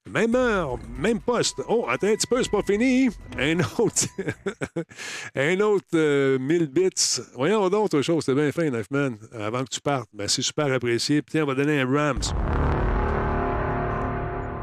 Même 0.10 0.36
heure, 0.36 0.80
même 0.98 1.20
poste. 1.20 1.62
Oh, 1.68 1.86
attends 1.90 2.08
un 2.08 2.16
petit 2.16 2.28
peu, 2.28 2.42
c'est 2.42 2.50
pas 2.50 2.62
fini. 2.64 3.10
Un 3.38 3.60
autre. 3.60 4.06
un 5.36 5.60
autre 5.60 5.86
euh, 5.96 6.40
1000 6.40 6.68
bits. 6.68 7.22
Voyons 7.36 7.70
donc 7.70 7.86
autre 7.86 8.02
chose. 8.02 8.24
C'était 8.24 8.42
bien 8.42 8.52
fin, 8.54 8.70
Knifeman. 8.70 9.18
Avant 9.34 9.66
que 9.66 9.70
tu 9.70 9.82
partes. 9.82 10.10
Ben, 10.14 10.30
c'est 10.30 10.42
super 10.42 10.72
apprécié. 10.72 11.22
Puis, 11.22 11.34
tiens, 11.34 11.44
on 11.44 11.48
va 11.48 11.56
donner 11.56 11.82
un 11.82 11.86
Rams. 11.86 12.57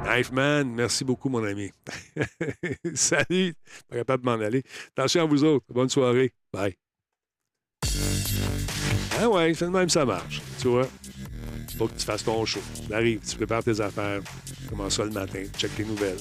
Knifeman, 0.04 0.64
merci 0.74 1.04
beaucoup, 1.04 1.28
mon 1.28 1.42
ami. 1.44 1.70
Salut. 2.94 3.54
Pas 3.88 3.96
capable 3.96 4.22
de 4.22 4.28
m'en 4.28 4.44
aller. 4.44 4.62
Attention 4.96 5.22
à 5.22 5.24
vous 5.24 5.42
autres. 5.44 5.64
Bonne 5.70 5.88
soirée. 5.88 6.32
Bye. 6.52 6.76
Ah 9.18 9.28
ouais, 9.28 9.54
c'est 9.54 9.68
même 9.70 9.88
ça 9.88 10.04
marche. 10.04 10.42
Tu 10.60 10.68
vois? 10.68 10.86
Faut 11.78 11.88
que 11.88 11.94
tu 11.98 12.04
fasses 12.04 12.24
ton 12.24 12.44
show. 12.44 12.60
T'arrives, 12.88 13.20
tu 13.26 13.36
prépares 13.36 13.64
tes 13.64 13.80
affaires. 13.80 14.20
Tu 14.46 14.68
commences 14.68 14.96
ça 14.96 15.04
le 15.04 15.10
matin, 15.10 15.42
tu 15.52 15.60
checkes 15.60 15.76
tes 15.76 15.84
nouvelles. 15.84 16.18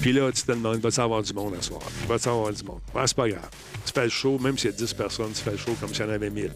Puis 0.00 0.12
là, 0.12 0.30
tu 0.32 0.42
te 0.42 0.52
demandes, 0.52 0.78
va-tu 0.78 1.00
avoir 1.00 1.22
du 1.22 1.32
monde 1.32 1.54
à 1.58 1.62
soir? 1.62 1.82
Va-tu 2.06 2.28
avoir 2.28 2.52
du 2.52 2.62
monde? 2.64 2.80
Ouais, 2.94 3.02
c'est 3.06 3.16
pas 3.16 3.28
grave. 3.28 3.48
Tu 3.84 3.92
fais 3.92 4.04
le 4.04 4.10
show, 4.10 4.38
même 4.38 4.56
s'il 4.58 4.70
y 4.70 4.74
a 4.74 4.76
10 4.76 4.94
personnes, 4.94 5.32
tu 5.34 5.42
fais 5.42 5.52
le 5.52 5.56
show 5.56 5.74
comme 5.80 5.94
s'il 5.94 6.04
y 6.04 6.08
en 6.08 6.12
avait 6.12 6.30
1000. 6.30 6.52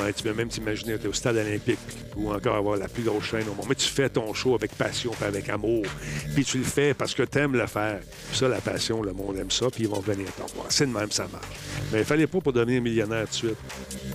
Ouais, 0.00 0.12
tu 0.12 0.22
peux 0.22 0.32
même 0.32 0.48
t'imaginer 0.48 0.94
être 0.94 1.06
au 1.06 1.12
stade 1.12 1.36
olympique 1.36 1.78
ou 2.16 2.32
encore 2.32 2.56
avoir 2.56 2.76
la 2.76 2.88
plus 2.88 3.02
grosse 3.02 3.24
chaîne 3.24 3.48
au 3.48 3.54
monde. 3.54 3.66
Mais 3.68 3.74
tu 3.74 3.88
fais 3.88 4.08
ton 4.08 4.32
show 4.32 4.54
avec 4.54 4.72
passion, 4.72 5.10
puis 5.12 5.24
avec 5.24 5.48
amour. 5.48 5.84
Puis 6.34 6.44
tu 6.44 6.58
le 6.58 6.64
fais 6.64 6.94
parce 6.94 7.14
que 7.14 7.22
tu 7.22 7.38
aimes 7.38 7.54
le 7.54 7.66
faire. 7.66 8.00
Puis 8.28 8.38
ça, 8.38 8.48
la 8.48 8.60
passion, 8.60 9.02
le 9.02 9.12
monde 9.12 9.36
aime 9.38 9.50
ça, 9.50 9.66
puis 9.70 9.84
ils 9.84 9.88
vont 9.88 10.00
venir 10.00 10.26
te 10.34 10.54
voir. 10.54 10.66
C'est 10.68 10.86
de 10.86 10.92
même, 10.92 11.10
ça 11.10 11.26
marche. 11.32 11.46
Mais 11.92 12.00
il 12.00 12.04
fallait 12.04 12.26
pas 12.26 12.40
pour 12.40 12.52
devenir 12.52 12.80
millionnaire 12.80 13.26
tout 13.26 13.46
de 13.46 13.52
suite. 13.54 13.58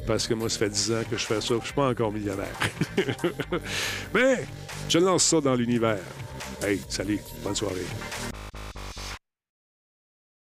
Parce 0.07 0.27
que 0.27 0.33
moi, 0.33 0.49
ça 0.49 0.59
fait 0.59 0.69
10 0.69 0.91
ans 0.91 1.01
que 1.09 1.17
je 1.17 1.25
fais 1.25 1.41
ça, 1.41 1.55
que 1.55 1.61
je 1.61 1.65
suis 1.65 1.73
pas 1.73 1.89
encore 1.89 2.11
millionnaire. 2.11 2.59
Mais 4.13 4.45
je 4.89 4.99
lance 4.99 5.23
ça 5.23 5.41
dans 5.41 5.55
l'univers. 5.55 5.99
Salut, 6.87 7.19
bonne 7.43 7.55
soirée. 7.55 8.32